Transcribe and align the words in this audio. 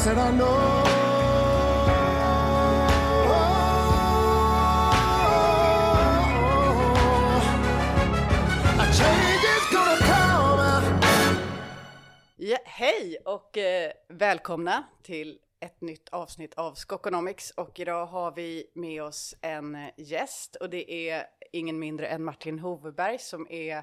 said 0.00 0.16
I 0.16 0.30
know. 0.30 1.00
Ja, 12.36 12.58
hej 12.64 13.16
och 13.24 13.58
eh, 13.58 13.92
välkomna 14.08 14.84
till 15.02 15.38
ett 15.60 15.80
nytt 15.80 16.08
avsnitt 16.08 16.54
av 16.54 16.74
Skokonomics 16.74 17.50
och 17.50 17.80
idag 17.80 18.06
har 18.06 18.32
vi 18.32 18.70
med 18.74 19.02
oss 19.02 19.34
en 19.40 19.74
eh, 19.74 19.90
gäst 19.96 20.56
och 20.56 20.70
det 20.70 21.10
är 21.10 21.26
ingen 21.52 21.78
mindre 21.78 22.06
än 22.06 22.24
Martin 22.24 22.58
Hoveberg 22.58 23.18
som 23.18 23.46
är, 23.50 23.76
eh, 23.76 23.82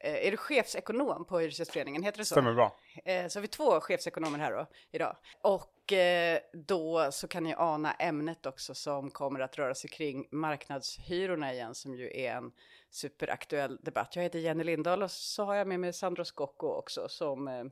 är 0.00 0.30
du 0.30 0.36
chefsekonom 0.36 1.24
på 1.24 1.38
Hyresgästföreningen, 1.38 2.02
heter 2.02 2.18
det 2.18 2.24
så? 2.24 2.34
Stämmer 2.34 2.54
bra. 2.54 2.76
Eh, 3.04 3.26
så 3.28 3.38
har 3.38 3.42
vi 3.42 3.48
två 3.48 3.80
chefsekonomer 3.80 4.38
här 4.38 4.52
då, 4.52 4.66
idag. 4.90 5.16
Och 5.40 5.92
eh, 5.92 6.38
då 6.52 7.12
så 7.12 7.28
kan 7.28 7.44
ni 7.44 7.54
ana 7.54 7.92
ämnet 7.92 8.46
också 8.46 8.74
som 8.74 9.10
kommer 9.10 9.40
att 9.40 9.58
röra 9.58 9.74
sig 9.74 9.90
kring 9.90 10.28
marknadshyrorna 10.30 11.52
igen, 11.52 11.74
som 11.74 11.94
ju 11.94 12.20
är 12.20 12.32
en 12.34 12.52
superaktuell 12.90 13.78
debatt. 13.82 14.16
Jag 14.16 14.22
heter 14.22 14.38
Jenny 14.38 14.64
Lindahl 14.64 15.02
och 15.02 15.10
så 15.10 15.44
har 15.44 15.54
jag 15.54 15.66
med 15.66 15.80
mig 15.80 15.92
Sandro 15.92 16.24
Scocco 16.24 16.66
också 16.66 17.08
som 17.08 17.48
eh, 17.48 17.64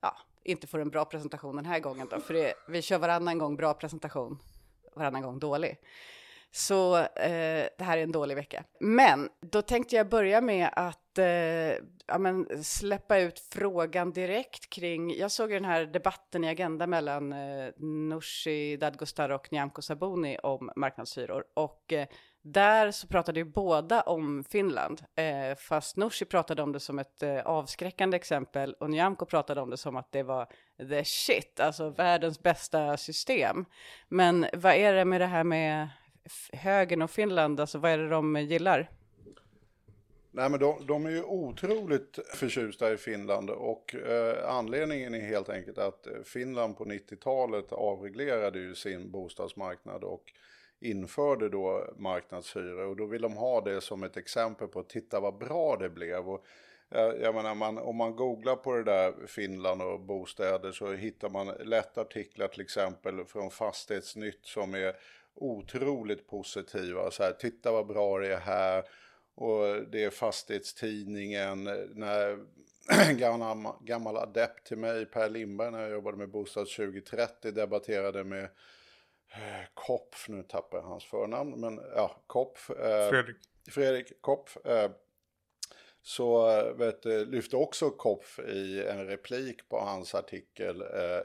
ja, 0.00 0.16
inte 0.44 0.66
får 0.66 0.78
en 0.78 0.90
bra 0.90 1.04
presentation 1.04 1.56
den 1.56 1.66
här 1.66 1.80
gången 1.80 2.08
då, 2.10 2.20
för 2.20 2.34
det, 2.34 2.54
vi 2.68 2.82
kör 2.82 2.98
varannan 2.98 3.38
gång 3.38 3.56
bra 3.56 3.74
presentation, 3.74 4.38
varannan 4.94 5.22
gång 5.22 5.38
dålig. 5.38 5.78
Så 6.50 6.96
eh, 6.96 7.68
det 7.78 7.84
här 7.84 7.98
är 7.98 8.02
en 8.02 8.12
dålig 8.12 8.34
vecka. 8.34 8.64
Men 8.80 9.30
då 9.40 9.62
tänkte 9.62 9.96
jag 9.96 10.08
börja 10.08 10.40
med 10.40 10.70
att 10.76 11.03
eh, 11.18 11.76
ja, 12.06 12.18
men 12.18 12.64
släppa 12.64 13.18
ut 13.18 13.38
frågan 13.52 14.12
direkt 14.12 14.70
kring, 14.70 15.16
jag 15.16 15.30
såg 15.30 15.50
den 15.50 15.64
här 15.64 15.86
debatten 15.86 16.44
i 16.44 16.48
Agenda 16.48 16.86
mellan 16.86 17.32
eh, 17.32 17.70
Nooshi 17.76 18.76
Dadgostar 18.76 19.28
och 19.28 19.52
Nyamko 19.52 19.82
Sabuni 19.82 20.38
om 20.42 20.70
marknadshyror 20.76 21.44
och 21.54 21.92
eh, 21.92 22.06
där 22.42 22.90
så 22.90 23.06
pratade 23.06 23.40
ju 23.40 23.44
båda 23.44 24.00
om 24.00 24.44
Finland, 24.44 25.02
eh, 25.16 25.56
fast 25.56 25.96
Nooshi 25.96 26.24
pratade 26.24 26.62
om 26.62 26.72
det 26.72 26.80
som 26.80 26.98
ett 26.98 27.22
eh, 27.22 27.40
avskräckande 27.40 28.16
exempel 28.16 28.74
och 28.74 28.90
Nyamko 28.90 29.26
pratade 29.26 29.60
om 29.60 29.70
det 29.70 29.76
som 29.76 29.96
att 29.96 30.12
det 30.12 30.22
var 30.22 30.46
the 30.78 31.04
shit, 31.04 31.60
alltså 31.60 31.90
världens 31.90 32.42
bästa 32.42 32.96
system. 32.96 33.64
Men 34.08 34.46
vad 34.52 34.74
är 34.74 34.92
det 34.92 35.04
med 35.04 35.20
det 35.20 35.26
här 35.26 35.44
med 35.44 35.88
högern 36.52 37.02
och 37.02 37.10
Finland, 37.10 37.60
alltså 37.60 37.78
vad 37.78 37.90
är 37.90 37.98
det 37.98 38.08
de 38.08 38.36
gillar? 38.36 38.90
Nej, 40.36 40.50
men 40.50 40.60
de, 40.60 40.86
de 40.86 41.06
är 41.06 41.10
ju 41.10 41.22
otroligt 41.22 42.18
förtjusta 42.34 42.92
i 42.92 42.96
Finland 42.96 43.50
och 43.50 43.94
eh, 43.94 44.50
anledningen 44.50 45.14
är 45.14 45.20
helt 45.20 45.48
enkelt 45.48 45.78
att 45.78 46.06
eh, 46.06 46.22
Finland 46.24 46.78
på 46.78 46.84
90-talet 46.84 47.72
avreglerade 47.72 48.58
ju 48.58 48.74
sin 48.74 49.10
bostadsmarknad 49.10 50.04
och 50.04 50.22
införde 50.80 51.48
då 51.48 51.94
marknadshyror 51.96 52.86
och 52.86 52.96
då 52.96 53.06
vill 53.06 53.22
de 53.22 53.36
ha 53.36 53.60
det 53.60 53.80
som 53.80 54.02
ett 54.02 54.16
exempel 54.16 54.68
på 54.68 54.82
titta 54.82 55.20
vad 55.20 55.38
bra 55.38 55.76
det 55.76 55.90
blev. 55.90 56.28
Och, 56.28 56.44
eh, 56.90 57.12
jag 57.22 57.34
menar, 57.34 57.54
man, 57.54 57.78
om 57.78 57.96
man 57.96 58.16
googlar 58.16 58.56
på 58.56 58.72
det 58.72 58.84
där 58.84 59.14
Finland 59.26 59.82
och 59.82 60.00
bostäder 60.00 60.72
så 60.72 60.92
hittar 60.92 61.30
man 61.30 61.46
lätt 61.46 61.98
artiklar 61.98 62.48
till 62.48 62.60
exempel 62.60 63.24
från 63.24 63.50
Fastighetsnytt 63.50 64.46
som 64.46 64.74
är 64.74 64.96
otroligt 65.34 66.28
positiva. 66.28 67.10
Så 67.10 67.22
här, 67.22 67.32
titta 67.32 67.72
vad 67.72 67.86
bra 67.86 68.18
det 68.18 68.32
är 68.32 68.40
här. 68.40 68.84
Och 69.34 69.90
det 69.90 70.04
är 70.04 70.10
fastighetstidningen, 70.10 71.64
när 71.94 72.38
gammal, 73.18 73.74
gammal 73.80 74.16
adept 74.16 74.66
till 74.66 74.78
mig, 74.78 75.06
Per 75.06 75.30
Lindberg, 75.30 75.70
när 75.70 75.80
jag 75.80 75.90
jobbade 75.90 76.16
med 76.16 76.30
Bostad 76.30 76.66
2030, 76.66 77.52
debatterade 77.52 78.24
med 78.24 78.44
eh, 79.32 79.64
Kopf, 79.74 80.28
nu 80.28 80.42
tappar 80.42 80.78
jag 80.78 80.84
hans 80.84 81.04
förnamn, 81.04 81.60
men 81.60 81.80
ja, 81.96 82.22
Kopf. 82.26 82.70
Eh, 82.70 83.10
Fredrik. 83.10 83.36
Fredrik 83.70 84.20
Kopf. 84.20 84.56
Eh, 84.66 84.90
så 86.02 86.46
vet, 86.74 87.04
lyfte 87.04 87.56
också 87.56 87.90
Kopf 87.90 88.38
i 88.38 88.86
en 88.88 89.06
replik 89.06 89.68
på 89.68 89.78
hans 89.78 90.14
artikel. 90.14 90.80
Eh, 90.80 91.20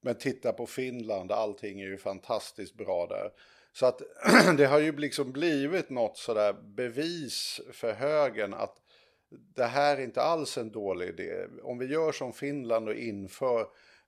men 0.00 0.14
titta 0.14 0.52
på 0.52 0.66
Finland, 0.66 1.32
allting 1.32 1.80
är 1.80 1.86
ju 1.86 1.98
fantastiskt 1.98 2.74
bra 2.74 3.06
där. 3.06 3.30
Så 3.72 3.86
att 3.86 4.02
det 4.56 4.66
har 4.66 4.78
ju 4.78 4.96
liksom 4.96 5.32
blivit 5.32 5.90
något 5.90 6.16
sådär 6.16 6.52
bevis 6.52 7.60
för 7.72 7.92
högern 7.92 8.54
att 8.54 8.76
det 9.30 9.64
här 9.64 9.96
är 9.96 10.00
inte 10.00 10.22
alls 10.22 10.58
en 10.58 10.70
dålig 10.70 11.08
idé. 11.08 11.46
Om 11.62 11.78
vi 11.78 11.86
gör 11.86 12.12
som 12.12 12.32
Finland 12.32 12.88
och 12.88 12.94
inför 12.94 13.60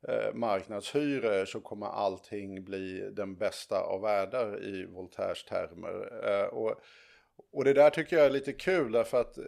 eh, 0.08 0.34
marknadshyror 0.34 1.44
så 1.44 1.60
kommer 1.60 1.86
allting 1.86 2.64
bli 2.64 3.10
den 3.12 3.36
bästa 3.36 3.80
av 3.80 4.00
världar 4.00 4.64
i 4.64 4.86
Voltaires 4.86 5.44
termer. 5.44 6.28
Eh, 6.28 6.46
och, 6.46 6.74
och 7.52 7.64
det 7.64 7.72
där 7.72 7.90
tycker 7.90 8.16
jag 8.16 8.26
är 8.26 8.30
lite 8.30 8.52
kul 8.52 8.92
därför 8.92 9.20
att 9.20 9.38
eh, 9.38 9.44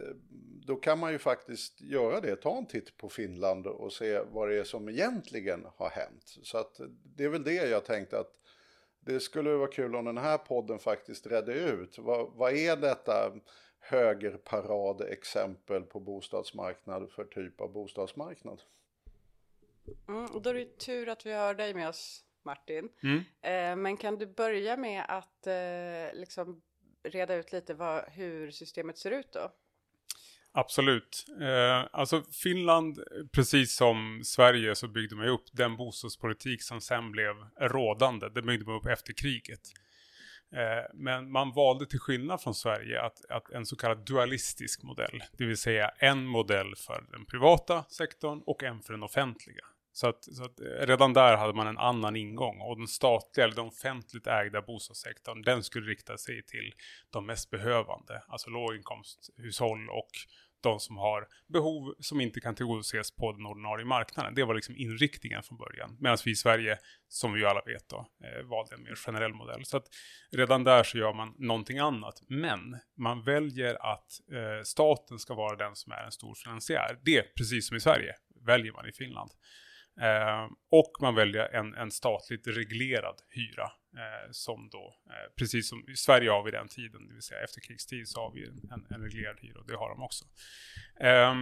då 0.65 0.75
kan 0.75 0.99
man 0.99 1.11
ju 1.11 1.17
faktiskt 1.17 1.81
göra 1.81 2.21
det, 2.21 2.35
ta 2.35 2.57
en 2.57 2.65
titt 2.65 2.97
på 2.97 3.09
Finland 3.09 3.67
och 3.67 3.93
se 3.93 4.19
vad 4.19 4.49
det 4.49 4.55
är 4.59 4.63
som 4.63 4.89
egentligen 4.89 5.65
har 5.75 5.89
hänt. 5.89 6.37
Så 6.43 6.57
att 6.57 6.79
det 7.15 7.23
är 7.23 7.29
väl 7.29 7.43
det 7.43 7.69
jag 7.69 7.85
tänkte 7.85 8.19
att 8.19 8.31
det 9.05 9.19
skulle 9.19 9.49
vara 9.49 9.67
kul 9.67 9.95
om 9.95 10.05
den 10.05 10.17
här 10.17 10.37
podden 10.37 10.79
faktiskt 10.79 11.27
redde 11.27 11.53
ut. 11.53 11.97
Vad, 11.97 12.31
vad 12.33 12.53
är 12.53 12.77
detta 12.77 13.33
högerparad-exempel 13.79 15.81
på 15.81 15.99
bostadsmarknad 15.99 17.11
för 17.11 17.23
typ 17.23 17.61
av 17.61 17.71
bostadsmarknad? 17.71 18.61
Mm, 20.07 20.25
och 20.25 20.41
då 20.41 20.49
är 20.49 20.53
det 20.53 20.77
tur 20.77 21.09
att 21.09 21.25
vi 21.25 21.33
har 21.33 21.53
dig 21.53 21.73
med 21.73 21.89
oss, 21.89 22.23
Martin. 22.43 22.89
Mm. 23.03 23.17
Eh, 23.41 23.83
men 23.83 23.97
kan 23.97 24.17
du 24.17 24.25
börja 24.25 24.77
med 24.77 25.05
att 25.07 25.47
eh, 25.47 26.19
liksom 26.19 26.61
reda 27.03 27.35
ut 27.35 27.51
lite 27.51 27.73
vad, 27.73 28.09
hur 28.09 28.51
systemet 28.51 28.97
ser 28.97 29.11
ut 29.11 29.31
då? 29.31 29.51
Absolut. 30.57 31.25
Eh, 31.41 31.87
alltså 31.91 32.23
Finland, 32.43 32.99
precis 33.31 33.75
som 33.75 34.21
Sverige, 34.23 34.75
så 34.75 34.87
byggde 34.87 35.15
man 35.15 35.25
ju 35.25 35.31
upp 35.31 35.45
den 35.51 35.77
bostadspolitik 35.77 36.63
som 36.63 36.81
sen 36.81 37.11
blev 37.11 37.35
rådande. 37.59 38.29
Det 38.29 38.41
byggde 38.41 38.65
man 38.65 38.75
upp 38.75 38.85
efter 38.85 39.13
kriget. 39.13 39.61
Eh, 40.53 40.91
men 40.93 41.31
man 41.31 41.51
valde 41.51 41.85
till 41.85 41.99
skillnad 41.99 42.41
från 42.41 42.55
Sverige 42.55 43.01
att, 43.01 43.25
att 43.29 43.49
en 43.49 43.65
så 43.65 43.75
kallad 43.75 44.05
dualistisk 44.05 44.83
modell, 44.83 45.23
det 45.37 45.45
vill 45.45 45.57
säga 45.57 45.89
en 45.89 46.25
modell 46.25 46.75
för 46.75 47.05
den 47.11 47.25
privata 47.25 47.83
sektorn 47.83 48.41
och 48.45 48.63
en 48.63 48.81
för 48.81 48.93
den 48.93 49.03
offentliga. 49.03 49.65
Så 49.93 50.07
att, 50.07 50.23
så 50.23 50.43
att 50.43 50.59
eh, 50.59 50.87
redan 50.87 51.13
där 51.13 51.37
hade 51.37 51.53
man 51.53 51.67
en 51.67 51.77
annan 51.77 52.15
ingång 52.15 52.61
och 52.61 52.77
den 52.77 52.87
statliga 52.87 53.45
eller 53.45 53.55
den 53.55 53.65
offentligt 53.65 54.27
ägda 54.27 54.61
bostadssektorn 54.61 55.41
den 55.41 55.63
skulle 55.63 55.91
rikta 55.91 56.17
sig 56.17 56.43
till 56.43 56.73
de 57.09 57.25
mest 57.25 57.49
behövande, 57.49 58.23
alltså 58.27 58.49
låginkomsthushåll 58.49 59.89
och 59.89 60.09
de 60.65 60.79
som 60.79 60.97
har 60.97 61.27
behov 61.47 61.95
som 61.99 62.21
inte 62.21 62.39
kan 62.39 62.55
tillgodoses 62.55 63.15
på 63.15 63.31
den 63.31 63.45
ordinarie 63.45 63.85
marknaden. 63.85 64.35
Det 64.35 64.43
var 64.43 64.53
liksom 64.53 64.75
inriktningen 64.77 65.43
från 65.43 65.57
början. 65.57 65.97
Medan 65.99 66.17
vi 66.25 66.31
i 66.31 66.35
Sverige, 66.35 66.77
som 67.07 67.33
vi 67.33 67.39
ju 67.39 67.45
alla 67.45 67.61
vet 67.65 67.89
då, 67.89 68.07
eh, 68.23 68.45
valde 68.45 68.75
en 68.75 68.83
mer 68.83 68.95
generell 68.95 69.33
modell. 69.33 69.65
Så 69.65 69.77
att 69.77 69.87
redan 70.31 70.63
där 70.63 70.83
så 70.83 70.97
gör 70.97 71.13
man 71.13 71.33
någonting 71.37 71.77
annat. 71.79 72.21
Men 72.27 72.77
man 72.97 73.23
väljer 73.23 73.93
att 73.93 74.07
eh, 74.31 74.63
staten 74.63 75.19
ska 75.19 75.33
vara 75.33 75.55
den 75.55 75.75
som 75.75 75.91
är 75.91 76.03
en 76.03 76.11
stor 76.11 76.35
finansiär. 76.35 76.99
Det, 77.01 77.35
precis 77.35 77.67
som 77.67 77.77
i 77.77 77.79
Sverige, 77.79 78.15
väljer 78.45 78.73
man 78.73 78.89
i 78.89 78.91
Finland. 78.91 79.31
Eh, 80.01 80.45
och 80.71 80.91
man 81.01 81.15
väljer 81.15 81.55
en, 81.55 81.73
en 81.73 81.91
statligt 81.91 82.47
reglerad 82.47 83.15
hyra. 83.29 83.71
Eh, 83.97 84.31
som 84.31 84.69
då, 84.71 84.95
eh, 85.09 85.33
precis 85.37 85.69
som 85.69 85.89
i 85.89 85.95
Sverige 85.95 86.29
har 86.29 86.43
vi 86.43 86.51
den 86.51 86.67
tiden, 86.67 87.07
det 87.07 87.13
vill 87.13 87.21
säga 87.21 87.43
efterkrigstid 87.43 88.07
så 88.07 88.19
har 88.19 88.31
vi 88.31 88.47
en, 88.47 88.85
en, 88.89 89.01
reglerad 89.01 89.37
hyra 89.41 89.59
och 89.59 89.67
det 89.67 89.75
har 89.75 89.89
de 89.89 90.03
också. 90.03 90.25
Eh, 90.99 91.35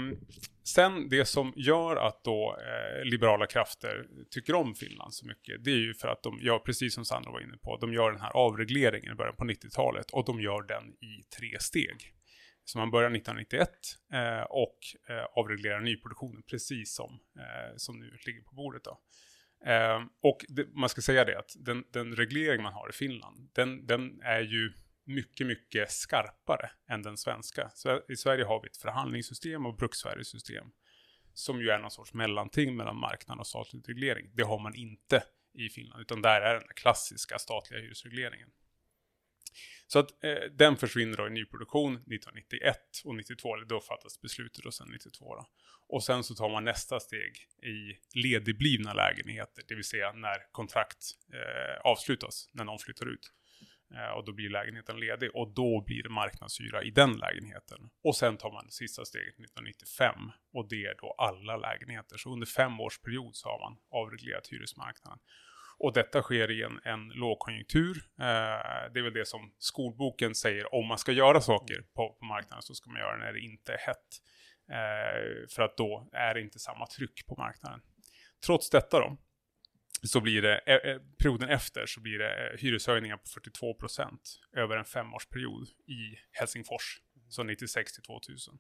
sen 0.63 1.09
det 1.09 1.25
som 1.25 1.53
gör 1.56 1.96
att 1.96 2.24
då 2.24 2.58
eh, 2.59 3.06
liberala 3.06 3.47
krafter 3.47 4.06
tycker 4.30 4.56
om 4.56 4.75
Finland 4.75 5.13
så 5.13 5.28
mycket, 5.28 5.63
det 5.63 5.72
är 5.72 5.78
ju 5.78 5.94
för 5.94 6.08
att 6.08 6.24
de 6.24 6.39
gör, 6.42 6.60
precis 6.60 6.94
som 6.94 7.06
Sandra 7.06 7.31
var 7.31 7.42
inne 7.42 7.57
på, 7.57 7.77
de 7.77 7.94
gör 7.94 8.12
den 8.12 8.22
här 8.22 8.31
avregleringen 8.31 9.13
i 9.13 9.16
början 9.16 9.36
på 9.36 9.45
90-talet 9.45 10.12
och 10.12 10.25
de 10.25 10.42
gör 10.42 10.62
den 10.62 10.83
i 10.88 11.24
tre 11.38 11.60
steg. 11.60 12.13
Så 12.66 12.77
man 12.77 12.92
börjar 12.92 13.10
1991 13.10 13.69
eh, 14.13 14.42
och 14.42 14.77
eh, 15.10 15.25
avreglerar 15.36 15.80
nyproduktionen 15.80 16.44
precis 16.44 16.95
som, 16.95 17.19
eh, 17.39 17.75
som 17.77 18.00
nu 18.00 18.18
ligger 18.25 18.42
på 18.42 18.56
bordet. 18.56 18.83
Då. 18.83 19.00
Eh, 19.65 20.01
och 20.21 20.45
det, 20.50 20.68
man 20.74 20.89
ska 20.89 21.01
säga 21.01 21.25
det 21.25 21.39
att 21.39 21.56
den, 21.60 21.83
den 21.92 22.15
reglering 22.15 22.63
man 22.63 22.74
har 22.74 22.89
i 22.89 22.94
Finland, 22.94 23.50
den, 23.54 23.86
den 23.86 24.21
är 24.21 24.42
ju 24.42 24.74
mycket, 25.06 25.48
mycket 25.48 25.92
skarpare 25.92 26.69
än 26.89 27.01
den 27.01 27.18
svenska. 27.18 27.69
Så 27.74 28.01
I 28.10 28.15
Sverige 28.15 28.44
har 28.44 28.62
vi 28.62 28.68
ett 28.68 28.77
förhandlingssystem 28.77 29.65
och 29.65 29.75
bruksvärdessystem 29.75 30.65
som 31.33 31.62
ju 31.62 31.69
är 31.69 31.80
någon 31.80 31.92
sorts 31.92 32.13
mellanting 32.13 32.75
mellan 32.75 32.98
marknad 32.98 33.39
och 33.39 33.48
statlig 33.48 33.89
reglering. 33.89 34.31
Det 34.33 34.44
har 34.44 34.60
man 34.60 34.75
inte 34.75 35.24
i 35.54 35.69
Finland, 35.69 36.01
utan 36.01 36.21
där 36.21 36.42
är 36.42 36.54
den 36.54 36.68
klassiska 36.75 37.39
statliga 37.39 37.81
hyresregleringen. 37.81 38.50
Så 39.88 40.00
att 40.00 40.23
eh, 40.23 40.33
den 40.51 40.77
försvinner 40.77 41.17
då 41.17 41.27
i 41.27 41.29
nyproduktion 41.29 41.94
1991 41.94 42.77
och 43.05 43.15
92, 43.15 43.55
eller 43.55 43.65
då 43.65 43.79
fattas 43.79 44.21
beslutet 44.21 44.65
och 44.65 44.73
sen 44.73 44.88
92 44.91 45.35
då. 45.35 45.47
Och 45.88 46.03
sen 46.03 46.23
så 46.23 46.35
tar 46.35 46.50
man 46.50 46.63
nästa 46.63 47.00
steg 47.00 47.47
i 47.63 48.00
ledigblivna 48.19 48.94
lägenheter, 48.94 49.63
det 49.67 49.75
vill 49.75 49.83
säga 49.83 50.11
när 50.11 50.51
kontrakt 50.51 51.03
eh, 51.33 51.91
avslutas, 51.91 52.50
när 52.53 52.63
någon 52.63 52.79
flyttar 52.79 53.05
ut. 53.05 53.31
Eh, 53.95 54.11
och 54.17 54.25
då 54.25 54.31
blir 54.33 54.50
lägenheten 54.50 55.00
ledig 55.00 55.35
och 55.35 55.53
då 55.53 55.83
blir 55.88 56.03
det 56.03 56.09
marknadshyra 56.09 56.83
i 56.83 56.91
den 56.91 57.13
lägenheten. 57.17 57.89
Och 58.03 58.15
sen 58.15 58.38
tar 58.38 58.51
man 58.51 58.65
det 58.65 58.71
sista 58.71 59.05
steget 59.05 59.33
1995 59.33 60.15
och 60.53 60.69
det 60.69 60.85
är 60.85 60.95
då 61.01 61.15
alla 61.17 61.57
lägenheter. 61.57 62.17
Så 62.17 62.33
under 62.33 62.47
fem 62.47 62.79
års 62.79 63.00
period 63.00 63.35
så 63.35 63.50
har 63.50 63.59
man 63.59 63.77
avreglerat 63.91 64.47
hyresmarknaden. 64.47 65.19
Och 65.78 65.94
detta 65.94 66.22
sker 66.22 66.52
i 66.52 66.64
en, 66.64 66.80
en 66.84 67.10
lågkonjunktur. 67.10 67.98
Eh, 68.20 68.94
det 68.94 69.00
är 69.00 69.04
väl 69.04 69.14
det 69.14 69.28
som 69.28 69.54
skolboken 69.58 70.36
säger, 70.36 70.75
om 70.75 70.88
man 70.88 70.98
ska 70.98 71.12
göra 71.12 71.42
saker 71.42 71.81
på, 71.96 72.18
på 72.20 72.25
marknaden 72.25 72.62
så 72.62 72.74
ska 72.74 72.90
man 72.90 73.00
göra 73.00 73.18
det 73.18 73.25
när 73.25 73.34
det 73.34 73.40
inte 73.40 73.74
är 73.74 73.78
hett. 73.78 74.08
Eh, 74.72 75.48
för 75.56 75.64
att 75.64 75.78
då 75.78 76.10
är 76.14 76.34
det 76.34 76.42
inte 76.42 76.60
samma 76.60 76.88
tryck 76.88 77.25
på 77.28 77.36
marknaden. 77.36 77.81
Trots 78.46 78.70
detta 78.70 79.00
då, 79.00 79.18
så 80.04 80.22
blir 80.22 80.42
det, 80.42 80.58
eh, 80.58 80.92
eh, 80.92 81.02
perioden 81.18 81.50
efter 81.50 81.86
så 81.86 82.02
blir 82.02 82.20
det 82.20 82.50
eh, 82.50 82.58
hyreshöjningar 82.60 83.18
på 83.18 83.28
42 83.28 83.74
procent 83.74 84.40
över 84.56 84.78
en 84.78 84.86
femårsperiod 84.86 85.68
i 85.88 86.18
Helsingfors, 86.31 87.02
så 87.30 87.44
96 87.44 87.94
till 87.94 88.04
2000. 88.04 88.60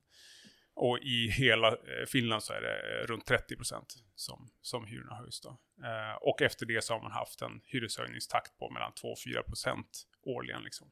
Och 0.75 0.99
i 0.99 1.27
hela 1.27 1.67
eh, 1.67 2.05
Finland 2.07 2.43
så 2.43 2.53
är 2.53 2.61
det 2.61 3.01
eh, 3.01 3.07
runt 3.07 3.25
30 3.25 3.55
procent 3.55 3.93
som, 4.15 4.49
som 4.61 4.85
hyrorna 4.85 5.15
höjs 5.15 5.41
då. 5.41 5.49
Eh, 5.83 6.15
och 6.21 6.41
efter 6.41 6.65
det 6.65 6.83
så 6.83 6.93
har 6.93 7.01
man 7.01 7.11
haft 7.11 7.41
en 7.41 7.61
hyreshöjningstakt 7.63 8.57
på 8.57 8.69
mellan 8.69 8.93
2 8.93 9.07
och 9.07 9.19
4 9.25 9.43
procent 9.43 10.07
årligen 10.21 10.63
liksom. 10.63 10.91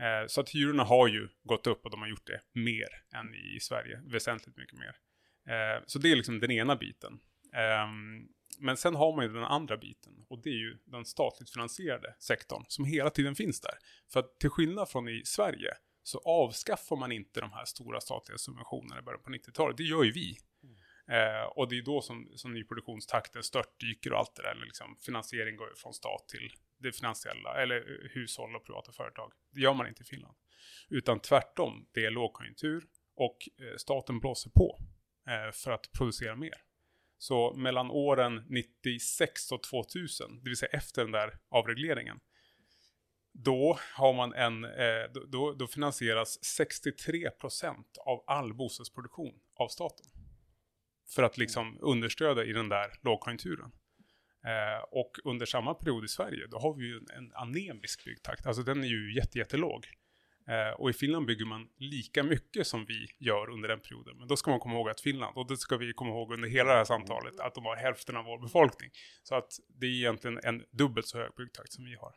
Eh, 0.00 0.26
så 0.26 0.40
att 0.40 0.50
hyrorna 0.50 0.84
har 0.84 1.08
ju 1.08 1.28
gått 1.42 1.66
upp 1.66 1.84
och 1.84 1.90
de 1.90 2.00
har 2.00 2.08
gjort 2.08 2.26
det 2.26 2.40
mer 2.52 2.88
än 3.14 3.34
i 3.34 3.60
Sverige, 3.60 4.00
väsentligt 4.04 4.56
mycket 4.56 4.78
mer. 4.78 4.96
Eh, 5.48 5.82
så 5.86 5.98
det 5.98 6.12
är 6.12 6.16
liksom 6.16 6.40
den 6.40 6.50
ena 6.50 6.76
biten. 6.76 7.20
Ehm, 7.54 8.28
men 8.58 8.76
sen 8.76 8.94
har 8.94 9.16
man 9.16 9.24
ju 9.24 9.32
den 9.32 9.44
andra 9.44 9.76
biten 9.76 10.12
och 10.28 10.42
det 10.42 10.50
är 10.50 10.58
ju 10.58 10.78
den 10.84 11.04
statligt 11.04 11.50
finansierade 11.50 12.14
sektorn 12.18 12.64
som 12.68 12.84
hela 12.84 13.10
tiden 13.10 13.34
finns 13.34 13.60
där. 13.60 13.74
För 14.12 14.20
att 14.20 14.40
till 14.40 14.50
skillnad 14.50 14.88
från 14.88 15.08
i 15.08 15.22
Sverige 15.24 15.74
så 16.02 16.18
avskaffar 16.24 16.96
man 16.96 17.12
inte 17.12 17.40
de 17.40 17.52
här 17.52 17.64
stora 17.64 18.00
statliga 18.00 18.38
subventionerna 18.38 18.98
i 18.98 19.02
början 19.02 19.22
på 19.22 19.30
90-talet. 19.30 19.76
Det 19.76 19.82
gör 19.82 20.04
ju 20.04 20.12
vi. 20.12 20.38
Mm. 20.62 20.76
Eh, 21.08 21.44
och 21.44 21.68
det 21.68 21.78
är 21.78 21.82
då 21.82 22.02
som, 22.02 22.32
som 22.36 22.54
nyproduktionstakten 22.54 23.42
störtdyker 23.42 24.12
och 24.12 24.18
allt 24.18 24.34
det 24.34 24.42
där. 24.42 24.54
Liksom, 24.54 24.96
finansiering 25.00 25.56
går 25.56 25.74
från 25.76 25.94
stat 25.94 26.28
till 26.28 26.52
det 26.78 26.92
finansiella, 26.92 27.62
eller 27.62 27.76
eh, 27.76 28.10
hushåll 28.10 28.56
och 28.56 28.64
privata 28.64 28.92
företag. 28.92 29.32
Det 29.50 29.60
gör 29.60 29.74
man 29.74 29.88
inte 29.88 30.02
i 30.02 30.06
Finland. 30.06 30.36
Utan 30.88 31.20
tvärtom, 31.20 31.88
det 31.92 32.04
är 32.04 32.10
lågkonjunktur 32.10 32.84
och 33.16 33.48
eh, 33.60 33.76
staten 33.76 34.20
blåser 34.20 34.50
på 34.50 34.78
eh, 35.28 35.52
för 35.52 35.70
att 35.70 35.92
producera 35.92 36.36
mer. 36.36 36.62
Så 37.18 37.54
mellan 37.54 37.90
åren 37.90 38.46
96 38.48 39.52
och 39.52 39.62
2000, 39.62 40.40
det 40.42 40.50
vill 40.50 40.56
säga 40.56 40.70
efter 40.72 41.02
den 41.02 41.12
där 41.12 41.38
avregleringen, 41.48 42.20
då, 43.32 43.78
har 43.94 44.12
man 44.12 44.34
en, 44.34 44.64
eh, 44.64 45.22
då, 45.28 45.52
då 45.52 45.66
finansieras 45.66 46.38
63% 46.60 47.98
av 48.06 48.24
all 48.26 48.54
bostadsproduktion 48.54 49.34
av 49.54 49.68
staten. 49.68 50.06
För 51.14 51.22
att 51.22 51.38
liksom 51.38 51.78
understödja 51.80 52.44
i 52.44 52.52
den 52.52 52.68
där 52.68 52.92
lågkonjunkturen. 53.02 53.72
Eh, 54.44 54.84
och 54.90 55.16
under 55.24 55.46
samma 55.46 55.74
period 55.74 56.04
i 56.04 56.08
Sverige, 56.08 56.46
då 56.46 56.58
har 56.58 56.74
vi 56.74 56.84
ju 56.84 56.96
en, 56.96 57.06
en 57.16 57.32
anemisk 57.34 58.04
byggtakt. 58.04 58.46
Alltså 58.46 58.62
den 58.62 58.84
är 58.84 58.88
ju 58.88 59.14
jätte, 59.14 59.38
jättelåg. 59.38 59.86
Eh, 60.48 60.80
och 60.80 60.90
i 60.90 60.92
Finland 60.92 61.26
bygger 61.26 61.44
man 61.44 61.68
lika 61.76 62.22
mycket 62.22 62.66
som 62.66 62.84
vi 62.84 63.06
gör 63.18 63.50
under 63.50 63.68
den 63.68 63.80
perioden. 63.80 64.18
Men 64.18 64.28
då 64.28 64.36
ska 64.36 64.50
man 64.50 64.60
komma 64.60 64.74
ihåg 64.74 64.88
att 64.88 65.00
Finland, 65.00 65.36
och 65.36 65.48
det 65.48 65.56
ska 65.56 65.76
vi 65.76 65.92
komma 65.92 66.10
ihåg 66.10 66.32
under 66.32 66.48
hela 66.48 66.70
det 66.70 66.76
här 66.76 66.84
samtalet, 66.84 67.40
att 67.40 67.54
de 67.54 67.64
har 67.64 67.76
hälften 67.76 68.16
av 68.16 68.24
vår 68.24 68.38
befolkning. 68.38 68.90
Så 69.22 69.34
att 69.34 69.52
det 69.68 69.86
är 69.86 69.90
egentligen 69.90 70.40
en 70.44 70.64
dubbelt 70.70 71.06
så 71.06 71.18
hög 71.18 71.30
byggtakt 71.36 71.72
som 71.72 71.84
vi 71.84 71.94
har. 71.94 72.14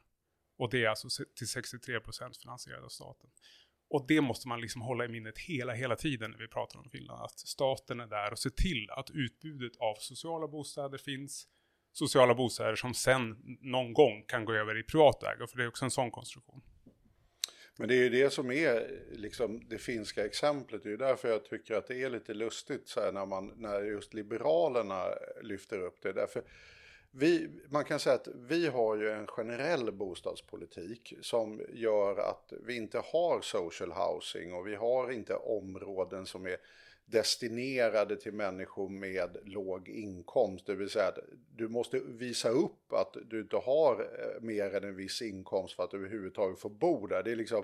Och 0.58 0.70
det 0.70 0.86
är 0.86 0.90
alltså 0.90 1.08
till 1.36 1.48
63% 1.48 2.42
finansierat 2.42 2.84
av 2.84 2.90
staten. 2.90 3.30
Och 3.90 4.06
det 4.08 4.22
måste 4.22 4.48
man 4.48 4.62
liksom 4.62 4.82
hålla 4.82 5.06
i 5.06 5.08
minnet 5.08 5.38
hela, 5.38 5.74
hela 5.74 5.96
tiden 5.96 6.32
när 6.32 6.38
vi 6.38 6.48
pratar 6.48 6.80
om 6.80 6.90
Finland. 6.90 7.24
Att 7.24 7.40
staten 7.40 8.00
är 8.00 8.08
där 8.08 8.32
och 8.32 8.40
ser 8.40 8.50
till 8.50 8.90
att 8.90 9.10
utbudet 9.12 9.78
av 9.78 9.96
sociala 10.00 10.48
bostäder 10.48 10.98
finns. 10.98 11.48
Sociala 11.92 12.36
bostäder 12.36 12.76
som 12.76 12.94
sen 12.94 13.38
någon 13.62 13.94
gång 13.94 14.24
kan 14.28 14.46
gå 14.46 14.54
över 14.54 14.80
i 14.80 14.84
privat 14.84 15.24
ägo, 15.24 15.48
för 15.48 15.58
det 15.58 15.64
är 15.64 15.68
också 15.68 15.86
en 15.86 15.92
sån 15.92 16.12
konstruktion. 16.12 16.62
Men 17.78 17.88
det 17.88 17.96
är 17.96 18.04
ju 18.04 18.10
det 18.10 18.30
som 18.30 18.52
är 18.52 19.02
liksom 19.12 19.70
det 19.70 19.78
finska 19.78 20.26
exemplet. 20.26 20.84
Det 20.84 20.90
är 20.90 20.92
ju 20.92 20.98
därför 20.98 21.30
jag 21.30 21.46
tycker 21.46 21.76
att 21.76 21.88
det 21.88 22.04
är 22.04 22.10
lite 22.10 22.34
lustigt 22.34 22.88
så 22.88 23.02
här 23.02 23.12
när, 23.12 23.26
man, 23.26 23.54
när 23.56 23.82
just 23.82 24.14
Liberalerna 24.14 25.06
lyfter 25.42 25.80
upp 25.80 26.02
det. 26.02 26.14
Därför 26.14 26.44
vi, 27.18 27.50
man 27.70 27.86
kan 27.86 28.00
säga 28.00 28.16
att 28.16 28.28
vi 28.48 28.68
har 28.68 28.96
ju 28.96 29.12
en 29.12 29.28
generell 29.28 29.92
bostadspolitik 29.92 31.14
som 31.22 31.62
gör 31.74 32.18
att 32.18 32.54
vi 32.66 32.76
inte 32.76 32.98
har 32.98 33.42
social 33.42 33.92
housing 33.92 34.54
och 34.54 34.68
vi 34.68 34.76
har 34.76 35.12
inte 35.12 35.36
områden 35.36 36.26
som 36.26 36.46
är 36.46 36.58
destinerade 37.06 38.16
till 38.16 38.34
människor 38.34 38.90
med 38.90 39.38
låg 39.46 39.90
inkomst. 39.90 40.66
Det 40.66 40.76
vill 40.76 40.90
säga 40.90 41.08
att 41.08 41.20
du 41.56 41.68
måste 41.68 42.00
visa 42.00 42.50
upp 42.50 42.94
att 42.94 43.18
du 43.30 43.42
inte 43.42 43.58
har 43.58 44.02
eh, 44.02 44.42
mer 44.42 44.76
än 44.76 44.84
en 44.84 44.96
viss 44.96 45.22
inkomst 45.22 45.76
för 45.76 45.84
att 45.84 45.94
överhuvudtaget 45.94 46.60
få 46.60 46.70
bo 46.70 47.08
där. 47.08 47.24
Det 47.24 47.32
är 47.32 47.36
liksom 47.36 47.64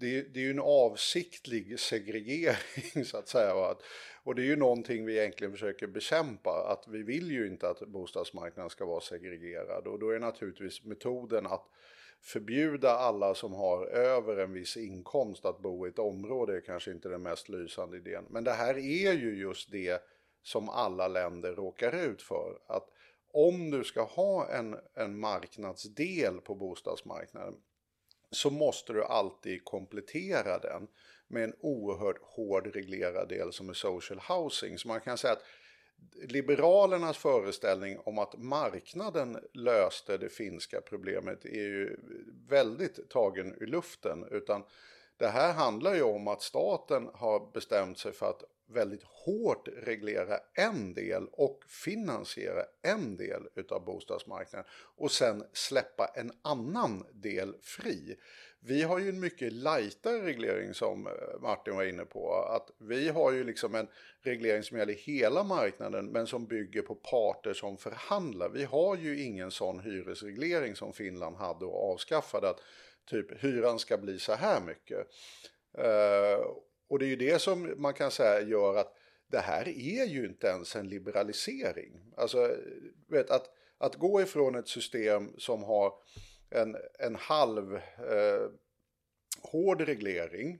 det, 0.00 0.22
det 0.22 0.40
är 0.40 0.44
ju 0.44 0.50
en 0.50 0.60
avsiktlig 0.60 1.80
segregering 1.80 3.04
så 3.04 3.16
att 3.16 3.28
säga. 3.28 3.54
Och, 3.54 3.70
att, 3.70 3.82
och 4.22 4.34
det 4.34 4.42
är 4.42 4.46
ju 4.46 4.56
någonting 4.56 5.06
vi 5.06 5.18
egentligen 5.18 5.52
försöker 5.52 5.86
bekämpa. 5.86 6.50
Att 6.72 6.88
vi 6.88 7.02
vill 7.02 7.30
ju 7.30 7.46
inte 7.46 7.68
att 7.68 7.80
bostadsmarknaden 7.80 8.70
ska 8.70 8.84
vara 8.84 9.00
segregerad. 9.00 9.86
Och 9.86 9.98
då 9.98 10.10
är 10.10 10.18
naturligtvis 10.18 10.84
metoden 10.84 11.46
att 11.46 11.66
förbjuda 12.22 12.90
alla 12.90 13.34
som 13.34 13.52
har 13.52 13.86
över 13.86 14.36
en 14.36 14.52
viss 14.52 14.76
inkomst 14.76 15.44
att 15.44 15.62
bo 15.62 15.86
i 15.86 15.90
ett 15.90 15.98
område 15.98 16.56
är 16.56 16.60
kanske 16.60 16.90
inte 16.90 17.08
den 17.08 17.22
mest 17.22 17.48
lysande 17.48 17.96
idén. 17.96 18.24
Men 18.30 18.44
det 18.44 18.52
här 18.52 18.74
är 18.78 19.12
ju 19.12 19.38
just 19.38 19.72
det 19.72 20.02
som 20.42 20.68
alla 20.68 21.08
länder 21.08 21.52
råkar 21.52 22.04
ut 22.10 22.22
för. 22.22 22.58
Att 22.66 22.88
om 23.32 23.70
du 23.70 23.84
ska 23.84 24.02
ha 24.02 24.48
en, 24.48 24.76
en 24.94 25.18
marknadsdel 25.18 26.40
på 26.40 26.54
bostadsmarknaden 26.54 27.54
så 28.30 28.50
måste 28.50 28.92
du 28.92 29.04
alltid 29.04 29.64
komplettera 29.64 30.58
den 30.58 30.88
med 31.28 31.44
en 31.44 31.54
oerhört 31.60 32.18
hård 32.22 32.66
reglerad 32.66 33.28
del 33.28 33.52
som 33.52 33.68
är 33.68 33.72
social 33.72 34.20
housing. 34.28 34.78
Så 34.78 34.88
man 34.88 35.00
kan 35.00 35.18
säga 35.18 35.32
att 35.32 35.42
Liberalernas 36.28 37.16
föreställning 37.16 37.98
om 37.98 38.18
att 38.18 38.38
marknaden 38.38 39.38
löste 39.52 40.16
det 40.16 40.28
finska 40.28 40.80
problemet 40.80 41.44
är 41.44 41.62
ju 41.62 41.96
väldigt 42.48 43.10
tagen 43.10 43.54
ur 43.60 43.66
luften. 43.66 44.24
Utan 44.30 44.62
det 45.16 45.28
här 45.28 45.52
handlar 45.52 45.94
ju 45.94 46.02
om 46.02 46.28
att 46.28 46.42
staten 46.42 47.08
har 47.14 47.52
bestämt 47.52 47.98
sig 47.98 48.12
för 48.12 48.30
att 48.30 48.44
väldigt 48.70 49.02
hårt 49.02 49.68
reglera 49.76 50.38
en 50.54 50.94
del 50.94 51.26
och 51.32 51.64
finansiera 51.68 52.62
en 52.82 53.16
del 53.16 53.48
utav 53.54 53.84
bostadsmarknaden 53.84 54.70
och 54.96 55.10
sen 55.10 55.44
släppa 55.52 56.12
en 56.14 56.32
annan 56.42 57.06
del 57.12 57.54
fri. 57.62 58.16
Vi 58.62 58.82
har 58.82 58.98
ju 58.98 59.08
en 59.08 59.20
mycket 59.20 59.52
lightare 59.52 60.22
reglering 60.26 60.74
som 60.74 61.06
eh, 61.06 61.12
Martin 61.40 61.76
var 61.76 61.84
inne 61.84 62.04
på. 62.04 62.34
Att 62.34 62.70
vi 62.78 63.08
har 63.08 63.32
ju 63.32 63.44
liksom 63.44 63.74
en 63.74 63.88
reglering 64.22 64.62
som 64.62 64.78
gäller 64.78 64.94
hela 64.94 65.44
marknaden 65.44 66.06
men 66.06 66.26
som 66.26 66.46
bygger 66.46 66.82
på 66.82 66.94
parter 66.94 67.54
som 67.54 67.76
förhandlar. 67.76 68.48
Vi 68.48 68.64
har 68.64 68.96
ju 68.96 69.22
ingen 69.22 69.50
sån 69.50 69.80
hyresreglering 69.80 70.76
som 70.76 70.92
Finland 70.92 71.36
hade 71.36 71.64
och 71.64 71.92
avskaffade. 71.92 72.48
Att 72.48 72.60
typ 73.10 73.42
hyran 73.42 73.78
ska 73.78 73.98
bli 73.98 74.18
så 74.18 74.32
här 74.32 74.60
mycket. 74.60 75.06
Uh, 75.78 76.46
och 76.90 76.98
det 76.98 77.04
är 77.04 77.08
ju 77.08 77.16
det 77.16 77.38
som 77.38 77.74
man 77.76 77.94
kan 77.94 78.10
säga 78.10 78.40
gör 78.40 78.76
att 78.76 78.96
det 79.26 79.38
här 79.38 79.68
är 79.68 80.04
ju 80.04 80.26
inte 80.26 80.46
ens 80.46 80.76
en 80.76 80.88
liberalisering. 80.88 82.00
Alltså, 82.16 82.56
vet, 83.08 83.30
att, 83.30 83.50
att 83.78 83.94
gå 83.94 84.22
ifrån 84.22 84.54
ett 84.54 84.68
system 84.68 85.34
som 85.38 85.62
har 85.62 85.92
en, 86.50 86.76
en 86.98 87.16
halv 87.16 87.74
eh, 87.76 88.50
hård 89.42 89.80
reglering 89.80 90.58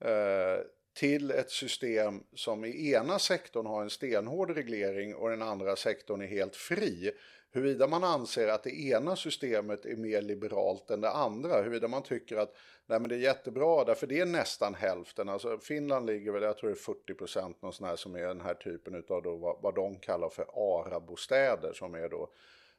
eh, 0.00 0.58
till 0.94 1.30
ett 1.30 1.50
system 1.50 2.24
som 2.34 2.64
i 2.64 2.92
ena 2.92 3.18
sektorn 3.18 3.66
har 3.66 3.82
en 3.82 3.90
stenhård 3.90 4.50
reglering 4.50 5.14
och 5.14 5.30
den 5.30 5.42
andra 5.42 5.76
sektorn 5.76 6.22
är 6.22 6.26
helt 6.26 6.56
fri. 6.56 7.12
Huruvida 7.54 7.86
man 7.86 8.04
anser 8.04 8.48
att 8.48 8.62
det 8.62 8.80
ena 8.80 9.16
systemet 9.16 9.86
är 9.86 9.96
mer 9.96 10.22
liberalt 10.22 10.90
än 10.90 11.00
det 11.00 11.10
andra, 11.10 11.56
huruvida 11.56 11.88
man 11.88 12.02
tycker 12.02 12.36
att 12.36 12.56
nej 12.86 13.00
men 13.00 13.08
det 13.08 13.14
är 13.14 13.18
jättebra 13.18 13.84
därför 13.84 14.06
det 14.06 14.20
är 14.20 14.26
nästan 14.26 14.74
hälften. 14.74 15.28
Alltså 15.28 15.58
Finland 15.58 16.06
ligger 16.06 16.32
väl, 16.32 16.42
jag 16.42 16.58
tror 16.58 16.70
det 16.70 16.74
är 16.74 16.94
40 16.94 17.14
procent 17.14 17.62
någon 17.62 17.96
som 17.96 18.14
är 18.16 18.26
den 18.26 18.40
här 18.40 18.54
typen 18.54 19.04
av 19.08 19.22
då 19.22 19.36
vad, 19.36 19.56
vad 19.62 19.74
de 19.74 19.98
kallar 19.98 20.28
för 20.28 20.46
ARA-bostäder 20.54 21.72
som 21.72 21.94
är 21.94 22.08
då 22.08 22.28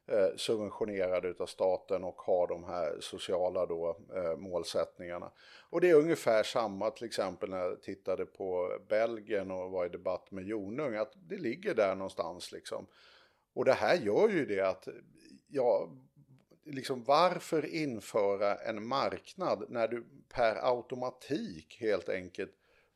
eh, 0.07 0.35
subventionerade 0.35 1.27
utav 1.27 1.45
staten 1.45 2.03
och 2.03 2.21
har 2.21 2.47
de 2.47 2.63
här 2.63 2.97
sociala 2.99 3.65
då, 3.65 3.97
eh, 4.15 4.37
målsättningarna. 4.37 5.31
Och 5.69 5.81
det 5.81 5.89
är 5.89 5.95
ungefär 5.95 6.43
samma 6.43 6.91
till 6.91 7.05
exempel 7.05 7.49
när 7.49 7.57
jag 7.57 7.81
tittade 7.81 8.25
på 8.25 8.79
Belgien 8.89 9.51
och 9.51 9.71
var 9.71 9.85
i 9.85 9.89
debatt 9.89 10.31
med 10.31 10.43
Jonung, 10.43 10.95
att 10.95 11.11
det 11.15 11.37
ligger 11.37 11.75
där 11.75 11.95
någonstans 11.95 12.51
liksom. 12.51 12.87
Och 13.55 13.65
det 13.65 13.73
här 13.73 13.95
gör 13.95 14.29
ju 14.29 14.45
det 14.45 14.61
att, 14.61 14.87
ja, 15.47 15.89
liksom 16.65 17.03
varför 17.03 17.65
införa 17.65 18.55
en 18.55 18.87
marknad 18.87 19.65
när 19.69 19.87
du 19.87 20.05
per 20.29 20.55
automatik 20.75 21.77
helt 21.79 22.09
enkelt 22.09 22.51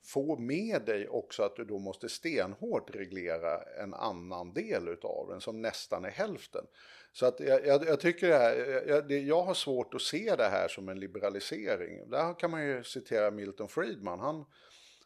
får 0.06 0.38
med 0.38 0.86
dig 0.86 1.08
också 1.08 1.44
att 1.44 1.56
du 1.56 1.66
då 1.66 1.80
måste 1.80 2.10
stenhårt 2.10 2.96
reglera 2.96 3.62
en 3.84 3.94
annan 3.94 4.54
del 4.54 4.88
utav 4.88 5.28
den 5.30 5.42
som 5.42 5.62
nästan 5.62 6.06
är 6.06 6.10
hälften. 6.10 6.66
Så 7.14 7.26
att 7.26 7.40
jag, 7.40 7.66
jag, 7.66 7.86
jag 7.88 8.00
tycker 8.00 8.28
det 8.28 8.38
här, 8.38 8.84
jag, 8.88 9.12
jag, 9.12 9.44
har 9.44 9.54
svårt 9.54 9.94
att 9.94 10.02
se 10.02 10.36
det 10.36 10.48
här 10.48 10.68
som 10.68 10.90
en 10.90 11.00
liberalisering. 11.00 12.10
Där 12.10 12.40
kan 12.40 12.52
man 12.52 12.66
ju 12.66 12.84
citera 12.84 13.32
Milton 13.32 13.68
Friedman. 13.68 14.20
Han, 14.20 14.46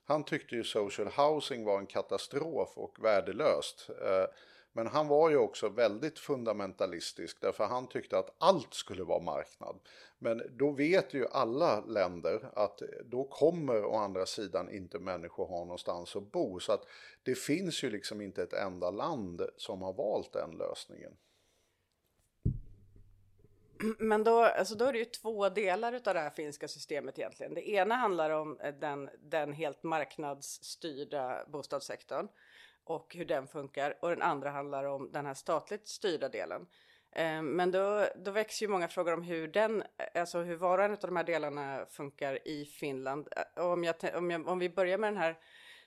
han 0.06 0.24
tyckte 0.24 0.56
ju 0.56 0.64
social 0.64 1.08
housing 1.08 1.64
var 1.64 1.80
en 1.80 1.88
katastrof 1.88 2.78
och 2.78 2.98
värdelöst. 3.04 3.90
Eh, 3.90 4.26
men 4.74 4.88
han 4.88 5.08
var 5.08 5.30
ju 5.30 5.38
också 5.38 5.70
väldigt 5.70 6.20
fundamentalistisk 6.20 7.42
därför 7.42 7.64
han 7.64 7.88
tyckte 7.88 8.18
att 8.18 8.36
allt 8.38 8.74
skulle 8.74 9.04
vara 9.04 9.20
marknad. 9.20 9.80
Men 10.20 10.42
då 10.52 10.72
vet 10.72 11.14
ju 11.14 11.28
alla 11.28 11.82
länder 11.82 12.50
att 12.54 12.82
då 13.06 13.24
kommer 13.24 13.86
å 13.86 13.96
andra 13.96 14.26
sidan 14.26 14.70
inte 14.70 15.00
människor 15.00 15.48
ha 15.48 15.60
någonstans 15.60 16.16
att 16.16 16.32
bo. 16.32 16.60
Så 16.60 16.72
att 16.72 16.88
det 17.24 17.36
finns 17.36 17.84
ju 17.84 17.90
liksom 17.90 18.22
inte 18.22 18.44
ett 18.44 18.54
enda 18.54 18.92
land 18.92 19.42
som 19.58 19.82
har 19.82 19.94
valt 19.94 20.34
den 20.34 20.58
lösningen. 20.58 21.14
Men 24.00 24.24
då, 24.24 24.44
alltså 24.44 24.76
då 24.76 24.86
är 24.86 24.94
det 24.94 25.00
ju 25.00 25.06
två 25.06 25.50
delar 25.50 25.94
av 25.94 26.14
det 26.14 26.20
här 26.20 26.30
finska 26.30 26.68
systemet 26.68 27.20
egentligen. 27.20 27.54
Det 27.54 27.70
ena 27.70 27.96
handlar 27.96 28.30
om 28.30 28.58
den, 28.80 29.10
den 29.20 29.54
helt 29.54 29.84
marknadsstyrda 29.84 31.46
bostadssektorn 31.48 32.28
och 32.84 33.16
hur 33.16 33.26
den 33.26 33.48
funkar 33.48 33.98
och 34.02 34.10
den 34.10 34.22
andra 34.22 34.50
handlar 34.50 34.84
om 34.84 35.12
den 35.12 35.26
här 35.26 35.34
statligt 35.34 35.88
styrda 35.88 36.30
delen. 36.30 36.68
Eh, 37.16 37.42
men 37.42 37.72
då, 37.72 38.08
då 38.16 38.32
växer 38.32 38.66
ju 38.66 38.72
många 38.72 38.88
frågor 38.88 39.14
om 39.14 39.22
hur 39.22 39.48
den, 39.48 39.82
eh, 39.82 40.22
alltså 40.22 40.40
hur 40.40 40.56
var 40.56 40.78
och 40.78 40.86
en 40.86 40.92
av 40.92 40.98
de 40.98 41.16
här 41.16 41.24
delarna 41.24 41.86
funkar 41.90 42.48
i 42.48 42.66
Finland. 42.66 43.28
Eh, 43.56 43.66
om, 43.66 43.84
jag, 43.84 43.96
om, 44.16 44.32
jag, 44.32 44.48
om 44.48 44.60
vi 44.60 44.70
börjar 44.70 44.98
med 44.98 45.14
den 45.14 45.22
här 45.22 45.38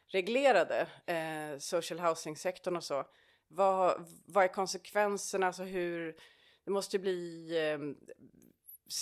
reglerade 0.06 0.86
eh, 1.06 1.58
social 1.58 2.00
housing-sektorn 2.00 2.76
och 2.76 2.84
så. 2.84 3.04
Vad, 3.48 4.06
vad 4.26 4.44
är 4.44 4.48
konsekvenserna? 4.48 5.46
Alltså 5.46 5.62
hur, 5.62 6.16
det 6.64 6.70
måste 6.70 6.96
ju 6.96 7.00
bli 7.00 7.50
eh, 7.70 7.78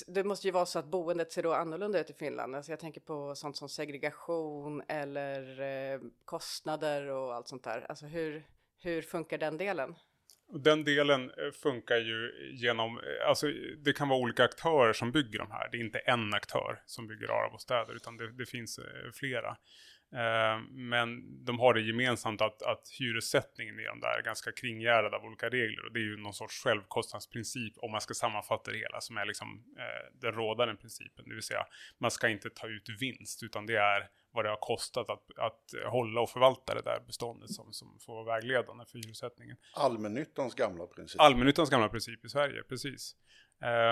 det 0.07 0.25
måste 0.25 0.49
ju 0.49 0.53
vara 0.53 0.67
så 0.67 0.79
att 0.79 0.87
boendet 0.87 1.33
ser 1.33 1.43
då 1.43 1.53
annorlunda 1.53 2.01
ut 2.01 2.11
i 2.11 2.15
Finland. 2.15 2.57
Alltså 2.57 2.73
jag 2.73 2.81
tänker 2.81 3.01
på 3.01 3.35
sånt 3.35 3.57
som 3.57 3.69
segregation 3.69 4.83
eller 4.89 5.61
eh, 5.61 6.01
kostnader 6.25 7.07
och 7.07 7.35
allt 7.35 7.49
sånt 7.49 7.65
där. 7.65 7.87
Alltså 7.89 8.07
hur, 8.07 8.47
hur 8.79 9.03
funkar 9.03 9.39
den 9.39 9.57
delen? 9.57 9.95
Den 10.49 10.85
delen 10.85 11.31
eh, 11.31 11.51
funkar 11.63 11.97
ju 11.97 12.33
genom, 12.53 12.99
eh, 12.99 13.29
alltså 13.29 13.47
det 13.85 13.93
kan 13.93 14.09
vara 14.09 14.21
olika 14.21 14.45
aktörer 14.45 14.93
som 14.93 15.13
bygger 15.13 15.39
de 15.39 15.51
här. 15.51 15.69
Det 15.71 15.77
är 15.77 15.81
inte 15.81 15.99
en 15.99 16.35
aktör 16.35 16.83
som 16.87 17.07
bygger 17.07 17.29
arabostäder, 17.29 17.95
utan 17.95 18.17
det, 18.17 18.33
det 18.33 18.47
finns 18.47 18.79
eh, 18.79 18.85
flera. 19.13 19.57
Eh, 20.15 20.61
men 20.71 21.09
de 21.45 21.59
har 21.59 21.75
det 21.75 21.81
gemensamt 21.81 22.41
att, 22.41 22.63
att 22.63 22.89
hyressättningen 22.99 23.81
i 23.81 23.85
de 23.85 24.01
där 24.01 24.19
är 24.19 24.23
ganska 24.23 24.53
kringgärdad 24.53 25.15
av 25.15 25.25
olika 25.25 25.49
regler. 25.49 25.87
Och 25.87 25.93
det 25.93 25.99
är 25.99 26.05
ju 26.05 26.17
någon 26.17 26.35
sorts 26.35 26.63
självkostnadsprincip 26.63 27.73
om 27.77 27.91
man 27.91 28.01
ska 28.01 28.15
sammanfatta 28.15 28.71
det 28.71 28.79
hela 28.79 29.01
som 29.01 29.17
är 29.17 29.25
liksom 29.25 29.65
eh, 29.79 30.21
den 30.21 30.33
rådande 30.33 30.75
principen. 30.75 31.29
Det 31.29 31.35
vill 31.35 31.43
säga 31.43 31.67
man 31.99 32.11
ska 32.11 32.29
inte 32.29 32.51
ta 32.51 32.67
ut 32.67 32.89
vinst 33.01 33.43
utan 33.43 33.67
det 33.67 33.77
är 33.77 34.09
vad 34.33 34.45
det 34.45 34.49
har 34.49 34.57
kostat 34.57 35.11
att, 35.11 35.39
att 35.39 35.63
hålla 35.87 36.21
och 36.21 36.31
förvalta 36.31 36.75
det 36.75 36.83
där 36.83 37.01
beståndet 37.07 37.51
som, 37.51 37.73
som 37.73 37.99
får 38.01 38.15
vara 38.15 38.25
vägledande 38.25 38.85
för 38.85 38.99
hyressättningen. 38.99 39.57
Allmännyttans 39.75 40.55
gamla 40.55 40.87
princip. 40.87 41.21
Allmännyttans 41.21 41.71
gamla 41.71 41.89
princip 41.89 42.25
i 42.25 42.29
Sverige, 42.29 42.63
precis. 42.63 43.17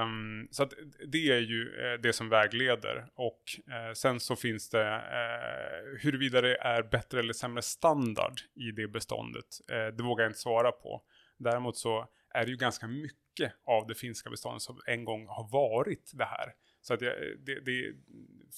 Um, 0.03 0.49
så 0.51 0.63
att 0.63 0.73
det 1.07 1.31
är 1.31 1.41
ju 1.41 1.65
uh, 1.65 2.01
det 2.03 2.13
som 2.13 2.29
vägleder 2.29 3.07
och 3.15 3.43
uh, 3.69 3.93
sen 3.95 4.21
så 4.21 4.37
finns 4.37 4.71
det 4.71 4.85
uh, 4.85 5.99
huruvida 6.03 6.41
det 6.41 6.57
är 6.57 6.83
bättre 6.83 7.21
eller 7.21 7.33
sämre 7.33 7.63
standard 7.63 8.41
i 8.55 8.71
det 8.71 8.89
beståndet. 8.89 9.47
det 9.69 10.03
vågar 10.03 10.25
jag 10.25 10.31
inte 10.31 10.41
svara 10.41 10.73
på. 10.73 11.03
Däremot 11.39 11.77
så 11.77 12.09
är 12.35 12.45
det 12.45 12.51
ju 12.51 12.57
ganska 12.57 12.87
mycket 12.87 13.53
av 13.65 13.87
det 13.87 13.95
finska 13.95 14.31
beståndet 14.31 14.63
som 14.63 14.81
en 14.87 15.05
gång 15.05 15.27
har 15.27 15.49
varit 15.53 16.11
det 16.15 16.25
här. 16.25 16.53
Så 16.81 16.95
att 16.95 17.01
det, 17.01 17.37
det, 17.39 17.61
det, 17.61 17.95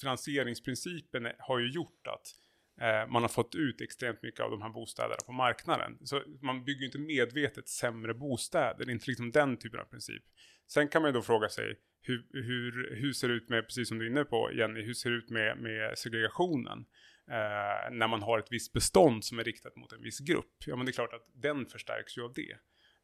finansieringsprincipen 0.00 1.28
har 1.38 1.58
ju 1.58 1.70
gjort 1.70 2.06
att 2.06 2.26
eh, 2.80 3.10
man 3.10 3.22
har 3.22 3.28
fått 3.28 3.54
ut 3.54 3.80
extremt 3.80 4.22
mycket 4.22 4.40
av 4.40 4.50
de 4.50 4.62
här 4.62 4.70
bostäderna 4.70 5.16
på 5.26 5.32
marknaden. 5.32 5.98
Så 6.04 6.22
man 6.42 6.64
bygger 6.64 6.86
inte 6.86 6.98
medvetet 6.98 7.68
sämre 7.68 8.14
bostäder, 8.14 8.84
det 8.84 8.90
är 8.90 8.94
inte 8.94 9.10
liksom 9.10 9.30
den 9.30 9.56
typen 9.56 9.80
av 9.80 9.84
princip. 9.84 10.22
Sen 10.66 10.88
kan 10.88 11.02
man 11.02 11.08
ju 11.08 11.12
då 11.12 11.22
fråga 11.22 11.48
sig 11.48 11.78
hur, 12.02 12.26
hur, 12.32 12.96
hur 12.96 13.12
ser 13.12 13.28
det 13.28 13.34
ut 13.34 13.48
med, 13.48 13.64
precis 13.64 13.88
som 13.88 13.98
du 13.98 14.06
är 14.06 14.10
inne 14.10 14.24
på 14.24 14.52
Jenny, 14.52 14.82
hur 14.82 14.94
ser 14.94 15.10
det 15.10 15.16
ut 15.16 15.30
med, 15.30 15.58
med 15.58 15.98
segregationen? 15.98 16.86
Eh, 17.30 17.92
när 17.92 18.08
man 18.08 18.22
har 18.22 18.38
ett 18.38 18.52
visst 18.52 18.72
bestånd 18.72 19.24
som 19.24 19.38
är 19.38 19.44
riktat 19.44 19.76
mot 19.76 19.92
en 19.92 20.02
viss 20.02 20.18
grupp. 20.18 20.54
Ja 20.66 20.76
men 20.76 20.86
det 20.86 20.90
är 20.90 20.92
klart 20.92 21.12
att 21.12 21.26
den 21.34 21.66
förstärks 21.66 22.18
ju 22.18 22.22
av 22.22 22.32
det. 22.32 22.52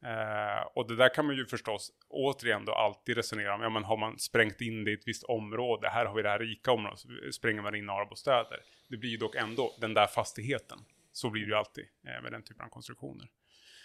Eh, 0.04 0.62
och 0.74 0.88
det 0.88 0.96
där 0.96 1.14
kan 1.14 1.26
man 1.26 1.36
ju 1.36 1.46
förstås 1.46 1.90
återigen 2.08 2.64
då 2.64 2.72
alltid 2.72 3.16
resonera 3.16 3.54
om. 3.54 3.60
Ja, 3.60 3.68
men 3.70 3.84
har 3.84 3.96
man 3.96 4.18
sprängt 4.18 4.60
in 4.60 4.84
det 4.84 4.90
i 4.90 4.94
ett 4.94 5.08
visst 5.08 5.24
område, 5.24 5.88
här 5.88 6.06
har 6.06 6.14
vi 6.14 6.22
det 6.22 6.28
här 6.28 6.38
rika 6.38 6.72
området, 6.72 6.98
så 6.98 7.08
spränger 7.32 7.62
man 7.62 7.74
in 7.74 7.86
några 7.86 8.04
bostäder. 8.04 8.58
Det 8.88 8.96
blir 8.96 9.10
ju 9.10 9.16
dock 9.16 9.34
ändå 9.34 9.76
den 9.80 9.94
där 9.94 10.06
fastigheten. 10.06 10.78
Så 11.12 11.30
blir 11.30 11.42
det 11.42 11.48
ju 11.48 11.54
alltid 11.54 11.84
eh, 12.06 12.22
med 12.22 12.32
den 12.32 12.42
typen 12.42 12.64
av 12.64 12.68
konstruktioner. 12.68 13.28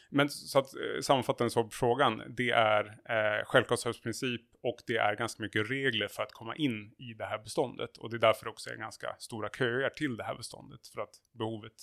Men 0.09 0.29
så 0.29 0.59
att 0.59 0.74
eh, 0.75 1.01
sammanfattande 1.01 1.51
så 1.51 1.63
på 1.63 1.69
frågan, 1.69 2.24
det 2.27 2.50
är 2.50 2.85
eh, 2.85 3.45
självkostnadsprincip 3.45 4.41
och 4.62 4.77
det 4.88 4.97
är 4.97 5.15
ganska 5.15 5.43
mycket 5.43 5.69
regler 5.69 6.07
för 6.07 6.24
att 6.24 6.31
komma 6.31 6.55
in 6.55 6.95
i 6.97 7.13
det 7.13 7.25
här 7.25 7.38
beståndet. 7.38 7.97
Och 7.97 8.09
det 8.09 8.17
är 8.17 8.19
därför 8.19 8.47
också 8.47 8.69
är 8.69 8.75
ganska 8.75 9.15
stora 9.19 9.50
köer 9.50 9.89
till 9.89 10.17
det 10.17 10.24
här 10.24 10.35
beståndet, 10.35 10.88
för 10.88 11.01
att 11.01 11.15
behovet 11.31 11.74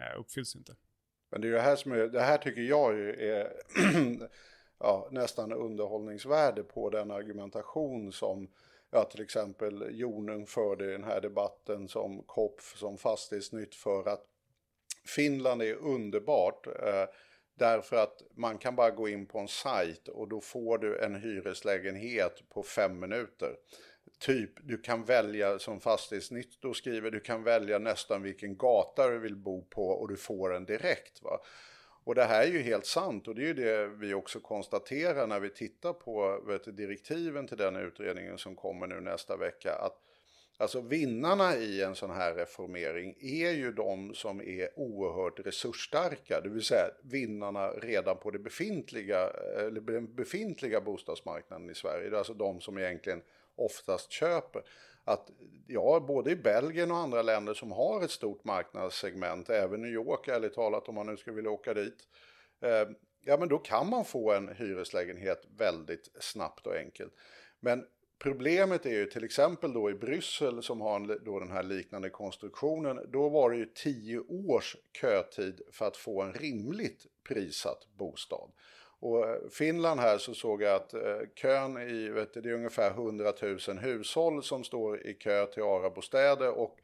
eh, 0.00 0.20
uppfylls 0.20 0.56
inte. 0.56 0.76
Men 1.30 1.40
det 1.40 1.48
är 1.48 1.52
det 1.52 1.60
här 1.60 1.76
som 1.76 1.92
är, 1.92 1.96
det 1.96 2.20
här 2.20 2.38
tycker 2.38 2.62
jag 2.62 3.00
är 3.00 3.52
ja, 4.78 5.08
nästan 5.10 5.52
underhållningsvärde 5.52 6.62
på 6.62 6.90
den 6.90 7.10
argumentation 7.10 8.12
som 8.12 8.48
ja, 8.90 9.04
till 9.04 9.22
exempel 9.22 9.88
Jonung 9.90 10.46
förde 10.46 10.84
i 10.84 10.92
den 10.92 11.04
här 11.04 11.20
debatten 11.20 11.88
som 11.88 12.22
Kopf 12.22 12.76
som 12.76 12.98
fastighetsnytt 12.98 13.74
för 13.74 14.08
att 14.08 14.26
Finland 15.06 15.62
är 15.62 15.74
underbart 15.74 16.66
eh, 16.66 17.06
därför 17.54 17.96
att 17.96 18.22
man 18.34 18.58
kan 18.58 18.76
bara 18.76 18.90
gå 18.90 19.08
in 19.08 19.26
på 19.26 19.38
en 19.38 19.48
sajt 19.48 20.08
och 20.08 20.28
då 20.28 20.40
får 20.40 20.78
du 20.78 20.98
en 20.98 21.14
hyreslägenhet 21.14 22.42
på 22.48 22.62
fem 22.62 23.00
minuter 23.00 23.56
typ 24.22 24.50
du 24.62 24.78
kan 24.78 25.04
välja 25.04 25.58
som 25.58 25.80
fastighetsnytt 25.80 26.60
då 26.60 26.74
skriver 26.74 27.10
du 27.10 27.20
kan 27.20 27.42
välja 27.42 27.78
nästan 27.78 28.22
vilken 28.22 28.56
gata 28.56 29.08
du 29.08 29.18
vill 29.18 29.36
bo 29.36 29.64
på 29.64 29.88
och 29.88 30.08
du 30.08 30.16
får 30.16 30.50
den 30.50 30.64
direkt. 30.64 31.22
Va? 31.22 31.40
Och 32.04 32.14
det 32.14 32.24
här 32.24 32.42
är 32.42 32.48
ju 32.48 32.62
helt 32.62 32.86
sant 32.86 33.28
och 33.28 33.34
det 33.34 33.42
är 33.42 33.46
ju 33.46 33.54
det 33.54 33.86
vi 33.86 34.14
också 34.14 34.40
konstaterar 34.40 35.26
när 35.26 35.40
vi 35.40 35.50
tittar 35.50 35.92
på 35.92 36.42
vet, 36.46 36.76
direktiven 36.76 37.46
till 37.46 37.56
den 37.56 37.76
utredningen 37.76 38.38
som 38.38 38.56
kommer 38.56 38.86
nu 38.86 39.00
nästa 39.00 39.36
vecka. 39.36 39.74
Att 39.74 39.98
Alltså 40.58 40.80
vinnarna 40.80 41.56
i 41.56 41.82
en 41.82 41.94
sån 41.94 42.10
här 42.10 42.34
reformering 42.34 43.14
är 43.20 43.50
ju 43.50 43.72
de 43.72 44.14
som 44.14 44.40
är 44.40 44.78
oerhört 44.78 45.46
resursstarka, 45.46 46.40
det 46.40 46.48
vill 46.48 46.64
säga 46.64 46.84
vinnarna 47.02 47.70
redan 47.70 48.16
på 48.16 48.30
det 48.30 48.38
befintliga, 48.38 49.30
eller 49.58 49.80
den 49.80 50.14
befintliga 50.14 50.80
bostadsmarknaden 50.80 51.70
i 51.70 51.74
Sverige. 51.74 52.10
Det 52.10 52.16
är 52.16 52.18
alltså 52.18 52.34
de 52.34 52.60
som 52.60 52.78
egentligen 52.78 53.22
oftast 53.56 54.12
köper. 54.12 54.62
Att 55.04 55.30
ja, 55.66 56.04
både 56.08 56.30
i 56.30 56.36
Belgien 56.36 56.90
och 56.90 56.96
andra 56.96 57.22
länder 57.22 57.54
som 57.54 57.72
har 57.72 58.04
ett 58.04 58.10
stort 58.10 58.44
marknadssegment, 58.44 59.50
även 59.50 59.82
New 59.82 59.92
York 59.92 60.28
ärligt 60.28 60.54
talat 60.54 60.88
om 60.88 60.94
man 60.94 61.06
nu 61.06 61.16
skulle 61.16 61.36
vilja 61.36 61.50
åka 61.50 61.74
dit. 61.74 61.98
Eh, 62.60 62.88
ja, 63.24 63.36
men 63.36 63.48
då 63.48 63.58
kan 63.58 63.90
man 63.90 64.04
få 64.04 64.32
en 64.32 64.48
hyreslägenhet 64.48 65.46
väldigt 65.56 66.08
snabbt 66.20 66.66
och 66.66 66.76
enkelt. 66.76 67.12
Men 67.60 67.84
Problemet 68.22 68.86
är 68.86 68.90
ju 68.90 69.06
till 69.06 69.24
exempel 69.24 69.72
då 69.72 69.90
i 69.90 69.94
Bryssel 69.94 70.62
som 70.62 70.80
har 70.80 71.24
då 71.24 71.38
den 71.38 71.50
här 71.50 71.62
liknande 71.62 72.10
konstruktionen. 72.10 73.10
Då 73.12 73.28
var 73.28 73.50
det 73.50 73.56
ju 73.56 73.66
tio 73.66 74.18
års 74.18 74.76
kötid 75.00 75.60
för 75.72 75.86
att 75.86 75.96
få 75.96 76.22
en 76.22 76.32
rimligt 76.32 77.06
prissatt 77.28 77.86
bostad. 77.98 78.50
Och 79.00 79.28
eh, 79.28 79.36
Finland 79.50 80.00
här 80.00 80.18
så 80.18 80.34
såg 80.34 80.62
jag 80.62 80.74
att 80.74 80.94
eh, 80.94 81.18
kön 81.34 81.76
i, 81.76 82.08
vet 82.08 82.34
du, 82.34 82.40
det 82.40 82.48
är 82.48 82.54
ungefär 82.54 82.90
100 82.90 83.32
000 83.68 83.78
hushåll 83.78 84.42
som 84.42 84.64
står 84.64 85.06
i 85.06 85.14
kö 85.14 85.46
till 85.46 85.62
ARA-bostäder 85.62 86.58
och 86.58 86.76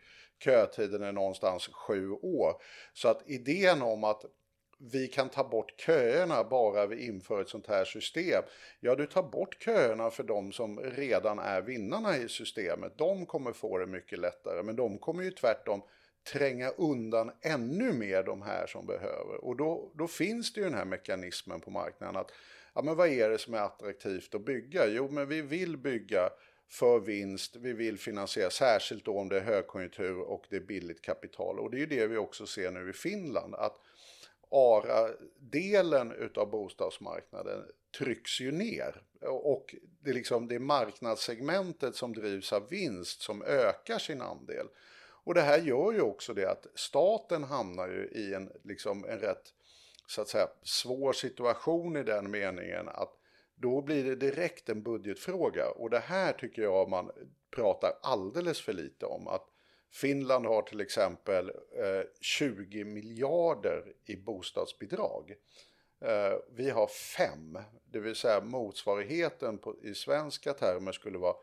kötiden 0.44 1.02
är 1.02 1.12
någonstans 1.12 1.68
sju 1.68 2.10
år. 2.10 2.52
Så 2.92 3.08
att 3.08 3.22
idén 3.26 3.82
om 3.82 4.04
att 4.04 4.24
vi 4.78 5.08
kan 5.08 5.28
ta 5.28 5.44
bort 5.44 5.80
köerna 5.80 6.44
bara 6.44 6.86
vi 6.86 7.06
inför 7.06 7.40
ett 7.40 7.48
sånt 7.48 7.66
här 7.66 7.84
system. 7.84 8.42
Ja, 8.80 8.94
du 8.94 9.06
tar 9.06 9.22
bort 9.22 9.62
köerna 9.62 10.10
för 10.10 10.22
de 10.22 10.52
som 10.52 10.80
redan 10.80 11.38
är 11.38 11.62
vinnarna 11.62 12.16
i 12.16 12.28
systemet. 12.28 12.98
De 12.98 13.26
kommer 13.26 13.52
få 13.52 13.78
det 13.78 13.86
mycket 13.86 14.18
lättare, 14.18 14.62
men 14.62 14.76
de 14.76 14.98
kommer 14.98 15.22
ju 15.22 15.30
tvärtom 15.30 15.82
tränga 16.32 16.68
undan 16.68 17.30
ännu 17.42 17.92
mer 17.92 18.22
de 18.22 18.42
här 18.42 18.66
som 18.66 18.86
behöver. 18.86 19.44
Och 19.44 19.56
då, 19.56 19.92
då 19.94 20.06
finns 20.06 20.52
det 20.52 20.60
ju 20.60 20.64
den 20.64 20.74
här 20.74 20.84
mekanismen 20.84 21.60
på 21.60 21.70
marknaden 21.70 22.16
att 22.16 22.32
ja, 22.74 22.82
men 22.82 22.96
vad 22.96 23.08
är 23.08 23.30
det 23.30 23.38
som 23.38 23.54
är 23.54 23.58
attraktivt 23.58 24.34
att 24.34 24.44
bygga? 24.44 24.86
Jo, 24.86 25.08
men 25.10 25.28
vi 25.28 25.42
vill 25.42 25.76
bygga 25.76 26.30
för 26.70 27.00
vinst, 27.00 27.56
vi 27.56 27.72
vill 27.72 27.98
finansiera, 27.98 28.50
särskilt 28.50 29.04
då 29.04 29.18
om 29.18 29.28
det 29.28 29.36
är 29.36 29.44
högkonjunktur 29.44 30.20
och 30.20 30.44
det 30.50 30.56
är 30.56 30.60
billigt 30.60 31.02
kapital. 31.02 31.58
Och 31.58 31.70
det 31.70 31.76
är 31.76 31.80
ju 31.80 31.86
det 31.86 32.06
vi 32.06 32.16
också 32.16 32.46
ser 32.46 32.70
nu 32.70 32.90
i 32.90 32.92
Finland, 32.92 33.54
att 33.54 33.80
ARA-delen 34.50 36.12
utav 36.12 36.50
bostadsmarknaden 36.50 37.64
trycks 37.98 38.40
ju 38.40 38.52
ner. 38.52 39.02
Och 39.20 39.74
det 40.00 40.10
är, 40.10 40.14
liksom, 40.14 40.48
det 40.48 40.54
är 40.54 40.58
marknadssegmentet 40.58 41.96
som 41.96 42.12
drivs 42.12 42.52
av 42.52 42.68
vinst 42.68 43.22
som 43.22 43.42
ökar 43.42 43.98
sin 43.98 44.22
andel. 44.22 44.66
Och 45.24 45.34
det 45.34 45.40
här 45.40 45.58
gör 45.58 45.92
ju 45.92 46.00
också 46.00 46.34
det 46.34 46.50
att 46.50 46.66
staten 46.74 47.44
hamnar 47.44 47.88
ju 47.88 48.08
i 48.12 48.34
en, 48.34 48.52
liksom, 48.64 49.04
en 49.04 49.18
rätt 49.18 49.52
så 50.06 50.22
att 50.22 50.28
säga, 50.28 50.48
svår 50.62 51.12
situation 51.12 51.96
i 51.96 52.02
den 52.02 52.30
meningen 52.30 52.88
att 52.88 53.14
då 53.54 53.82
blir 53.82 54.04
det 54.04 54.14
direkt 54.14 54.68
en 54.68 54.82
budgetfråga. 54.82 55.70
Och 55.70 55.90
det 55.90 55.98
här 55.98 56.32
tycker 56.32 56.62
jag 56.62 56.88
man 56.88 57.10
pratar 57.50 57.92
alldeles 58.02 58.60
för 58.60 58.72
lite 58.72 59.06
om. 59.06 59.28
Att 59.28 59.46
Finland 59.92 60.46
har 60.46 60.62
till 60.62 60.80
exempel 60.80 61.48
eh, 61.48 62.02
20 62.20 62.84
miljarder 62.84 63.92
i 64.04 64.16
bostadsbidrag. 64.16 65.34
Eh, 66.00 66.38
vi 66.50 66.70
har 66.70 66.86
fem, 66.86 67.58
det 67.84 68.00
vill 68.00 68.14
säga 68.14 68.40
motsvarigheten 68.40 69.58
på, 69.58 69.76
i 69.82 69.94
svenska 69.94 70.52
termer 70.52 70.92
skulle 70.92 71.18
vara 71.18 71.36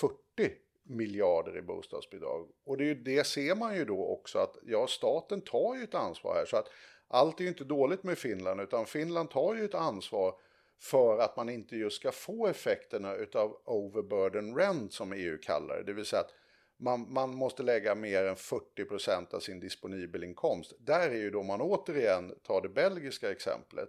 40 0.00 0.52
miljarder 0.82 1.56
i 1.56 1.62
bostadsbidrag. 1.62 2.48
Och 2.64 2.76
det, 2.76 2.84
är 2.84 2.86
ju, 2.86 2.94
det 2.94 3.26
ser 3.26 3.54
man 3.54 3.76
ju 3.76 3.84
då 3.84 4.06
också 4.06 4.38
att 4.38 4.56
ja, 4.66 4.86
staten 4.86 5.40
tar 5.40 5.74
ju 5.76 5.82
ett 5.82 5.94
ansvar 5.94 6.34
här. 6.34 6.46
Så 6.46 6.56
att 6.56 6.68
allt 7.08 7.40
är 7.40 7.44
ju 7.44 7.48
inte 7.48 7.64
dåligt 7.64 8.02
med 8.02 8.18
Finland, 8.18 8.60
utan 8.60 8.86
Finland 8.86 9.30
tar 9.30 9.54
ju 9.54 9.64
ett 9.64 9.74
ansvar 9.74 10.34
för 10.78 11.18
att 11.18 11.36
man 11.36 11.48
inte 11.48 11.76
just 11.76 11.96
ska 11.96 12.12
få 12.12 12.46
effekterna 12.46 13.14
utav 13.14 13.60
overburden 13.64 14.56
rent 14.56 14.92
som 14.92 15.12
EU 15.12 15.38
kallar 15.38 15.76
det. 15.76 15.82
Det 15.82 15.92
vill 15.92 16.04
säga 16.04 16.20
att 16.20 16.34
man, 16.76 17.12
man 17.12 17.34
måste 17.34 17.62
lägga 17.62 17.94
mer 17.94 18.24
än 18.24 18.36
40% 18.36 19.34
av 19.34 19.40
sin 19.40 19.60
disponibel 19.60 20.24
inkomst. 20.24 20.72
Där 20.78 21.10
är 21.10 21.16
ju 21.16 21.30
då 21.30 21.42
man 21.42 21.60
återigen 21.60 22.34
tar 22.42 22.62
det 22.62 22.68
belgiska 22.68 23.30
exemplet 23.30 23.88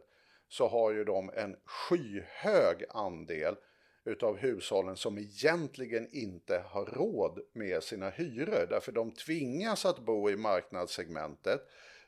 så 0.50 0.67
har 0.67 0.91
ju 0.91 1.03
de 1.03 1.32
en 1.36 1.56
skyhög 1.65 2.86
andel 2.89 3.56
utav 4.06 4.38
hushållen 4.38 4.98
som 4.98 5.17
egentligen 5.17 6.08
inte 6.12 6.63
har 6.65 6.86
råd 6.86 7.39
med 7.53 7.84
sina 7.84 8.10
hyror. 8.10 8.67
Därför 8.70 8.91
de 8.91 9.12
tvingas 9.12 9.86
att 9.86 10.00
bo 10.00 10.29
i 10.29 10.38
marknadssegmentet. 10.38 11.62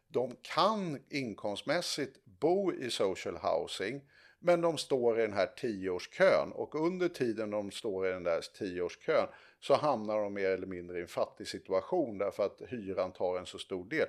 De 0.08 0.36
kan 0.42 1.00
inkomstmässigt 1.10 2.26
bo 2.26 2.74
i 2.74 2.90
social 2.90 3.38
housing 3.38 4.02
men 4.40 4.62
de 4.62 4.78
står 4.78 5.20
i 5.20 5.22
den 5.22 5.34
här 5.34 5.48
tioårskön 5.48 6.52
och 6.52 6.86
under 6.86 7.10
tiden 7.10 7.50
de 7.50 7.72
står 7.72 8.08
i 8.08 8.12
den 8.12 8.24
där 8.24 8.42
tioårskön 8.58 9.28
så 9.60 9.74
hamnar 9.74 10.18
de 10.18 10.34
mer 10.34 10.50
eller 10.50 10.68
mindre 10.68 10.98
i 10.98 11.02
en 11.02 11.08
fattig 11.08 11.48
situation 11.48 12.18
därför 12.18 12.46
att 12.46 12.62
hyran 12.68 13.12
tar 13.12 13.38
en 13.38 13.46
så 13.46 13.58
stor 13.58 13.86
del. 13.86 14.08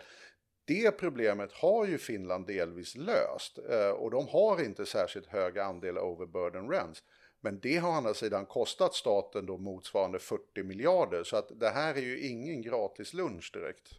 Det 0.64 0.98
problemet 0.98 1.52
har 1.52 1.86
ju 1.86 1.98
Finland 1.98 2.46
delvis 2.46 2.96
löst 2.96 3.58
eh, 3.70 3.90
och 3.90 4.10
de 4.10 4.28
har 4.28 4.64
inte 4.64 4.86
särskilt 4.86 5.26
hög 5.26 5.58
andel 5.58 5.98
overburden 5.98 6.70
rents. 6.70 7.02
Men 7.40 7.60
det 7.60 7.76
har 7.76 7.90
å 7.90 7.92
andra 7.92 8.14
sidan 8.14 8.46
kostat 8.46 8.94
staten 8.94 9.46
då 9.46 9.58
motsvarande 9.58 10.18
40 10.18 10.62
miljarder 10.62 11.24
så 11.24 11.36
att 11.36 11.60
det 11.60 11.68
här 11.68 11.94
är 11.94 12.00
ju 12.00 12.20
ingen 12.20 12.62
gratis 12.62 13.12
lunch 13.12 13.50
direkt. 13.52 13.90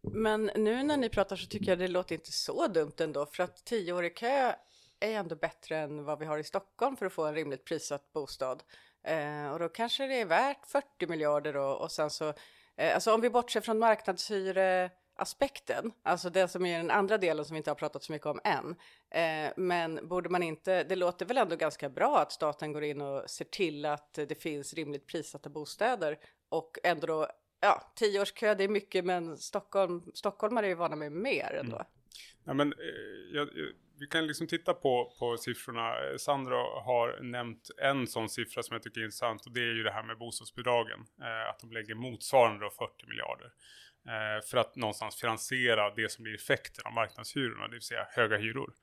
Men 0.00 0.50
nu 0.56 0.82
när 0.82 0.96
ni 0.96 1.08
pratar 1.08 1.36
så 1.36 1.46
tycker 1.46 1.66
jag 1.66 1.78
det 1.78 1.88
låter 1.88 2.14
inte 2.14 2.32
så 2.32 2.66
dumt 2.66 2.92
ändå 2.98 3.26
för 3.26 3.42
att 3.42 3.64
tioårig 3.64 4.16
kö 4.16 4.52
är 5.00 5.12
ändå 5.12 5.36
bättre 5.36 5.78
än 5.78 6.04
vad 6.04 6.18
vi 6.18 6.24
har 6.24 6.38
i 6.38 6.44
Stockholm 6.44 6.96
för 6.96 7.06
att 7.06 7.12
få 7.12 7.24
en 7.24 7.34
rimligt 7.34 7.64
prissatt 7.64 8.12
bostad. 8.12 8.62
Eh, 9.06 9.52
och 9.52 9.58
då 9.58 9.68
kanske 9.68 10.06
det 10.06 10.20
är 10.20 10.26
värt 10.26 10.66
40 10.66 11.06
miljarder 11.06 11.56
och, 11.56 11.80
och 11.80 11.92
sen 11.92 12.10
så, 12.10 12.28
eh, 12.76 12.94
alltså 12.94 13.14
om 13.14 13.20
vi 13.20 13.30
bortser 13.30 13.60
från 13.60 13.78
marknadshyreaspekten, 13.78 15.92
alltså 16.02 16.30
det 16.30 16.48
som 16.48 16.66
är 16.66 16.78
den 16.78 16.90
andra 16.90 17.18
delen 17.18 17.44
som 17.44 17.54
vi 17.54 17.58
inte 17.58 17.70
har 17.70 17.74
pratat 17.74 18.02
så 18.02 18.12
mycket 18.12 18.26
om 18.26 18.40
än. 18.44 18.76
Eh, 19.10 19.52
men 19.56 20.08
borde 20.08 20.28
man 20.28 20.42
inte, 20.42 20.84
det 20.84 20.96
låter 20.96 21.26
väl 21.26 21.38
ändå 21.38 21.56
ganska 21.56 21.88
bra 21.88 22.18
att 22.18 22.32
staten 22.32 22.72
går 22.72 22.84
in 22.84 23.00
och 23.00 23.30
ser 23.30 23.44
till 23.44 23.84
att 23.84 24.14
det 24.14 24.42
finns 24.42 24.74
rimligt 24.74 25.06
prissatta 25.06 25.48
bostäder 25.48 26.18
och 26.48 26.78
ändå 26.82 27.06
då, 27.06 27.26
ja, 27.60 27.92
tioårskö 27.94 28.54
det 28.54 28.64
är 28.64 28.68
mycket 28.68 29.04
men 29.04 29.36
Stockholm, 29.36 30.02
stockholmare 30.14 30.66
är 30.66 30.68
ju 30.68 30.74
vana 30.74 30.96
med 30.96 31.12
mer 31.12 31.58
ändå. 31.60 31.76
Mm. 31.76 31.86
Ja, 32.44 32.54
men, 32.54 32.72
eh, 32.72 32.78
jag, 33.32 33.48
vi 33.98 34.06
kan 34.06 34.26
liksom 34.26 34.46
titta 34.46 34.74
på, 34.74 35.14
på 35.18 35.36
siffrorna. 35.36 35.94
Sandra 36.18 36.56
har 36.56 37.20
nämnt 37.22 37.70
en 37.82 38.06
sån 38.06 38.28
siffra 38.28 38.62
som 38.62 38.74
jag 38.74 38.82
tycker 38.82 39.00
är 39.00 39.04
intressant 39.04 39.46
och 39.46 39.52
det 39.52 39.60
är 39.60 39.74
ju 39.74 39.82
det 39.82 39.92
här 39.92 40.02
med 40.02 40.18
bostadsbidragen. 40.18 41.00
Eh, 41.22 41.50
att 41.50 41.60
de 41.60 41.72
lägger 41.72 41.94
motsvarande 41.94 42.70
40 42.70 43.06
miljarder. 43.06 43.52
Eh, 44.08 44.44
för 44.50 44.58
att 44.58 44.76
någonstans 44.76 45.20
finansiera 45.20 45.94
det 45.94 46.08
som 46.12 46.22
blir 46.24 46.34
effekten 46.34 46.86
av 46.86 46.92
marknadshyrorna, 46.92 47.68
det 47.68 47.72
vill 47.72 47.82
säga 47.82 48.06
höga 48.10 48.36
hyror. 48.36 48.74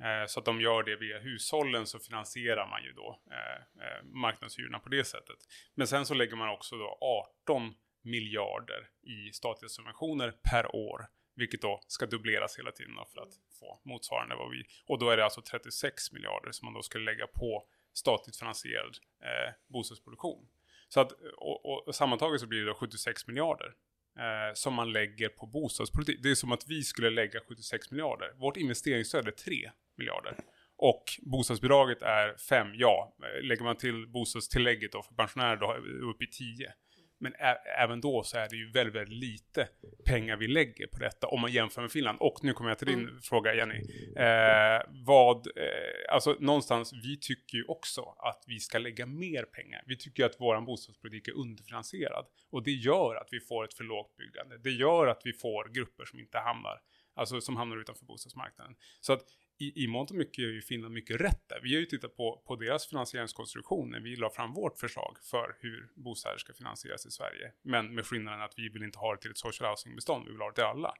Eh, 0.00 0.26
så 0.26 0.40
att 0.40 0.44
de 0.44 0.60
gör 0.60 0.82
det 0.82 0.96
via 0.96 1.18
hushållen 1.18 1.86
så 1.86 1.98
finansierar 1.98 2.68
man 2.68 2.82
ju 2.82 2.92
då 2.92 3.20
eh, 3.30 3.86
eh, 3.86 4.04
marknadshyrorna 4.04 4.78
på 4.78 4.88
det 4.88 5.04
sättet. 5.04 5.36
Men 5.74 5.86
sen 5.86 6.06
så 6.06 6.14
lägger 6.14 6.36
man 6.36 6.48
också 6.48 6.76
då 6.76 6.98
18 7.42 7.74
miljarder 8.02 8.88
i 9.02 9.32
statliga 9.32 9.68
subventioner 9.68 10.34
per 10.50 10.76
år 10.76 11.06
vilket 11.34 11.62
då 11.62 11.80
ska 11.86 12.06
dubbleras 12.06 12.58
hela 12.58 12.72
tiden 12.72 12.94
för 13.14 13.20
att 13.22 13.34
få 13.60 13.80
motsvarande 13.84 14.34
vad 14.34 14.50
vi... 14.50 14.64
Och 14.86 14.98
då 14.98 15.10
är 15.10 15.16
det 15.16 15.24
alltså 15.24 15.42
36 15.42 16.12
miljarder 16.12 16.52
som 16.52 16.66
man 16.66 16.74
då 16.74 16.82
skulle 16.82 17.04
lägga 17.04 17.26
på 17.26 17.64
statligt 17.92 18.36
finansierad 18.36 18.96
eh, 19.22 19.54
bostadsproduktion. 19.68 20.48
Så 20.88 21.00
att, 21.00 21.12
och, 21.36 21.88
och 21.88 21.94
sammantaget 21.94 22.40
så 22.40 22.46
blir 22.46 22.60
det 22.60 22.66
då 22.66 22.74
76 22.74 23.26
miljarder 23.26 23.74
eh, 24.18 24.54
som 24.54 24.74
man 24.74 24.92
lägger 24.92 25.28
på 25.28 25.46
bostadspolitik. 25.46 26.22
Det 26.22 26.30
är 26.30 26.34
som 26.34 26.52
att 26.52 26.68
vi 26.68 26.82
skulle 26.82 27.10
lägga 27.10 27.40
76 27.40 27.90
miljarder. 27.90 28.32
Vårt 28.36 28.56
investeringsstöd 28.56 29.28
är 29.28 29.32
3 29.32 29.70
miljarder. 29.96 30.36
Och 30.76 31.04
bostadsbidraget 31.22 32.02
är 32.02 32.36
5, 32.36 32.68
ja. 32.74 33.16
Eh, 33.22 33.42
lägger 33.42 33.64
man 33.64 33.76
till 33.76 34.08
bostadstillägget 34.08 34.92
då 34.92 35.02
för 35.02 35.14
pensionärer 35.14 35.56
då 35.56 35.72
är 35.72 35.80
det 35.80 36.10
uppe 36.10 36.24
i 36.24 36.26
10. 36.26 36.74
Men 37.22 37.34
även 37.78 38.00
då 38.00 38.22
så 38.22 38.38
är 38.38 38.48
det 38.48 38.56
ju 38.56 38.70
väldigt, 38.70 38.94
väldigt 38.94 39.18
lite 39.18 39.68
pengar 40.04 40.36
vi 40.36 40.48
lägger 40.48 40.86
på 40.86 40.98
detta 40.98 41.26
om 41.26 41.40
man 41.40 41.52
jämför 41.52 41.82
med 41.82 41.92
Finland. 41.92 42.18
Och 42.20 42.38
nu 42.42 42.52
kommer 42.52 42.70
jag 42.70 42.78
till 42.78 42.86
din 42.86 43.00
mm. 43.00 43.20
fråga 43.20 43.54
Jenny. 43.54 43.74
Eh, 44.16 44.82
vad, 44.88 45.46
eh, 45.46 46.14
alltså 46.14 46.36
någonstans, 46.40 46.92
vi 46.92 47.18
tycker 47.20 47.58
ju 47.58 47.64
också 47.64 48.02
att 48.18 48.44
vi 48.46 48.60
ska 48.60 48.78
lägga 48.78 49.06
mer 49.06 49.42
pengar. 49.42 49.82
Vi 49.86 49.96
tycker 49.96 50.24
att 50.24 50.36
vår 50.38 50.60
bostadspolitik 50.60 51.28
är 51.28 51.32
underfinansierad. 51.32 52.26
Och 52.50 52.62
det 52.62 52.70
gör 52.70 53.14
att 53.14 53.28
vi 53.30 53.40
får 53.40 53.64
ett 53.64 53.74
för 53.74 53.84
lågt 53.84 54.16
byggande. 54.16 54.58
Det 54.58 54.70
gör 54.70 55.06
att 55.06 55.20
vi 55.24 55.32
får 55.32 55.68
grupper 55.68 56.04
som 56.04 56.20
inte 56.20 56.38
hamnar, 56.38 56.80
alltså 57.14 57.40
som 57.40 57.56
hamnar 57.56 57.76
utanför 57.76 58.04
bostadsmarknaden. 58.04 58.74
Så 59.00 59.12
att 59.12 59.22
i, 59.62 59.84
i 59.84 59.86
mångt 59.86 60.10
och 60.10 60.16
mycket 60.16 60.38
gör 60.38 60.50
ju 60.50 60.62
Finland 60.62 60.94
mycket 60.94 61.20
rätt 61.20 61.48
där. 61.48 61.60
Vi 61.62 61.74
har 61.74 61.80
ju 61.80 61.86
tittat 61.86 62.16
på, 62.16 62.42
på 62.46 62.56
deras 62.56 62.86
finansieringskonstruktion 62.86 63.90
när 63.90 64.00
vi 64.00 64.16
la 64.16 64.30
fram 64.30 64.52
vårt 64.52 64.78
förslag 64.78 65.16
för 65.22 65.56
hur 65.60 65.90
bostäder 65.94 66.38
ska 66.38 66.52
finansieras 66.52 67.06
i 67.06 67.10
Sverige. 67.10 67.52
Men 67.62 67.94
med 67.94 68.06
skillnaden 68.06 68.42
att 68.42 68.54
vi 68.56 68.68
vill 68.68 68.82
inte 68.82 68.98
ha 68.98 69.14
det 69.14 69.20
till 69.20 69.30
ett 69.30 69.38
social 69.38 69.70
housing-bestånd, 69.70 70.24
vi 70.26 70.32
vill 70.32 70.40
ha 70.40 70.48
det 70.48 70.54
till 70.54 70.64
alla. 70.64 70.94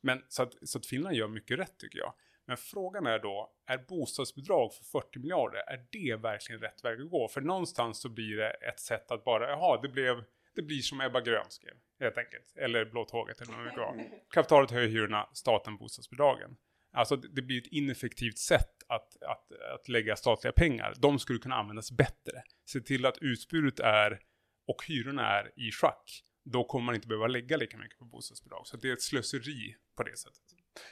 Men 0.00 0.22
så 0.28 0.42
att, 0.42 0.68
så 0.68 0.78
att 0.78 0.86
Finland 0.86 1.16
gör 1.16 1.28
mycket 1.28 1.58
rätt 1.58 1.78
tycker 1.78 1.98
jag. 1.98 2.14
Men 2.46 2.56
frågan 2.56 3.06
är 3.06 3.18
då, 3.18 3.52
är 3.66 3.78
bostadsbidrag 3.78 4.74
för 4.74 4.84
40 4.84 5.18
miljarder, 5.18 5.58
är 5.58 5.86
det 5.90 6.16
verkligen 6.16 6.60
rätt 6.60 6.84
väg 6.84 7.00
att 7.00 7.10
gå? 7.10 7.28
För 7.28 7.40
någonstans 7.40 8.00
så 8.00 8.08
blir 8.08 8.36
det 8.36 8.50
ett 8.50 8.80
sätt 8.80 9.10
att 9.10 9.24
bara, 9.24 9.50
jaha, 9.50 9.80
det 9.82 9.88
blev 9.88 10.24
det 10.54 10.62
blir 10.62 10.80
som 10.80 11.00
Ebba 11.00 11.20
Grön 11.20 11.44
skrev, 11.48 11.74
helt 12.00 12.18
enkelt. 12.18 12.56
Eller 12.56 12.84
Blå 12.84 13.04
tåget, 13.04 13.40
eller 13.40 13.52
vad 13.52 13.64
det 13.64 13.80
var. 13.80 14.04
Kapitalet 14.34 14.70
höjer 14.70 14.88
hyrorna, 14.88 15.28
staten 15.32 15.76
bostadsbidragen. 15.76 16.56
Alltså 16.92 17.16
det 17.16 17.42
blir 17.42 17.58
ett 17.58 17.72
ineffektivt 17.72 18.38
sätt 18.38 18.82
att, 18.88 19.22
att, 19.22 19.52
att 19.74 19.88
lägga 19.88 20.16
statliga 20.16 20.52
pengar. 20.52 20.94
De 20.98 21.18
skulle 21.18 21.38
kunna 21.38 21.54
användas 21.54 21.92
bättre. 21.92 22.42
Se 22.66 22.80
till 22.80 23.06
att 23.06 23.18
utbudet 23.20 23.80
är 23.80 24.20
och 24.66 24.84
hyrorna 24.88 25.26
är 25.26 25.52
i 25.56 25.70
schack. 25.70 26.22
Då 26.44 26.64
kommer 26.64 26.86
man 26.86 26.94
inte 26.94 27.08
behöva 27.08 27.26
lägga 27.26 27.56
lika 27.56 27.76
mycket 27.78 27.98
på 27.98 28.04
bostadsbidrag. 28.04 28.66
Så 28.66 28.76
det 28.76 28.88
är 28.88 28.92
ett 28.92 29.02
slöseri 29.02 29.74
på 29.96 30.02
det 30.02 30.18
sättet. 30.18 30.42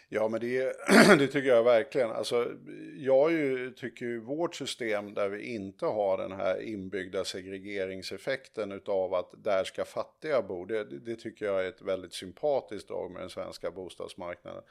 Ja, 0.08 0.28
men 0.28 0.40
det, 0.40 0.76
det 1.18 1.26
tycker 1.26 1.48
jag 1.48 1.64
verkligen. 1.64 2.10
Alltså, 2.10 2.52
jag 2.96 3.32
ju, 3.32 3.70
tycker 3.70 4.06
ju 4.06 4.20
vårt 4.20 4.54
system 4.54 5.14
där 5.14 5.28
vi 5.28 5.54
inte 5.54 5.86
har 5.86 6.18
den 6.18 6.32
här 6.32 6.62
inbyggda 6.62 7.24
segregeringseffekten 7.24 8.72
utav 8.72 9.14
att 9.14 9.44
där 9.44 9.64
ska 9.64 9.84
fattiga 9.84 10.42
bo, 10.42 10.64
det, 10.64 10.84
det 10.84 11.16
tycker 11.16 11.46
jag 11.46 11.64
är 11.64 11.68
ett 11.68 11.82
väldigt 11.82 12.14
sympatiskt 12.14 12.88
drag 12.88 13.10
med 13.10 13.22
den 13.22 13.30
svenska 13.30 13.70
bostadsmarknaden. 13.70 14.62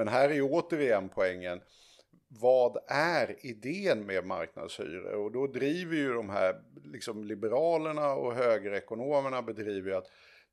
Men 0.00 0.08
här 0.08 0.30
är 0.30 0.42
återigen 0.42 1.08
poängen, 1.08 1.60
vad 2.28 2.76
är 2.88 3.46
idén 3.46 4.06
med 4.06 4.26
marknadshyror? 4.26 5.14
Och 5.14 5.32
då 5.32 5.46
driver 5.46 5.96
ju 5.96 6.12
de 6.12 6.30
här 6.30 6.62
liksom 6.84 7.24
liberalerna 7.24 8.14
och 8.14 8.34
högerekonomerna 8.34 9.42
bedriver 9.42 9.90
ju 9.90 9.96
att 9.96 10.10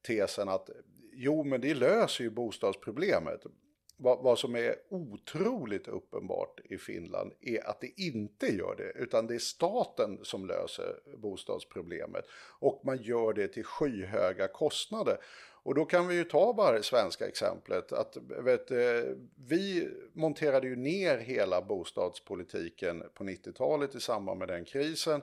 tesen 0.08 0.50
att 0.50 0.70
jo 1.14 1.44
men 1.44 1.62
det 1.62 1.74
löser 1.74 2.24
ju 2.24 2.30
bostadsproblemet. 2.30 3.42
Vad, 3.98 4.24
vad, 4.24 4.40
som 4.40 4.56
är 4.56 4.76
otroligt 4.90 5.88
uppenbart 5.88 6.60
i 6.64 6.78
Finland 6.78 7.34
är 7.42 7.70
att 7.70 7.82
det 7.82 8.02
inte 8.02 8.48
gör 8.48 8.76
det, 8.78 9.04
utan 9.04 9.28
det 9.28 9.36
är 9.36 9.40
staten 9.40 10.20
som 10.24 10.48
löser 10.48 11.18
bostadsproblemet. 11.18 12.26
Och 12.60 12.82
man 12.86 12.98
gör 12.98 13.34
det 13.34 13.48
till 13.48 13.64
skyhöga 13.64 14.48
kostnader. 14.48 15.18
Och 15.68 15.76
då 15.76 15.86
kan 15.86 16.08
vi 16.08 16.16
ju 16.16 16.24
ta 16.24 16.54
bara 16.54 16.78
det 16.78 16.84
svenska 16.84 17.28
exemplet. 17.28 17.92
Att, 17.92 18.18
vet, 18.44 18.72
vi 19.48 19.90
monterade 20.14 20.68
ju 20.68 20.76
ner 20.76 21.18
hela 21.18 21.62
bostadspolitiken 21.62 23.04
på 23.14 23.24
90-talet 23.24 23.96
i 23.96 24.00
samband 24.00 24.40
med 24.40 24.48
den 24.48 24.66
krisen 24.66 25.22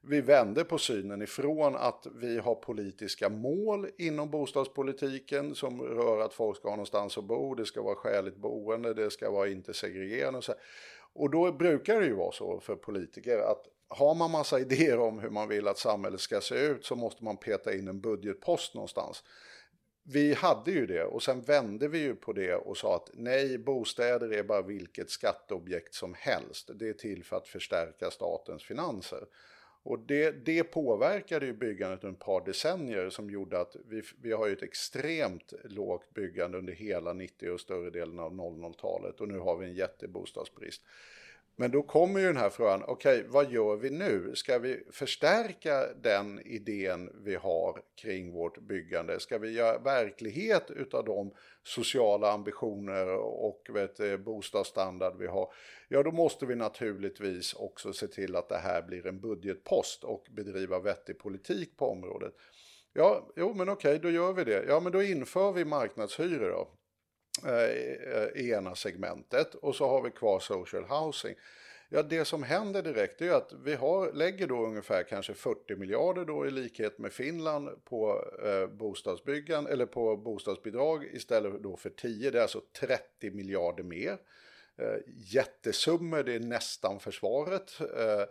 vi 0.00 0.20
vände 0.20 0.64
på 0.64 0.78
synen 0.78 1.22
ifrån 1.22 1.76
att 1.76 2.06
vi 2.14 2.38
har 2.38 2.54
politiska 2.54 3.28
mål 3.28 3.88
inom 3.98 4.30
bostadspolitiken 4.30 5.54
som 5.54 5.82
rör 5.82 6.20
att 6.20 6.34
folk 6.34 6.56
ska 6.56 6.68
ha 6.68 6.76
någonstans 6.76 7.18
att 7.18 7.24
bo, 7.24 7.54
det 7.54 7.66
ska 7.66 7.82
vara 7.82 7.94
skäligt 7.94 8.36
boende, 8.36 8.94
det 8.94 9.10
ska 9.10 9.30
vara 9.30 9.48
inte 9.48 9.74
segregerande 9.74 10.38
och 10.38 10.44
så. 10.44 10.54
Och 11.12 11.30
då 11.30 11.52
brukar 11.52 12.00
det 12.00 12.06
ju 12.06 12.14
vara 12.14 12.32
så 12.32 12.60
för 12.60 12.76
politiker 12.76 13.38
att 13.38 13.64
har 13.88 14.14
man 14.14 14.30
massa 14.30 14.60
idéer 14.66 14.98
om 14.98 15.18
hur 15.18 15.30
man 15.30 15.48
vill 15.48 15.68
att 15.68 15.78
samhället 15.78 16.20
ska 16.20 16.40
se 16.40 16.54
ut 16.54 16.84
så 16.84 16.96
måste 16.96 17.24
man 17.24 17.36
peta 17.36 17.74
in 17.74 17.88
en 17.88 18.00
budgetpost 18.00 18.74
någonstans. 18.74 19.24
Vi 20.04 20.34
hade 20.34 20.70
ju 20.70 20.86
det 20.86 21.04
och 21.04 21.22
sen 21.22 21.40
vände 21.40 21.88
vi 21.88 21.98
ju 21.98 22.14
på 22.14 22.32
det 22.32 22.54
och 22.54 22.76
sa 22.76 22.96
att 22.96 23.10
nej, 23.12 23.58
bostäder 23.58 24.32
är 24.32 24.42
bara 24.42 24.62
vilket 24.62 25.10
skatteobjekt 25.10 25.94
som 25.94 26.14
helst. 26.18 26.70
Det 26.74 26.88
är 26.88 26.92
till 26.92 27.24
för 27.24 27.36
att 27.36 27.48
förstärka 27.48 28.10
statens 28.10 28.64
finanser. 28.64 29.26
Och 29.84 29.98
det, 29.98 30.30
det 30.30 30.64
påverkade 30.64 31.46
ju 31.46 31.52
byggandet 31.52 32.04
under 32.04 32.18
ett 32.18 32.24
par 32.24 32.44
decennier 32.44 33.10
som 33.10 33.30
gjorde 33.30 33.60
att 33.60 33.76
vi, 33.88 34.02
vi 34.22 34.32
har 34.32 34.46
ju 34.46 34.52
ett 34.52 34.62
extremt 34.62 35.52
lågt 35.64 36.14
byggande 36.14 36.58
under 36.58 36.72
hela 36.72 37.12
90 37.12 37.50
och 37.50 37.60
större 37.60 37.90
delen 37.90 38.18
av 38.18 38.32
00-talet 38.32 39.20
och 39.20 39.28
nu 39.28 39.38
har 39.38 39.56
vi 39.56 39.66
en 39.66 39.74
jättebostadsbrist. 39.74 40.82
Men 41.56 41.70
då 41.70 41.82
kommer 41.82 42.20
ju 42.20 42.26
den 42.26 42.36
här 42.36 42.50
frågan, 42.50 42.82
okej 42.86 43.18
okay, 43.18 43.30
vad 43.30 43.50
gör 43.50 43.76
vi 43.76 43.90
nu? 43.90 44.32
Ska 44.34 44.58
vi 44.58 44.84
förstärka 44.90 45.86
den 46.02 46.40
idén 46.40 47.10
vi 47.24 47.34
har 47.34 47.82
kring 47.94 48.32
vårt 48.32 48.58
byggande? 48.58 49.20
Ska 49.20 49.38
vi 49.38 49.52
göra 49.52 49.78
verklighet 49.78 50.70
utav 50.70 51.04
de 51.04 51.34
sociala 51.62 52.32
ambitioner 52.32 53.08
och 53.18 53.66
vet, 53.74 54.00
eh, 54.00 54.16
bostadsstandard 54.16 55.16
vi 55.18 55.26
har? 55.26 55.52
Ja, 55.88 56.02
då 56.02 56.12
måste 56.12 56.46
vi 56.46 56.54
naturligtvis 56.54 57.54
också 57.54 57.92
se 57.92 58.06
till 58.06 58.36
att 58.36 58.48
det 58.48 58.58
här 58.58 58.82
blir 58.82 59.06
en 59.06 59.20
budgetpost 59.20 60.04
och 60.04 60.26
bedriva 60.30 60.78
vettig 60.80 61.18
politik 61.18 61.76
på 61.76 61.90
området. 61.90 62.34
Ja, 62.92 63.32
jo 63.36 63.54
men 63.54 63.68
okej, 63.68 63.96
okay, 63.96 64.10
då 64.10 64.10
gör 64.10 64.32
vi 64.32 64.44
det. 64.44 64.64
Ja, 64.68 64.80
men 64.80 64.92
då 64.92 65.02
inför 65.02 65.52
vi 65.52 65.64
marknadshyror 65.64 66.50
då. 66.50 66.68
Eh, 67.44 68.42
i 68.42 68.50
ena 68.50 68.74
segmentet 68.74 69.54
och 69.54 69.74
så 69.74 69.88
har 69.88 70.02
vi 70.02 70.10
kvar 70.10 70.40
social 70.40 70.84
housing. 70.84 71.34
Ja, 71.88 72.02
det 72.02 72.24
som 72.24 72.42
händer 72.42 72.82
direkt 72.82 73.20
är 73.20 73.32
att 73.32 73.52
vi 73.64 73.74
har, 73.74 74.12
lägger 74.12 74.46
då 74.46 74.66
ungefär 74.66 75.02
kanske 75.02 75.34
40 75.34 75.76
miljarder 75.76 76.24
då 76.24 76.46
i 76.46 76.50
likhet 76.50 76.98
med 76.98 77.12
Finland 77.12 77.84
på 77.84 78.24
eh, 78.44 78.66
bostadsbyggan 78.66 79.66
eller 79.66 79.86
på 79.86 80.16
bostadsbidrag 80.16 81.04
istället 81.04 81.62
då 81.62 81.76
för 81.76 81.90
10. 81.90 82.30
Det 82.30 82.38
är 82.38 82.42
alltså 82.42 82.60
30 82.80 83.30
miljarder 83.30 83.82
mer. 83.82 84.18
Eh, 84.78 84.96
jättesummor, 85.34 86.22
det 86.22 86.34
är 86.34 86.40
nästan 86.40 87.00
försvaret. 87.00 87.80
Eh, 87.80 88.24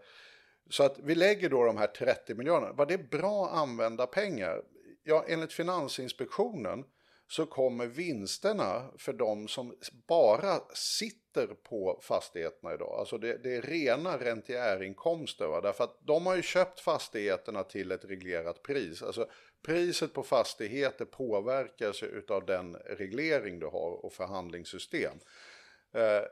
så 0.70 0.84
att 0.84 1.00
vi 1.00 1.16
lägger 1.16 1.50
då 1.50 1.66
de 1.66 1.78
här 1.78 1.88
30 1.88 2.36
miljarderna. 2.36 2.74
Var 2.74 2.86
det 2.86 3.10
bra 3.10 3.50
använda 3.50 4.08
pengar? 4.08 4.62
Ja, 5.04 5.26
enligt 5.28 5.54
Finansinspektionen 5.54 6.84
så 7.32 7.46
kommer 7.46 7.88
vinsterna 7.88 8.92
för 8.98 9.14
de 9.14 9.48
som 9.48 9.76
bara 10.08 10.60
sitter 10.74 11.48
på 11.48 12.00
fastigheterna 12.02 12.74
idag, 12.74 13.00
alltså 13.00 13.18
det, 13.18 13.44
det 13.44 13.56
är 13.56 13.62
rena 13.62 14.18
rentiärinkomster, 14.18 15.48
va? 15.48 15.62
därför 15.62 15.84
att 15.84 15.98
de 16.00 16.26
har 16.26 16.36
ju 16.36 16.42
köpt 16.42 16.80
fastigheterna 16.80 17.64
till 17.64 17.92
ett 17.92 18.06
reglerat 18.06 18.64
pris. 18.64 19.04
Alltså 19.04 19.30
priset 19.66 20.14
på 20.14 20.24
fastigheter 20.24 21.06
påverkas 21.06 22.04
av 22.30 22.46
den 22.46 22.76
reglering 22.76 23.60
du 23.60 23.66
har 23.66 24.06
och 24.06 24.14
förhandlingssystem. 24.14 25.18
Eh, 25.94 26.24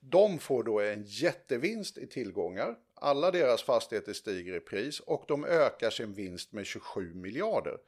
de 0.00 0.38
får 0.38 0.62
då 0.62 0.80
en 0.80 1.02
jättevinst 1.06 1.98
i 1.98 2.06
tillgångar, 2.06 2.76
alla 2.94 3.30
deras 3.30 3.62
fastigheter 3.62 4.12
stiger 4.12 4.56
i 4.56 4.60
pris 4.60 5.00
och 5.00 5.24
de 5.28 5.44
ökar 5.44 5.90
sin 5.90 6.12
vinst 6.12 6.52
med 6.52 6.66
27 6.66 7.14
miljarder. 7.14 7.78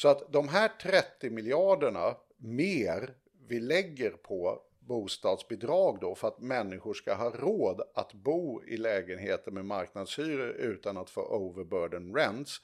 Så 0.00 0.08
att 0.08 0.32
de 0.32 0.48
här 0.48 0.68
30 0.82 1.30
miljarderna 1.30 2.16
mer 2.36 3.14
vi 3.48 3.60
lägger 3.60 4.10
på 4.10 4.62
bostadsbidrag 4.78 5.98
då 6.00 6.14
för 6.14 6.28
att 6.28 6.40
människor 6.40 6.94
ska 6.94 7.14
ha 7.14 7.30
råd 7.30 7.80
att 7.94 8.12
bo 8.12 8.64
i 8.64 8.76
lägenheter 8.76 9.50
med 9.50 9.64
marknadshyror 9.64 10.48
utan 10.48 10.96
att 10.96 11.10
få 11.10 11.22
overburden 11.22 12.14
rents 12.14 12.60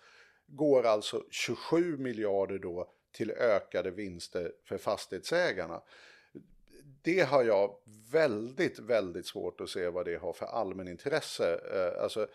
går 0.46 0.86
alltså 0.86 1.24
27 1.30 1.96
miljarder 1.96 2.58
då 2.58 2.92
till 3.12 3.30
ökade 3.30 3.90
vinster 3.90 4.52
för 4.64 4.78
fastighetsägarna. 4.78 5.82
Det 7.02 7.20
har 7.20 7.44
jag 7.44 7.76
väldigt, 8.12 8.78
väldigt 8.78 9.26
svårt 9.26 9.60
att 9.60 9.70
se 9.70 9.88
vad 9.88 10.04
det 10.04 10.16
har 10.16 10.32
för 10.32 10.46
allmänintresse. 10.46 11.60
Eh, 11.72 12.02
alltså, 12.02 12.26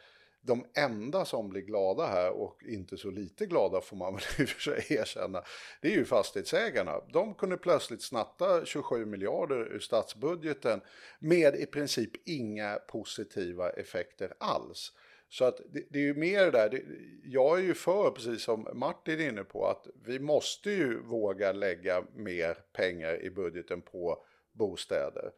de 0.42 0.66
enda 0.74 1.26
som 1.26 1.50
blir 1.50 1.62
glada 1.62 2.06
här 2.06 2.32
och 2.32 2.64
inte 2.64 2.98
så 2.98 3.12
lite 3.12 3.46
glada 3.46 3.82
får 3.82 3.98
man 3.98 4.14
väl 4.14 4.24
i 4.40 4.44
och 4.44 4.50
för 4.50 4.62
sig 4.62 4.98
erkänna, 4.98 5.44
det 5.82 5.88
är 5.88 5.96
ju 5.96 6.06
fastighetsägarna. 6.06 7.02
De 7.14 7.34
kunde 7.34 7.58
plötsligt 7.58 8.02
snatta 8.02 8.66
27 8.66 9.06
miljarder 9.06 9.74
ur 9.76 9.80
statsbudgeten 9.80 10.82
med 11.20 11.56
i 11.56 11.66
princip 11.66 12.12
inga 12.26 12.76
positiva 12.76 13.70
effekter 13.70 14.34
alls. 14.40 14.94
Så 15.30 15.46
att 15.46 15.62
det, 15.72 15.84
det 15.90 16.00
är 16.00 16.04
ju 16.04 16.14
mer 16.14 16.46
det 16.46 16.52
där, 16.52 16.70
det, 16.70 16.84
jag 17.24 17.60
är 17.60 17.64
ju 17.64 17.74
för, 17.74 18.12
precis 18.12 18.42
som 18.42 18.68
Martin 18.74 19.20
är 19.20 19.30
inne 19.30 19.44
på, 19.44 19.68
att 19.68 19.88
vi 20.06 20.20
måste 20.20 20.72
ju 20.72 21.02
våga 21.02 21.52
lägga 21.52 22.04
mer 22.16 22.58
pengar 22.74 23.22
i 23.22 23.30
budgeten 23.30 23.82
på 23.82 24.24
bostäder. 24.52 25.32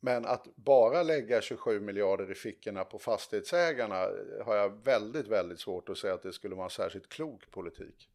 Men 0.00 0.26
att 0.26 0.56
bara 0.56 1.02
lägga 1.02 1.40
27 1.40 1.80
miljarder 1.80 2.30
i 2.30 2.34
fickorna 2.34 2.84
på 2.84 2.98
fastighetsägarna 2.98 4.02
eh, 4.02 4.46
har 4.46 4.56
jag 4.56 4.84
väldigt, 4.84 5.26
väldigt 5.26 5.60
svårt 5.60 5.88
att 5.88 5.98
säga 5.98 6.14
att 6.14 6.22
det 6.22 6.32
skulle 6.32 6.54
vara 6.54 6.64
en 6.64 6.70
särskilt 6.70 7.08
klok 7.08 7.50
politik. 7.50 8.08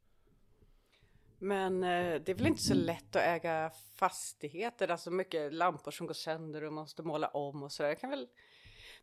Men 1.39 1.84
eh, 1.84 2.21
det 2.21 2.30
är 2.30 2.34
väl 2.34 2.48
inte 2.48 2.62
så 2.62 2.74
lätt 2.74 3.15
att 3.15 3.21
äga 3.21 3.71
fastigheter, 3.95 4.88
alltså 4.88 5.12
mycket 5.12 5.54
lampor 5.54 5.91
som 5.91 6.08
går 6.08 6.13
sönder 6.13 6.63
och 6.63 6.74
måste 6.74 7.04
måla 7.04 7.28
om 7.28 7.63
och 7.63 7.71
sådär. 7.71 7.89
Jag 7.89 8.00
kan 8.00 8.10
väl 8.10 8.28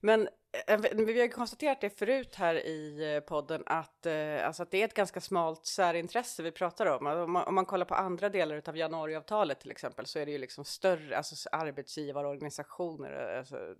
men 0.04 0.28
eh, 0.66 0.74
eh, 0.74 0.80
vi 0.96 1.20
har 1.20 1.28
konstaterat 1.28 1.80
det 1.80 1.90
förut 1.90 2.34
här 2.34 2.54
i 2.54 3.14
eh, 3.14 3.20
podden 3.20 3.62
att, 3.66 4.06
alltså 4.44 4.62
att 4.62 4.70
det 4.70 4.80
är 4.80 4.84
ett 4.84 4.94
ganska 4.94 5.20
smalt 5.20 5.66
särintresse 5.66 6.42
vi 6.42 6.52
pratar 6.52 6.86
om. 6.86 7.06
Om 7.06 7.32
man, 7.32 7.46
om 7.46 7.54
man 7.54 7.66
kollar 7.66 7.86
på 7.86 7.94
andra 7.94 8.28
delar 8.28 8.62
av 8.66 8.76
januariavtalet 8.76 9.60
till 9.60 9.70
exempel 9.70 10.06
så 10.06 10.18
är 10.18 10.26
det 10.26 10.32
ju 10.32 10.38
liksom 10.38 10.64
större, 10.64 11.16
alltså 11.16 11.48
arbetsgivarorganisationer, 11.52 13.36
alltså 13.38 13.74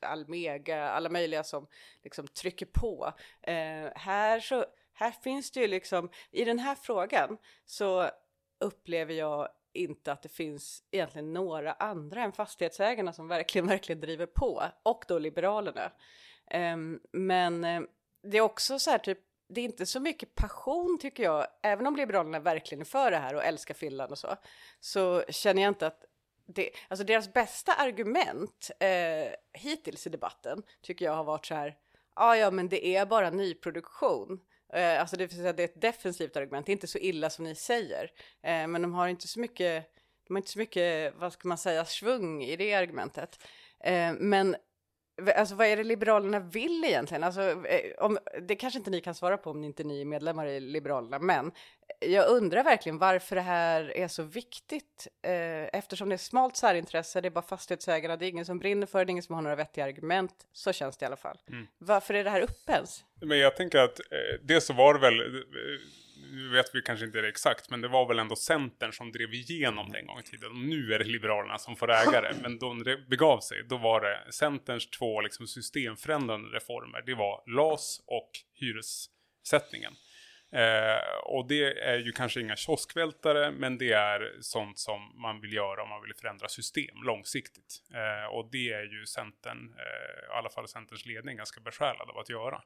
Almega, 0.00 0.88
alla 0.88 1.08
möjliga 1.08 1.44
som 1.44 1.66
liksom 2.02 2.26
trycker 2.26 2.66
på. 2.66 3.12
Eh, 3.42 3.90
här, 3.94 4.40
så, 4.40 4.64
här 4.92 5.10
finns 5.10 5.50
det 5.50 5.60
ju 5.60 5.68
liksom, 5.68 6.10
i 6.30 6.44
den 6.44 6.58
här 6.58 6.74
frågan 6.74 7.38
så 7.66 8.10
upplever 8.60 9.14
jag 9.14 9.48
inte 9.72 10.12
att 10.12 10.22
det 10.22 10.28
finns 10.28 10.82
egentligen 10.90 11.32
några 11.32 11.72
andra 11.72 12.22
än 12.22 12.32
fastighetsägarna 12.32 13.12
som 13.12 13.28
verkligen, 13.28 13.66
verkligen 13.66 14.00
driver 14.00 14.26
på 14.26 14.62
och 14.82 15.04
då 15.08 15.18
Liberalerna. 15.18 15.92
Um, 16.54 17.00
men 17.12 17.64
eh, 17.64 17.80
det 18.22 18.38
är 18.38 18.40
också 18.40 18.78
så 18.78 18.90
här 18.90 18.98
typ, 18.98 19.18
det 19.48 19.60
är 19.60 19.64
inte 19.64 19.86
så 19.86 20.00
mycket 20.00 20.34
passion 20.34 20.98
tycker 21.00 21.22
jag, 21.22 21.46
även 21.62 21.86
om 21.86 21.96
Liberalerna 21.96 22.40
verkligen 22.40 22.80
är 22.80 22.84
för 22.84 23.10
det 23.10 23.16
här 23.16 23.34
och 23.34 23.44
älskar 23.44 23.74
Finland 23.74 24.12
och 24.12 24.18
så, 24.18 24.36
så 24.80 25.24
känner 25.28 25.62
jag 25.62 25.70
inte 25.70 25.86
att 25.86 26.04
det, 26.46 26.70
alltså 26.88 27.04
deras 27.04 27.32
bästa 27.32 27.72
argument 27.72 28.70
eh, 28.80 29.32
hittills 29.52 30.06
i 30.06 30.10
debatten 30.10 30.62
tycker 30.82 31.04
jag 31.04 31.12
har 31.12 31.24
varit 31.24 31.46
så 31.46 31.54
här, 31.54 31.76
ah, 32.14 32.34
ja 32.34 32.50
men 32.50 32.68
det 32.68 32.86
är 32.86 33.06
bara 33.06 33.30
nyproduktion. 33.30 34.40
Eh, 34.72 35.00
alltså 35.00 35.16
det, 35.16 35.26
vill 35.26 35.36
säga 35.36 35.52
det 35.52 35.62
är 35.62 35.68
ett 35.68 35.80
defensivt 35.80 36.36
argument, 36.36 36.66
det 36.66 36.70
är 36.70 36.74
inte 36.74 36.86
så 36.86 36.98
illa 36.98 37.30
som 37.30 37.44
ni 37.44 37.54
säger. 37.54 38.10
Eh, 38.42 38.66
men 38.66 38.82
de 38.82 38.94
har 38.94 39.08
inte 39.08 39.28
så 39.28 39.40
mycket, 39.40 39.84
de 40.26 40.34
har 40.34 40.38
inte 40.38 40.50
så 40.50 40.58
mycket, 40.58 41.14
vad 41.16 41.32
ska 41.32 41.48
man 41.48 41.58
säga, 41.58 41.84
svung 41.84 42.42
i 42.42 42.56
det 42.56 42.74
argumentet. 42.74 43.38
Eh, 43.84 44.12
men 44.12 44.56
alltså 45.36 45.54
vad 45.54 45.66
är 45.66 45.76
det 45.76 45.84
Liberalerna 45.84 46.40
vill 46.40 46.84
egentligen? 46.84 47.24
Alltså, 47.24 47.42
eh, 47.42 47.92
om, 47.98 48.18
det 48.42 48.56
kanske 48.56 48.78
inte 48.78 48.90
ni 48.90 49.00
kan 49.00 49.14
svara 49.14 49.36
på 49.36 49.50
om 49.50 49.60
ni 49.60 49.66
inte 49.66 49.84
ni 49.84 50.00
är 50.00 50.04
medlemmar 50.04 50.46
i 50.46 50.60
Liberalerna, 50.60 51.18
men 51.18 51.52
jag 52.00 52.28
undrar 52.28 52.64
verkligen 52.64 52.98
varför 52.98 53.36
det 53.36 53.42
här 53.42 53.96
är 53.96 54.08
så 54.08 54.22
viktigt 54.22 55.08
eh, 55.22 55.78
eftersom 55.78 56.08
det 56.08 56.14
är 56.14 56.16
smalt 56.16 56.56
särintresse, 56.56 57.20
det 57.20 57.28
är 57.28 57.30
bara 57.30 57.42
fastighetsägarna, 57.42 58.16
det 58.16 58.26
är 58.26 58.28
ingen 58.28 58.46
som 58.46 58.58
brinner 58.58 58.86
för 58.86 58.98
det, 58.98 59.04
det 59.04 59.08
är 59.08 59.12
ingen 59.12 59.22
som 59.22 59.34
har 59.34 59.42
några 59.42 59.56
vettiga 59.56 59.84
argument, 59.84 60.34
så 60.52 60.72
känns 60.72 60.96
det 60.96 61.04
i 61.04 61.06
alla 61.06 61.16
fall. 61.16 61.38
Varför 61.78 62.14
är 62.14 62.24
det 62.24 62.30
här 62.30 62.40
uppe 62.40 62.72
ens? 62.72 63.04
Men 63.20 63.38
jag 63.38 63.56
tänker 63.56 63.78
att 63.78 64.00
eh, 64.00 64.40
det 64.42 64.60
så 64.60 64.72
var 64.72 64.94
det 64.94 65.00
väl, 65.00 65.20
eh, 65.20 65.44
vet 66.52 66.74
vi 66.74 66.82
kanske 66.82 67.06
inte 67.06 67.20
det 67.20 67.28
exakt, 67.28 67.70
men 67.70 67.80
det 67.80 67.88
var 67.88 68.08
väl 68.08 68.18
ändå 68.18 68.36
Centern 68.36 68.92
som 68.92 69.12
drev 69.12 69.34
igenom 69.34 69.92
det 69.92 69.98
en 69.98 70.06
gång 70.06 70.18
i 70.18 70.22
tiden. 70.22 70.68
Nu 70.68 70.94
är 70.94 70.98
det 70.98 71.04
Liberalerna 71.04 71.58
som 71.58 71.76
får 71.76 71.90
äga 71.90 72.20
det. 72.20 72.36
Men 72.42 72.58
då 72.58 72.74
det 72.74 72.96
begav 72.96 73.40
sig, 73.40 73.64
då 73.68 73.76
var 73.76 74.00
det 74.00 74.32
Centerns 74.32 74.90
två 74.90 75.20
liksom, 75.20 75.46
systemförändrande 75.46 76.56
reformer. 76.56 77.02
Det 77.06 77.14
var 77.14 77.42
LAS 77.46 78.00
och 78.06 78.30
hyressättningen. 78.54 79.92
Eh, 80.52 81.18
och 81.24 81.48
det 81.48 81.78
är 81.78 81.98
ju 81.98 82.12
kanske 82.12 82.40
inga 82.40 82.56
kioskvältare, 82.56 83.50
men 83.50 83.78
det 83.78 83.92
är 83.92 84.36
sånt 84.40 84.78
som 84.78 85.20
man 85.22 85.40
vill 85.40 85.52
göra 85.52 85.82
om 85.82 85.88
man 85.88 86.02
vill 86.02 86.14
förändra 86.14 86.48
system 86.48 87.02
långsiktigt. 87.04 87.82
Eh, 87.94 88.34
och 88.34 88.50
det 88.52 88.72
är 88.72 88.82
ju 88.82 89.06
Centern, 89.06 89.74
eh, 89.78 90.34
i 90.34 90.38
alla 90.38 90.50
fall 90.50 90.68
Centerns 90.68 91.06
ledning, 91.06 91.36
ganska 91.36 91.60
besjälad 91.60 92.10
av 92.10 92.18
att 92.18 92.30
göra. 92.30 92.62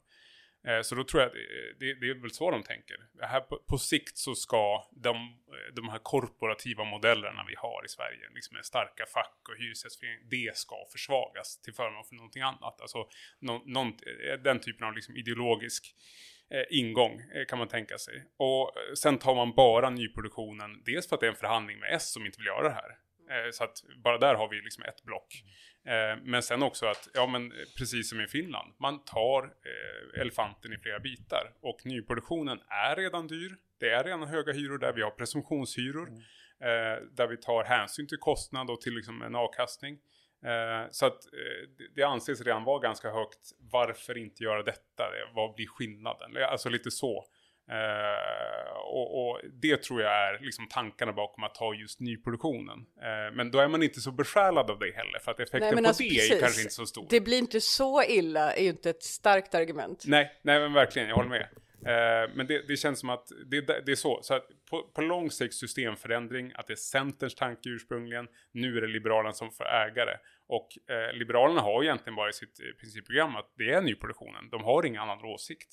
Eh, 0.69 0.83
Så 0.83 0.95
då 0.95 1.05
tror 1.05 1.23
jag 1.23 1.29
att 1.29 1.35
eh, 1.37 1.41
det, 1.79 1.95
det 1.95 2.11
är 2.11 2.21
väl 2.21 2.31
så 2.31 2.51
de 2.51 2.63
tänker. 2.63 2.97
Här 3.21 3.41
på, 3.41 3.59
på 3.69 3.79
sikt 3.79 4.19
så 4.19 4.35
ska 4.35 4.89
de, 4.93 5.17
eh, 5.17 5.75
de 5.75 5.89
här 5.89 5.99
korporativa 5.99 6.85
modellerna 6.85 7.45
vi 7.49 7.55
har 7.59 7.85
i 7.85 7.89
Sverige, 7.89 8.29
liksom 8.35 8.57
med 8.57 8.65
starka 8.65 9.07
fack 9.07 9.49
och 9.49 9.57
hyresgästföreningar, 9.59 10.23
det 10.31 10.57
ska 10.57 10.77
försvagas 10.93 11.63
till 11.63 11.75
förmån 11.75 12.05
för 12.05 12.15
någonting 12.15 12.43
annat. 12.43 12.81
Alltså 12.81 13.09
någon, 13.41 13.73
någon, 13.73 13.93
den 14.45 14.61
typen 14.61 14.87
av 14.87 14.95
liksom 14.95 15.17
ideologisk 15.17 15.95
eh, 16.51 16.79
ingång 16.79 17.21
eh, 17.35 17.45
kan 17.49 17.59
man 17.59 17.69
tänka 17.69 17.99
sig. 17.99 18.25
Och 18.37 18.73
sen 18.99 19.19
tar 19.19 19.35
man 19.35 19.55
bara 19.55 19.91
nyproduktionen, 19.91 20.83
dels 20.85 21.09
för 21.09 21.17
att 21.17 21.21
det 21.21 21.27
är 21.27 21.31
en 21.31 21.37
förhandling 21.37 21.79
med 21.79 21.93
S 21.93 22.13
som 22.13 22.27
inte 22.27 22.39
vill 22.39 22.47
göra 22.47 22.69
det 22.69 22.75
här. 22.75 22.91
Eh, 23.33 23.51
Så 23.53 23.65
att 23.65 23.77
bara 24.05 24.19
där 24.19 24.35
har 24.35 24.49
vi 24.49 24.61
liksom 24.61 24.85
ett 24.85 25.03
block. 25.03 25.43
Eh, 25.87 26.17
Men 26.23 26.43
sen 26.43 26.63
också 26.63 26.87
att, 26.87 27.09
ja 27.15 27.27
men 27.27 27.53
precis 27.79 28.11
som 28.11 28.21
i 28.21 28.27
Finland, 28.27 28.75
man 28.81 29.05
tar 29.05 29.43
eh, 29.45 30.21
elefanten 30.21 30.73
i 30.73 30.79
flera 30.79 31.01
bitar. 31.01 31.53
Och 31.63 31.81
nyproduktionen 31.87 32.61
är 32.69 32.97
redan 32.97 33.27
dyr. 33.27 33.57
Det 33.81 33.91
är 33.91 34.05
redan 34.05 34.23
höga 34.29 34.53
hyror 34.53 34.79
där, 34.79 34.93
vi 34.93 35.03
har 35.03 35.11
presumtionshyror. 35.11 36.09
eh, 36.61 37.03
Där 37.13 37.27
vi 37.29 37.37
tar 37.37 37.65
hänsyn 37.65 38.07
till 38.09 38.19
kostnad 38.19 38.71
och 38.71 38.81
till 38.81 38.95
liksom 38.95 39.23
en 39.23 39.35
avkastning. 39.35 39.99
Så 40.91 41.07
att 41.07 41.19
det- 41.95 42.03
anses 42.03 42.41
redan 42.41 42.65
vara 42.65 42.79
ganska 42.81 43.11
högt. 43.11 43.41
Varför 43.73 44.19
inte 44.19 44.43
göra 44.45 44.63
detta? 44.63 45.11
Det- 45.11 45.29
Vad 45.35 45.55
blir 45.55 45.67
skillnaden? 45.67 46.37
Alltså 46.37 46.69
lite 46.69 46.91
så. 46.91 47.25
Eh, 47.71 48.77
och, 48.77 49.29
och 49.29 49.41
det 49.63 49.83
tror 49.83 50.03
jag 50.03 50.13
är 50.13 50.39
liksom 50.41 50.69
tankarna 50.69 51.13
bakom 51.13 51.45
att 51.45 51.55
ta 51.55 51.75
just 51.75 52.01
nyproduktionen. 52.01 52.79
Eh, 52.79 53.35
men 53.37 53.51
då 53.51 53.59
är 53.59 53.69
man 53.69 53.83
inte 53.83 54.01
så 54.01 54.13
besjälad 54.13 54.71
av 54.71 54.79
det 54.79 54.93
heller, 54.95 55.19
för 55.25 55.31
att 55.31 55.41
effekten 55.41 55.61
Nej, 55.61 55.83
på 55.83 55.89
alltså, 55.89 56.03
det 56.03 56.09
precis. 56.09 56.33
är 56.33 56.41
kanske 56.41 56.61
inte 56.61 56.75
så 56.75 56.87
stor. 56.87 57.07
Det 57.11 57.21
blir 57.21 57.39
inte 57.39 57.61
så 57.61 58.03
illa, 58.03 58.53
är 58.53 58.63
ju 58.63 58.69
inte 58.69 58.91
ett 58.91 59.03
starkt 59.03 59.55
argument. 59.55 60.05
Nej, 60.07 60.41
nej 60.43 60.61
men 60.61 60.73
verkligen, 60.73 61.09
jag 61.09 61.17
håller 61.17 61.31
med. 61.31 61.49
Eh, 61.87 62.31
men 62.35 62.47
det, 62.47 62.69
det 62.69 62.77
känns 62.77 63.01
som 63.01 63.11
att 63.11 63.29
det, 63.47 63.61
det 63.61 63.93
är 63.93 63.97
så. 63.97 64.21
Så 64.23 64.35
att 64.35 64.47
på, 64.71 64.83
på 64.83 65.01
lång 65.01 65.31
sikt 65.31 65.55
systemförändring, 65.55 66.53
att 66.55 66.67
det 66.67 66.73
är 66.73 66.77
Centerns 66.77 67.35
tanke 67.35 67.69
ursprungligen. 67.69 68.29
Nu 68.53 68.77
är 68.77 68.81
det 68.81 68.87
Liberalerna 68.87 69.33
som 69.33 69.51
får 69.51 69.65
ägare. 69.65 70.17
Och 70.49 70.69
Liberalerna 71.13 71.61
har 71.61 71.83
egentligen 71.83 72.15
bara 72.15 72.29
i 72.29 72.33
sitt 72.33 72.61
principprogram 72.81 73.37
att 73.37 73.53
det 73.57 73.71
är 73.71 73.81
nyproduktionen. 73.81 74.51
De 74.51 74.65
har 74.65 74.87
ingen 74.87 75.01
annan 75.03 75.25
åsikt. 75.25 75.69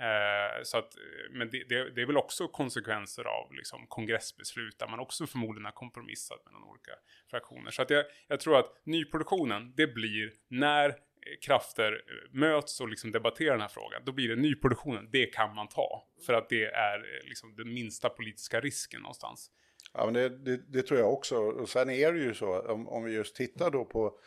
Eh, 0.00 0.62
så 0.62 0.78
att, 0.78 0.96
eh, 0.96 1.30
men 1.30 1.50
det, 1.50 1.64
det, 1.68 1.90
det 1.90 2.02
är 2.02 2.06
väl 2.06 2.16
också 2.16 2.48
konsekvenser 2.48 3.24
av 3.24 3.54
liksom, 3.54 3.86
kongressbeslut 3.86 4.78
där 4.78 4.88
man 4.88 5.00
också 5.00 5.26
förmodligen 5.26 5.64
har 5.64 5.72
kompromissat 5.72 6.44
mellan 6.44 6.62
olika 6.62 6.92
fraktioner. 7.30 7.70
Så 7.70 7.82
att 7.82 7.90
jag, 7.90 8.04
jag 8.28 8.40
tror 8.40 8.58
att 8.58 8.80
nyproduktionen, 8.84 9.74
det 9.76 9.86
blir 9.86 10.32
när 10.48 10.88
eh, 10.88 10.94
krafter 11.42 11.92
eh, 11.92 12.38
möts 12.38 12.80
och 12.80 12.88
liksom 12.88 13.12
debatterar 13.12 13.52
den 13.52 13.60
här 13.60 13.68
frågan, 13.68 14.02
då 14.04 14.12
blir 14.12 14.28
det 14.28 14.36
nyproduktionen, 14.36 15.08
det 15.12 15.26
kan 15.26 15.54
man 15.54 15.68
ta. 15.68 16.08
För 16.26 16.32
att 16.32 16.48
det 16.48 16.64
är 16.64 17.22
liksom 17.24 17.54
den 17.56 17.74
minsta 17.74 18.08
politiska 18.08 18.60
risken 18.60 19.02
någonstans. 19.02 19.50
Ja, 19.92 20.04
men 20.04 20.14
det, 20.14 20.28
det, 20.28 20.72
det 20.72 20.82
tror 20.82 21.00
jag 21.00 21.12
också. 21.12 21.36
Och 21.36 21.68
sen 21.68 21.90
är 21.90 22.12
det 22.12 22.18
ju 22.18 22.34
så, 22.34 22.60
om, 22.60 22.88
om 22.88 23.04
vi 23.04 23.12
just 23.12 23.36
tittar 23.36 23.70
då 23.70 23.84
på 23.84 24.20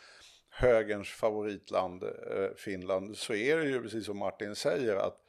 högerns 0.50 1.08
favoritland, 1.08 2.02
eh, 2.02 2.10
Finland, 2.56 3.16
så 3.16 3.34
är 3.34 3.56
det 3.56 3.64
ju 3.64 3.82
precis 3.82 4.06
som 4.06 4.18
Martin 4.18 4.54
säger 4.54 4.96
att 4.96 5.23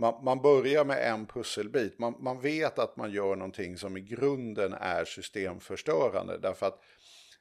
man, 0.00 0.24
man 0.24 0.42
börjar 0.42 0.84
med 0.84 1.12
en 1.12 1.26
pusselbit. 1.26 1.98
Man, 1.98 2.14
man 2.18 2.40
vet 2.40 2.78
att 2.78 2.96
man 2.96 3.12
gör 3.12 3.36
någonting 3.36 3.76
som 3.76 3.96
i 3.96 4.00
grunden 4.00 4.72
är 4.72 5.04
systemförstörande. 5.04 6.38
Därför 6.38 6.66
att 6.66 6.82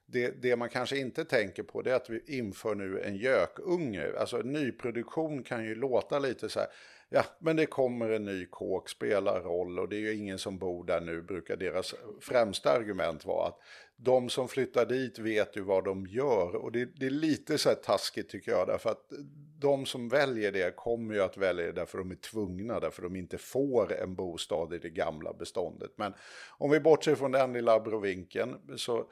det, 0.06 0.42
det 0.42 0.56
man 0.56 0.70
kanske 0.70 0.98
inte 0.98 1.26
tänker 1.26 1.64
på 1.64 1.82
det 1.82 1.92
är 1.92 1.96
att 1.96 2.10
vi 2.10 2.38
inför 2.38 2.76
nu 2.76 3.02
en 3.02 3.16
gökunge. 3.16 4.20
Alltså 4.20 4.38
nyproduktion 4.38 5.44
kan 5.44 5.66
ju 5.66 5.76
låta 5.76 6.20
lite 6.20 6.50
så 6.50 6.60
här, 6.60 6.70
ja 7.10 7.24
men 7.40 7.56
det 7.56 7.66
kommer 7.66 8.10
en 8.10 8.26
ny 8.26 8.46
kåk, 8.46 8.90
spelar 8.90 9.42
roll 9.42 9.80
och 9.80 9.90
det 9.90 9.96
är 9.96 10.00
ju 10.00 10.16
ingen 10.16 10.40
som 10.40 10.58
bor 10.58 10.86
där 10.86 11.02
nu, 11.02 11.22
brukar 11.22 11.56
deras 11.56 11.96
främsta 12.22 12.72
argument 12.72 13.26
vara 13.26 13.48
att 13.48 13.60
de 13.96 14.30
som 14.30 14.48
flyttar 14.48 14.86
dit 14.86 15.20
vet 15.20 15.58
ju 15.58 15.62
vad 15.62 15.86
de 15.86 16.08
gör 16.08 16.56
och 16.56 16.72
det, 16.72 16.86
det 16.86 17.06
är 17.06 17.10
lite 17.10 17.58
så 17.58 17.70
här 17.70 17.76
taskigt 17.76 18.30
tycker 18.30 18.52
jag 18.52 18.68
därför 18.68 18.90
att 18.90 19.12
de 19.60 19.86
som 19.86 20.10
väljer 20.10 20.52
det 20.52 20.76
kommer 20.76 21.14
ju 21.14 21.22
att 21.22 21.38
välja 21.38 21.66
det 21.66 21.72
därför 21.72 21.98
de 21.98 22.12
är 22.12 22.16
tvungna, 22.16 22.80
därför 22.80 23.02
de 23.02 23.16
inte 23.16 23.38
får 23.38 23.94
en 23.94 24.16
bostad 24.16 24.74
i 24.74 24.78
det 24.78 24.90
gamla 24.90 25.34
beståndet. 25.34 25.92
Men 25.96 26.14
om 26.58 26.72
vi 26.72 26.80
bortser 26.80 27.16
från 27.16 27.32
den 27.32 27.54
lilla 27.54 27.74
abrovinkeln 27.74 28.56
så 28.78 29.06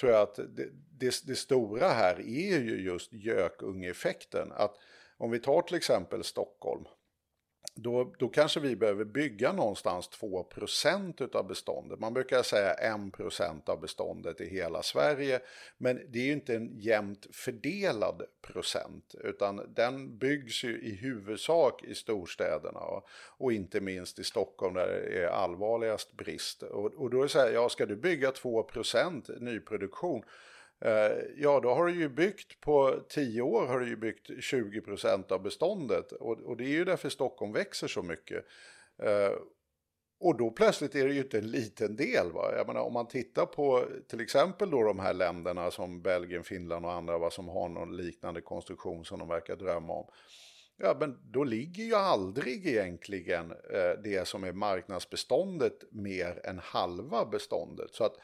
tror 0.00 0.12
jag 0.12 0.22
att 0.22 0.34
det, 0.34 0.68
det, 0.98 1.22
det 1.26 1.36
stora 1.36 1.88
här 1.88 2.20
är 2.20 2.58
ju 2.58 2.84
just 2.84 3.12
gökungeffekten. 3.12 4.52
Att 4.52 4.76
om 5.16 5.30
vi 5.30 5.38
tar 5.38 5.62
till 5.62 5.76
exempel 5.76 6.24
Stockholm, 6.24 6.84
då, 7.74 8.14
då 8.18 8.28
kanske 8.28 8.60
vi 8.60 8.76
behöver 8.76 9.04
bygga 9.04 9.52
någonstans 9.52 10.10
2% 10.20 11.36
av 11.36 11.46
beståndet. 11.46 12.00
Man 12.00 12.14
brukar 12.14 12.42
säga 12.42 12.74
1% 12.74 13.70
av 13.70 13.80
beståndet 13.80 14.40
i 14.40 14.48
hela 14.48 14.82
Sverige, 14.82 15.40
men 15.78 16.00
det 16.08 16.18
är 16.18 16.24
ju 16.24 16.32
inte 16.32 16.54
en 16.54 16.78
jämnt 16.78 17.26
fördelad 17.32 18.22
procent, 18.42 19.14
utan 19.20 19.74
den 19.74 20.18
byggs 20.18 20.64
ju 20.64 20.80
i 20.80 20.94
huvudsak 20.94 21.84
i 21.84 21.94
storstäderna 21.94 22.80
och, 22.80 23.08
och 23.38 23.52
inte 23.52 23.80
minst 23.80 24.18
i 24.18 24.24
Stockholm 24.24 24.74
där 24.74 24.86
det 24.86 25.22
är 25.22 25.26
allvarligast 25.26 26.12
brist. 26.12 26.62
Och, 26.62 26.94
och 26.94 27.10
då 27.10 27.18
är 27.18 27.22
det 27.22 27.28
så 27.28 27.38
här, 27.38 27.50
ja 27.50 27.68
ska 27.68 27.86
du 27.86 27.96
bygga 27.96 28.30
2% 28.30 29.40
nyproduktion, 29.40 30.22
Eh, 30.84 31.18
ja, 31.36 31.60
då 31.60 31.74
har 31.74 31.86
du 31.86 31.94
ju 31.94 32.08
byggt 32.08 32.60
på 32.60 33.04
10 33.08 33.42
år 33.42 33.66
har 33.66 33.80
du 33.80 33.88
ju 33.88 33.96
byggt 33.96 34.30
20% 34.30 35.32
av 35.32 35.42
beståndet. 35.42 36.12
Och, 36.12 36.38
och 36.40 36.56
det 36.56 36.64
är 36.64 36.68
ju 36.68 36.84
därför 36.84 37.08
Stockholm 37.08 37.52
växer 37.52 37.88
så 37.88 38.02
mycket. 38.02 38.44
Eh, 39.02 39.32
Och 40.24 40.36
då 40.36 40.50
plötsligt 40.50 40.94
är 40.94 41.08
det 41.08 41.14
ju 41.14 41.20
inte 41.22 41.38
en 41.38 41.50
liten 41.50 41.96
del. 41.96 42.32
Va? 42.32 42.52
Jag 42.56 42.66
menar, 42.66 42.80
om 42.80 42.92
man 42.92 43.08
tittar 43.08 43.46
på 43.46 43.84
till 44.08 44.20
exempel 44.20 44.70
då 44.70 44.82
de 44.82 44.98
här 44.98 45.14
länderna 45.14 45.70
som 45.70 46.02
Belgien, 46.02 46.44
Finland 46.44 46.84
och 46.86 46.92
andra 46.92 47.18
va, 47.18 47.30
som 47.30 47.48
har 47.48 47.68
någon 47.68 47.96
liknande 47.96 48.40
konstruktion 48.40 49.04
som 49.04 49.18
de 49.18 49.28
verkar 49.28 49.56
drömma 49.56 49.92
om. 49.92 50.06
Ja, 50.76 50.96
men 51.00 51.18
då 51.32 51.44
ligger 51.44 51.84
ju 51.84 51.94
aldrig 51.94 52.66
egentligen 52.66 53.50
eh, 53.50 54.02
det 54.04 54.28
som 54.28 54.44
är 54.44 54.52
marknadsbeståndet 54.52 55.84
mer 55.92 56.40
än 56.44 56.58
halva 56.58 57.24
beståndet. 57.26 57.94
Så 57.94 58.04
att 58.04 58.16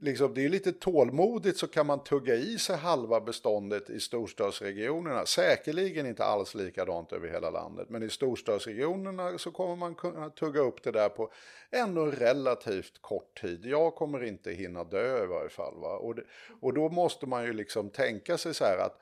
liksom, 0.00 0.34
det 0.34 0.44
är 0.44 0.48
lite 0.48 0.72
tålmodigt 0.72 1.58
så 1.58 1.66
kan 1.66 1.86
man 1.86 2.04
tugga 2.04 2.34
i 2.34 2.58
sig 2.58 2.76
halva 2.76 3.20
beståndet 3.20 3.90
i 3.90 4.00
storstadsregionerna. 4.00 5.26
Säkerligen 5.26 6.06
inte 6.06 6.24
alls 6.24 6.54
likadant 6.54 7.12
över 7.12 7.28
hela 7.28 7.50
landet, 7.50 7.90
men 7.90 8.02
i 8.02 8.10
storstadsregionerna 8.10 9.38
så 9.38 9.50
kommer 9.50 9.76
man 9.76 9.94
kunna 9.94 10.30
tugga 10.30 10.60
upp 10.60 10.82
det 10.82 10.90
där 10.90 11.08
på 11.08 11.30
ändå 11.70 12.06
relativt 12.06 13.02
kort 13.02 13.40
tid. 13.40 13.66
Jag 13.66 13.94
kommer 13.94 14.24
inte 14.24 14.52
hinna 14.52 14.84
dö 14.84 15.24
i 15.24 15.26
varje 15.26 15.50
fall. 15.50 15.74
Va? 15.80 15.96
Och, 15.96 16.14
det, 16.14 16.22
och 16.60 16.74
då 16.74 16.88
måste 16.88 17.26
man 17.26 17.44
ju 17.44 17.52
liksom 17.52 17.90
tänka 17.90 18.38
sig 18.38 18.54
så 18.54 18.64
här 18.64 18.78
att 18.78 18.98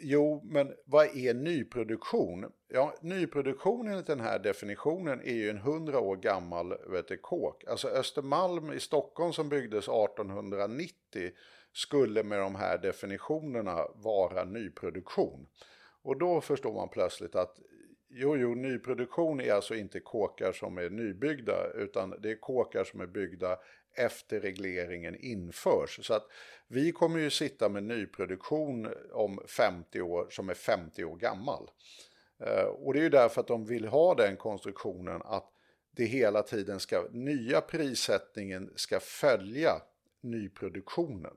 Jo, 0.00 0.42
men 0.44 0.74
vad 0.84 1.16
är 1.16 1.34
nyproduktion? 1.34 2.52
Ja, 2.68 2.94
nyproduktion 3.00 3.88
enligt 3.88 4.06
den 4.06 4.20
här 4.20 4.38
definitionen 4.38 5.20
är 5.20 5.34
ju 5.34 5.50
en 5.50 5.58
hundra 5.58 6.00
år 6.00 6.16
gammal 6.16 6.74
vet 6.90 7.08
du, 7.08 7.16
kåk. 7.16 7.64
Alltså 7.64 7.88
Östermalm 7.88 8.72
i 8.72 8.80
Stockholm 8.80 9.32
som 9.32 9.48
byggdes 9.48 9.88
1890 9.88 11.30
skulle 11.72 12.22
med 12.22 12.38
de 12.38 12.54
här 12.54 12.78
definitionerna 12.78 13.86
vara 13.94 14.44
nyproduktion. 14.44 15.46
Och 16.02 16.18
då 16.18 16.40
förstår 16.40 16.74
man 16.74 16.88
plötsligt 16.88 17.34
att 17.34 17.58
jo, 18.10 18.36
jo, 18.36 18.54
nyproduktion 18.54 19.40
är 19.40 19.52
alltså 19.52 19.74
inte 19.74 20.00
kåkar 20.00 20.52
som 20.52 20.78
är 20.78 20.90
nybyggda, 20.90 21.70
utan 21.74 22.14
det 22.20 22.30
är 22.30 22.40
kåkar 22.40 22.84
som 22.84 23.00
är 23.00 23.06
byggda 23.06 23.58
efter 23.98 24.40
regleringen 24.40 25.16
införs. 25.16 26.06
Så 26.06 26.14
att 26.14 26.26
vi 26.68 26.92
kommer 26.92 27.18
ju 27.18 27.30
sitta 27.30 27.68
med 27.68 27.82
nyproduktion 27.82 28.94
om 29.12 29.40
50 29.46 30.00
år 30.00 30.26
som 30.30 30.48
är 30.48 30.54
50 30.54 31.04
år 31.04 31.16
gammal. 31.16 31.70
Eh, 32.40 32.64
och 32.64 32.92
det 32.94 33.00
är 33.00 33.02
ju 33.02 33.08
därför 33.08 33.40
att 33.40 33.46
de 33.46 33.64
vill 33.64 33.88
ha 33.88 34.14
den 34.14 34.36
konstruktionen 34.36 35.22
att 35.24 35.52
det 35.90 36.04
hela 36.04 36.42
tiden 36.42 36.80
ska, 36.80 37.08
nya 37.10 37.60
prissättningen 37.60 38.72
ska 38.76 39.00
följa 39.00 39.72
nyproduktionen. 40.20 41.34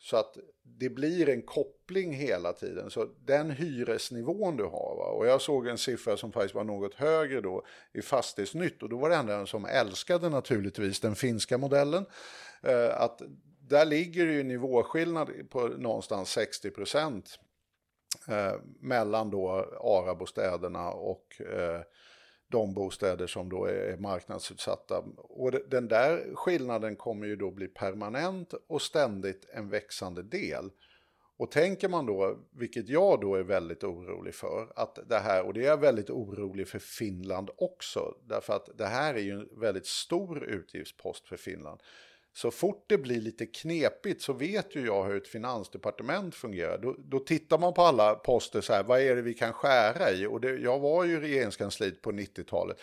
Så 0.00 0.16
att 0.16 0.36
det 0.62 0.88
blir 0.88 1.28
en 1.28 1.42
koppling 1.42 2.12
hela 2.12 2.52
tiden. 2.52 2.90
Så 2.90 3.08
den 3.24 3.50
hyresnivån 3.50 4.56
du 4.56 4.64
har, 4.64 4.96
va? 4.96 5.04
och 5.04 5.26
jag 5.26 5.40
såg 5.40 5.66
en 5.66 5.78
siffra 5.78 6.16
som 6.16 6.32
faktiskt 6.32 6.54
var 6.54 6.64
något 6.64 6.94
högre 6.94 7.40
då 7.40 7.64
i 7.92 8.02
Fastighetsnytt 8.02 8.82
och 8.82 8.88
då 8.88 8.98
var 8.98 9.10
det 9.10 9.16
ändå 9.16 9.32
en 9.32 9.46
som 9.46 9.64
älskade 9.64 10.28
naturligtvis 10.28 11.00
den 11.00 11.14
finska 11.14 11.58
modellen. 11.58 12.06
Eh, 12.62 13.00
att 13.00 13.22
där 13.68 13.84
ligger 13.84 14.26
det 14.26 14.32
ju 14.32 14.42
nivåskillnad 14.42 15.30
på 15.50 15.68
någonstans 15.68 16.30
60 16.30 16.70
procent 16.70 17.38
eh, 18.28 18.54
mellan 18.80 19.30
då 19.30 19.50
ARA-bostäderna 19.80 20.90
och 20.90 21.40
eh, 21.40 21.80
de 22.48 22.74
bostäder 22.74 23.26
som 23.26 23.48
då 23.48 23.64
är 23.64 23.96
marknadsutsatta. 23.96 24.98
Och 25.16 25.52
den 25.68 25.88
där 25.88 26.34
skillnaden 26.34 26.96
kommer 26.96 27.26
ju 27.26 27.36
då 27.36 27.50
bli 27.50 27.68
permanent 27.68 28.54
och 28.66 28.82
ständigt 28.82 29.46
en 29.52 29.68
växande 29.68 30.22
del. 30.22 30.70
Och 31.38 31.50
tänker 31.50 31.88
man 31.88 32.06
då, 32.06 32.38
vilket 32.50 32.88
jag 32.88 33.20
då 33.20 33.34
är 33.34 33.42
väldigt 33.42 33.84
orolig 33.84 34.34
för, 34.34 34.72
att 34.76 34.98
det 35.08 35.18
här, 35.18 35.42
och 35.42 35.54
det 35.54 35.60
är 35.60 35.66
jag 35.66 35.80
väldigt 35.80 36.10
orolig 36.10 36.68
för 36.68 36.78
Finland 36.78 37.50
också, 37.56 38.14
därför 38.28 38.52
att 38.52 38.68
det 38.78 38.86
här 38.86 39.14
är 39.14 39.18
ju 39.18 39.32
en 39.32 39.48
väldigt 39.60 39.86
stor 39.86 40.44
utgiftspost 40.44 41.28
för 41.28 41.36
Finland. 41.36 41.80
Så 42.32 42.50
fort 42.50 42.84
det 42.86 42.98
blir 42.98 43.20
lite 43.20 43.46
knepigt 43.46 44.22
så 44.22 44.32
vet 44.32 44.76
ju 44.76 44.86
jag 44.86 45.04
hur 45.04 45.16
ett 45.16 45.28
finansdepartement 45.28 46.34
fungerar. 46.34 46.78
Då, 46.78 46.96
då 46.98 47.18
tittar 47.18 47.58
man 47.58 47.74
på 47.74 47.82
alla 47.82 48.14
poster 48.14 48.60
så 48.60 48.72
här, 48.72 48.82
vad 48.82 49.00
är 49.00 49.16
det 49.16 49.22
vi 49.22 49.34
kan 49.34 49.52
skära 49.52 50.10
i? 50.10 50.26
Och 50.26 50.40
det, 50.40 50.56
jag 50.56 50.78
var 50.78 51.04
ju 51.04 51.20
regeringskansliet 51.20 52.02
på 52.02 52.12
90-talet. 52.12 52.76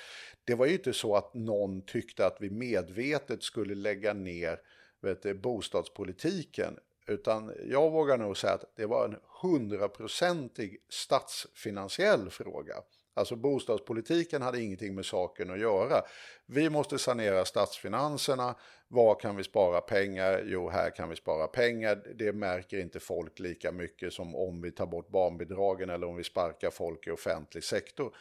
Det 0.44 0.56
var 0.56 0.66
ju 0.66 0.74
inte 0.74 0.94
så 0.94 1.16
att 1.16 1.34
någon 1.34 1.82
tyckte 1.82 2.26
att 2.26 2.38
vi 2.40 2.50
medvetet 2.50 3.44
skulle 3.44 3.76
lägga 3.76 4.14
ner 4.14 4.60
vet 5.06 5.24
du, 5.24 5.34
bostadspolitiken. 5.34 6.78
Utan 7.08 7.54
jag 7.70 7.92
vågar 7.92 8.18
nog 8.18 8.38
säga 8.38 8.54
att 8.54 8.76
det 8.76 8.86
var 8.86 9.06
en 9.06 9.18
hundraprocentig 9.42 10.78
statsfinansiell 10.90 12.30
fråga. 12.30 12.76
Alltså 13.18 13.36
bostadspolitiken 13.36 14.42
hade 14.42 14.62
ingenting 14.62 14.96
med 14.96 15.06
saken 15.06 15.52
att 15.52 15.60
göra. 15.60 16.02
Vi 16.46 16.70
måste 16.70 16.98
sanera 16.98 17.46
statsfinanserna. 17.46 18.56
Var 18.88 19.20
kan 19.20 19.36
vi 19.36 19.44
spara 19.44 19.82
pengar? 19.82 20.44
Jo, 20.46 20.70
här 20.70 20.90
kan 20.90 21.10
vi 21.10 21.16
spara 21.16 21.48
pengar. 21.48 22.04
Det 22.16 22.34
märker 22.34 22.80
inte 22.80 23.00
folk 23.00 23.40
lika 23.40 23.72
mycket 23.72 24.14
som 24.14 24.36
om 24.36 24.62
vi 24.62 24.72
tar 24.72 24.86
bort 24.86 25.10
barnbidragen 25.10 25.90
eller 25.90 26.08
om 26.08 26.16
vi 26.16 26.24
sparkar 26.24 26.70
folk 26.70 27.08
i 27.08 27.12
offentlig 27.12 27.64
sektor. 27.64 28.16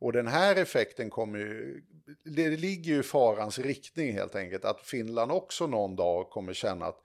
Och 0.00 0.12
den 0.12 0.26
här 0.26 0.56
effekten 0.56 1.10
kommer 1.10 1.38
ju, 1.38 1.82
det 2.24 2.48
ligger 2.48 2.92
ju 2.92 3.00
i 3.00 3.02
farans 3.02 3.58
riktning 3.58 4.12
helt 4.12 4.36
enkelt, 4.36 4.64
att 4.64 4.80
Finland 4.80 5.32
också 5.32 5.66
någon 5.66 5.96
dag 5.96 6.30
kommer 6.30 6.52
känna 6.52 6.86
att 6.86 7.00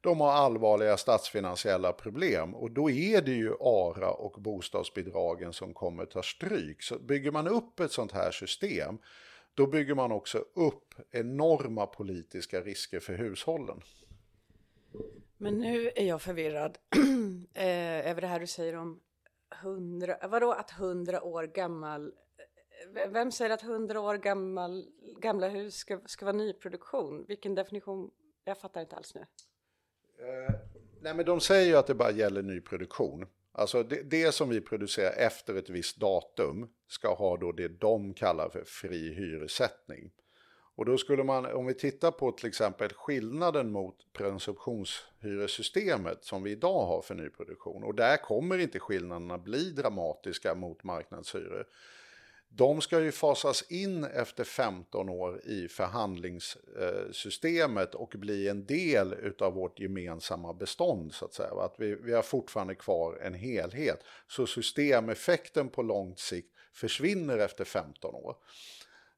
de 0.00 0.20
har 0.20 0.32
allvarliga 0.32 0.96
statsfinansiella 0.96 1.92
problem 1.92 2.54
och 2.54 2.70
då 2.70 2.90
är 2.90 3.22
det 3.22 3.32
ju 3.32 3.52
ARA 3.60 4.10
och 4.10 4.42
bostadsbidragen 4.42 5.52
som 5.52 5.74
kommer 5.74 6.06
ta 6.06 6.22
stryk. 6.22 6.82
Så 6.82 6.98
bygger 6.98 7.30
man 7.30 7.48
upp 7.48 7.80
ett 7.80 7.92
sånt 7.92 8.12
här 8.12 8.30
system 8.30 8.98
då 9.58 9.66
bygger 9.66 9.94
man 9.94 10.12
också 10.12 10.38
upp 10.54 10.94
enorma 11.10 11.86
politiska 11.86 12.60
risker 12.60 13.00
för 13.00 13.14
hushållen. 13.14 13.80
Men 15.36 15.58
nu 15.58 15.90
är 15.96 16.04
jag 16.04 16.22
förvirrad 16.22 16.78
eh, 17.54 18.10
över 18.10 18.20
det 18.20 18.26
här 18.26 18.40
du 18.40 18.46
säger 18.46 18.76
om 18.76 19.00
hundra, 19.62 20.28
vadå 20.28 20.52
att 20.52 20.70
hundra 20.70 21.22
år 21.22 21.44
gammal 21.44 22.12
eh, 22.96 23.10
vem 23.10 23.32
säger 23.32 23.50
att 23.50 23.62
hundra 23.62 24.00
år 24.00 24.16
gammal, 24.16 24.86
gamla 25.20 25.48
hus 25.48 25.74
ska, 25.74 26.00
ska 26.06 26.24
vara 26.24 26.36
nyproduktion? 26.36 27.24
Vilken 27.28 27.54
definition? 27.54 28.10
Jag 28.44 28.58
fattar 28.58 28.80
inte 28.80 28.96
alls 28.96 29.14
nu. 29.14 29.26
Eh, 30.18 30.54
nej 31.00 31.14
men 31.14 31.24
de 31.24 31.40
säger 31.40 31.66
ju 31.66 31.76
att 31.76 31.86
det 31.86 31.94
bara 31.94 32.10
gäller 32.10 32.42
nyproduktion. 32.42 33.26
Alltså 33.52 33.82
det, 33.82 34.02
det, 34.02 34.32
som 34.32 34.48
vi 34.48 34.60
producerar 34.60 35.12
efter 35.12 35.54
ett 35.54 35.70
visst 35.70 35.96
datum 35.96 36.68
ska 36.88 37.14
ha 37.14 37.36
då 37.36 37.52
det 37.52 37.68
de 37.68 38.14
kallar 38.14 38.48
för 38.48 38.64
fri 38.64 39.14
hyressättning. 39.14 40.10
Och 40.78 40.84
då 40.84 40.98
skulle 40.98 41.24
man, 41.24 41.46
om 41.46 41.66
vi 41.66 41.74
tittar 41.74 42.10
på 42.10 42.32
till 42.32 42.48
exempel 42.48 42.92
skillnaden 42.92 43.70
mot 43.70 44.12
presumtionshyressystemet 44.12 46.24
som 46.24 46.42
vi 46.42 46.50
idag 46.50 46.86
har 46.86 47.02
för 47.02 47.14
nyproduktion. 47.14 47.84
Och 47.84 47.94
där 47.94 48.16
kommer 48.16 48.58
inte 48.58 48.78
skillnaderna 48.78 49.38
bli 49.38 49.70
dramatiska 49.70 50.54
mot 50.54 50.84
marknadshyror 50.84 51.66
de 52.48 52.80
ska 52.80 53.00
ju 53.00 53.12
fasas 53.12 53.70
in 53.70 54.04
efter 54.04 54.44
15 54.44 55.08
år 55.08 55.40
i 55.44 55.68
förhandlingssystemet 55.68 57.94
och 57.94 58.14
bli 58.18 58.48
en 58.48 58.66
del 58.66 59.34
av 59.38 59.52
vårt 59.52 59.80
gemensamma 59.80 60.52
bestånd 60.52 61.14
så 61.14 61.24
att 61.24 61.34
säga. 61.34 61.60
Att 61.60 61.74
vi, 61.78 61.94
vi 61.94 62.12
har 62.12 62.22
fortfarande 62.22 62.74
kvar 62.74 63.18
en 63.22 63.34
helhet. 63.34 64.00
Så 64.28 64.46
systemeffekten 64.46 65.68
på 65.68 65.82
lång 65.82 66.16
sikt 66.16 66.54
försvinner 66.72 67.38
efter 67.38 67.64
15 67.64 68.14
år. 68.14 68.36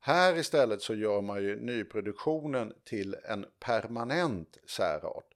Här 0.01 0.37
istället 0.37 0.83
så 0.83 0.95
gör 0.95 1.21
man 1.21 1.43
ju 1.43 1.61
nyproduktionen 1.61 2.73
till 2.85 3.17
en 3.25 3.47
permanent 3.61 4.59
särart. 4.67 5.30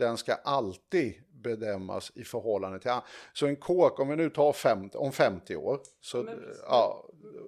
Den 0.00 0.16
ska 0.16 0.34
alltid 0.34 1.14
bedömas 1.32 2.12
i 2.14 2.24
förhållande 2.24 2.78
till 2.78 2.90
Så 3.32 3.46
en 3.46 3.56
kåk, 3.56 4.00
om 4.00 4.08
vi 4.08 4.16
nu 4.16 4.30
tar 4.30 4.52
50, 4.52 4.98
om 4.98 5.12
50 5.12 5.56
år, 5.56 5.80
så 6.00 6.22
men, 6.22 6.54
ja, 6.66 7.04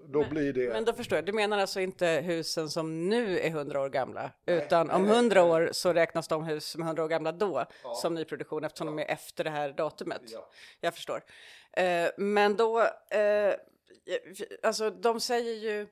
då 0.06 0.20
men, 0.20 0.30
blir 0.30 0.52
det... 0.52 0.68
Men 0.68 0.84
då 0.84 0.92
förstår 0.92 1.16
jag, 1.16 1.24
du 1.24 1.32
menar 1.32 1.58
alltså 1.58 1.80
inte 1.80 2.06
husen 2.06 2.70
som 2.70 3.08
nu 3.08 3.38
är 3.38 3.48
100 3.48 3.80
år 3.80 3.88
gamla, 3.88 4.30
utan 4.46 4.86
nej, 4.86 4.96
om 4.96 5.04
100 5.04 5.42
år 5.44 5.70
så 5.72 5.92
räknas 5.92 6.28
de 6.28 6.44
hus 6.44 6.64
som 6.64 6.82
är 6.82 6.86
100 6.86 7.04
år 7.04 7.08
gamla 7.08 7.32
då 7.32 7.64
ja. 7.84 7.94
som 7.94 8.14
nyproduktion 8.14 8.64
eftersom 8.64 8.88
ja. 8.88 8.94
de 8.94 9.02
är 9.02 9.14
efter 9.14 9.44
det 9.44 9.50
här 9.50 9.72
datumet. 9.72 10.22
Ja. 10.24 10.48
Jag 10.80 10.94
förstår. 10.94 11.22
Eh, 11.72 12.08
men 12.16 12.56
då, 12.56 12.80
eh, 13.10 13.54
alltså 14.62 14.90
de 14.90 15.20
säger 15.20 15.54
ju 15.54 15.86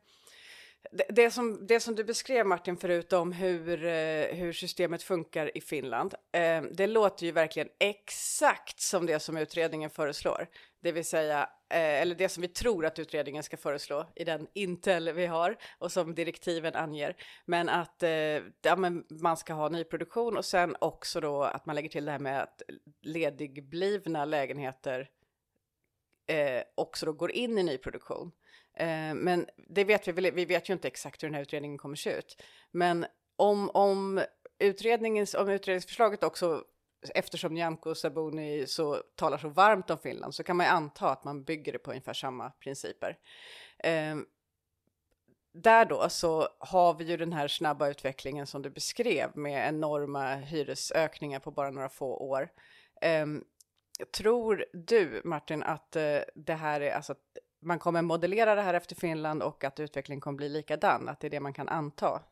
det, 1.09 1.31
som, 1.31 1.67
det 1.67 1.81
som 1.81 1.95
du 1.95 2.05
beskrev 2.05 2.47
Martin 2.47 2.77
förut 2.77 3.13
om 3.13 3.33
hur, 3.33 3.85
eh, 3.85 4.27
hur 4.27 4.53
systemet 4.53 5.03
funkar 5.03 5.57
i 5.57 5.61
Finland, 5.61 6.15
eh, 6.33 6.63
det 6.63 6.87
låter 6.87 7.27
ju 7.27 7.33
verkligen 7.33 7.69
exakt 7.79 8.81
som 8.81 9.07
det 9.07 9.21
som 9.21 9.37
utredningen 9.37 9.91
föreslår. 9.91 10.47
Det 10.83 10.93
vill 10.93 11.05
säga, 11.05 11.43
eh, 11.71 12.03
eller 12.03 12.15
det 12.15 12.29
som 12.29 12.41
vi 12.41 12.49
tror 12.49 12.87
att 12.87 12.99
utredningen 12.99 13.43
ska 13.43 13.57
föreslå 13.57 14.07
i 14.17 14.25
den 14.25 14.47
Intel 14.55 15.13
vi 15.13 15.27
har 15.27 15.57
och 15.79 15.93
som 15.93 16.15
direktiven 16.15 16.75
anger. 16.75 17.17
Men 17.45 17.69
att 17.69 18.03
eh, 18.03 18.11
ja, 18.63 18.77
men 18.77 19.05
man 19.11 19.37
ska 19.37 19.53
ha 19.53 19.69
nyproduktion 19.69 20.37
och 20.37 20.45
sen 20.45 20.77
också 20.79 21.21
då 21.21 21.43
att 21.43 21.67
man 21.67 21.75
lägger 21.77 21.89
till 21.89 22.05
det 22.05 22.13
här 22.13 22.19
med 22.19 22.43
att 22.43 22.63
ledigblivna 23.03 24.25
lägenheter 24.25 25.11
eh, 26.27 26.63
också 26.75 27.07
då 27.07 27.13
går 27.13 27.33
in 27.33 27.59
i 27.59 27.63
nyproduktion. 27.63 28.33
Eh, 28.81 29.15
men 29.15 29.47
det 29.57 29.85
vet 29.85 30.09
vi 30.09 30.13
väl, 30.13 30.31
vi 30.31 30.45
vet 30.45 30.69
ju 30.69 30.73
inte 30.73 30.89
exakt 30.89 31.23
hur 31.23 31.29
den 31.29 31.35
här 31.35 31.43
utredningen 31.43 31.79
kommer 31.79 31.97
se 31.97 32.13
ut. 32.13 32.43
Men 32.71 33.07
om, 33.37 33.71
om, 33.75 34.25
utredningens, 34.59 35.35
om 35.35 35.49
utredningsförslaget 35.49 36.23
också, 36.23 36.65
eftersom 37.15 37.55
Nyamko 37.55 37.95
Sabuni 37.95 38.67
så 38.67 39.03
talar 39.15 39.39
så 39.39 39.49
varmt 39.49 39.91
om 39.91 39.99
Finland, 39.99 40.35
så 40.35 40.43
kan 40.43 40.57
man 40.57 40.67
ju 40.67 40.73
anta 40.73 41.11
att 41.11 41.25
man 41.25 41.45
bygger 41.45 41.73
det 41.73 41.79
på 41.79 41.91
ungefär 41.91 42.13
samma 42.13 42.51
principer. 42.51 43.19
Eh, 43.79 44.17
där 45.53 45.85
då 45.85 46.09
så 46.09 46.49
har 46.59 46.95
vi 46.95 47.05
ju 47.05 47.17
den 47.17 47.33
här 47.33 47.49
snabba 47.49 47.89
utvecklingen 47.89 48.47
som 48.47 48.63
du 48.63 48.71
beskrev 48.71 49.37
med 49.37 49.69
enorma 49.69 50.35
hyresökningar 50.35 51.41
på 51.41 51.51
bara 51.51 51.71
några 51.71 51.89
få 51.89 52.17
år. 52.17 52.49
Eh, 53.01 53.27
tror 54.17 54.65
du, 54.73 55.21
Martin, 55.25 55.63
att 55.63 55.97
eh, 55.97 56.19
det 56.35 56.55
här 56.55 56.81
är, 56.81 56.93
alltså 56.93 57.15
man 57.61 57.79
kommer 57.79 58.03
modellera 58.03 58.55
det 58.55 58.63
här 58.63 58.75
efter 58.75 58.97
Finland 58.97 59.43
och 59.43 59.65
att 59.65 59.81
utvecklingen 59.81 60.21
kommer 60.21 60.37
bli 60.37 60.49
likadan, 60.49 61.09
att 61.09 61.21
det 61.21 61.27
är 61.27 61.31
det 61.31 61.41
man 61.41 61.53
kan 61.53 61.69
anta? 61.69 62.23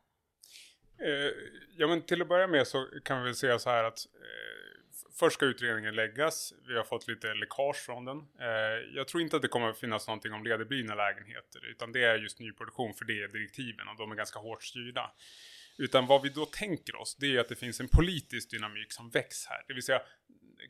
Eh, 1.01 1.31
ja, 1.77 1.87
men 1.87 2.01
till 2.01 2.21
att 2.21 2.27
börja 2.27 2.47
med 2.47 2.67
så 2.67 2.87
kan 3.03 3.19
vi 3.19 3.25
väl 3.25 3.35
säga 3.35 3.59
så 3.59 3.69
här 3.69 3.83
att 3.83 3.99
eh, 3.99 4.59
först 5.19 5.33
ska 5.33 5.45
utredningen 5.45 5.95
läggas. 5.95 6.53
Vi 6.67 6.77
har 6.77 6.83
fått 6.83 7.07
lite 7.07 7.33
läckage 7.33 7.85
från 7.85 8.05
den. 8.05 8.17
Eh, 8.17 8.95
jag 8.95 9.07
tror 9.07 9.23
inte 9.23 9.35
att 9.35 9.41
det 9.41 9.47
kommer 9.47 9.69
att 9.69 9.79
finnas 9.79 10.07
någonting 10.07 10.33
om 10.33 10.43
ledigblivna 10.43 10.95
lägenheter, 10.95 11.65
utan 11.71 11.91
det 11.91 12.03
är 12.03 12.17
just 12.17 12.39
nyproduktion 12.39 12.93
för 12.93 13.05
det 13.05 13.23
är 13.23 13.27
direktiven 13.27 13.87
och 13.87 13.97
de 13.97 14.11
är 14.11 14.15
ganska 14.15 14.39
hårt 14.39 14.63
styrda. 14.63 15.11
Utan 15.77 16.07
vad 16.07 16.21
vi 16.21 16.29
då 16.29 16.45
tänker 16.45 16.95
oss, 16.95 17.15
det 17.15 17.35
är 17.35 17.39
att 17.39 17.49
det 17.49 17.55
finns 17.55 17.79
en 17.79 17.87
politisk 17.87 18.51
dynamik 18.51 18.91
som 18.91 19.09
väcks 19.09 19.45
här. 19.45 19.63
Det 19.67 19.73
vill 19.73 19.83
säga, 19.83 20.01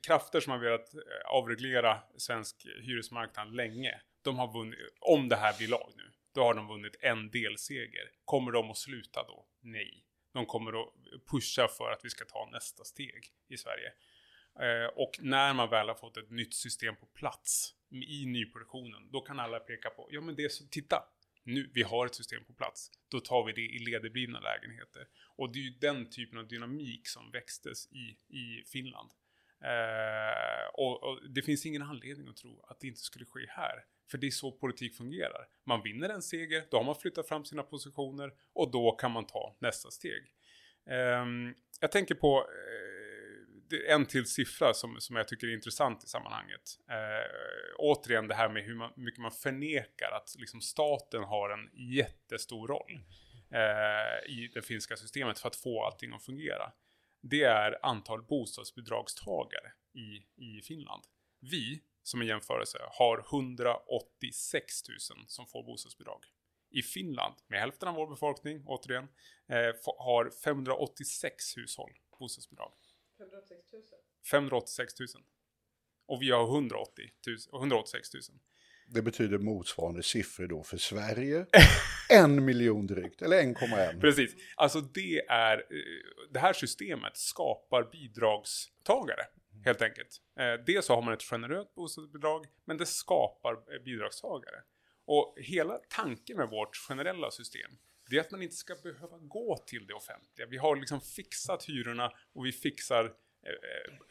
krafter 0.07 0.39
som 0.39 0.51
har 0.51 0.59
velat 0.59 0.93
eh, 0.93 1.01
avreglera 1.25 1.99
svensk 2.17 2.67
hyresmarknad 2.81 3.55
länge, 3.55 4.01
de 4.21 4.37
har 4.37 4.53
vunnit, 4.53 4.79
om 4.99 5.29
det 5.29 5.35
här 5.35 5.57
blir 5.57 5.67
lag 5.67 5.93
nu, 5.95 6.11
då 6.33 6.41
har 6.41 6.53
de 6.53 6.67
vunnit 6.67 6.95
en 7.01 7.31
delseger. 7.31 8.11
Kommer 8.25 8.51
de 8.51 8.71
att 8.71 8.77
sluta 8.77 9.23
då? 9.23 9.47
Nej. 9.61 10.05
De 10.33 10.45
kommer 10.45 10.81
att 10.81 10.93
pusha 11.31 11.67
för 11.67 11.91
att 11.91 12.05
vi 12.05 12.09
ska 12.09 12.25
ta 12.25 12.49
nästa 12.51 12.83
steg 12.83 13.27
i 13.47 13.57
Sverige. 13.57 13.91
Eh, 14.59 14.87
och 14.95 15.11
när 15.19 15.53
man 15.53 15.69
väl 15.69 15.87
har 15.87 15.95
fått 15.95 16.17
ett 16.17 16.31
nytt 16.31 16.53
system 16.53 16.95
på 16.95 17.05
plats 17.05 17.75
i 17.91 18.25
nyproduktionen, 18.25 19.11
då 19.11 19.21
kan 19.21 19.39
alla 19.39 19.59
peka 19.59 19.89
på, 19.89 20.07
ja 20.11 20.21
men 20.21 20.35
det 20.35 20.43
är 20.43 20.49
så, 20.49 20.63
titta, 20.67 21.03
nu, 21.43 21.71
vi 21.73 21.83
har 21.83 22.05
ett 22.05 22.15
system 22.15 22.45
på 22.45 22.53
plats, 22.53 22.91
då 23.11 23.19
tar 23.19 23.45
vi 23.45 23.51
det 23.51 23.61
i 23.61 23.79
ledigblivna 23.79 24.39
lägenheter. 24.39 25.07
Och 25.35 25.53
det 25.53 25.59
är 25.59 25.63
ju 25.63 25.69
den 25.69 26.09
typen 26.09 26.39
av 26.39 26.47
dynamik 26.47 27.07
som 27.07 27.31
växtes 27.31 27.91
i, 27.91 28.17
i 28.27 28.63
Finland. 28.71 29.11
Eh, 29.63 30.67
och, 30.73 31.03
och, 31.03 31.29
det 31.29 31.41
finns 31.41 31.65
ingen 31.65 31.81
anledning 31.81 32.27
att 32.27 32.37
tro 32.37 32.65
att 32.67 32.79
det 32.79 32.87
inte 32.87 32.99
skulle 32.99 33.25
ske 33.25 33.45
här. 33.49 33.85
För 34.11 34.17
det 34.17 34.27
är 34.27 34.31
så 34.31 34.51
politik 34.51 34.97
fungerar. 34.97 35.47
Man 35.65 35.81
vinner 35.81 36.09
en 36.09 36.21
seger, 36.21 36.63
då 36.71 36.77
har 36.77 36.83
man 36.83 36.95
flyttat 36.95 37.27
fram 37.27 37.45
sina 37.45 37.63
positioner 37.63 38.31
och 38.53 38.71
då 38.71 38.91
kan 38.91 39.11
man 39.11 39.25
ta 39.25 39.57
nästa 39.59 39.91
steg. 39.91 40.23
Eh, 40.89 41.25
jag 41.79 41.91
tänker 41.91 42.15
på 42.15 42.37
eh, 42.37 43.93
en 43.93 44.05
till 44.05 44.25
siffra 44.25 44.73
som, 44.73 44.95
som 44.99 45.15
jag 45.15 45.27
tycker 45.27 45.47
är 45.47 45.53
intressant 45.53 46.03
i 46.03 46.07
sammanhanget. 46.07 46.61
Eh, 46.89 47.75
återigen 47.77 48.27
det 48.27 48.35
här 48.35 48.49
med 48.49 48.63
hur 48.63 48.75
man, 48.75 48.91
mycket 48.95 49.21
man 49.21 49.31
förnekar 49.31 50.11
att 50.11 50.35
liksom, 50.37 50.61
staten 50.61 51.23
har 51.23 51.49
en 51.49 51.93
jättestor 51.93 52.67
roll 52.67 52.99
eh, 53.51 54.31
i 54.31 54.51
det 54.53 54.61
finska 54.61 54.95
systemet 54.95 55.39
för 55.39 55.47
att 55.47 55.55
få 55.55 55.83
allting 55.85 56.13
att 56.13 56.25
fungera 56.25 56.71
det 57.21 57.43
är 57.43 57.85
antal 57.85 58.23
bostadsbidragstagare 58.23 59.71
i, 59.93 60.25
i 60.45 60.61
Finland. 60.61 61.03
Vi, 61.39 61.81
som 62.09 62.21
en 62.21 62.27
jämförelse, 62.27 62.77
har 62.91 63.25
186 63.29 64.89
000 64.89 64.97
som 65.27 65.47
får 65.47 65.63
bostadsbidrag. 65.63 66.25
I 66.71 66.81
Finland, 66.81 67.35
med 67.47 67.59
hälften 67.59 67.87
av 67.87 67.95
vår 67.95 68.07
befolkning, 68.07 68.63
återigen, 68.65 69.07
eh, 69.47 69.75
har 69.97 70.29
586 70.43 71.57
hushåll 71.57 71.91
bostadsbidrag. 72.19 72.71
586 73.17 73.73
000? 73.73 73.83
586 74.31 74.99
000. 74.99 75.07
Och 76.05 76.21
vi 76.21 76.31
har 76.31 76.43
180 76.43 77.11
000, 77.27 77.61
186 77.61 78.13
000. 78.13 78.21
Det 78.87 79.01
betyder 79.01 79.37
motsvarande 79.37 80.03
siffror 80.03 80.47
då 80.47 80.63
för 80.63 80.77
Sverige. 80.77 81.45
en 82.09 82.45
miljon 82.45 82.87
drygt, 82.87 83.21
eller 83.21 83.43
1,1. 83.43 84.01
Precis. 84.01 84.35
Alltså 84.55 84.81
det 84.81 85.25
är, 85.29 85.57
eh, 85.57 85.63
det 86.31 86.39
här 86.39 86.53
systemet 86.53 87.17
skapar 87.17 87.89
bidragstagare. 87.91 89.25
Mm. 89.59 89.65
Helt 89.65 89.81
enkelt. 89.81 90.21
Eh, 90.39 90.53
dels 90.65 90.85
så 90.85 90.95
har 90.95 91.01
man 91.01 91.13
ett 91.13 91.23
generöst 91.23 91.75
bostadsbidrag, 91.75 92.45
men 92.65 92.77
det 92.77 92.85
skapar 92.85 93.53
eh, 93.53 93.83
bidragstagare. 93.85 94.63
Och 95.05 95.35
hela 95.37 95.79
tanken 95.89 96.37
med 96.37 96.49
vårt 96.49 96.75
generella 96.75 97.31
system, 97.31 97.71
det 98.09 98.17
är 98.17 98.21
att 98.21 98.31
man 98.31 98.41
inte 98.41 98.55
ska 98.55 98.75
behöva 98.83 99.17
gå 99.17 99.57
till 99.67 99.87
det 99.87 99.93
offentliga. 99.93 100.47
Vi 100.47 100.57
har 100.57 100.75
liksom 100.75 101.01
fixat 101.01 101.69
hyrorna 101.69 102.11
och 102.33 102.45
vi 102.45 102.51
fixar 102.51 103.05
eh, 103.05 103.51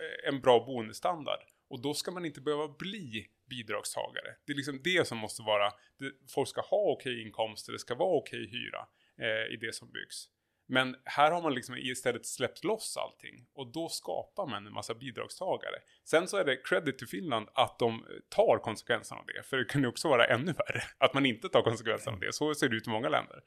eh, 0.06 0.28
en 0.28 0.40
bra 0.40 0.64
boendestandard. 0.64 1.40
Och 1.68 1.82
då 1.82 1.94
ska 1.94 2.10
man 2.10 2.24
inte 2.24 2.40
behöva 2.40 2.68
bli 2.68 3.26
bidragstagare. 3.50 4.36
Det 4.46 4.52
är 4.52 4.56
liksom 4.56 4.80
det 4.84 5.06
som 5.06 5.18
måste 5.18 5.42
vara, 5.42 5.72
det, 5.98 6.12
folk 6.28 6.48
ska 6.48 6.60
ha 6.60 6.92
okej 6.92 7.22
inkomster, 7.22 7.72
det 7.72 7.78
ska 7.78 7.94
vara 7.94 8.18
okej 8.18 8.46
hyra 8.46 8.88
eh, 9.18 9.54
i 9.54 9.56
det 9.60 9.74
som 9.74 9.92
byggs. 9.92 10.28
Men 10.70 10.96
här 11.04 11.30
har 11.30 11.42
man 11.42 11.54
liksom 11.54 11.76
istället 11.76 12.26
släppt 12.26 12.64
loss 12.64 12.96
allting 12.96 13.46
och 13.54 13.72
då 13.72 13.88
skapar 13.88 14.46
man 14.46 14.66
en 14.66 14.72
massa 14.72 14.94
bidragstagare. 14.94 15.76
Sen 16.04 16.28
så 16.28 16.36
är 16.36 16.44
det 16.44 16.56
credit 16.64 16.98
till 16.98 17.08
Finland 17.08 17.48
att 17.54 17.78
de 17.78 18.04
tar 18.28 18.58
konsekvenserna 18.58 19.20
av 19.20 19.26
det, 19.26 19.42
för 19.42 19.56
det 19.56 19.64
kan 19.64 19.82
ju 19.82 19.88
också 19.88 20.08
vara 20.08 20.26
ännu 20.26 20.52
värre 20.52 20.82
att 20.98 21.14
man 21.14 21.26
inte 21.26 21.48
tar 21.48 21.62
konsekvenserna 21.62 22.14
av 22.14 22.20
det. 22.20 22.32
Så 22.32 22.54
ser 22.54 22.68
det 22.68 22.76
ut 22.76 22.86
i 22.86 22.90
många 22.90 23.08
länder. 23.08 23.42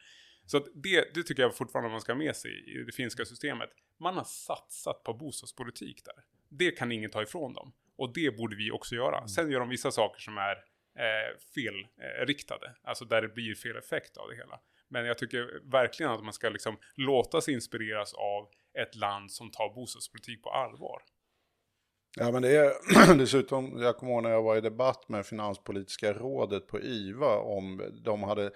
Så 0.46 0.60
det, 0.74 1.14
det 1.14 1.24
tycker 1.24 1.44
jag 1.44 1.56
fortfarande 1.56 1.92
man 1.92 2.02
ska 2.02 2.12
ha 2.12 2.18
med 2.18 2.36
sig 2.36 2.76
i 2.76 2.84
det 2.84 2.92
finska 2.92 3.26
systemet. 3.26 3.70
Man 3.98 4.18
har 4.18 4.24
satsat 4.24 5.04
på 5.04 5.14
bostadspolitik 5.14 6.06
där. 6.06 6.24
Det 6.50 6.72
kan 6.72 6.92
ingen 6.92 7.12
ta 7.12 7.24
ifrån 7.24 7.54
dem. 7.54 7.74
Och 7.96 8.14
det 8.14 8.38
borde 8.38 8.56
vi 8.56 8.72
också 8.72 8.96
göra. 8.96 9.18
Mm. 9.18 9.28
Sen 9.28 9.52
gör 9.52 9.60
de 9.60 9.70
vissa 9.70 9.92
saker 9.92 10.22
som 10.22 10.38
är 10.38 10.56
eh, 10.96 11.38
felriktade, 11.56 12.66
eh, 12.66 12.74
alltså 12.84 13.06
där 13.06 13.22
det 13.22 13.28
blir 13.28 13.56
fel 13.56 13.78
effekt 13.78 14.18
av 14.18 14.30
det 14.30 14.36
hela. 14.36 14.60
Men 14.92 15.06
jag 15.06 15.18
tycker 15.18 15.72
verkligen 15.72 16.12
att 16.12 16.24
man 16.24 16.34
ska 16.34 16.50
liksom 16.50 16.78
låta 16.96 17.42
sig 17.42 17.54
inspireras 17.54 18.14
av 18.14 18.48
ett 18.80 18.96
land 18.96 19.32
som 19.32 19.52
tar 19.52 19.76
bostadspolitik 19.76 20.44
på 20.44 20.50
allvar. 20.50 21.02
Ja 22.18 22.32
men 22.32 22.42
det 22.42 22.56
är 22.56 22.74
dessutom, 23.18 23.82
jag 23.82 23.98
kommer 23.98 24.14
ihåg 24.14 24.24
när 24.24 24.30
jag 24.30 24.44
var 24.44 24.58
i 24.58 24.62
debatt 24.62 25.10
med 25.10 25.26
Finanspolitiska 25.26 26.14
rådet 26.14 26.68
på 26.68 26.80
IVA 26.82 27.38
om 27.38 27.82
de 28.04 28.24
hade 28.24 28.52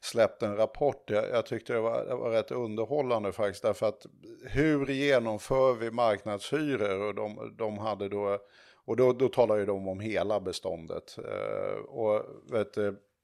släppt 0.00 0.42
en 0.42 0.56
rapport. 0.56 1.10
Jag, 1.10 1.30
jag 1.30 1.46
tyckte 1.46 1.72
det 1.72 1.80
var, 1.80 2.04
det 2.04 2.14
var 2.14 2.30
rätt 2.30 2.50
underhållande 2.50 3.32
faktiskt 3.32 3.62
därför 3.62 3.86
att 3.86 4.06
hur 4.44 4.86
genomför 4.86 5.74
vi 5.74 5.90
marknadshyror 5.90 7.06
och 7.06 7.14
de, 7.14 7.56
de 7.58 7.78
hade 7.78 8.08
då 8.08 8.38
och 8.84 8.96
då, 8.96 9.12
då 9.12 9.28
talar 9.28 9.56
ju 9.56 9.66
de 9.66 9.88
om 9.88 10.00
hela 10.00 10.40
beståndet. 10.40 11.18
Eh, 11.18 11.78
och, 11.78 12.24
vet, 12.52 12.76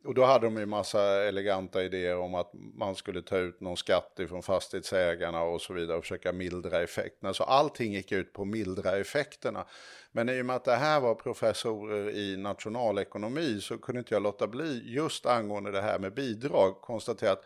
och 0.07 0.15
då 0.15 0.25
hade 0.25 0.47
de 0.47 0.57
ju 0.57 0.67
massa 0.67 1.25
eleganta 1.25 1.83
idéer 1.83 2.19
om 2.19 2.35
att 2.35 2.51
man 2.75 2.95
skulle 2.95 3.23
ta 3.23 3.37
ut 3.37 3.61
någon 3.61 3.77
skatt 3.77 4.19
ifrån 4.19 4.43
fastighetsägarna 4.43 5.43
och 5.43 5.61
så 5.61 5.73
vidare 5.73 5.97
och 5.97 6.05
försöka 6.05 6.33
mildra 6.33 6.83
effekterna. 6.83 7.35
Så 7.35 7.45
allting 7.45 7.93
gick 7.93 8.13
ut 8.13 8.33
på 8.33 8.43
att 8.43 8.49
mildra 8.49 8.97
effekterna. 8.97 9.67
Men 10.13 10.29
i 10.29 10.43
och 10.43 10.47
med 10.47 10.57
att 10.57 10.65
det 10.65 10.77
här 10.77 11.01
var 11.01 11.15
professorer 11.15 12.11
i 12.11 12.37
nationalekonomi 12.37 13.61
så 13.61 13.79
kunde 13.79 13.99
inte 13.99 14.15
jag 14.15 14.23
låta 14.23 14.47
bli 14.47 14.83
just 14.85 15.27
angående 15.27 15.71
det 15.71 15.83
här 15.83 15.99
med 15.99 16.15
bidrag 16.15 16.81
konstatera 16.81 17.33
att 17.33 17.45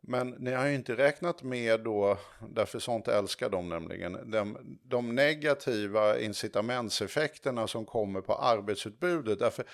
men 0.00 0.30
ni 0.30 0.52
har 0.52 0.66
ju 0.66 0.74
inte 0.74 0.96
räknat 0.96 1.42
med 1.42 1.80
då, 1.80 2.18
därför 2.48 2.78
sånt 2.78 3.08
älskar 3.08 3.50
de 3.50 3.68
nämligen, 3.68 4.30
de, 4.30 4.58
de 4.82 5.14
negativa 5.14 6.18
incitamentseffekterna 6.18 7.66
som 7.66 7.86
kommer 7.86 8.20
på 8.20 8.34
arbetsutbudet. 8.34 9.38
Därför 9.38 9.64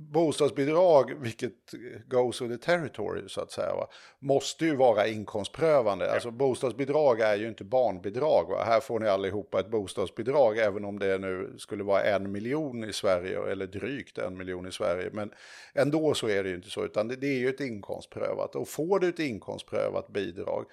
bostadsbidrag, 0.00 1.14
vilket 1.20 1.74
goes 2.08 2.40
with 2.40 2.52
the 2.52 2.58
territory 2.58 3.28
så 3.28 3.40
att 3.40 3.52
säga, 3.52 3.74
va? 3.74 3.88
måste 4.18 4.64
ju 4.64 4.76
vara 4.76 5.06
inkomstprövande. 5.06 6.06
Ja. 6.06 6.12
Alltså 6.12 6.30
bostadsbidrag 6.30 7.20
är 7.20 7.36
ju 7.36 7.48
inte 7.48 7.64
barnbidrag. 7.64 8.46
Va? 8.48 8.64
Här 8.64 8.80
får 8.80 9.00
ni 9.00 9.08
allihopa 9.08 9.60
ett 9.60 9.70
bostadsbidrag, 9.70 10.58
även 10.58 10.84
om 10.84 10.98
det 10.98 11.18
nu 11.18 11.54
skulle 11.58 11.84
vara 11.84 12.02
en 12.02 12.32
miljon 12.32 12.84
i 12.84 12.92
Sverige, 12.92 13.50
eller 13.50 13.66
drygt 13.66 14.18
en 14.18 14.38
miljon 14.38 14.66
i 14.66 14.72
Sverige. 14.72 15.10
Men 15.12 15.30
ändå 15.74 16.14
så 16.14 16.28
är 16.28 16.42
det 16.42 16.48
ju 16.48 16.54
inte 16.54 16.70
så, 16.70 16.84
utan 16.84 17.08
det, 17.08 17.16
det 17.16 17.26
är 17.26 17.38
ju 17.38 17.48
ett 17.48 17.60
inkomstprövat. 17.60 18.54
Och 18.54 18.68
får 18.68 18.98
du 18.98 19.08
ett 19.08 19.18
inkomstprövat 19.18 20.08
bidrag, 20.08 20.64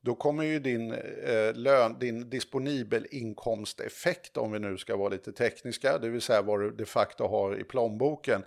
då 0.00 0.14
kommer 0.14 0.44
ju 0.44 0.58
din, 0.58 0.92
eh, 0.92 1.54
lön, 1.54 1.98
din 1.98 2.30
disponibel 2.30 3.06
inkomsteffekt, 3.10 4.36
om 4.36 4.52
vi 4.52 4.58
nu 4.58 4.76
ska 4.76 4.96
vara 4.96 5.08
lite 5.08 5.32
tekniska, 5.32 5.98
det 5.98 6.08
vill 6.08 6.20
säga 6.20 6.42
vad 6.42 6.60
du 6.60 6.70
de 6.70 6.84
facto 6.84 7.26
har 7.26 7.60
i 7.60 7.64
plånboken, 7.64 8.44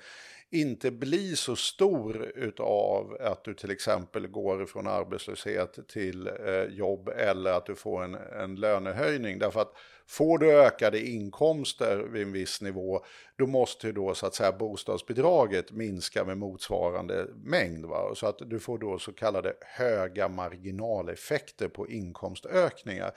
inte 0.49 0.91
bli 0.91 1.36
så 1.36 1.56
stor 1.56 2.32
utav 2.36 3.18
att 3.20 3.43
du 3.43 3.54
till 3.54 3.72
exempel 3.72 4.28
går 4.28 4.66
från 4.66 4.88
arbetslöshet 4.88 5.88
till 5.88 6.28
eh, 6.28 6.64
jobb 6.64 7.10
eller 7.10 7.52
att 7.52 7.66
du 7.66 7.76
får 7.76 8.04
en, 8.04 8.16
en 8.16 8.56
lönehöjning. 8.56 9.39
Därför 9.39 9.62
att 9.62 9.74
får 10.12 10.38
du 10.38 10.51
ökade 10.51 10.99
inkomster 10.99 11.97
vid 11.97 12.22
en 12.22 12.32
viss 12.32 12.62
nivå, 12.62 13.03
då 13.38 13.47
måste 13.47 13.88
ju 13.88 13.93
då 13.93 14.14
så 14.14 14.26
att 14.26 14.36
säga 14.36 14.51
bostadsbidraget 14.51 15.72
minska 15.72 16.26
med 16.26 16.38
motsvarande 16.38 17.28
mängd. 17.36 17.86
Va? 17.86 18.16
Så 18.16 18.28
att 18.28 18.38
du 18.39 18.59
får 18.59 18.78
då 18.78 18.99
så 18.99 19.14
kallade 19.14 19.53
höga 19.62 20.28
marginaleffekter 20.28 21.68
på 21.68 21.88
inkomstökningar. 21.88 23.12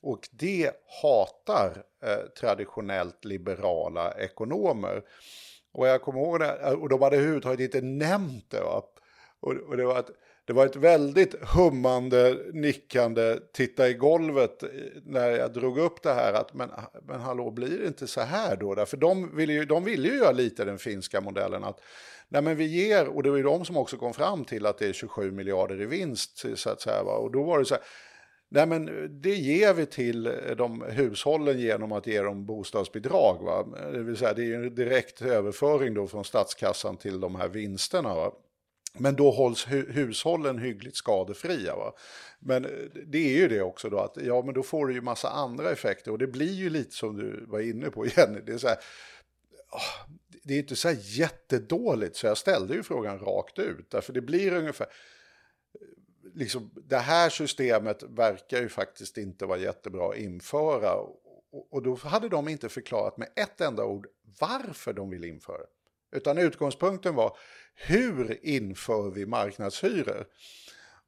Och 0.00 0.28
det 0.30 0.70
hatar 1.02 1.84
eh, 2.02 2.28
traditionellt 2.40 3.24
liberala 3.24 4.12
ekonomer. 4.12 5.02
Och 5.72 5.86
jag 5.86 6.02
kommer 6.02 6.20
ihåg 6.20 6.40
det, 6.40 6.74
och 6.74 6.88
de 6.88 7.02
hade 7.02 7.16
överhuvudtaget 7.16 7.60
inte 7.60 7.80
nämnt 7.80 8.50
det. 8.50 8.60
Va? 8.60 8.82
Och, 9.40 9.52
och 9.52 9.76
det 9.76 9.84
var 9.84 9.98
att 9.98 10.10
det 10.46 10.52
var 10.52 10.66
ett 10.66 10.76
väldigt 10.76 11.34
hummande, 11.42 12.38
nickande, 12.52 13.38
titta 13.52 13.88
i 13.88 13.94
golvet 13.94 14.62
eh, 14.62 14.68
när 15.04 15.30
jag 15.30 15.52
drog 15.52 15.78
upp 15.78 16.02
det 16.02 16.12
här. 16.12 16.32
Att, 16.32 16.54
men, 16.54 16.70
ah, 16.70 16.90
men 17.02 17.20
hallå, 17.20 17.50
blir 17.50 17.78
det 17.78 17.86
inte 17.86 18.06
så 18.06 18.20
här 18.20 18.56
då? 18.56 18.86
För 18.86 18.96
de 18.96 19.36
ville 19.36 19.52
ju, 19.52 19.64
de 19.64 19.84
ville 19.84 20.08
ju 20.08 20.14
göra 20.14 20.32
lite 20.32 20.64
den 20.64 20.78
finska 20.78 21.20
modellen. 21.20 21.64
att 21.64 21.80
Nej 22.28 22.42
men 22.42 22.56
vi 22.56 22.64
ger, 22.64 23.08
och 23.08 23.22
det 23.22 23.30
var 23.30 23.36
ju 23.36 23.42
de 23.42 23.64
som 23.64 23.76
också 23.76 23.96
kom 23.96 24.14
fram 24.14 24.44
till 24.44 24.66
att 24.66 24.78
det 24.78 24.86
är 24.86 24.92
27 24.92 25.30
miljarder 25.30 25.82
i 25.82 25.86
vinst. 25.86 26.44
Så 26.54 26.70
att 26.70 26.80
säga. 26.80 27.02
Och 27.02 27.32
då 27.32 27.42
var 27.42 27.58
det 27.58 27.64
så 27.64 27.74
här, 27.74 27.84
Nej 28.48 28.66
men 28.66 28.88
eh, 28.88 29.04
det 29.04 29.34
ger 29.34 29.74
vi 29.74 29.86
till 29.86 30.26
eh, 30.26 30.32
de 30.56 30.82
hushållen 30.82 31.58
genom 31.58 31.92
att 31.92 32.06
ge 32.06 32.22
dem 32.22 32.46
bostadsbidrag. 32.46 33.38
Va? 33.42 33.66
Det 33.92 34.02
vill 34.02 34.16
säga 34.16 34.34
det 34.34 34.42
är 34.42 34.46
ju 34.46 34.54
en 34.54 34.74
direkt 34.74 35.22
överföring 35.22 35.94
då 35.94 36.06
från 36.06 36.24
statskassan 36.24 36.96
till 36.96 37.20
de 37.20 37.34
här 37.34 37.48
vinsterna. 37.48 38.14
Va? 38.14 38.32
Men 38.98 39.16
då 39.16 39.30
hålls 39.30 39.66
hu 39.66 39.92
hushållen 39.92 40.58
hyggligt 40.58 40.96
skadefria. 40.96 41.76
Va? 41.76 41.94
Men 42.38 42.64
eh, 42.64 42.70
det 43.06 43.18
är 43.18 43.36
ju 43.36 43.48
det 43.48 43.62
också 43.62 43.90
då 43.90 43.98
att 43.98 44.16
ja 44.16 44.42
men 44.42 44.54
då 44.54 44.62
får 44.62 44.86
du 44.86 44.94
ju 44.94 45.00
massa 45.00 45.28
andra 45.28 45.70
effekter 45.70 46.10
och 46.10 46.18
det 46.18 46.26
blir 46.26 46.52
ju 46.52 46.70
lite 46.70 46.94
som 46.94 47.16
du 47.16 47.44
var 47.46 47.60
inne 47.60 47.90
på 47.90 48.06
Jenny. 48.16 48.40
Det 48.46 48.52
är 48.52 48.58
så 48.58 48.68
här, 48.68 48.78
oh, 49.72 50.14
det 50.44 50.54
är 50.54 50.58
inte 50.58 50.76
så 50.76 50.88
här 50.88 50.96
jättedåligt 51.00 52.16
så 52.16 52.26
jag 52.26 52.38
ställde 52.38 52.74
ju 52.74 52.82
frågan 52.82 53.18
rakt 53.18 53.58
ut 53.58 53.90
därför 53.90 54.12
det 54.12 54.20
blir 54.20 54.52
ungefär 54.52 54.86
eh, 54.86 56.30
liksom, 56.34 56.70
det 56.74 56.98
här 56.98 57.30
systemet 57.30 58.02
verkar 58.02 58.60
ju 58.60 58.68
faktiskt 58.68 59.18
inte 59.18 59.46
vara 59.46 59.58
jättebra 59.58 60.10
att 60.10 60.16
införa. 60.16 60.94
Och, 60.94 61.22
och 61.70 61.82
då 61.82 61.94
hade 61.94 62.28
de 62.28 62.48
inte 62.48 62.68
förklarat 62.68 63.16
med 63.16 63.28
ett 63.36 63.60
enda 63.60 63.84
ord 63.84 64.06
varför 64.40 64.92
de 64.92 65.10
vill 65.10 65.24
införa. 65.24 65.62
Utan 66.12 66.38
utgångspunkten 66.38 67.14
var 67.14 67.36
hur 67.76 68.38
inför 68.42 69.10
vi 69.10 69.26
marknadshyror? 69.26 70.26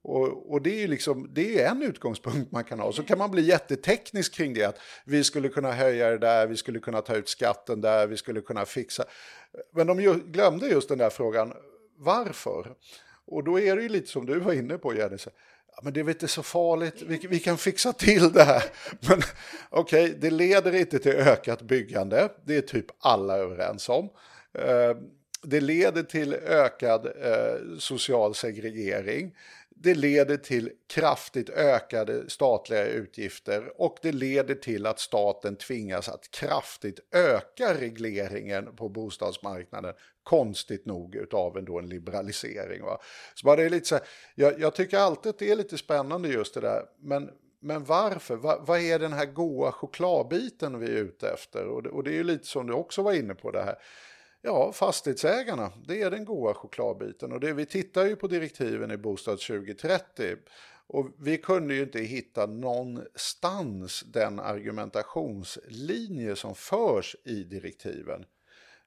Och, 0.02 0.52
och, 0.52 0.62
det 0.62 0.82
är 0.82 0.88
liksom, 0.88 1.30
det 1.34 1.62
är 1.62 1.70
en 1.70 1.82
utgångspunkt 1.82 2.52
man 2.52 2.64
kan 2.64 2.80
ha. 2.80 2.92
Så 2.92 3.02
kan 3.02 3.18
man 3.18 3.30
bli 3.30 3.42
jätteteknisk 3.42 4.34
kring 4.34 4.54
det. 4.54 4.64
Att 4.64 4.78
vi 5.04 5.24
skulle 5.24 5.48
kunna 5.48 5.72
höja 5.72 6.10
det 6.10 6.18
där, 6.18 6.46
vi 6.46 6.56
skulle 6.56 6.78
kunna 6.78 7.00
ta 7.00 7.16
ut 7.16 7.28
skatten 7.28 7.80
där, 7.80 8.06
vi 8.06 8.16
skulle 8.16 8.40
kunna 8.40 8.64
fixa. 8.64 9.04
Men 9.72 9.86
de 9.86 10.00
ju, 10.00 10.14
glömde 10.14 10.68
just 10.68 10.88
den 10.88 10.98
där 10.98 11.10
frågan, 11.10 11.52
varför? 11.96 12.74
Och 13.26 13.44
då 13.44 13.60
är 13.60 13.76
det 13.76 13.82
ju 13.82 13.88
lite 13.88 14.08
som 14.08 14.26
du 14.26 14.38
var 14.38 14.52
inne 14.52 14.78
på, 14.78 14.94
Jenny. 14.94 15.16
Ja, 15.76 15.80
men 15.82 15.92
det 15.92 16.00
är 16.00 16.04
väl 16.04 16.14
inte 16.14 16.28
så 16.28 16.42
farligt, 16.42 17.02
vi, 17.02 17.26
vi 17.28 17.38
kan 17.38 17.58
fixa 17.58 17.92
till 17.92 18.32
det 18.32 18.42
här. 18.42 18.64
Men 19.08 19.22
okej, 19.70 20.04
okay, 20.04 20.18
det 20.20 20.30
leder 20.30 20.74
inte 20.74 20.98
till 20.98 21.12
ökat 21.12 21.62
byggande, 21.62 22.28
det 22.44 22.56
är 22.56 22.60
typ 22.60 22.86
alla 22.98 23.36
överens 23.36 23.88
om. 23.88 24.08
Eh, 24.58 24.96
det 25.42 25.60
leder 25.60 26.02
till 26.02 26.34
ökad 26.34 27.06
eh, 27.06 27.78
social 27.78 28.34
segregering. 28.34 29.36
Det 29.80 29.94
leder 29.94 30.36
till 30.36 30.70
kraftigt 30.86 31.50
ökade 31.50 32.30
statliga 32.30 32.86
utgifter 32.86 33.80
och 33.80 33.96
det 34.02 34.12
leder 34.12 34.54
till 34.54 34.86
att 34.86 34.98
staten 34.98 35.56
tvingas 35.56 36.08
att 36.08 36.30
kraftigt 36.30 37.00
öka 37.14 37.74
regleringen 37.74 38.76
på 38.76 38.88
bostadsmarknaden. 38.88 39.94
Konstigt 40.22 40.86
nog 40.86 41.14
utav 41.14 41.56
en, 41.56 41.64
då 41.64 41.78
en 41.78 41.88
liberalisering. 41.88 42.82
Va? 42.82 43.00
Så 43.34 43.46
bara 43.46 43.56
det 43.56 43.64
är 43.64 43.70
lite 43.70 43.88
så 43.88 43.94
här, 43.94 44.04
jag, 44.34 44.60
jag, 44.60 44.74
tycker 44.74 44.98
alltid 44.98 45.30
att 45.30 45.38
det 45.38 45.50
är 45.50 45.56
lite 45.56 45.78
spännande 45.78 46.28
just 46.28 46.54
det 46.54 46.60
där. 46.60 46.82
Men, 47.00 47.30
men 47.60 47.84
varför? 47.84 48.36
Va, 48.36 48.58
vad 48.66 48.80
är 48.80 48.98
den 48.98 49.12
här 49.12 49.26
goa 49.26 49.72
chokladbiten 49.72 50.78
vi 50.78 50.86
är 50.86 50.96
ute 50.96 51.28
efter? 51.28 51.66
Och 51.66 51.82
det, 51.82 51.88
och 51.88 52.04
det 52.04 52.10
är 52.10 52.14
ju 52.14 52.24
lite 52.24 52.46
som 52.46 52.66
du 52.66 52.72
också 52.72 53.02
var 53.02 53.12
inne 53.12 53.34
på 53.34 53.50
det 53.50 53.62
här 53.62 53.78
Ja, 54.48 54.72
fastighetsägarna, 54.72 55.72
det 55.86 56.02
är 56.02 56.10
den 56.10 56.24
goda 56.24 56.54
chokladbiten. 56.54 57.32
Och 57.32 57.40
det, 57.40 57.52
vi 57.52 57.66
tittar 57.66 58.06
ju 58.06 58.16
på 58.16 58.26
direktiven 58.26 58.90
i 58.90 58.96
Bostad 58.96 59.40
2030. 59.40 60.36
Och 60.86 61.08
vi 61.18 61.38
kunde 61.38 61.74
ju 61.74 61.82
inte 61.82 62.00
hitta 62.00 62.46
någonstans 62.46 64.04
den 64.06 64.40
argumentationslinje 64.40 66.36
som 66.36 66.54
förs 66.54 67.16
i 67.24 67.44
direktiven. 67.44 68.24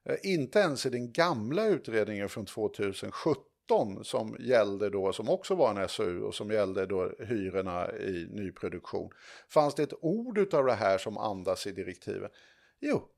Eh, 0.04 0.16
inte 0.22 0.58
ens 0.58 0.86
i 0.86 0.90
den 0.90 1.12
gamla 1.12 1.66
utredningen 1.66 2.28
från 2.28 2.46
2017 2.46 4.04
som 4.04 4.36
gällde 4.40 4.90
då, 4.90 5.12
som 5.12 5.28
också 5.28 5.54
var 5.54 5.80
en 5.80 5.88
SOU 5.88 6.22
och 6.22 6.34
som 6.34 6.50
gällde 6.50 6.86
då 6.86 7.10
hyrorna 7.18 7.92
i 7.92 8.28
nyproduktion. 8.30 9.10
Fanns 9.48 9.74
det 9.74 9.82
ett 9.82 9.94
ord 10.00 10.38
utav 10.38 10.66
det 10.66 10.74
här 10.74 10.98
som 10.98 11.18
andas 11.18 11.66
i 11.66 11.72
direktiven? 11.72 12.30
Jo, 12.80 13.08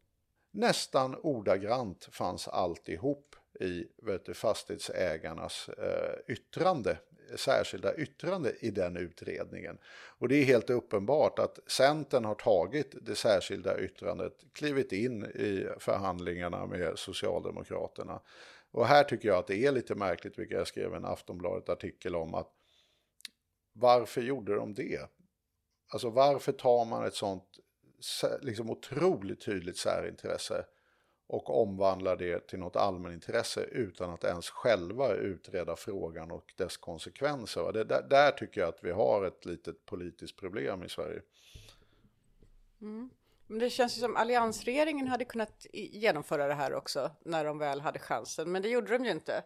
Nästan 0.56 1.14
ordagrant 1.14 2.08
fanns 2.12 2.48
alltihop 2.48 3.36
i 3.60 3.86
vet 3.96 4.24
du, 4.24 4.34
fastighetsägarnas 4.34 5.68
eh, 5.68 6.32
yttrande, 6.34 6.98
särskilda 7.36 7.96
yttrande 7.96 8.52
i 8.60 8.70
den 8.70 8.96
utredningen. 8.96 9.78
Och 10.18 10.28
det 10.28 10.36
är 10.36 10.44
helt 10.44 10.70
uppenbart 10.70 11.38
att 11.38 11.58
Centern 11.66 12.24
har 12.24 12.34
tagit 12.34 12.94
det 13.02 13.14
särskilda 13.14 13.80
yttrandet, 13.80 14.32
klivit 14.52 14.92
in 14.92 15.24
i 15.24 15.68
förhandlingarna 15.78 16.66
med 16.66 16.98
Socialdemokraterna. 16.98 18.20
Och 18.70 18.86
här 18.86 19.04
tycker 19.04 19.28
jag 19.28 19.38
att 19.38 19.46
det 19.46 19.66
är 19.66 19.72
lite 19.72 19.94
märkligt, 19.94 20.38
vilket 20.38 20.58
jag 20.58 20.66
skrev 20.66 20.94
en 20.94 21.04
Aftonbladet-artikel 21.04 22.16
om, 22.16 22.34
att 22.34 22.50
varför 23.72 24.20
gjorde 24.20 24.54
de 24.54 24.74
det? 24.74 25.10
Alltså 25.88 26.10
varför 26.10 26.52
tar 26.52 26.84
man 26.84 27.04
ett 27.04 27.14
sånt 27.14 27.58
liksom 28.40 28.70
otroligt 28.70 29.44
tydligt 29.44 29.76
särintresse 29.76 30.64
och 31.26 31.62
omvandlar 31.62 32.16
det 32.16 32.48
till 32.48 32.58
något 32.58 32.76
allmänintresse 32.76 33.60
utan 33.60 34.10
att 34.10 34.24
ens 34.24 34.50
själva 34.50 35.14
utreda 35.14 35.76
frågan 35.76 36.30
och 36.30 36.52
dess 36.56 36.76
konsekvenser. 36.76 37.72
Det, 37.72 37.84
där, 37.84 38.02
där 38.02 38.30
tycker 38.30 38.60
jag 38.60 38.68
att 38.68 38.84
vi 38.84 38.90
har 38.90 39.24
ett 39.24 39.44
litet 39.44 39.86
politiskt 39.86 40.36
problem 40.36 40.84
i 40.84 40.88
Sverige. 40.88 41.22
Mm. 42.80 43.10
Men 43.46 43.58
det 43.58 43.70
känns 43.70 43.96
ju 43.96 44.00
som 44.00 44.16
alliansregeringen 44.16 45.08
hade 45.08 45.24
kunnat 45.24 45.66
genomföra 45.72 46.46
det 46.46 46.54
här 46.54 46.74
också 46.74 47.10
när 47.24 47.44
de 47.44 47.58
väl 47.58 47.80
hade 47.80 47.98
chansen, 47.98 48.52
men 48.52 48.62
det 48.62 48.68
gjorde 48.68 48.98
de 48.98 49.04
ju 49.04 49.10
inte. 49.10 49.44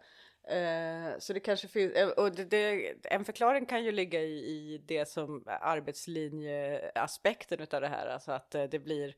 Eh, 0.48 1.18
så 1.18 1.32
det 1.32 1.40
kanske 1.40 1.68
finns, 1.68 1.92
eh, 1.92 2.08
och 2.08 2.32
det, 2.32 2.44
det, 2.44 2.94
en 3.04 3.24
förklaring 3.24 3.66
kan 3.66 3.84
ju 3.84 3.92
ligga 3.92 4.20
i, 4.20 4.34
i 4.34 4.82
det 4.86 5.08
som 5.08 5.44
arbetslinjeaspekten 5.46 7.66
av 7.72 7.80
det 7.80 7.88
här, 7.88 8.06
alltså 8.06 8.32
att 8.32 8.54
eh, 8.54 8.64
det 8.64 8.78
blir 8.78 9.16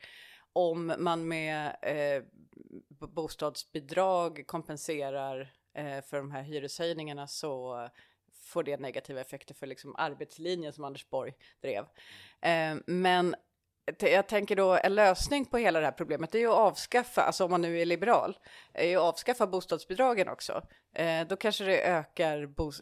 om 0.53 0.95
man 0.99 1.28
med 1.28 1.76
bostadsbidrag 2.99 4.45
kompenserar 4.47 5.53
för 6.07 6.16
de 6.16 6.31
här 6.31 6.43
hyreshöjningarna 6.43 7.26
så 7.26 7.89
får 8.33 8.62
det 8.62 8.81
negativa 8.81 9.20
effekter 9.20 9.55
för 9.55 9.66
liksom 9.66 9.95
arbetslinjen 9.99 10.72
som 10.72 10.85
Anders 10.85 11.11
Borg 11.11 11.33
drev. 11.61 11.85
Eh, 12.41 12.76
men 12.87 13.35
jag 13.99 14.26
tänker 14.26 14.57
då 14.57 14.78
en 14.82 14.95
lösning 14.95 15.45
på 15.45 15.59
hela 15.59 15.80
det 15.80 15.86
här 15.86 15.93
problemet 15.93 16.34
är 16.34 16.38
ju 16.38 16.47
att 16.47 16.55
avskaffa, 16.55 17.22
alltså 17.22 17.45
om 17.45 17.51
man 17.51 17.62
nu 17.62 17.80
är 17.80 17.86
liberal, 17.86 18.38
är 18.72 18.88
ju 18.88 18.97
att 18.97 19.03
avskaffa 19.03 19.47
bostadsbidragen 19.47 20.28
också. 20.28 20.62
Eh, 20.95 21.26
då 21.26 21.36
kanske 21.36 21.64
det 21.64 21.82
ökar 21.82 22.47
bo 22.47 22.72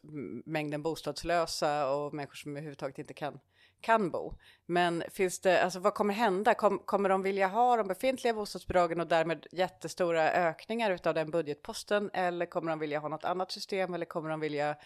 mängden 0.45 0.83
bostadslösa 0.83 1.91
och 1.91 2.15
människor 2.15 2.35
som 2.35 2.53
överhuvudtaget 2.53 2.99
inte 2.99 3.15
kan, 3.15 3.41
kan 3.81 4.11
bo. 4.11 4.35
Men 4.67 5.03
finns 5.11 5.41
det, 5.41 5.63
alltså 5.63 5.81
vad 5.81 5.95
kommer 5.95 6.15
hända? 6.15 6.55
Kom, 6.55 6.79
kommer 6.79 7.09
de 7.09 7.23
vilja 7.23 7.47
ha 7.47 7.77
de 7.77 7.89
befintliga 7.89 8.35
bostadsbidragen 8.35 9.01
och 9.01 9.07
därmed 9.07 9.47
jättestora 9.53 10.33
ökningar 10.33 10.91
utav 10.91 11.15
den 11.15 11.31
budgetposten? 11.31 12.11
Eller 12.13 12.47
kommer 12.47 12.71
de 12.71 12.79
vilja 12.79 12.99
ha 12.99 13.09
något 13.09 13.25
annat 13.25 13.53
system? 13.53 13.95
Eller 13.95 14.07
kommer 14.07 14.31
de 14.31 14.41
vilja 14.41 14.77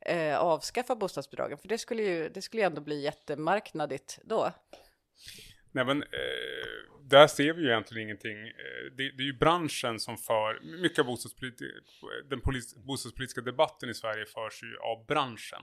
eh, 0.00 0.38
avskaffa 0.38 0.96
bostadsbidragen? 0.96 1.58
För 1.58 1.68
det 1.68 1.78
skulle 1.78 2.02
ju, 2.02 2.28
det 2.28 2.42
skulle 2.42 2.62
ju 2.62 2.66
ändå 2.66 2.80
bli 2.80 3.02
jättemarknadigt 3.02 4.18
då. 4.24 4.52
Nej 5.72 5.84
men, 5.84 6.02
eh, 6.02 6.08
där 7.04 7.26
ser 7.26 7.52
vi 7.52 7.62
ju 7.62 7.68
egentligen 7.68 8.08
ingenting. 8.08 8.38
Eh, 8.48 8.92
det, 8.96 9.10
det, 9.10 9.22
är 9.22 9.26
ju 9.26 9.38
branschen 9.38 10.00
som 10.00 10.16
för, 10.16 10.60
mycket 10.82 10.98
av 10.98 11.06
bostadspoliti 11.06 11.64
den 12.30 12.40
polis, 12.40 12.76
bostadspolitiska 12.76 13.40
debatten 13.40 13.90
i 13.90 13.94
Sverige 13.94 14.26
förs 14.26 14.62
ju 14.62 14.78
av 14.78 15.06
branschen. 15.06 15.62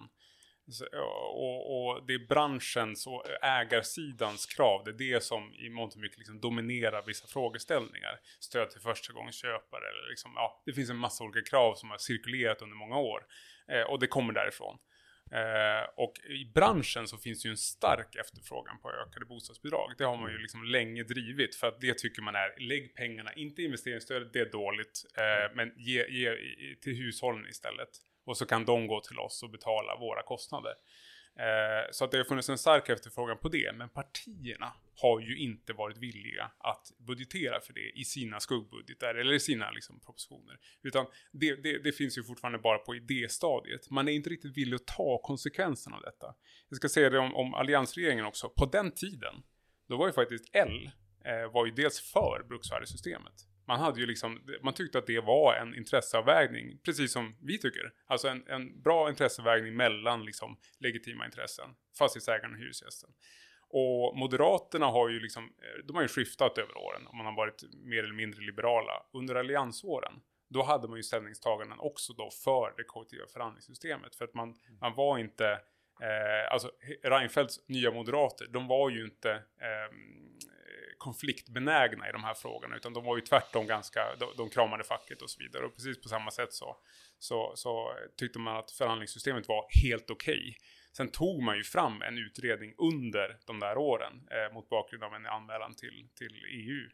Så, 0.71 0.85
eh, 0.93 0.99
och, 1.43 1.87
och, 1.87 2.05
det 2.07 2.13
är 2.13 2.27
branschens 2.27 3.07
och 3.07 3.25
ägarsidans 3.41 4.45
krav, 4.45 4.83
det 4.85 4.91
är 4.91 5.13
det 5.13 5.23
som 5.23 5.53
i 5.53 5.69
mångt 5.69 5.93
och 5.93 5.99
mycket 5.99 6.17
liksom 6.17 6.39
dominerar 6.39 7.03
vissa 7.05 7.27
frågeställningar. 7.27 8.19
Stöd 8.39 8.69
till 8.69 8.81
förstagångsköpare, 8.81 9.89
eller 9.89 10.09
liksom, 10.09 10.31
ja, 10.35 10.63
det 10.65 10.73
finns 10.73 10.89
en 10.89 10.97
massa 10.97 11.23
olika 11.23 11.49
krav 11.49 11.75
som 11.75 11.89
har 11.89 11.97
cirkulerat 11.97 12.61
under 12.61 12.75
många 12.75 12.97
år. 12.97 13.25
Eh, 13.67 13.81
och 13.81 13.99
det 13.99 14.07
kommer 14.07 14.33
därifrån. 14.33 14.77
Eh, 15.31 15.89
och 15.95 16.13
i 16.29 16.45
branschen 16.45 17.07
så 17.07 17.17
finns 17.17 17.41
det 17.41 17.47
ju 17.47 17.51
en 17.51 17.57
stark 17.57 18.15
efterfrågan 18.15 18.79
på 18.81 18.91
ökade 18.91 19.25
bostadsbidrag. 19.25 19.93
Det 19.97 20.03
har 20.03 20.17
man 20.17 20.29
ju 20.29 20.35
mm. 20.35 20.41
liksom 20.41 20.63
länge 20.63 21.03
drivit 21.03 21.55
för 21.55 21.67
att 21.67 21.81
det 21.81 21.97
tycker 21.97 22.21
man 22.21 22.35
är, 22.35 22.59
lägg 22.59 22.95
pengarna, 22.95 23.33
inte 23.33 23.61
investeringsstödet, 23.61 24.33
det 24.33 24.39
är 24.39 24.51
dåligt, 24.51 25.05
eh, 25.17 25.45
mm. 25.45 25.51
men 25.55 25.73
ge, 25.77 26.07
ge 26.07 26.35
till 26.81 26.95
hushållen 26.95 27.47
istället. 27.49 27.89
Och 28.25 28.37
så 28.37 28.45
kan 28.45 28.65
de 28.65 28.87
gå 28.87 29.01
till 29.01 29.19
oss 29.19 29.43
och 29.43 29.49
betala 29.49 29.95
våra 29.95 30.23
kostnader. 30.23 30.73
Eh, 31.39 31.91
så 31.91 32.05
att 32.05 32.11
det 32.11 32.17
har 32.17 32.23
funnits 32.23 32.49
en 32.49 32.57
stark 32.57 32.89
efterfrågan 32.89 33.37
på 33.37 33.49
det, 33.49 33.75
men 33.75 33.89
partierna 33.89 34.73
har 35.01 35.19
ju 35.19 35.37
inte 35.37 35.73
varit 35.73 35.97
villiga 35.97 36.51
att 36.57 36.91
budgetera 36.97 37.61
för 37.61 37.73
det 37.73 37.99
i 37.99 38.03
sina 38.03 38.39
skuggbudgetar 38.39 39.15
eller 39.15 39.33
i 39.33 39.39
sina 39.39 39.71
liksom, 39.71 39.99
propositioner. 39.99 40.59
Utan 40.81 41.05
det, 41.31 41.55
det, 41.55 41.83
det, 41.83 41.91
finns 41.91 42.17
ju 42.17 42.23
fortfarande 42.23 42.59
bara 42.59 42.77
på 42.77 42.95
idéstadiet. 42.95 43.89
Man 43.89 44.07
är 44.07 44.11
inte 44.11 44.29
riktigt 44.29 44.57
villig 44.57 44.75
att 44.75 44.87
ta 44.87 45.21
konsekvenserna 45.23 45.95
av 45.95 46.01
detta. 46.01 46.35
Jag 46.69 46.77
ska 46.77 46.89
säga 46.89 47.09
det 47.09 47.19
om, 47.19 47.35
om 47.35 47.53
alliansregeringen 47.53 48.25
också. 48.25 48.49
På 48.49 48.65
den 48.65 48.91
tiden, 48.91 49.43
då 49.87 49.97
var 49.97 50.07
ju 50.07 50.13
faktiskt 50.13 50.49
L 50.53 50.91
eh, 51.25 51.51
var 51.51 51.65
ju 51.65 51.71
dels 51.71 51.99
för 51.99 52.45
bruksvärdessystemet. 52.47 53.48
Man, 53.69 53.79
hade 53.79 53.99
ju 53.99 54.05
liksom, 54.05 54.41
man 54.61 54.73
tyckte 54.73 54.97
att 54.97 55.07
det 55.07 55.19
var 55.19 55.55
en 55.55 55.75
intresseavvägning, 55.75 56.79
precis 56.85 57.13
som 57.13 57.35
vi 57.41 57.57
tycker. 57.57 57.93
Alltså 58.05 58.27
en, 58.27 58.47
en 58.47 58.81
bra 58.81 59.09
intresseavvägning 59.09 59.75
mellan 59.75 60.25
liksom 60.25 60.57
legitima 60.79 61.25
intressen, 61.25 61.69
fastighetsägaren 61.97 62.53
och 62.53 62.59
hyresgästen. 62.59 63.09
Och 63.69 64.17
Moderaterna 64.17 64.85
har 64.85 65.09
ju 65.09 65.19
liksom, 65.19 65.43
eh, 65.43 65.85
de 65.85 65.95
har 65.95 66.01
ju 66.01 66.07
skiftat 66.07 66.57
över 66.57 66.77
åren 66.77 67.07
och 67.07 67.15
man 67.15 67.25
har 67.25 67.35
varit 67.35 67.63
mer 67.73 68.03
eller 68.03 68.13
mindre 68.13 68.41
liberala. 68.41 69.05
Under 69.13 69.35
alliansåren, 69.35 70.13
då 70.49 70.63
hade 70.63 70.87
man 70.87 70.97
ju 70.97 71.03
ställningstaganden 71.03 71.79
också 71.79 72.13
då 72.13 72.29
för 72.43 72.73
det 72.77 72.83
kollektiva 72.83 73.27
förhandlingssystemet. 73.33 74.15
För 74.15 74.25
att 74.25 74.33
man, 74.33 74.55
man 74.81 74.95
var 74.95 75.17
inte, 75.17 75.47
eh, 76.01 76.53
alltså 76.53 76.71
Reinfeldts 77.03 77.67
nya 77.67 77.91
moderater, 77.91 78.47
de 78.47 78.67
var 78.67 78.89
ju 78.89 79.05
inte 79.05 79.31
eh, 79.31 79.95
konfliktbenägna 80.99 82.09
i 82.09 82.11
de 82.11 82.23
här 82.23 82.33
frågorna, 82.33 82.75
utan 82.75 82.93
de 82.93 83.03
var 83.03 83.15
ju 83.15 83.21
tvärtom 83.21 83.67
ganska, 83.67 84.15
de, 84.19 84.33
de 84.37 84.49
kramade 84.49 84.83
facket 84.83 85.21
och 85.21 85.29
så 85.29 85.39
vidare. 85.43 85.65
Och 85.65 85.75
precis 85.75 86.01
på 86.01 86.09
samma 86.09 86.31
sätt 86.31 86.53
så, 86.53 86.77
så, 87.19 87.53
så 87.55 87.93
tyckte 88.17 88.39
man 88.39 88.57
att 88.57 88.71
förhandlingssystemet 88.71 89.47
var 89.47 89.65
helt 89.83 90.11
okej. 90.11 90.39
Okay. 90.39 90.53
Sen 90.97 91.11
tog 91.11 91.43
man 91.43 91.57
ju 91.57 91.63
fram 91.63 92.01
en 92.01 92.17
utredning 92.17 92.73
under 92.77 93.37
de 93.45 93.59
där 93.59 93.77
åren 93.77 94.27
eh, 94.31 94.53
mot 94.53 94.69
bakgrund 94.69 95.03
av 95.03 95.13
en 95.13 95.25
anmälan 95.25 95.75
till, 95.75 96.09
till 96.15 96.45
EU 96.45 96.89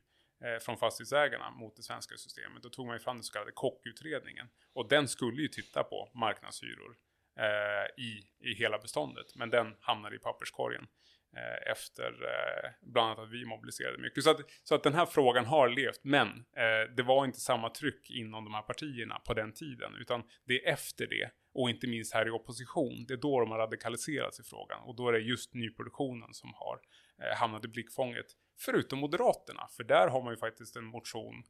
eh, 0.48 0.60
från 0.60 0.78
fastighetsägarna 0.78 1.52
mot 1.52 1.76
det 1.76 1.84
svenska 1.84 2.18
systemet. 2.18 2.64
Då 2.64 2.70
tog 2.70 2.86
man 2.86 2.96
ju 2.96 3.00
fram 3.00 3.16
den 3.16 3.24
så 3.24 3.34
kallade 3.34 3.52
kockutredningen. 3.52 4.48
Och 4.74 4.90
den 4.90 5.08
skulle 5.08 5.42
ju 5.42 5.48
titta 5.48 5.84
på 5.84 6.12
marknadshyror 6.14 6.96
eh, 7.40 8.04
i, 8.04 8.28
i 8.40 8.54
hela 8.54 8.78
beståndet. 8.78 9.36
Men 9.36 9.50
den 9.50 9.76
hamnade 9.80 10.16
i 10.16 10.20
papperskorgen. 10.20 10.88
Eh, 11.36 11.72
efter 11.72 12.06
eh, 12.06 12.72
bland 12.82 13.08
annat 13.08 13.20
att 13.20 13.32
vi 13.32 13.46
mobiliserade 13.46 13.98
mycket. 13.98 14.24
Så 14.24 14.30
att, 14.30 14.40
så 14.64 14.76
att 14.76 14.84
den 14.84 14.94
här 14.94 15.06
frågan 15.06 15.46
har 15.46 15.70
levt, 15.70 16.04
men 16.04 16.28
eh, 16.28 16.96
det 16.96 17.04
var 17.04 17.26
inte 17.26 17.40
samma 17.40 17.70
tryck 17.70 18.10
inom 18.10 18.44
de 18.44 18.54
här 18.54 18.62
partierna 18.62 19.20
på 19.20 19.34
den 19.34 19.54
tiden, 19.54 19.96
utan 19.96 20.24
det 20.46 20.66
är 20.66 20.74
efter 20.74 21.08
det, 21.08 21.30
och 21.54 21.70
inte 21.70 21.88
minst 21.88 22.14
här 22.14 22.28
i 22.28 22.30
opposition, 22.30 23.06
det 23.08 23.14
är 23.14 23.18
då 23.18 23.40
de 23.40 23.52
har 23.52 23.58
radikaliserats 23.58 24.40
i 24.40 24.44
frågan. 24.44 24.84
Och 24.84 24.96
då 24.96 25.08
är 25.08 25.14
det 25.14 25.20
just 25.20 25.54
nyproduktionen 25.54 26.34
som 26.34 26.54
har 26.54 26.80
eh, 27.22 27.38
hamnat 27.38 27.66
i 27.66 27.68
blickfånget. 27.68 28.26
Förutom 28.60 29.00
Moderaterna, 29.00 29.68
för 29.78 29.84
där 29.84 30.08
har 30.08 30.24
man 30.24 30.34
ju 30.34 30.38
faktiskt 30.38 30.76
en 30.76 30.86
motion 30.86 31.44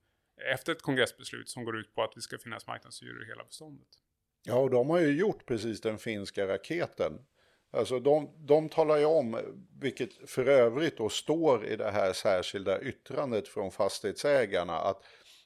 efter 0.53 0.71
ett 0.71 0.81
kongressbeslut 0.81 1.49
som 1.49 1.63
går 1.65 1.77
ut 1.77 1.95
på 1.95 2.03
att 2.03 2.11
det 2.11 2.21
ska 2.21 2.37
finnas 2.37 2.67
marknadshyror 2.67 3.23
i 3.23 3.27
hela 3.27 3.43
beståndet. 3.43 3.87
Ja, 4.43 4.55
och 4.55 4.69
de 4.69 4.89
har 4.89 4.99
ju 4.99 5.19
gjort 5.19 5.45
precis 5.45 5.81
den 5.81 5.97
finska 5.97 6.47
raketen 6.47 7.13
Alltså 7.75 7.99
de, 7.99 8.29
de 8.45 8.69
talar 8.69 8.97
ju 8.97 9.05
om, 9.05 9.39
vilket 9.81 10.29
för 10.29 10.49
övrigt 10.49 10.97
då 10.97 11.09
står 11.09 11.65
i 11.65 11.75
det 11.75 11.91
här 11.91 12.13
särskilda 12.13 12.81
yttrandet 12.81 13.47
från 13.47 13.71
fastighetsägarna, 13.71 14.73
att 14.73 15.03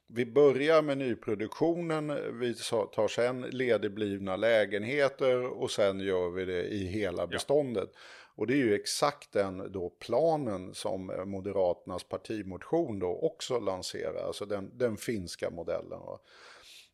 vi 0.07 0.25
börjar 0.25 0.81
med 0.81 0.97
nyproduktionen, 0.97 2.07
vi 2.39 2.53
tar 2.93 3.07
sen 3.07 3.41
ledigblivna 3.41 4.35
lägenheter 4.35 5.45
och 5.45 5.71
sen 5.71 5.99
gör 5.99 6.29
vi 6.29 6.45
det 6.45 6.63
i 6.63 6.85
hela 6.85 7.27
beståndet. 7.27 7.89
Ja. 7.93 7.99
Och 8.35 8.47
det 8.47 8.53
är 8.53 8.57
ju 8.57 8.75
exakt 8.75 9.31
den 9.31 9.71
då 9.71 9.89
planen 9.89 10.73
som 10.73 11.05
Moderaternas 11.25 12.03
partimotion 12.03 12.99
då 12.99 13.19
också 13.21 13.59
lanserar, 13.59 14.27
alltså 14.27 14.45
den, 14.45 14.77
den 14.77 14.97
finska 14.97 15.49
modellen. 15.49 15.99
Va? 15.99 16.19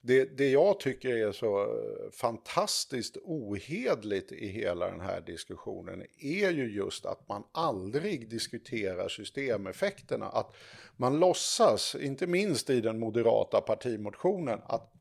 Det, 0.07 0.37
det 0.37 0.49
jag 0.49 0.79
tycker 0.79 1.17
är 1.27 1.31
så 1.31 1.61
eh, 1.61 2.11
fantastiskt 2.11 3.17
ohedligt 3.23 4.31
i 4.31 4.47
hela 4.47 4.91
den 4.91 5.01
här 5.01 5.21
diskussionen 5.21 6.01
är 6.19 6.51
ju 6.51 6.75
just 6.75 7.05
att 7.05 7.29
man 7.29 7.43
aldrig 7.51 8.29
diskuterar 8.29 9.07
systemeffekterna. 9.07 10.25
Att 10.25 10.55
man 10.97 11.19
låtsas, 11.19 11.95
inte 11.95 12.27
minst 12.27 12.69
i 12.69 12.81
den 12.81 12.99
moderata 12.99 13.61
partimotionen, 13.61 14.59
att 14.65 14.93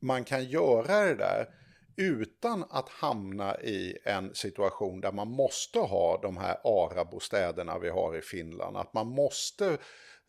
man 0.00 0.24
kan 0.24 0.44
göra 0.44 1.04
det 1.04 1.14
där 1.14 1.48
utan 1.96 2.64
att 2.70 2.88
hamna 2.88 3.60
i 3.60 3.98
en 4.04 4.34
situation 4.34 5.00
där 5.00 5.12
man 5.12 5.28
måste 5.28 5.78
ha 5.78 6.20
de 6.22 6.36
här 6.36 6.56
ARA-bostäderna 6.64 7.78
vi 7.78 7.88
har 7.88 8.18
i 8.18 8.20
Finland. 8.20 8.76
Att 8.76 8.94
man 8.94 9.06
måste 9.06 9.78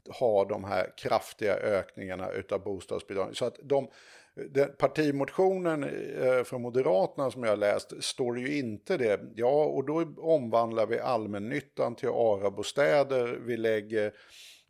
ha 0.08 0.46
de 0.46 0.64
här 0.64 0.94
kraftiga 0.98 1.56
ökningarna 1.56 2.32
utav 2.32 2.64
bostadsbidragen. 2.64 3.36
Så 3.36 3.46
att 3.46 3.60
de, 3.64 3.88
den, 4.36 4.70
partimotionen 4.78 5.84
eh, 5.84 6.44
från 6.44 6.62
Moderaterna 6.62 7.32
som 7.32 7.44
jag 7.44 7.60
läst 7.60 8.04
står 8.04 8.40
ju 8.40 8.58
inte 8.58 8.98
det. 8.98 9.20
Ja, 9.36 9.66
och 9.66 9.86
då 9.86 10.14
omvandlar 10.18 10.86
vi 10.86 11.00
allmännyttan 11.00 11.96
till 11.96 12.10
ARA-bostäder. 12.10 13.40
Vi 13.46 13.58
lägger 13.58 14.14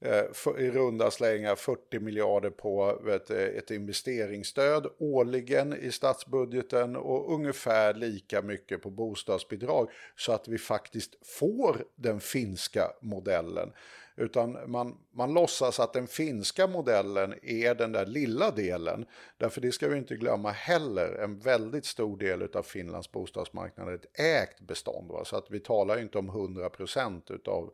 eh, 0.02 0.64
i 0.64 0.72
runda 0.72 1.12
slängar 1.12 1.56
40 1.56 2.00
miljarder 2.00 2.50
på 2.50 3.00
vet, 3.04 3.30
eh, 3.30 3.38
ett 3.38 3.72
investeringsstöd 3.72 4.88
årligen 5.00 5.74
i 5.74 5.92
statsbudgeten 5.92 6.96
och 6.96 7.34
ungefär 7.34 7.94
lika 7.94 8.42
mycket 8.42 8.82
på 8.82 8.90
bostadsbidrag 8.90 9.90
så 10.16 10.32
att 10.32 10.48
vi 10.48 10.58
faktiskt 10.58 11.28
får 11.28 11.86
den 11.96 12.20
finska 12.20 12.92
modellen. 13.02 13.74
Utan 14.16 14.72
man, 14.72 14.97
man 15.12 15.34
låtsas 15.34 15.80
att 15.80 15.93
den 15.93 16.07
finska 16.07 16.68
modellen 16.68 17.34
är 17.41 17.76
den 17.76 17.91
där 17.91 18.05
lilla 18.05 18.51
delen. 18.51 19.05
Därför 19.38 19.62
det 19.62 19.72
ska 19.72 19.88
vi 19.88 19.97
inte 19.97 20.16
glömma 20.16 20.51
heller. 20.51 21.16
En 21.16 21.39
väldigt 21.39 21.86
stor 21.86 22.18
del 22.18 22.49
av 22.53 22.64
Finlands 22.64 23.12
bostadsmarknad 23.12 23.89
är 23.89 23.93
ett 23.93 24.20
ägt 24.20 24.59
bestånd. 24.59 25.12
Va? 25.12 25.26
Så 25.26 25.38
att 25.38 25.51
vi 25.51 25.59
talar 25.59 25.99
inte 25.99 26.18
om 26.18 26.32
100% 26.32 27.49
av 27.49 27.74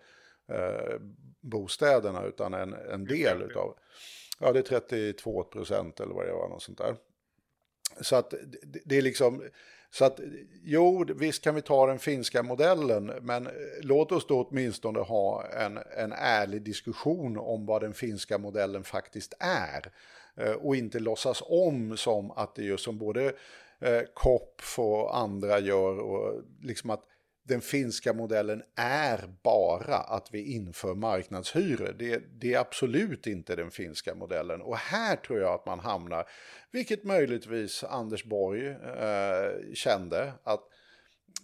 eh, 0.51 0.99
bostäderna 1.41 2.23
utan 2.23 2.53
en, 2.53 2.73
en 2.73 3.05
del 3.05 3.41
utav. 3.41 3.77
Ja, 4.39 4.51
det 4.51 4.71
är 4.71 4.79
32% 4.79 6.01
eller 6.01 6.13
vad 6.13 6.25
det 6.25 6.33
var, 6.33 6.49
något 6.49 6.63
sånt 6.63 6.77
där. 6.77 6.95
Så 8.01 8.15
att 8.15 8.29
det, 8.29 8.81
det 8.85 8.97
är 8.97 9.01
liksom, 9.01 9.43
så 9.91 10.05
att 10.05 10.19
jo, 10.63 11.05
visst 11.15 11.43
kan 11.43 11.55
vi 11.55 11.61
ta 11.61 11.87
den 11.87 11.99
finska 11.99 12.43
modellen, 12.43 13.05
men 13.21 13.47
eh, 13.47 13.53
låt 13.81 14.11
oss 14.11 14.27
då 14.27 14.43
åtminstone 14.43 14.99
ha 14.99 15.45
en, 15.47 15.79
en 15.97 16.11
ärlig 16.11 16.61
diskussion 16.61 17.37
om 17.37 17.65
vad 17.65 17.81
den 17.81 17.93
finska 17.93 18.37
modellen 18.37 18.83
faktiskt 18.83 19.33
är. 19.39 19.91
Eh, 20.35 20.51
och 20.51 20.75
inte 20.75 20.99
låtsas 20.99 21.43
om 21.45 21.97
som 21.97 22.31
att 22.31 22.55
det 22.55 22.69
är 22.69 22.77
som 22.77 22.97
både 22.97 23.33
eh, 23.79 24.01
Kopf 24.13 24.79
och 24.79 25.17
andra 25.17 25.59
gör, 25.59 25.99
och 25.99 26.41
liksom 26.61 26.89
att 26.89 27.03
den 27.47 27.61
finska 27.61 28.13
modellen 28.13 28.63
är 28.75 29.29
bara 29.43 29.95
att 29.95 30.27
vi 30.31 30.53
inför 30.53 30.95
marknadshyror. 30.95 31.95
Det, 31.99 32.21
det, 32.39 32.53
är 32.53 32.59
absolut 32.59 33.27
inte 33.27 33.55
den 33.55 33.71
finska 33.71 34.15
modellen. 34.15 34.61
Och 34.61 34.77
här 34.77 35.15
tror 35.15 35.39
jag 35.39 35.53
att 35.53 35.65
man 35.65 35.79
hamnar, 35.79 36.29
vilket 36.71 37.03
möjligtvis 37.03 37.83
Anders 37.83 38.23
Borg 38.23 38.67
eh, 38.67 39.73
kände, 39.73 40.33
att 40.43 40.63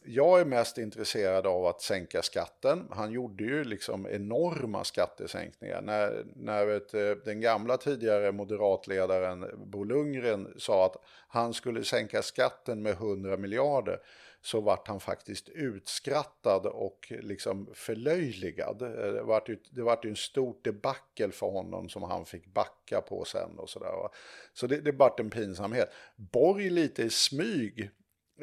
jag 0.05 0.41
är 0.41 0.45
mest 0.45 0.77
intresserad 0.77 1.47
av 1.47 1.65
att 1.65 1.81
sänka 1.81 2.21
skatten. 2.21 2.87
Han 2.91 3.11
gjorde 3.11 3.43
ju 3.43 3.63
liksom 3.63 4.07
enorma 4.07 4.83
skattesänkningar. 4.83 5.81
När, 5.81 6.25
när 6.35 6.65
vet, 6.65 6.93
eh, 6.93 7.11
den 7.25 7.41
gamla 7.41 7.77
tidigare 7.77 8.31
moderatledaren 8.31 9.45
Bo 9.71 9.83
Lundgren 9.83 10.53
sa 10.57 10.85
att 10.85 10.95
han 11.27 11.53
skulle 11.53 11.83
sänka 11.83 12.21
skatten 12.21 12.81
med 12.81 12.93
100 12.93 13.37
miljarder 13.37 13.99
så 14.45 14.61
vart 14.61 14.87
han 14.87 14.99
faktiskt 14.99 15.49
utskrattad 15.49 16.65
och 16.65 17.07
liksom 17.21 17.69
förlöjligad. 17.73 18.81
Eh, 18.81 19.13
det 19.13 19.23
vart 19.23 19.49
ju, 19.49 19.57
det 19.69 19.81
vart 19.81 20.05
ju 20.05 20.09
en 20.09 20.15
stort 20.15 20.63
debacle 20.65 21.31
för 21.31 21.47
honom 21.47 21.89
som 21.89 22.03
han 22.03 22.25
fick 22.25 22.53
backa 22.53 23.01
på 23.01 23.25
sen 23.25 23.59
och 23.59 23.69
sådär. 23.69 24.09
Så 24.53 24.67
det, 24.67 24.81
det 24.81 24.91
vart 24.91 25.19
en 25.19 25.29
pinsamhet. 25.29 25.89
Borg 26.15 26.69
lite 26.69 27.03
i 27.03 27.09
smyg 27.09 27.91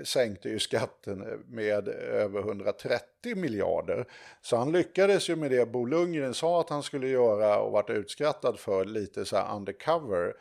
sänkte 0.04 0.48
ju 0.48 0.58
skatten 0.58 1.22
eh, 1.22 1.38
med 1.46 1.88
över 1.88 2.40
130 2.40 3.36
miljarder. 3.36 4.06
Så 4.42 4.56
han 4.56 4.72
lyckades 4.72 5.30
ju 5.30 5.36
med 5.36 5.50
det 5.50 5.66
Bo 5.66 5.84
Lundgren 5.84 6.34
sa 6.34 6.60
att 6.60 6.70
han 6.70 6.82
skulle 6.82 7.08
göra 7.08 7.60
och 7.60 7.72
vart 7.72 7.90
utskrattad 7.90 8.58
för 8.58 8.84
lite 8.84 9.24
så 9.24 9.36
här 9.36 9.56
undercover. 9.56 10.34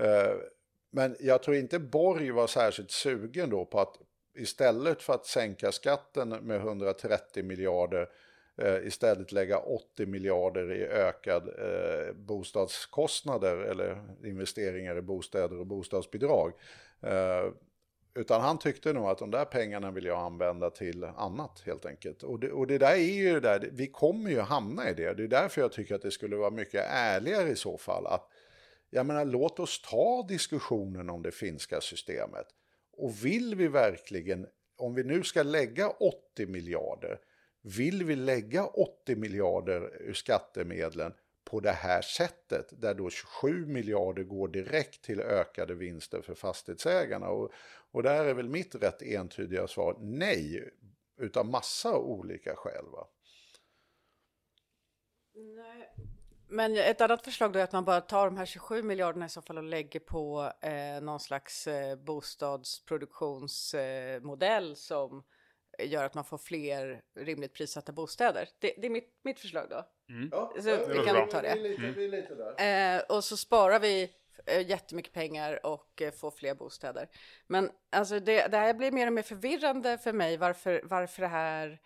Eh, 0.00 0.34
men 0.90 1.16
jag 1.20 1.42
tror 1.42 1.56
inte 1.56 1.78
Borg 1.78 2.30
var 2.30 2.46
särskilt 2.46 2.90
sugen 2.90 3.50
då 3.50 3.64
på 3.64 3.80
att 3.80 3.96
istället 4.34 5.02
för 5.02 5.12
att 5.12 5.26
sänka 5.26 5.72
skatten 5.72 6.28
med 6.28 6.56
130 6.56 7.44
miljarder 7.44 8.08
eh, 8.56 8.86
istället 8.86 9.32
lägga 9.32 9.58
80 9.58 10.06
miljarder 10.06 10.72
i 10.72 10.84
ökad 10.84 11.48
eh, 11.48 12.14
bostadskostnader 12.14 13.56
eller 13.56 14.02
investeringar 14.24 14.96
i 14.96 15.02
bostäder 15.02 15.58
och 15.58 15.66
bostadsbidrag. 15.66 16.52
Eh, 17.00 17.52
utan 18.14 18.40
han 18.40 18.58
tyckte 18.58 18.92
nog 18.92 19.06
att 19.06 19.18
de 19.18 19.30
där 19.30 19.44
pengarna 19.44 19.90
vill 19.90 20.04
jag 20.04 20.18
använda 20.18 20.70
till 20.70 21.04
annat 21.04 21.62
helt 21.66 21.86
enkelt. 21.86 22.22
Och 22.22 22.40
det, 22.40 22.52
och 22.52 22.66
det 22.66 22.78
där 22.78 22.92
är 22.92 22.96
ju 22.96 23.32
det 23.32 23.40
där, 23.40 23.68
vi 23.72 23.86
kommer 23.86 24.30
ju 24.30 24.40
hamna 24.40 24.90
i 24.90 24.94
det. 24.94 25.14
Det 25.14 25.22
är 25.22 25.28
därför 25.28 25.60
jag 25.60 25.72
tycker 25.72 25.94
att 25.94 26.02
det 26.02 26.10
skulle 26.10 26.36
vara 26.36 26.50
mycket 26.50 26.84
ärligare 26.88 27.48
i 27.48 27.56
så 27.56 27.78
fall. 27.78 28.06
att 28.06 28.28
Jag 28.90 29.06
menar, 29.06 29.24
låt 29.24 29.60
oss 29.60 29.82
ta 29.82 30.26
diskussionen 30.28 31.10
om 31.10 31.22
det 31.22 31.30
finska 31.32 31.80
systemet. 31.80 32.46
Och 32.92 33.24
vill 33.24 33.54
vi 33.54 33.68
verkligen, 33.68 34.46
om 34.76 34.94
vi 34.94 35.04
nu 35.04 35.22
ska 35.22 35.42
lägga 35.42 35.90
80 35.90 36.46
miljarder, 36.46 37.20
vill 37.62 38.04
vi 38.04 38.16
lägga 38.16 38.66
80 38.66 39.16
miljarder 39.16 40.02
ur 40.02 40.12
skattemedlen 40.12 41.12
på 41.44 41.60
det 41.60 41.72
här 41.72 42.02
sättet, 42.02 42.80
där 42.80 42.94
då 42.94 43.10
27 43.10 43.66
miljarder 43.66 44.22
går 44.22 44.48
direkt 44.48 45.04
till 45.04 45.20
ökade 45.20 45.74
vinster 45.74 46.22
för 46.22 46.34
fastighetsägarna. 46.34 47.28
Och, 47.28 47.52
och 47.90 48.02
där 48.02 48.24
är 48.24 48.34
väl 48.34 48.48
mitt 48.48 48.74
rätt 48.74 49.02
entydiga 49.02 49.66
svar 49.66 49.96
nej, 50.00 50.70
utav 51.16 51.46
massa 51.46 51.98
olika 51.98 52.56
skäl. 52.56 52.84
Va? 52.92 53.08
Nej, 55.34 55.81
men 56.52 56.76
ett 56.76 57.00
annat 57.00 57.24
förslag 57.24 57.52
då 57.52 57.58
är 57.58 57.64
att 57.64 57.72
man 57.72 57.84
bara 57.84 58.00
tar 58.00 58.24
de 58.24 58.36
här 58.36 58.46
27 58.46 58.82
miljarderna 58.82 59.26
i 59.26 59.28
så 59.28 59.42
fall 59.42 59.58
och 59.58 59.64
lägger 59.64 60.00
på 60.00 60.52
eh, 60.60 61.00
någon 61.02 61.20
slags 61.20 61.66
eh, 61.66 61.96
bostadsproduktionsmodell 61.96 64.70
eh, 64.70 64.74
som 64.74 65.24
gör 65.78 66.04
att 66.04 66.14
man 66.14 66.24
får 66.24 66.38
fler 66.38 67.02
rimligt 67.16 67.54
prissatta 67.54 67.92
bostäder. 67.92 68.48
Det, 68.58 68.74
det 68.78 68.86
är 68.86 68.90
mitt, 68.90 69.20
mitt 69.22 69.40
förslag 69.40 69.66
då. 69.70 69.86
Mm. 70.08 70.28
Ja, 70.32 70.52
Så 70.56 70.86
vi 70.86 70.94
kan 70.94 71.16
ja, 71.16 71.26
ta 71.30 71.42
det. 71.42 71.54
Vi 71.54 71.60
är 71.60 71.68
lite, 71.68 71.82
vi 71.82 72.04
är 72.04 72.08
lite 72.08 72.34
där. 72.34 72.96
Eh, 72.96 73.02
och 73.16 73.24
så 73.24 73.36
sparar 73.36 73.80
vi 73.80 74.10
eh, 74.46 74.68
jättemycket 74.68 75.12
pengar 75.12 75.66
och 75.66 76.02
eh, 76.02 76.12
får 76.12 76.30
fler 76.30 76.54
bostäder. 76.54 77.08
Men 77.46 77.70
alltså 77.90 78.20
det, 78.20 78.48
det 78.48 78.56
här 78.56 78.74
blir 78.74 78.92
mer 78.92 79.06
och 79.06 79.12
mer 79.12 79.22
förvirrande 79.22 79.98
för 79.98 80.12
mig 80.12 80.36
varför, 80.36 80.80
varför 80.84 81.22
det 81.22 81.28
här, 81.28 81.80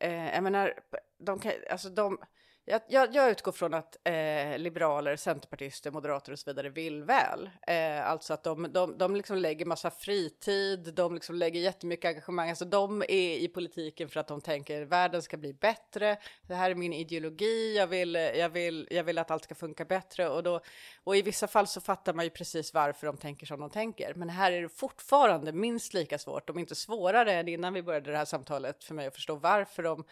eh, 0.00 0.34
jag 0.34 0.42
menar, 0.42 0.80
de 1.18 1.38
kan, 1.38 1.52
alltså 1.70 1.88
de, 1.88 2.18
jag, 2.64 2.80
jag, 2.88 3.14
jag 3.14 3.30
utgår 3.30 3.52
från 3.52 3.74
att 3.74 3.96
eh, 4.04 4.58
liberaler, 4.58 5.16
centerpartister, 5.16 5.90
moderater 5.90 6.32
och 6.32 6.38
så 6.38 6.50
vidare 6.50 6.68
vill 6.68 7.02
väl. 7.02 7.50
Eh, 7.66 8.10
alltså 8.10 8.34
att 8.34 8.44
de, 8.44 8.72
de, 8.72 8.98
de 8.98 9.16
liksom 9.16 9.36
lägger 9.36 9.66
massa 9.66 9.90
fritid, 9.90 10.94
de 10.94 11.14
liksom 11.14 11.34
lägger 11.34 11.60
jättemycket 11.60 12.08
engagemang. 12.08 12.48
Alltså 12.48 12.64
de 12.64 13.02
är 13.02 13.38
i 13.38 13.48
politiken 13.48 14.08
för 14.08 14.20
att 14.20 14.28
de 14.28 14.40
tänker 14.40 14.82
världen 14.82 15.22
ska 15.22 15.36
bli 15.36 15.54
bättre. 15.54 16.16
Det 16.46 16.54
här 16.54 16.70
är 16.70 16.74
min 16.74 16.92
ideologi, 16.92 17.76
jag 17.76 17.86
vill, 17.86 18.14
jag 18.14 18.48
vill, 18.48 18.88
jag 18.90 19.04
vill 19.04 19.18
att 19.18 19.30
allt 19.30 19.44
ska 19.44 19.54
funka 19.54 19.84
bättre. 19.84 20.28
Och, 20.28 20.42
då, 20.42 20.60
och 21.04 21.16
i 21.16 21.22
vissa 21.22 21.46
fall 21.46 21.66
så 21.66 21.80
fattar 21.80 22.14
man 22.14 22.24
ju 22.24 22.30
precis 22.30 22.74
varför 22.74 23.06
de 23.06 23.16
tänker 23.16 23.46
som 23.46 23.60
de 23.60 23.70
tänker. 23.70 24.14
Men 24.14 24.28
här 24.28 24.52
är 24.52 24.62
det 24.62 24.68
fortfarande 24.68 25.52
minst 25.52 25.94
lika 25.94 26.18
svårt, 26.18 26.50
om 26.50 26.58
inte 26.58 26.74
svårare 26.74 27.32
än 27.32 27.48
innan 27.48 27.74
vi 27.74 27.82
började 27.82 28.10
det 28.10 28.16
här 28.16 28.24
samtalet 28.24 28.84
för 28.84 28.94
mig 28.94 29.06
att 29.06 29.14
förstå 29.14 29.34
varför 29.34 29.82
de 29.82 30.04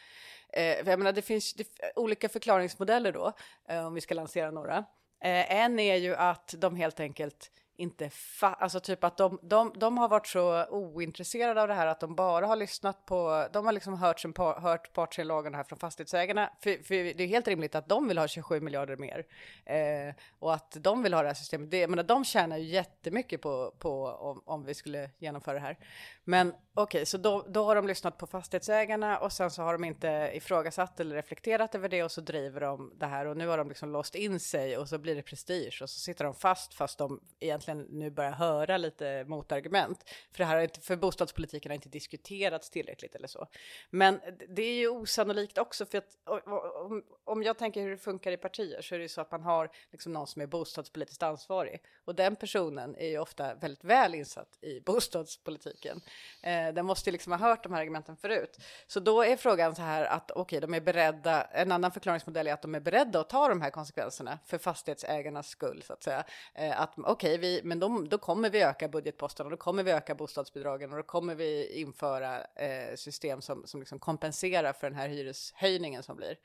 Eh, 0.53 0.85
för 0.85 0.91
jag 0.91 0.99
menar, 0.99 1.13
det 1.13 1.23
finns 1.23 1.55
det, 1.55 1.67
olika 1.97 2.29
förklaringsmodeller 2.29 3.13
då, 3.13 3.33
eh, 3.69 3.87
om 3.87 3.95
vi 3.95 4.01
ska 4.01 4.15
lansera 4.15 4.51
några. 4.51 4.77
Eh, 5.25 5.57
en 5.57 5.79
är 5.79 5.97
ju 5.97 6.15
att 6.15 6.55
de 6.59 6.77
helt 6.77 7.01
enkelt 7.01 7.51
inte 7.81 8.09
fa- 8.09 8.55
alltså 8.59 8.81
typ 8.81 9.05
att 9.05 9.17
de, 9.17 9.39
de, 9.43 9.73
de 9.77 9.99
har 9.99 10.09
varit 10.09 10.27
så 10.27 10.67
ointresserade 10.67 11.63
av 11.63 11.69
det 11.69 11.75
här 11.75 11.87
att 11.87 12.01
de 12.01 12.15
bara 12.15 12.47
har 12.47 12.57
lyssnat 12.57 13.07
på, 13.07 13.49
de 13.53 13.67
har 13.67 13.73
liksom 13.73 13.95
hört, 13.95 14.21
sin 14.21 14.33
par, 14.33 14.61
hört 14.61 14.93
partsinlagan 14.93 15.55
här 15.55 15.65
från 15.65 15.79
fastighetsägarna, 15.79 16.51
för, 16.61 16.83
för 16.83 16.95
det 17.15 17.25
är 17.25 17.29
helt 17.29 17.49
rimligt 17.49 17.75
att 17.75 17.89
de 17.89 18.09
vill 18.09 18.19
ha 18.19 18.29
27 18.29 18.61
miljarder 18.61 18.97
mer 18.97 19.27
eh, 19.65 20.15
och 20.39 20.55
att 20.55 20.77
de 20.81 21.03
vill 21.03 21.15
ha 21.15 21.23
det 21.23 21.29
här 21.29 21.35
systemet. 21.35 21.71
Det, 21.71 21.79
jag 21.79 21.91
menar, 21.91 22.03
de 22.03 22.25
tjänar 22.25 22.59
ju 22.59 22.65
jättemycket 22.65 23.41
på, 23.43 23.75
på 23.79 24.07
om, 24.07 24.43
om 24.45 24.65
vi 24.65 24.75
skulle 24.75 25.11
genomföra 25.19 25.55
det 25.55 25.61
här. 25.61 25.79
Men 26.25 26.49
okej, 26.49 26.99
okay, 26.99 27.05
så 27.07 27.19
då, 27.19 27.47
då 27.49 27.65
har 27.65 27.77
de 27.77 27.87
lyssnat 27.87 28.19
på 28.19 28.27
fastighetsägarna 28.27 29.19
och 29.19 29.33
sen 29.33 29.51
så 29.51 29.63
har 29.63 29.73
de 29.73 29.85
inte 29.85 30.31
ifrågasatt 30.35 31.01
eller 31.01 31.15
reflekterat 31.17 31.75
över 31.75 31.89
det 31.89 32.03
och 32.03 32.13
så 32.13 32.21
driver 32.21 32.61
de 32.61 32.93
det 32.99 33.07
här 33.07 33.27
och 33.27 33.37
nu 33.37 33.47
har 33.47 33.59
de 33.59 33.69
liksom 33.69 33.93
låst 33.93 34.15
in 34.15 34.41
sig 34.41 34.79
och 34.79 34.89
så 34.89 34.99
blir 34.99 35.15
det 35.15 35.23
prestige 35.23 35.79
och 35.83 35.91
så 35.91 36.01
sitter 36.01 36.25
de 36.25 36.35
fast 36.35 36.75
fast 36.75 36.99
de 36.99 37.21
egentligen 37.41 37.70
nu 37.75 38.11
börjar 38.11 38.31
höra 38.31 38.77
lite 38.77 39.25
motargument. 39.25 40.11
För 40.33 40.39
det 40.39 40.45
här 40.45 40.55
har 40.55 40.63
inte, 40.63 40.81
för 40.81 40.97
bostadspolitiken 40.97 41.71
har 41.71 41.75
inte 41.75 41.89
diskuterats 41.89 42.71
tillräckligt 42.71 43.15
eller 43.15 43.29
så. 43.29 43.47
Men 43.91 44.21
det 44.49 44.63
är 44.63 44.75
ju 44.75 44.89
osannolikt 44.89 45.59
också 45.59 45.87
för 45.87 45.99
att 45.99 46.17
om, 46.25 47.03
om 47.25 47.43
jag 47.43 47.59
tänker 47.59 47.83
hur 47.83 47.91
det 47.91 47.97
funkar 47.97 48.33
i 48.33 48.37
partier 48.37 48.83
så 48.83 48.95
är 48.95 48.99
det 48.99 49.03
ju 49.03 49.09
så 49.09 49.21
att 49.21 49.31
man 49.31 49.43
har 49.43 49.71
liksom 49.91 50.13
någon 50.13 50.27
som 50.27 50.43
är 50.43 50.47
bostadspolitiskt 50.47 51.23
ansvarig 51.23 51.81
och 52.05 52.15
den 52.15 52.37
personen 52.37 52.97
är 52.97 53.09
ju 53.09 53.19
ofta 53.19 53.55
väldigt 53.55 53.85
väl 53.85 54.15
insatt 54.15 54.59
i 54.61 54.81
bostadspolitiken. 54.87 56.01
Eh, 56.43 56.69
den 56.75 56.87
måste 56.87 57.11
ju 57.11 57.13
liksom 57.13 57.33
ha 57.33 57.39
hört 57.39 57.63
de 57.63 57.73
här 57.73 57.81
argumenten 57.81 58.17
förut. 58.17 58.59
Så 58.87 59.01
då 59.01 59.23
är 59.23 59.37
frågan 59.37 59.75
så 59.75 59.83
här 59.83 60.05
att 60.05 60.31
okej, 60.31 60.41
okay, 60.41 60.61
de 60.61 60.75
är 60.75 60.81
beredda. 60.81 61.43
En 61.43 61.73
annan 61.73 61.93
förklaringsmodell 61.93 62.47
är 62.47 62.53
att 62.53 62.63
de 62.63 62.75
är 62.75 62.81
beredda 62.81 63.21
att 63.21 63.29
ta 63.29 63.49
de 63.49 63.61
här 63.61 63.71
konsekvenserna 63.71 64.39
för 64.47 64.59
fastighetsägarnas 64.59 65.49
skull 65.49 65.83
så 65.87 65.93
att 65.93 66.03
säga. 66.03 66.25
Eh, 66.55 66.81
att 66.81 66.95
okej, 66.97 67.11
okay, 67.13 67.39
vi 67.39 67.60
men 67.65 67.81
de, 67.81 68.09
då 68.09 68.19
kommer 68.19 68.51
vi 68.51 68.63
öka 68.63 68.89
budgetposten 68.89 69.47
och 69.47 69.51
då 69.51 69.57
kommer 69.57 69.83
vi 69.83 69.91
öka 69.91 70.15
bostadsbidragen 70.15 70.91
och 70.91 70.97
då 70.97 71.03
kommer 71.03 71.35
vi 71.35 71.81
införa 71.81 72.45
eh, 72.45 72.95
system 72.97 73.41
som, 73.41 73.67
som 73.67 73.81
liksom 73.81 73.99
kompenserar 73.99 74.73
för 74.73 74.91
den 74.91 74.99
här 74.99 75.09
hyreshöjningen 75.09 76.03
som 76.03 76.17
blir. 76.17 76.37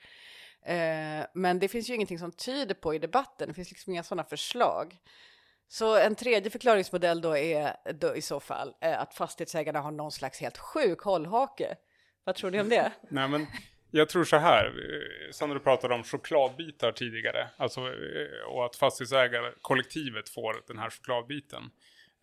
Eh, 0.61 1.25
men 1.33 1.59
det 1.59 1.67
finns 1.67 1.89
ju 1.89 1.95
ingenting 1.95 2.19
som 2.19 2.31
tyder 2.31 2.75
på 2.75 2.93
i 2.93 2.99
debatten, 2.99 3.47
det 3.47 3.53
finns 3.53 3.71
liksom 3.71 3.93
inga 3.93 4.03
sådana 4.03 4.23
förslag. 4.23 4.97
Så 5.67 5.97
en 5.97 6.15
tredje 6.15 6.51
förklaringsmodell 6.51 7.21
då 7.21 7.37
är 7.37 7.93
då 7.93 8.15
i 8.15 8.21
så 8.21 8.39
fall 8.39 8.75
eh, 8.81 9.01
att 9.01 9.13
fastighetsägarna 9.13 9.81
har 9.81 9.91
någon 9.91 10.11
slags 10.11 10.41
helt 10.41 10.57
sjuk 10.57 11.01
hållhake. 11.01 11.75
Vad 12.23 12.35
tror 12.35 12.51
ni 12.51 12.61
om 12.61 12.69
det? 12.69 12.91
Nej, 13.09 13.27
men 13.27 13.47
jag 13.97 14.09
tror 14.09 14.23
så 14.23 14.37
här, 14.37 14.65
eh, 14.65 15.31
Sandra 15.31 15.59
pratade 15.59 15.93
om 15.93 16.03
chokladbitar 16.03 16.91
tidigare, 16.91 17.47
alltså, 17.57 17.81
eh, 17.81 18.47
och 18.47 18.65
att 18.65 18.75
fastighetsägarkollektivet 18.75 20.29
får 20.29 20.63
den 20.67 20.77
här 20.77 20.89
chokladbiten. 20.89 21.63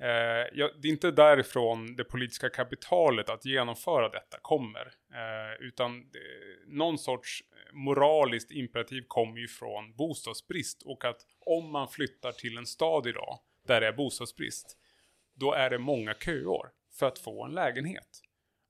Eh, 0.00 0.48
ja, 0.52 0.70
det 0.82 0.88
är 0.88 0.92
inte 0.92 1.10
därifrån 1.10 1.96
det 1.96 2.04
politiska 2.04 2.48
kapitalet 2.50 3.30
att 3.30 3.44
genomföra 3.44 4.08
detta 4.08 4.38
kommer, 4.42 4.86
eh, 5.14 5.66
utan 5.66 5.98
eh, 5.98 6.02
någon 6.66 6.98
sorts 6.98 7.42
moraliskt 7.72 8.50
imperativ 8.50 9.04
kommer 9.08 9.40
ju 9.40 9.48
från 9.48 9.96
bostadsbrist 9.96 10.82
och 10.82 11.04
att 11.04 11.20
om 11.46 11.72
man 11.72 11.88
flyttar 11.88 12.32
till 12.32 12.56
en 12.56 12.66
stad 12.66 13.06
idag 13.06 13.38
där 13.66 13.80
det 13.80 13.86
är 13.86 13.92
bostadsbrist, 13.92 14.76
då 15.34 15.52
är 15.52 15.70
det 15.70 15.78
många 15.78 16.14
köer 16.14 16.70
för 16.98 17.06
att 17.06 17.18
få 17.18 17.44
en 17.44 17.54
lägenhet. 17.54 18.21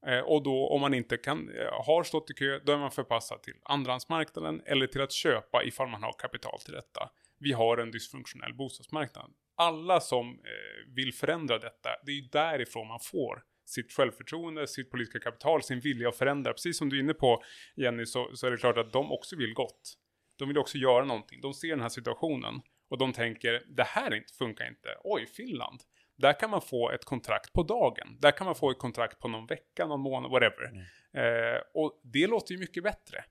Eh, 0.07 0.21
och 0.21 0.43
då 0.43 0.69
om 0.69 0.81
man 0.81 0.95
inte 0.95 1.17
kan, 1.17 1.49
eh, 1.49 1.85
har 1.87 2.03
stått 2.03 2.31
i 2.31 2.35
kö, 2.35 2.61
då 2.65 2.73
är 2.73 2.79
man 2.79 2.91
förpassad 2.91 3.43
till 3.43 3.55
andrahandsmarknaden 3.63 4.63
eller 4.67 4.87
till 4.87 5.01
att 5.01 5.13
köpa 5.13 5.65
ifall 5.65 5.89
man 5.89 6.03
har 6.03 6.13
kapital 6.13 6.61
till 6.61 6.75
detta. 6.75 7.11
Vi 7.39 7.53
har 7.53 7.79
en 7.79 7.91
dysfunktionell 7.91 8.55
bostadsmarknad. 8.55 9.33
Alla 9.57 10.01
som 10.01 10.31
eh, 10.31 10.95
vill 10.95 11.15
förändra 11.15 11.59
detta, 11.59 11.91
det 12.07 12.13
är 12.13 12.17
ju 12.17 12.29
därifrån 12.33 12.89
man 12.89 13.01
får 13.01 13.43
sitt 13.67 13.93
självförtroende, 13.93 14.67
sitt 14.67 14.91
politiska 14.91 15.21
kapital, 15.21 15.63
sin 15.63 15.81
vilja 15.81 16.09
att 16.09 16.17
förändra. 16.17 16.53
Precis 16.53 16.79
som 16.79 16.89
du 16.89 16.97
är 16.97 17.01
inne 17.01 17.15
på 17.15 17.43
Jenny, 17.77 18.07
så, 18.07 18.31
så 18.37 18.47
är 18.47 18.51
det 18.51 18.57
klart 18.57 18.79
att 18.79 18.93
de 18.93 19.13
också 19.13 19.37
vill 19.37 19.55
gott. 19.55 19.95
De 20.39 20.49
vill 20.49 20.59
också 20.59 20.79
göra 20.79 21.05
någonting. 21.05 21.41
De 21.41 21.55
ser 21.55 21.69
den 21.69 21.81
här 21.81 21.89
situationen 21.89 22.63
och 22.91 22.99
de 22.99 23.13
tänker, 23.13 23.63
det 23.67 23.83
här 23.83 24.25
funkar 24.39 24.69
inte. 24.69 24.89
Oj, 25.05 25.27
Finland. 25.27 25.81
Där 26.17 26.41
kan 26.41 26.51
man 26.51 26.63
få 26.63 26.91
ett 26.91 27.05
kontrakt 27.05 27.53
på 27.53 27.63
dagen. 27.63 28.19
Där 28.21 28.31
kan 28.31 28.45
man 28.45 28.55
få 28.55 28.71
ett 28.71 28.79
kontrakt 28.79 29.21
på 29.21 29.29
någon 29.29 29.47
vecka, 29.47 29.87
någon 29.87 30.01
månad, 30.01 30.31
whatever. 30.31 30.69
Mm. 30.69 31.55
Eh, 31.55 31.61
och 31.75 32.01
det 32.05 32.27
låter 32.27 32.53
ju 32.53 32.59
mycket 32.59 32.83
bättre. 32.83 33.25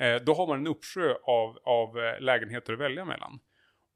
Eh, 0.00 0.22
då 0.22 0.34
har 0.34 0.46
man 0.46 0.58
en 0.58 0.66
uppsjö 0.66 1.14
av, 1.22 1.58
av 1.64 1.98
eh, 1.98 2.20
lägenheter 2.20 2.72
att 2.72 2.78
välja 2.78 3.04
mellan. 3.04 3.40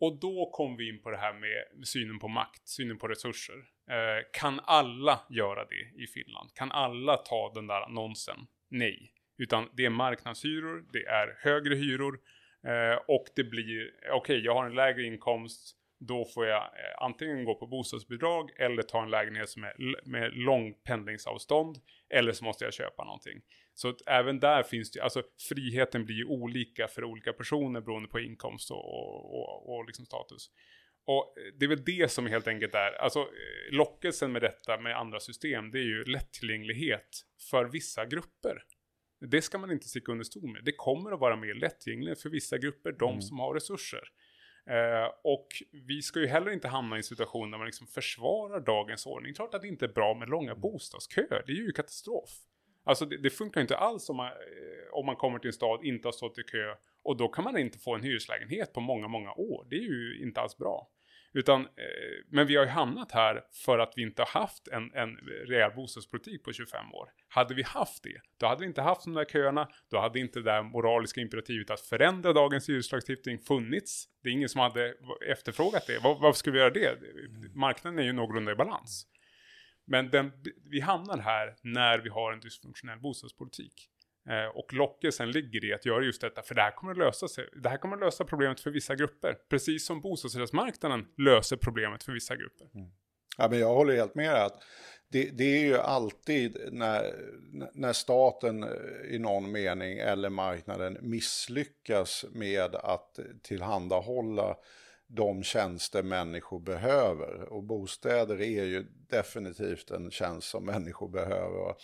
Och 0.01 0.21
då 0.21 0.51
kommer 0.53 0.77
vi 0.77 0.89
in 0.89 1.03
på 1.03 1.11
det 1.11 1.17
här 1.17 1.33
med 1.33 1.87
synen 1.87 2.19
på 2.19 2.29
makt, 2.29 2.69
synen 2.69 2.99
på 2.99 3.09
resurser. 3.09 3.57
Eh, 3.91 4.25
kan 4.33 4.61
alla 4.65 5.21
göra 5.31 5.65
det 5.65 6.03
i 6.03 6.07
Finland? 6.07 6.55
Kan 6.55 6.73
alla 6.73 7.17
ta 7.17 7.53
den 7.55 7.67
där 7.67 7.81
annonsen? 7.81 8.47
Nej. 8.71 9.13
Utan 9.39 9.69
det 9.73 9.85
är 9.85 9.91
marknadshyror, 9.91 10.85
det 10.93 11.07
är 11.07 11.39
högre 11.39 11.75
hyror 11.75 12.21
eh, 12.67 12.99
och 13.09 13.25
det 13.37 13.45
blir, 13.45 13.91
okej 14.03 14.17
okay, 14.17 14.39
jag 14.39 14.55
har 14.55 14.67
en 14.67 14.75
lägre 14.75 15.03
inkomst, 15.03 15.77
då 15.99 16.25
får 16.25 16.47
jag 16.47 16.63
eh, 16.63 17.03
antingen 17.03 17.45
gå 17.45 17.55
på 17.55 17.67
bostadsbidrag 17.67 18.51
eller 18.59 18.83
ta 18.83 19.03
en 19.03 19.11
lägenhet 19.11 19.49
som 19.49 19.65
är 19.65 19.75
med 20.09 20.35
långt 20.35 20.85
pendlingsavstånd. 20.85 21.77
Eller 22.15 22.33
så 22.33 22.45
måste 22.45 22.65
jag 22.65 22.75
köpa 22.75 23.05
någonting. 23.05 23.43
Så 23.75 23.89
att 23.89 23.97
även 24.07 24.41
där 24.41 24.63
finns 24.63 24.91
det, 24.91 25.01
alltså 25.01 25.23
friheten 25.49 26.05
blir 26.05 26.17
ju 26.17 26.25
olika 26.25 26.89
för 26.89 27.05
olika 27.05 27.33
personer 27.33 27.81
beroende 27.81 28.09
på 28.09 28.21
inkomst 28.21 28.71
och, 28.71 28.77
och, 28.77 29.35
och, 29.35 29.77
och 29.77 29.87
liksom 29.87 30.07
status. 30.07 30.51
Och 31.07 31.35
det 31.59 31.65
är 31.65 31.69
väl 31.69 31.85
det 31.85 32.11
som 32.11 32.27
helt 32.27 32.49
enkelt 32.49 32.75
är, 32.75 32.93
alltså 32.93 33.21
eh, 33.21 33.77
lockelsen 33.77 34.33
med 34.33 34.43
detta 34.43 34.81
med 34.81 34.97
andra 34.97 35.21
system, 35.21 35.71
det 35.71 35.79
är 35.79 35.85
ju 35.85 36.05
lättillgänglighet 36.05 37.21
för 37.51 37.65
vissa 37.65 38.07
grupper. 38.07 38.63
Det 39.31 39.43
ska 39.43 39.59
man 39.59 39.73
inte 39.73 39.89
sticka 39.89 40.13
under 40.13 40.25
stol 40.25 40.53
med. 40.53 40.65
Det 40.65 40.73
kommer 40.73 41.13
att 41.13 41.21
vara 41.21 41.37
mer 41.37 41.55
lättillgängligt 41.55 42.23
för 42.23 42.31
vissa 42.31 42.59
grupper, 42.59 42.93
de 42.93 43.11
mm. 43.11 43.23
som 43.23 43.39
har 43.39 43.55
resurser. 43.55 44.03
Eh, 44.71 45.13
och 45.23 45.47
vi 45.87 46.03
ska 46.03 46.21
ju 46.21 46.27
heller 46.27 46.51
inte 46.51 46.69
hamna 46.69 46.97
i 46.97 46.99
en 46.99 47.03
situation 47.03 47.51
där 47.51 47.59
man 47.59 47.67
liksom 47.67 47.87
försvarar 47.87 48.61
dagens 48.61 49.07
ordning. 49.07 49.35
Klart 49.35 49.55
att 49.55 49.63
det 49.63 49.69
inte 49.69 49.85
är 49.85 49.93
bra 49.93 50.15
med 50.15 50.29
långa 50.29 50.55
bostadsköer, 50.55 51.43
det 51.47 51.53
är 51.53 51.57
ju 51.57 51.73
katastrof. 51.73 52.31
Alltså 52.85 53.07
det, 53.07 53.17
det 53.17 53.31
funkar 53.31 53.61
inte 53.61 53.77
alls 53.77 54.11
om 54.11 54.17
man, 54.17 54.27
eh, 54.27 54.33
om 54.93 55.07
man 55.07 55.17
kommer 55.17 55.39
till 55.39 55.49
en 55.49 55.53
stad, 55.53 55.85
inte 55.85 56.09
har 56.09 56.13
stått 56.13 56.39
i 56.39 56.43
kö 56.43 56.75
och 57.03 57.17
då 57.17 57.29
kan 57.29 57.45
man 57.45 57.59
inte 57.59 57.79
få 57.79 57.95
en 57.95 58.03
hyreslägenhet 58.03 58.73
på 58.73 58.81
många, 58.81 59.09
många 59.09 59.33
år. 59.33 59.67
Det 59.71 59.77
är 59.77 59.81
ju 59.81 60.23
inte 60.23 60.41
alls 60.41 60.57
bra. 60.57 60.89
Utan, 61.37 61.61
eh, 61.61 61.67
men 62.29 62.47
vi 62.47 62.57
har 62.57 62.65
ju 62.65 62.71
hamnat 62.71 63.13
här 63.13 63.45
för 63.65 63.79
att 63.79 63.93
vi 63.97 64.03
inte 64.03 64.23
har 64.23 64.41
haft 64.41 64.69
en, 64.69 64.95
en 64.95 65.17
rejäl 65.47 65.73
bostadspolitik 65.77 66.45
på 66.45 66.53
25 66.53 66.95
år. 66.95 67.09
Hade 67.29 67.55
vi 67.55 67.63
haft 67.63 68.03
det, 68.03 68.21
då 68.41 68.47
hade 68.47 68.61
vi 68.61 68.67
inte 68.67 68.83
haft 68.83 69.05
de 69.05 69.15
där 69.15 69.25
köerna, 69.25 69.69
då 69.91 69.99
hade 69.99 70.19
inte 70.21 70.39
det 70.39 70.45
där 70.45 70.63
moraliska 70.63 71.21
imperativet 71.21 71.71
att 71.71 71.81
förändra 71.81 72.33
dagens 72.33 72.69
hyreslagstiftning 72.69 73.39
funnits. 73.39 74.05
Det 74.23 74.29
är 74.29 74.33
ingen 74.33 74.49
som 74.49 74.61
hade 74.61 74.95
efterfrågat 75.29 75.87
det. 75.87 75.99
Var, 75.99 76.19
varför 76.21 76.39
skulle 76.39 76.53
vi 76.53 76.59
göra 76.59 76.71
det? 76.71 76.99
Marknaden 77.55 77.99
är 77.99 78.03
ju 78.03 78.13
någorlunda 78.13 78.53
i 78.53 78.55
balans. 78.55 79.07
Men 79.87 80.11
den, 80.11 80.33
vi 80.71 80.81
hamnar 80.81 81.19
här 81.19 81.55
när 81.63 81.99
vi 81.99 82.09
har 82.09 82.33
en 82.33 82.41
dysfunktionell 82.41 83.01
bostadspolitik. 83.01 83.89
Eh, 84.29 84.57
och 84.57 84.73
lockelsen 84.73 85.31
ligger 85.31 85.65
i 85.65 85.75
att 85.75 85.87
göra 85.87 86.05
just 86.05 86.21
detta, 86.21 86.43
för 86.43 86.55
det 86.55 86.63
här 86.63 86.71
kommer 86.71 86.93
att 86.93 86.99
lösa 86.99 87.29
sig. 87.29 87.49
Det 87.63 87.69
här 87.69 87.77
kommer 87.77 87.97
att 87.97 88.03
lösa 88.03 88.25
problemet 88.25 88.61
för 88.61 88.71
vissa 88.71 88.95
grupper, 88.95 89.37
precis 89.49 89.87
som 89.87 90.01
bostadsrättsmarknaden 90.01 91.07
löser 91.17 91.57
problemet 91.57 92.03
för 92.03 92.13
vissa 92.13 92.37
grupper. 92.37 92.69
Mm. 92.75 92.89
Ja, 93.39 93.49
men 93.51 93.59
jag 93.59 93.75
håller 93.75 93.97
helt 93.97 94.15
med 94.15 94.35
att 94.35 94.63
det, 95.09 95.31
det, 95.31 95.45
är 95.45 95.67
ju 95.67 95.77
alltid 95.77 96.59
när, 96.73 97.15
när 97.73 97.93
staten 97.93 98.63
eh, 98.63 98.71
i 99.15 99.19
någon 99.19 99.53
mening 99.53 99.99
eller 99.99 100.31
marknaden 100.31 100.99
misslyckas 101.01 102.25
med 102.33 102.75
att 102.75 103.19
tillhandahålla 103.43 104.57
de 105.07 105.43
tjänster 105.43 106.03
människor 106.03 106.61
behöver. 106.61 107.53
Och 107.53 107.63
bostäder 107.63 108.41
är 108.41 108.65
ju 108.65 108.87
definitivt 109.11 109.91
en 109.91 110.11
tjänst 110.11 110.49
som 110.49 110.65
människor 110.65 111.09
behöver. 111.09 111.75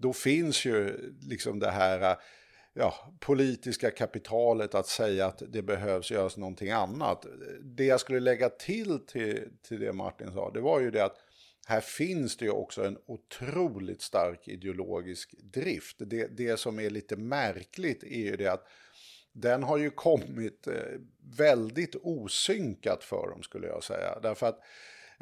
Då 0.00 0.12
finns 0.12 0.64
ju 0.64 0.96
liksom 1.20 1.58
det 1.58 1.70
här 1.70 2.16
ja, 2.72 3.14
politiska 3.20 3.90
kapitalet 3.90 4.74
att 4.74 4.86
säga 4.86 5.26
att 5.26 5.42
det 5.48 5.62
behövs 5.62 6.10
göras 6.10 6.36
någonting 6.36 6.70
annat. 6.70 7.26
Det 7.62 7.84
jag 7.84 8.00
skulle 8.00 8.20
lägga 8.20 8.48
till, 8.48 8.98
till 9.06 9.48
till 9.62 9.80
det 9.80 9.92
Martin 9.92 10.32
sa, 10.32 10.50
det 10.50 10.60
var 10.60 10.80
ju 10.80 10.90
det 10.90 11.04
att 11.04 11.16
här 11.66 11.80
finns 11.80 12.36
det 12.36 12.44
ju 12.44 12.50
också 12.50 12.84
en 12.84 12.98
otroligt 13.06 14.02
stark 14.02 14.48
ideologisk 14.48 15.34
drift. 15.42 15.96
Det, 15.98 16.26
det 16.36 16.56
som 16.56 16.80
är 16.80 16.90
lite 16.90 17.16
märkligt 17.16 18.02
är 18.02 18.30
ju 18.30 18.36
det 18.36 18.52
att 18.52 18.66
den 19.32 19.62
har 19.62 19.78
ju 19.78 19.90
kommit 19.90 20.66
eh, 20.66 20.74
väldigt 21.36 21.96
osynkat 22.02 23.04
för 23.04 23.30
dem 23.30 23.42
skulle 23.42 23.66
jag 23.66 23.84
säga. 23.84 24.20
Därför 24.22 24.46
att 24.46 24.60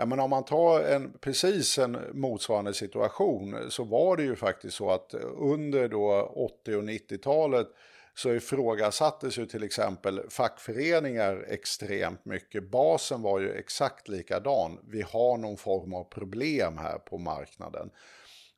Ja, 0.00 0.06
men 0.06 0.20
om 0.20 0.30
man 0.30 0.44
tar 0.44 0.80
en, 0.80 1.12
precis 1.20 1.78
en 1.78 1.98
motsvarande 2.12 2.74
situation 2.74 3.70
så 3.70 3.84
var 3.84 4.16
det 4.16 4.22
ju 4.22 4.36
faktiskt 4.36 4.76
så 4.76 4.90
att 4.90 5.14
under 5.38 5.88
då 5.88 6.32
80 6.34 6.76
och 6.76 6.82
90-talet 6.82 7.66
så 8.14 8.34
ifrågasattes 8.34 9.38
ju 9.38 9.46
till 9.46 9.62
exempel 9.62 10.20
fackföreningar 10.30 11.44
extremt 11.48 12.24
mycket. 12.24 12.70
Basen 12.70 13.22
var 13.22 13.40
ju 13.40 13.52
exakt 13.52 14.08
likadan. 14.08 14.78
Vi 14.88 15.02
har 15.02 15.36
någon 15.36 15.56
form 15.56 15.94
av 15.94 16.04
problem 16.04 16.78
här 16.78 16.98
på 16.98 17.18
marknaden. 17.18 17.90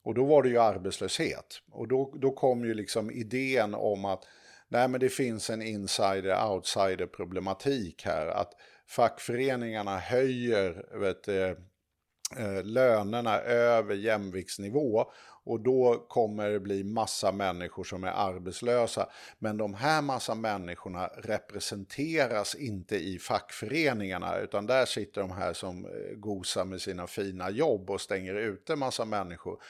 Och 0.02 0.14
då 0.14 0.24
var 0.24 0.42
det 0.42 0.48
ju 0.48 0.58
arbetslöshet. 0.58 1.62
Och 1.72 1.88
då, 1.88 2.14
då 2.16 2.30
kom 2.30 2.64
ju 2.64 2.74
liksom 2.74 3.10
idén 3.10 3.74
om 3.74 4.04
att 4.04 4.24
nej 4.70 4.88
men 4.88 5.00
det 5.00 5.08
finns 5.08 5.50
en 5.50 5.62
insider-outsider 5.62 7.06
problematik 7.06 8.04
här. 8.04 8.26
Att 8.26 8.52
fackföreningarna 8.86 9.98
höjer 9.98 10.98
vet, 10.98 11.28
eh, 11.28 11.50
eh, 12.36 12.64
lönerna 12.64 13.38
över 13.40 13.94
jämviktsnivå 13.94 15.10
och 15.44 15.60
då 15.60 16.06
kommer 16.08 16.50
det 16.50 16.60
bli 16.60 16.84
massa 16.84 17.32
människor 17.32 17.84
som 17.84 18.04
är 18.04 18.12
arbetslösa. 18.12 19.08
Men 19.38 19.56
de 19.56 19.74
här 19.74 20.02
massa 20.02 20.34
människorna 20.34 21.06
representeras 21.06 22.54
inte 22.54 22.96
i 22.96 23.18
fackföreningarna 23.18 24.38
utan 24.38 24.66
där 24.66 24.86
sitter 24.86 25.20
de 25.20 25.30
här 25.30 25.52
som 25.52 25.84
eh, 25.84 26.16
gosar 26.16 26.64
med 26.64 26.80
sina 26.80 27.06
fina 27.06 27.50
jobb 27.50 27.90
och 27.90 28.00
stänger 28.00 28.34
ute 28.34 28.76
massa 28.76 29.04
människor. 29.04 29.62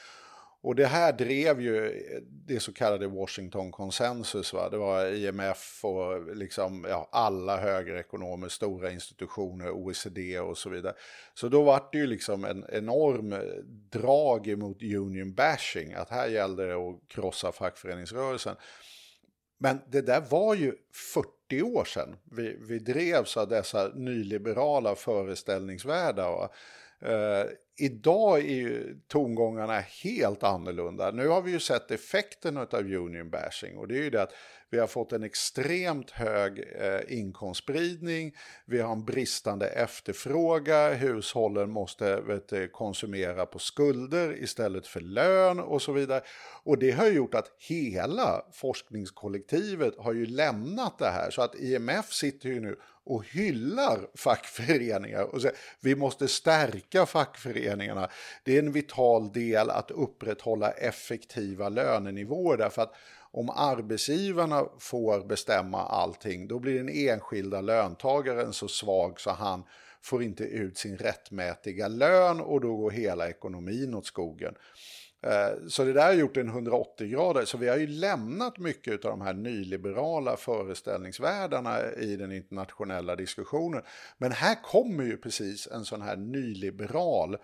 Och 0.63 0.75
det 0.75 0.85
här 0.85 1.13
drev 1.13 1.61
ju 1.61 2.03
det 2.45 2.59
så 2.59 2.73
kallade 2.73 3.07
Washington 3.07 3.71
konsensus. 3.71 4.53
Va? 4.53 4.69
Det 4.69 4.77
var 4.77 5.05
IMF 5.05 5.79
och 5.85 6.35
liksom, 6.35 6.85
ja, 6.89 7.09
alla 7.11 7.57
högerekonomer, 7.57 8.49
stora 8.49 8.91
institutioner, 8.91 9.71
OECD 9.71 10.39
och 10.39 10.57
så 10.57 10.69
vidare. 10.69 10.93
Så 11.33 11.47
då 11.47 11.63
var 11.63 11.89
det 11.91 11.97
ju 11.97 12.07
liksom 12.07 12.45
en 12.45 12.65
enorm 12.69 13.35
drag 13.91 14.47
emot 14.47 14.83
union 14.83 15.33
bashing. 15.33 15.93
Att 15.93 16.09
här 16.09 16.27
gällde 16.27 16.67
det 16.67 16.73
att 16.73 16.99
krossa 17.07 17.51
fackföreningsrörelsen. 17.51 18.55
Men 19.57 19.79
det 19.87 20.01
där 20.01 20.21
var 20.29 20.55
ju 20.55 20.73
40 21.13 21.61
år 21.61 21.85
sedan 21.85 22.15
vi, 22.31 22.57
vi 22.59 22.79
drevs 22.79 23.37
av 23.37 23.49
dessa 23.49 23.91
nyliberala 23.95 24.95
föreställningsvärldar. 24.95 26.49
Uh, 27.05 27.45
idag 27.81 28.39
är 28.39 28.55
ju 28.55 28.99
tongångarna 29.07 29.79
helt 29.79 30.43
annorlunda. 30.43 31.11
Nu 31.11 31.27
har 31.27 31.41
vi 31.41 31.51
ju 31.51 31.59
sett 31.59 31.91
effekten 31.91 32.57
av 32.57 32.73
union 32.73 33.29
bashing 33.29 33.77
och 33.77 33.87
det 33.87 33.97
är 33.97 34.03
ju 34.03 34.09
det 34.09 34.21
att 34.21 34.33
vi 34.69 34.79
har 34.79 34.87
fått 34.87 35.11
en 35.11 35.23
extremt 35.23 36.11
hög 36.11 36.59
eh, 36.59 37.19
inkomstspridning, 37.19 38.35
vi 38.65 38.79
har 38.79 38.91
en 38.91 39.05
bristande 39.05 39.67
efterfråga, 39.67 40.93
hushållen 40.93 41.71
måste 41.71 42.21
vet, 42.21 42.71
konsumera 42.71 43.45
på 43.45 43.59
skulder 43.59 44.43
istället 44.43 44.87
för 44.87 45.01
lön 45.01 45.59
och 45.59 45.81
så 45.81 45.91
vidare. 45.91 46.21
Och 46.63 46.77
det 46.77 46.91
har 46.91 47.07
gjort 47.07 47.35
att 47.35 47.51
hela 47.57 48.45
forskningskollektivet 48.53 49.93
har 49.97 50.13
ju 50.13 50.25
lämnat 50.25 50.99
det 50.99 51.09
här 51.09 51.31
så 51.31 51.41
att 51.41 51.55
IMF 51.55 52.11
sitter 52.13 52.49
ju 52.49 52.59
nu 52.59 52.79
och 53.05 53.25
hyllar 53.25 54.07
fackföreningar 54.15 55.23
och 55.23 55.41
säger 55.41 55.57
vi 55.79 55.95
måste 55.95 56.27
stärka 56.27 57.05
fackföreningarna. 57.05 58.09
Det 58.43 58.55
är 58.55 58.59
en 58.59 58.71
vital 58.71 59.31
del 59.31 59.69
att 59.69 59.91
upprätthålla 59.91 60.71
effektiva 60.71 61.69
lönenivåer 61.69 62.57
därför 62.57 62.81
att 62.81 62.95
om 63.33 63.49
arbetsgivarna 63.49 64.65
får 64.79 65.25
bestämma 65.25 65.83
allting 65.83 66.47
då 66.47 66.59
blir 66.59 66.77
den 66.77 66.89
enskilda 66.89 67.61
löntagaren 67.61 68.53
så 68.53 68.67
svag 68.67 69.19
så 69.19 69.29
han 69.29 69.63
får 70.01 70.23
inte 70.23 70.43
ut 70.43 70.77
sin 70.77 70.97
rättmätiga 70.97 71.87
lön 71.87 72.41
och 72.41 72.61
då 72.61 72.75
går 72.75 72.91
hela 72.91 73.29
ekonomin 73.29 73.93
åt 73.93 74.05
skogen. 74.05 74.55
Eh, 75.23 75.67
så 75.67 75.83
det 75.83 75.93
där 75.93 76.05
har 76.05 76.13
gjort 76.13 76.37
en 76.37 76.47
180 76.47 77.07
grader, 77.07 77.45
så 77.45 77.57
vi 77.57 77.67
har 77.67 77.77
ju 77.77 77.87
lämnat 77.87 78.57
mycket 78.57 79.05
av 79.05 79.11
de 79.11 79.21
här 79.21 79.33
nyliberala 79.33 80.37
föreställningsvärldarna 80.37 81.91
i 81.91 82.15
den 82.15 82.31
internationella 82.31 83.15
diskussionen. 83.15 83.81
Men 84.17 84.31
här 84.31 84.63
kommer 84.63 85.03
ju 85.03 85.17
precis 85.17 85.67
en 85.67 85.85
sån 85.85 86.01
här 86.01 86.15
nyliberal 86.15 87.37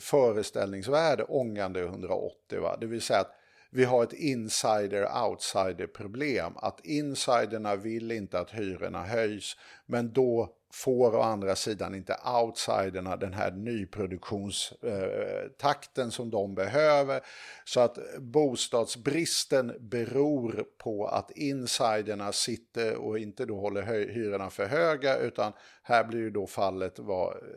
föreställningsvärld 0.00 1.24
ångande 1.28 1.80
180, 1.80 2.60
va? 2.60 2.76
det 2.80 2.86
vill 2.86 3.00
säga 3.00 3.20
att 3.20 3.34
vi 3.74 3.84
har 3.84 4.02
ett 4.02 4.12
insider-outsider 4.12 5.86
problem. 5.86 6.52
Att 6.56 6.86
insiderna 6.86 7.76
vill 7.76 8.12
inte 8.12 8.38
att 8.38 8.50
hyrorna 8.50 9.04
höjs, 9.04 9.56
men 9.86 10.12
då 10.12 10.54
får 10.72 11.16
å 11.16 11.20
andra 11.20 11.56
sidan 11.56 11.94
inte 11.94 12.16
outsiderna 12.42 13.16
den 13.16 13.32
här 13.32 13.50
nyproduktionstakten 13.50 16.04
eh, 16.04 16.10
som 16.10 16.30
de 16.30 16.54
behöver. 16.54 17.20
Så 17.64 17.80
att 17.80 17.98
bostadsbristen 18.18 19.76
beror 19.80 20.64
på 20.78 21.06
att 21.06 21.30
insiderna 21.30 22.32
sitter 22.32 22.96
och 22.96 23.18
inte 23.18 23.46
då 23.46 23.60
håller 23.60 23.82
hyrorna 24.06 24.50
för 24.50 24.66
höga 24.66 25.16
utan 25.16 25.52
här 25.82 26.04
blir 26.04 26.20
ju 26.20 26.30
då 26.30 26.46
fallet 26.46 26.98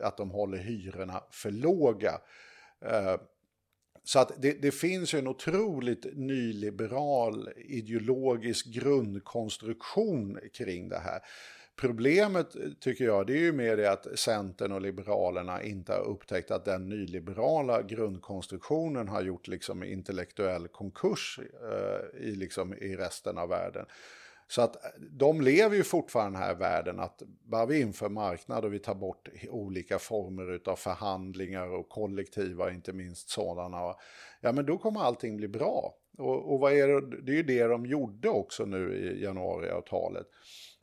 att 0.02 0.16
de 0.16 0.30
håller 0.30 0.58
hyrorna 0.58 1.22
för 1.30 1.50
låga. 1.50 2.20
Eh, 2.84 3.16
så 4.06 4.18
att 4.18 4.32
det, 4.42 4.62
det, 4.62 4.70
finns 4.70 5.14
ju 5.14 5.18
en 5.18 5.26
otroligt 5.26 6.06
nyliberal 6.16 7.48
ideologisk 7.56 8.66
grundkonstruktion 8.66 10.38
kring 10.52 10.88
det 10.88 10.98
här. 10.98 11.20
Problemet 11.76 12.56
eh, 12.56 12.62
tycker 12.80 13.04
jag 13.04 13.26
det 13.26 13.32
är 13.32 13.40
ju 13.40 13.52
mer 13.52 13.76
det 13.76 13.92
att 13.92 14.18
Centern 14.18 14.72
och 14.72 14.80
Liberalerna 14.80 15.62
inte 15.62 15.92
har 15.92 16.04
upptäckt 16.04 16.50
att 16.50 16.64
den 16.64 16.88
nyliberala 16.88 17.82
grundkonstruktionen 17.82 19.08
har 19.08 19.22
gjort 19.22 19.48
liksom 19.48 19.84
intellektuell 19.84 20.68
konkurs 20.68 21.40
eh, 21.70 22.20
i, 22.20 22.30
liksom, 22.30 22.74
i 22.74 22.96
resten 22.96 23.38
av 23.38 23.48
världen. 23.48 23.86
Så 24.48 24.62
att 24.62 24.84
eh, 24.84 24.90
de 25.10 25.40
lever 25.40 25.76
ju 25.76 25.84
fortfarande 25.84 26.38
den 26.38 26.46
här 26.46 26.54
världen 26.54 27.00
att 27.00 27.22
bara 27.44 27.66
vi 27.66 27.80
inför 27.80 28.08
marknad 28.08 28.64
och 28.64 28.74
vi 28.74 28.78
tar 28.78 28.94
bort 28.94 29.28
olika 29.50 29.98
former 29.98 30.60
av 30.66 30.76
förhandlingar 30.76 31.66
och 31.66 31.88
kollektiva, 31.88 32.72
inte 32.72 32.92
minst 32.92 33.28
sådana, 33.28 33.94
ja 34.40 34.52
men 34.52 34.66
då 34.66 34.78
kommer 34.78 35.00
allting 35.00 35.36
bli 35.36 35.48
bra. 35.48 35.94
Och, 36.18 36.52
och 36.52 36.60
vad 36.60 36.72
är 36.72 36.88
det, 36.88 37.22
det 37.22 37.32
är 37.32 37.36
ju 37.36 37.42
det 37.42 37.64
de 37.64 37.86
gjorde 37.86 38.28
också 38.28 38.64
nu 38.64 38.94
i 38.94 39.22
januariavtalet. 39.22 40.26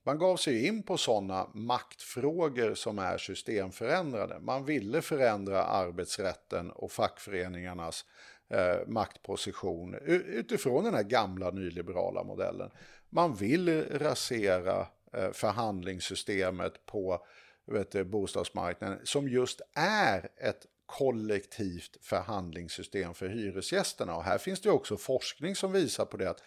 Man 0.05 0.17
gav 0.17 0.37
sig 0.37 0.67
in 0.67 0.83
på 0.83 0.97
sådana 0.97 1.47
maktfrågor 1.53 2.73
som 2.73 2.99
är 2.99 3.17
systemförändrade. 3.17 4.39
Man 4.39 4.65
ville 4.65 5.01
förändra 5.01 5.63
arbetsrätten 5.63 6.71
och 6.71 6.91
fackföreningarnas 6.91 8.05
eh, 8.49 8.87
maktposition 8.87 9.95
utifrån 10.05 10.83
den 10.83 10.93
här 10.93 11.03
gamla 11.03 11.51
nyliberala 11.51 12.23
modellen. 12.23 12.69
Man 13.15 13.35
vill 13.35 13.89
rasera 13.89 14.87
eh, 15.13 15.31
förhandlingssystemet 15.31 16.85
på 16.85 17.25
vet 17.65 18.07
bostadsmarknaden 18.07 18.99
som 19.03 19.29
just 19.29 19.61
är 19.73 20.29
ett 20.37 20.65
kollektivt 20.85 21.97
förhandlingssystem 22.01 23.13
för 23.13 23.27
hyresgästerna. 23.27 24.15
Och 24.15 24.23
här 24.23 24.37
finns 24.37 24.61
det 24.61 24.69
också 24.69 24.97
forskning 24.97 25.55
som 25.55 25.71
visar 25.71 26.05
på 26.05 26.17
det 26.17 26.29
att 26.29 26.43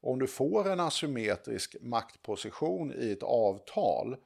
om 0.00 0.18
du 0.18 0.26
får 0.26 0.70
en 0.70 0.80
asymmetrisk 0.80 1.76
maktposition 1.80 2.92
i 2.98 3.12
ett 3.12 3.22
avtal 3.22 4.16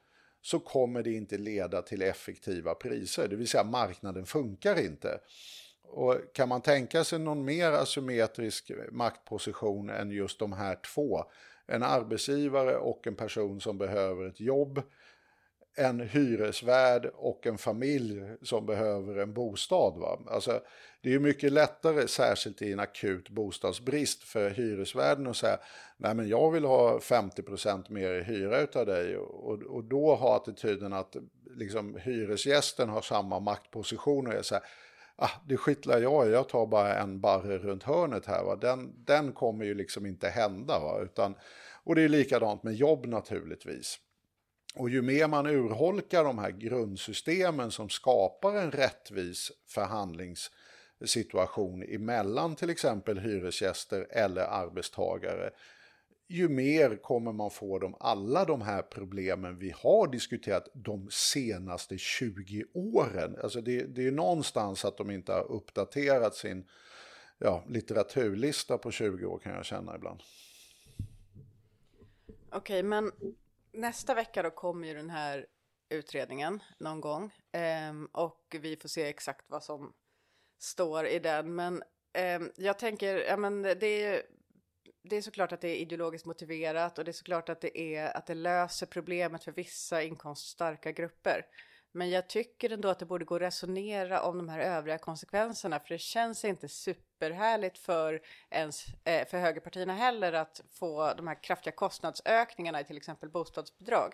så 0.41 0.59
kommer 0.59 1.03
det 1.03 1.11
inte 1.11 1.37
leda 1.37 1.81
till 1.81 2.01
effektiva 2.01 2.75
priser, 2.75 3.27
det 3.27 3.35
vill 3.35 3.47
säga 3.47 3.63
marknaden 3.63 4.25
funkar 4.25 4.79
inte. 4.79 5.19
Och 5.83 6.17
kan 6.33 6.49
man 6.49 6.61
tänka 6.61 7.03
sig 7.03 7.19
någon 7.19 7.45
mer 7.45 7.71
asymmetrisk 7.71 8.71
maktposition 8.91 9.89
än 9.89 10.11
just 10.11 10.39
de 10.39 10.53
här 10.53 10.75
två? 10.75 11.25
En 11.73 11.83
arbetsgivare 11.83 12.77
och 12.77 13.07
en 13.07 13.15
person 13.15 13.61
som 13.61 13.77
behöver 13.77 14.25
ett 14.25 14.39
jobb 14.39 14.81
en 15.75 15.99
hyresvärd 15.99 17.05
och 17.15 17.47
en 17.47 17.57
familj 17.57 18.23
som 18.41 18.65
behöver 18.65 19.15
en 19.15 19.33
bostad. 19.33 19.93
Va? 19.97 20.19
Alltså, 20.27 20.61
det 21.01 21.13
är 21.13 21.19
mycket 21.19 21.51
lättare, 21.51 22.07
särskilt 22.07 22.61
i 22.61 22.73
en 22.73 22.79
akut 22.79 23.29
bostadsbrist, 23.29 24.23
för 24.23 24.49
hyresvärden 24.49 25.27
att 25.27 25.37
säga 25.37 25.57
nej 25.97 26.15
men 26.15 26.27
jag 26.27 26.51
vill 26.51 26.65
ha 26.65 26.99
50% 26.99 27.91
mer 27.91 28.13
i 28.13 28.23
hyra 28.23 28.59
utav 28.61 28.85
dig 28.85 29.17
och, 29.17 29.61
och 29.61 29.83
då 29.83 30.15
har 30.15 30.35
attityden 30.35 30.93
att 30.93 31.15
liksom, 31.55 31.97
hyresgästen 32.01 32.89
har 32.89 33.01
samma 33.01 33.39
maktposition 33.39 34.27
och 34.27 34.33
är 34.33 34.41
så 34.41 34.55
här, 34.55 34.63
ah, 35.15 35.31
det 35.47 35.57
skitlar 35.57 35.99
jag 35.99 36.29
jag 36.29 36.49
tar 36.49 36.65
bara 36.65 36.95
en 36.95 37.19
barre 37.19 37.57
runt 37.57 37.83
hörnet 37.83 38.25
här. 38.25 38.43
Va? 38.43 38.55
Den, 38.55 38.93
den 39.05 39.31
kommer 39.31 39.65
ju 39.65 39.73
liksom 39.73 40.05
inte 40.05 40.29
hända. 40.29 40.79
Va? 40.79 40.99
Utan, 41.01 41.35
och 41.83 41.95
det 41.95 42.01
är 42.01 42.09
likadant 42.09 42.63
med 42.63 42.73
jobb 42.73 43.05
naturligtvis. 43.05 43.99
Och 44.75 44.89
ju 44.89 45.01
mer 45.01 45.27
man 45.27 45.47
urholkar 45.47 46.23
de 46.23 46.37
här 46.37 46.51
grundsystemen 46.51 47.71
som 47.71 47.89
skapar 47.89 48.55
en 48.55 48.71
rättvis 48.71 49.51
förhandlingssituation 49.67 51.83
emellan 51.83 52.55
till 52.55 52.69
exempel 52.69 53.19
hyresgäster 53.19 54.07
eller 54.09 54.41
arbetstagare, 54.41 55.51
ju 56.27 56.49
mer 56.49 56.95
kommer 56.95 57.31
man 57.31 57.51
få 57.51 57.79
dem 57.79 57.95
alla 57.99 58.45
de 58.45 58.61
här 58.61 58.81
problemen 58.81 59.57
vi 59.57 59.73
har 59.77 60.07
diskuterat 60.07 60.67
de 60.73 61.07
senaste 61.11 61.97
20 61.97 62.63
åren. 62.73 63.37
Alltså 63.43 63.61
det, 63.61 63.83
det 63.83 64.07
är 64.07 64.11
någonstans 64.11 64.85
att 64.85 64.97
de 64.97 65.11
inte 65.11 65.33
har 65.33 65.51
uppdaterat 65.51 66.35
sin 66.35 66.67
ja, 67.37 67.63
litteraturlista 67.67 68.77
på 68.77 68.91
20 68.91 69.25
år 69.25 69.39
kan 69.39 69.53
jag 69.53 69.65
känna 69.65 69.95
ibland. 69.95 70.19
Okej, 72.55 72.79
okay, 72.79 72.83
men 72.83 73.11
nästa 73.71 74.13
vecka 74.13 74.43
då 74.43 74.51
kommer 74.51 74.87
ju 74.87 74.93
den 74.93 75.09
här 75.09 75.45
utredningen 75.89 76.63
någon 76.77 77.01
gång 77.01 77.31
um, 77.89 78.05
och 78.05 78.55
vi 78.61 78.75
får 78.75 78.89
se 78.89 79.03
exakt 79.03 79.45
vad 79.49 79.63
som 79.63 79.93
står 80.59 81.05
i 81.05 81.19
den. 81.19 81.55
Men 81.55 81.83
um, 82.37 82.51
jag 82.55 82.79
tänker, 82.79 83.17
ja 83.17 83.37
men 83.37 83.61
det 83.61 84.03
är 84.03 84.21
det 85.03 85.15
är 85.15 85.21
såklart 85.21 85.51
att 85.51 85.61
det 85.61 85.67
är 85.67 85.75
ideologiskt 85.75 86.25
motiverat 86.25 86.97
och 86.97 87.05
det 87.05 87.11
är 87.11 87.13
såklart 87.13 87.49
att 87.49 87.61
det 87.61 87.79
är 87.79 88.17
att 88.17 88.25
det 88.25 88.35
löser 88.35 88.85
problemet 88.85 89.43
för 89.43 89.51
vissa 89.51 90.03
inkomststarka 90.03 90.91
grupper. 90.91 91.45
Men 91.95 92.09
jag 92.09 92.29
tycker 92.29 92.69
ändå 92.69 92.89
att 92.89 92.99
det 92.99 93.05
borde 93.05 93.25
gå 93.25 93.35
att 93.35 93.41
resonera 93.41 94.21
om 94.21 94.37
de 94.37 94.49
här 94.49 94.59
övriga 94.59 94.97
konsekvenserna, 94.97 95.79
för 95.79 95.89
det 95.89 95.97
känns 95.97 96.45
inte 96.45 96.67
superhärligt 96.67 97.77
för, 97.77 98.21
ens, 98.49 98.85
eh, 99.03 99.27
för 99.27 99.37
högerpartierna 99.37 99.93
heller 99.93 100.33
att 100.33 100.61
få 100.71 101.13
de 101.13 101.27
här 101.27 101.43
kraftiga 101.43 101.71
kostnadsökningarna 101.71 102.81
i 102.81 102.83
till 102.83 102.97
exempel 102.97 103.29
bostadsbidrag. 103.29 104.13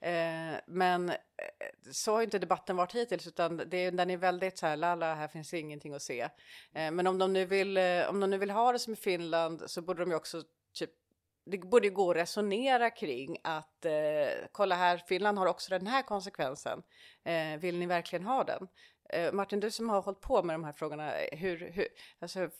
Eh, 0.00 0.60
men 0.66 1.08
eh, 1.10 1.16
så 1.92 2.12
har 2.12 2.22
inte 2.22 2.38
debatten 2.38 2.76
varit 2.76 2.94
hittills, 2.94 3.26
utan 3.26 3.56
det, 3.56 3.90
den 3.90 4.10
är 4.10 4.16
väldigt 4.16 4.58
så 4.58 4.66
här, 4.66 4.76
lala, 4.76 5.14
här 5.14 5.28
finns 5.28 5.54
ingenting 5.54 5.94
att 5.94 6.02
se. 6.02 6.20
Eh, 6.72 6.90
men 6.90 7.06
om 7.06 7.18
de, 7.18 7.32
nu 7.32 7.44
vill, 7.44 7.76
eh, 7.76 8.08
om 8.08 8.20
de 8.20 8.30
nu 8.30 8.38
vill 8.38 8.50
ha 8.50 8.72
det 8.72 8.78
som 8.78 8.92
i 8.92 8.96
Finland 8.96 9.62
så 9.66 9.82
borde 9.82 10.02
de 10.02 10.10
ju 10.10 10.16
också 10.16 10.42
typ 10.72 10.90
det 11.50 11.58
borde 11.58 11.88
gå 11.88 12.10
att 12.10 12.16
resonera 12.16 12.90
kring 12.90 13.36
att 13.44 13.84
eh, 13.84 13.92
kolla 14.52 14.74
här, 14.74 14.96
Finland 15.08 15.38
har 15.38 15.46
också 15.46 15.70
den 15.70 15.86
här 15.86 16.02
konsekvensen. 16.02 16.82
Eh, 17.24 17.60
vill 17.60 17.78
ni 17.78 17.86
verkligen 17.86 18.24
ha 18.24 18.44
den? 18.44 18.68
Eh, 19.08 19.32
Martin, 19.32 19.60
du 19.60 19.70
som 19.70 19.88
har 19.88 20.02
hållit 20.02 20.20
på 20.20 20.42
med 20.42 20.54
de 20.54 20.64
här 20.64 20.72
frågorna, 20.72 21.12
hur, 21.32 21.70
hur 21.70 21.88
alltså, 22.20 22.50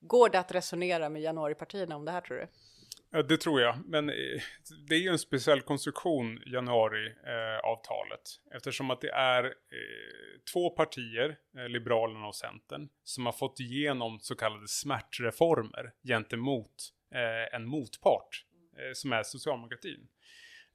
går 0.00 0.28
det 0.28 0.38
att 0.38 0.52
resonera 0.52 1.08
med 1.08 1.22
januaripartierna 1.22 1.96
om 1.96 2.04
det 2.04 2.12
här 2.12 2.20
tror 2.20 2.36
du? 2.36 2.46
Ja, 3.12 3.22
det 3.22 3.36
tror 3.36 3.60
jag, 3.60 3.76
men 3.86 4.08
eh, 4.08 4.40
det 4.88 4.94
är 4.94 4.98
ju 4.98 5.08
en 5.08 5.18
speciell 5.18 5.60
konstruktion, 5.60 6.42
januariavtalet, 6.46 8.20
eh, 8.50 8.56
eftersom 8.56 8.90
att 8.90 9.00
det 9.00 9.10
är 9.10 9.44
eh, 9.44 9.50
två 10.52 10.70
partier, 10.70 11.36
eh, 11.56 11.68
Liberalerna 11.68 12.26
och 12.26 12.34
Centern, 12.34 12.88
som 13.04 13.26
har 13.26 13.32
fått 13.32 13.60
igenom 13.60 14.18
så 14.20 14.34
kallade 14.34 14.68
smärtreformer 14.68 15.92
gentemot 16.08 16.92
eh, 17.14 17.54
en 17.54 17.66
motpart 17.66 18.44
eh, 18.78 18.92
som 18.94 19.12
är 19.12 19.22
socialdemokratin. 19.22 20.08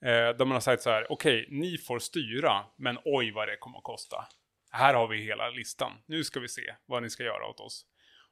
Eh, 0.02 0.10
där 0.10 0.46
man 0.46 0.52
har 0.52 0.60
sagt 0.60 0.84
så 0.84 0.90
här, 0.90 1.12
okej, 1.12 1.44
okay, 1.44 1.60
ni 1.60 1.78
får 1.78 2.00
styra, 2.00 2.66
men 2.78 2.98
oj 3.06 3.32
vad 3.32 3.48
det 3.48 3.58
kommer 3.58 3.78
att 3.78 3.84
kosta. 3.84 4.28
Här 4.72 4.94
har 4.94 5.08
vi 5.08 5.18
hela 5.18 5.50
listan. 5.50 5.92
Nu 6.06 6.24
ska 6.24 6.40
vi 6.40 6.48
se 6.48 6.76
vad 6.86 7.04
ni 7.04 7.10
ska 7.10 7.24
göra 7.24 7.48
åt 7.48 7.60
oss. 7.60 7.86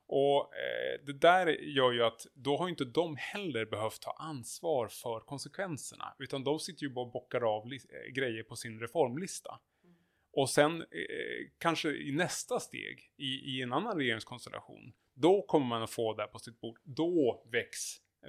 Och 0.07 0.55
eh, 0.55 1.05
det 1.05 1.13
där 1.13 1.47
gör 1.47 1.91
ju 1.91 2.03
att 2.03 2.25
då 2.33 2.57
har 2.57 2.69
inte 2.69 2.85
de 2.85 3.15
heller 3.19 3.65
behövt 3.65 4.01
ta 4.01 4.11
ansvar 4.11 4.87
för 4.87 5.19
konsekvenserna. 5.19 6.15
Utan 6.19 6.43
de 6.43 6.59
sitter 6.59 6.83
ju 6.83 6.89
bara 6.89 7.05
och 7.05 7.11
bockar 7.11 7.55
av 7.57 7.73
eh, 7.73 8.13
grejer 8.13 8.43
på 8.43 8.55
sin 8.55 8.79
reformlista. 8.79 9.59
Mm. 9.83 9.95
Och 10.33 10.49
sen 10.49 10.81
eh, 10.81 10.87
kanske 11.57 11.89
i 11.89 12.11
nästa 12.11 12.59
steg, 12.59 13.11
i, 13.17 13.25
i 13.25 13.61
en 13.61 13.73
annan 13.73 13.97
regeringskonstellation, 13.97 14.93
då 15.13 15.41
kommer 15.41 15.65
man 15.65 15.83
att 15.83 15.91
få 15.91 16.13
det 16.13 16.27
på 16.27 16.39
sitt 16.39 16.61
bord. 16.61 16.79
Då 16.83 17.43
väcks 17.51 17.79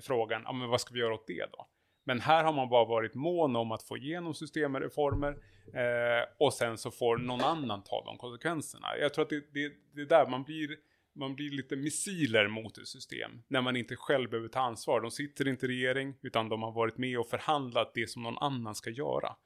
frågan, 0.02 0.42
ja 0.44 0.52
men 0.52 0.68
vad 0.68 0.80
ska 0.80 0.94
vi 0.94 1.00
göra 1.00 1.14
åt 1.14 1.26
det 1.26 1.46
då? 1.52 1.68
Men 2.04 2.20
här 2.20 2.44
har 2.44 2.52
man 2.52 2.68
bara 2.68 2.84
varit 2.84 3.14
mån 3.14 3.56
om 3.56 3.72
att 3.72 3.82
få 3.82 3.96
igenom 3.96 4.34
systemreformer 4.34 5.36
eh, 5.74 6.28
och 6.38 6.54
sen 6.54 6.78
så 6.78 6.90
får 6.90 7.16
någon 7.16 7.40
annan 7.40 7.82
ta 7.82 8.04
de 8.04 8.18
konsekvenserna. 8.18 8.86
Jag 9.00 9.14
tror 9.14 9.22
att 9.22 9.30
det, 9.30 9.44
det, 9.52 9.72
det 9.94 10.00
är 10.00 10.06
där 10.06 10.26
man 10.26 10.42
blir, 10.44 10.68
man 11.14 11.34
blir 11.34 11.50
lite 11.50 11.76
missiler 11.76 12.48
mot 12.48 12.78
ett 12.78 12.88
system 12.88 13.30
när 13.48 13.60
man 13.60 13.76
inte 13.76 13.96
själv 13.96 14.30
behöver 14.30 14.48
ta 14.48 14.60
ansvar. 14.60 15.00
De 15.00 15.10
sitter 15.10 15.48
inte 15.48 15.66
i 15.66 15.68
regering 15.68 16.14
utan 16.22 16.48
de 16.48 16.62
har 16.62 16.72
varit 16.72 16.98
med 16.98 17.18
och 17.18 17.28
förhandlat 17.28 17.94
det 17.94 18.10
som 18.10 18.22
någon 18.22 18.38
annan 18.38 18.74
ska 18.74 18.90
göra. 18.90 19.36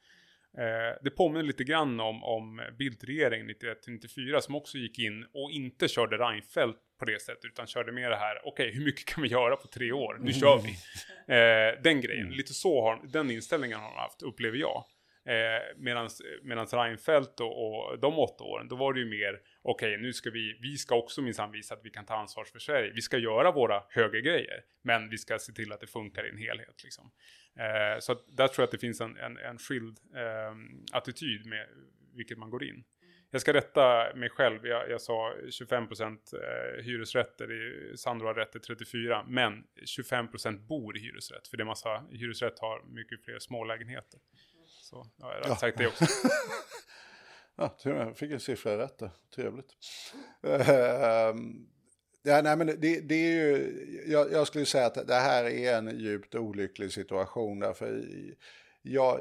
Eh, 0.59 0.99
det 1.03 1.11
påminner 1.11 1.45
lite 1.45 1.64
grann 1.64 2.01
om, 2.01 2.24
om 2.24 2.61
Bildt-regeringen 2.78 3.51
91-94 3.51 4.41
som 4.41 4.55
också 4.55 4.78
gick 4.78 4.99
in 4.99 5.26
och 5.34 5.51
inte 5.51 5.89
körde 5.89 6.16
Reinfeldt 6.16 6.78
på 6.99 7.05
det 7.05 7.22
sättet 7.22 7.44
utan 7.44 7.66
körde 7.66 7.92
med 7.92 8.11
det 8.11 8.16
här, 8.16 8.38
okej 8.44 8.51
okay, 8.51 8.78
hur 8.78 8.84
mycket 8.84 9.05
kan 9.05 9.22
vi 9.22 9.28
göra 9.28 9.57
på 9.57 9.68
tre 9.68 9.92
år? 9.92 10.18
Nu 10.20 10.32
kör 10.32 10.59
vi. 10.59 10.78
Eh, 11.28 11.82
den 11.82 12.01
grejen, 12.01 12.26
mm. 12.26 12.36
lite 12.36 12.55
så 12.55 12.82
har, 12.82 13.01
den 13.05 13.30
inställningen 13.30 13.78
har 13.78 13.90
de 13.90 13.96
haft, 13.96 14.22
upplever 14.22 14.59
jag. 14.59 14.84
Eh, 15.24 15.76
Medan 16.42 16.66
Reinfeldt 16.66 17.40
och, 17.40 17.90
och 17.90 17.99
de 17.99 18.18
åtta 18.18 18.44
åren, 18.44 18.68
då 18.68 18.76
var 18.76 18.92
det 18.92 19.01
ju 19.01 19.07
mer, 19.07 19.40
okej 19.62 19.92
okay, 19.94 20.03
nu 20.03 20.12
ska 20.12 20.30
vi, 20.30 20.59
vi 20.61 20.76
ska 20.76 20.94
också 20.94 21.22
minsann 21.22 21.53
visa 21.53 21.74
att 21.74 21.80
vi 21.84 21.90
kan 21.90 22.07
ta 22.07 22.14
ansvar 22.14 22.44
för 22.44 22.59
Sverige. 22.59 22.92
Vi 22.94 23.03
ska 23.03 23.18
göra 23.18 23.53
våra 23.53 23.82
högergrejer, 23.88 24.62
men 24.82 25.09
vi 25.09 25.18
ska 25.18 25.38
se 25.38 25.53
till 25.53 25.72
att 25.72 25.80
det 25.80 25.86
funkar 25.86 26.26
i 26.26 26.30
en 26.30 26.38
helhet. 26.38 26.84
Liksom. 26.84 27.11
Eh, 27.59 27.99
så 28.01 28.12
att 28.12 28.36
där 28.36 28.49
tror 28.49 28.62
jag 28.62 28.64
att 28.64 28.70
det 28.70 28.78
finns 28.78 29.01
en, 29.01 29.16
en, 29.16 29.36
en 29.36 29.59
skild 29.59 29.99
eh, 30.14 30.55
attityd 30.92 31.46
med 31.46 31.66
vilket 32.14 32.38
man 32.38 32.51
går 32.51 32.64
in. 32.64 32.84
Jag 33.31 33.41
ska 33.41 33.53
rätta 33.53 34.14
mig 34.14 34.31
själv, 34.31 34.66
jag, 34.66 34.91
jag 34.91 35.01
sa 35.01 35.35
25% 35.43 36.18
eh, 36.35 36.85
hyresrätter, 36.85 37.49
Sandro 37.97 38.26
har 38.26 38.35
rätt 38.35 38.53
till 38.53 38.61
34, 38.61 39.24
men 39.29 39.64
25% 39.99 40.66
bor 40.66 40.97
i 40.97 41.01
hyresrätt, 41.01 41.49
för 41.49 41.57
det 41.57 41.62
är 41.62 41.64
massa, 41.64 42.05
hyresrätt 42.11 42.59
har 42.59 42.83
mycket 42.83 43.24
fler 43.24 43.39
smålägenheter. 43.39 44.20
Så 44.66 45.07
ja, 45.16 45.35
jag 45.35 45.43
har 45.43 45.49
ja. 45.49 45.57
sagt 45.57 45.79
det 45.79 45.87
också. 45.87 46.05
ja, 47.57 47.76
jag 47.83 48.16
fick 48.16 48.31
en 48.31 48.41
siffra 48.41 48.79
rätt 48.79 48.99
där, 48.99 49.11
trevligt. 49.35 49.76
Uh, 50.47 51.35
Ja, 52.22 52.43
nej, 52.43 52.57
men 52.57 52.66
det, 52.66 53.01
det 53.01 53.14
är 53.14 53.31
ju, 53.31 53.76
jag, 54.07 54.33
jag, 54.33 54.47
skulle 54.47 54.66
säga 54.66 54.87
att 54.87 55.07
det 55.07 55.14
här 55.14 55.45
är 55.45 55.79
en 55.79 55.99
djupt 55.99 56.35
olycklig 56.35 56.93
situation. 56.93 57.59
Därför 57.59 58.05
jag, 58.83 59.20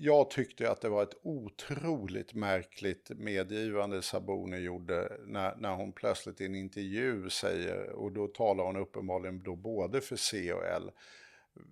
jag 0.00 0.30
tyckte 0.30 0.70
att 0.70 0.80
det 0.80 0.88
var 0.88 1.02
ett 1.02 1.18
otroligt 1.22 2.34
märkligt 2.34 3.10
medgivande 3.16 4.02
Sabuni 4.02 4.56
gjorde 4.56 5.16
när, 5.26 5.56
när 5.56 5.74
hon 5.74 5.92
plötsligt 5.92 6.40
i 6.40 6.44
en 6.44 6.54
intervju 6.54 7.30
säger, 7.30 7.90
och 7.90 8.12
då 8.12 8.26
talar 8.26 8.64
hon 8.64 8.76
uppenbarligen 8.76 9.42
då 9.42 9.56
både 9.56 10.00
för 10.00 10.16
C 10.16 10.52
och 10.52 10.66
L, 10.66 10.90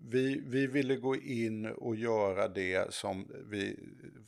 vi, 0.01 0.43
vi 0.47 0.67
ville 0.67 0.97
gå 0.97 1.17
in 1.17 1.67
och 1.67 1.97
göra 1.97 2.49
det 2.49 2.95
som 2.95 3.31
vi 3.51 3.79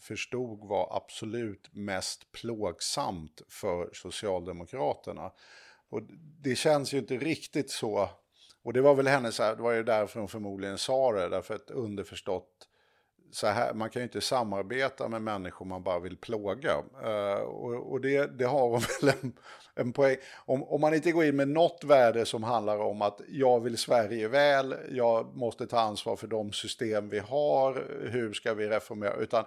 förstod 0.01 0.69
var 0.69 0.97
absolut 0.97 1.69
mest 1.73 2.33
plågsamt 2.33 3.43
för 3.49 3.91
Socialdemokraterna. 3.93 5.33
Och 5.89 6.03
det 6.43 6.55
känns 6.55 6.95
ju 6.95 6.99
inte 6.99 7.17
riktigt 7.17 7.71
så. 7.71 8.11
Och 8.63 8.73
det 8.73 8.81
var 8.81 8.95
väl 8.95 9.07
hennes, 9.07 9.37
det 9.37 9.55
var 9.55 9.73
ju 9.73 9.83
därför 9.83 10.21
hon 10.21 10.29
förmodligen 10.29 10.79
sa 10.79 11.13
det, 11.13 11.29
därför 11.29 11.55
att 11.55 11.71
underförstått, 11.71 12.68
så 13.31 13.47
här, 13.47 13.75
man 13.75 13.91
kan 13.91 14.01
ju 14.01 14.05
inte 14.05 14.21
samarbeta 14.21 15.09
med 15.09 15.23
människor 15.23 15.67
man 15.67 15.83
bara 15.83 15.99
vill 15.99 16.17
plåga. 16.17 16.77
Uh, 17.05 17.43
och, 17.43 17.93
och 17.93 18.01
det, 18.01 18.39
det, 18.39 18.45
har 18.45 18.69
hon 18.69 18.81
väl 19.01 19.15
en, 19.23 19.33
en 19.75 19.93
poäng. 19.93 20.17
Om, 20.37 20.63
om 20.63 20.81
man 20.81 20.95
inte 20.95 21.13
går 21.13 21.25
in 21.25 21.37
med 21.37 21.49
något 21.49 21.85
värde 21.85 22.25
som 22.25 22.43
handlar 22.43 22.79
om 22.79 23.03
att 23.03 23.21
jag 23.29 23.61
vill 23.61 23.79
Sverige 23.79 24.29
väl, 24.29 24.75
jag 24.91 25.37
måste 25.37 25.67
ta 25.67 25.81
ansvar 25.81 26.17
för 26.17 26.27
de 26.27 26.53
system 26.53 27.09
vi 27.09 27.19
har, 27.19 27.87
hur 28.11 28.33
ska 28.33 28.55
vi 28.55 28.69
reformera, 28.69 29.15
utan 29.15 29.45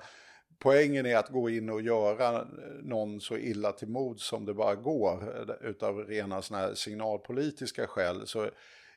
poängen 0.60 1.06
är 1.06 1.18
att 1.18 1.30
gå 1.30 1.50
in 1.50 1.70
och 1.70 1.82
göra 1.82 2.48
någon 2.82 3.22
så 3.22 3.38
illa 3.38 3.72
till 3.72 3.88
mod 3.88 4.20
som 4.20 4.46
det 4.46 4.54
bara 4.54 4.76
går 4.76 5.36
eh, 5.50 5.70
utav 5.70 5.98
rena 5.98 6.42
såna 6.42 6.60
här 6.60 6.74
signalpolitiska 6.74 7.88
skäl 7.88 8.28
så 8.28 8.50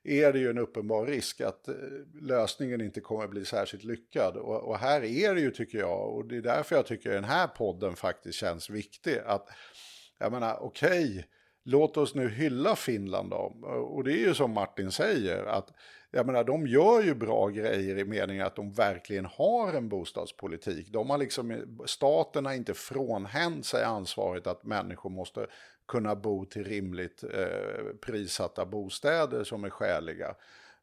är 0.04 0.32
det 0.32 0.38
ju 0.38 0.50
en 0.50 0.58
uppenbar 0.58 1.06
risk 1.06 1.40
att 1.40 1.68
eh, 1.68 1.74
lösningen 2.20 2.80
inte 2.80 3.00
kommer 3.00 3.28
bli 3.28 3.44
särskilt 3.44 3.84
lyckad. 3.84 4.36
Och, 4.36 4.68
och, 4.68 4.78
här 4.78 5.04
är 5.04 5.34
det 5.34 5.40
ju, 5.40 5.50
tycker 5.50 5.78
jag, 5.78 6.14
och 6.14 6.24
det 6.24 6.36
är 6.36 6.42
därför 6.42 6.76
jag 6.76 6.86
tycker 6.86 7.10
den 7.10 7.24
här 7.24 7.46
podden 7.46 7.96
faktiskt 7.96 8.38
känns 8.38 8.70
viktig, 8.70 9.18
att 9.26 9.48
jag 10.18 10.32
menar, 10.32 10.58
okej, 10.62 11.04
okay, 11.04 11.24
låt 11.64 11.96
oss 11.96 12.14
nu 12.14 12.28
hylla 12.28 12.76
Finland 12.76 13.30
då. 13.30 13.56
Och 13.90 14.04
det 14.04 14.12
är 14.12 14.26
ju 14.26 14.34
som 14.34 14.50
Martin 14.50 14.90
säger, 14.90 15.44
att 15.44 15.70
jag 16.10 16.26
menar, 16.26 16.44
de 16.44 16.66
gör 16.66 17.02
ju 17.02 17.14
bra 17.14 17.48
grejer 17.48 17.98
i 17.98 18.04
meningen 18.04 18.46
att 18.46 18.56
de 18.56 18.72
verkligen 18.72 19.24
har 19.24 19.72
en 19.72 19.88
bostadspolitik. 19.88 20.88
De 20.88 21.10
har 21.10 21.18
liksom, 21.18 21.50
eh, 21.50 21.58
staten 21.84 22.46
har 22.46 22.52
inte 22.52 22.74
frånhänt 22.74 23.66
sig 23.66 23.84
ansvaret 23.84 24.46
att 24.46 24.64
människor 24.64 25.10
måste 25.10 25.46
kunna 25.88 26.14
bo 26.14 26.44
till 26.44 26.64
rimligt 26.64 27.24
eh, 27.24 27.94
prissatta 28.00 28.66
bostäder 28.66 29.44
som 29.44 29.64
är 29.64 29.70
skäliga. 29.70 30.34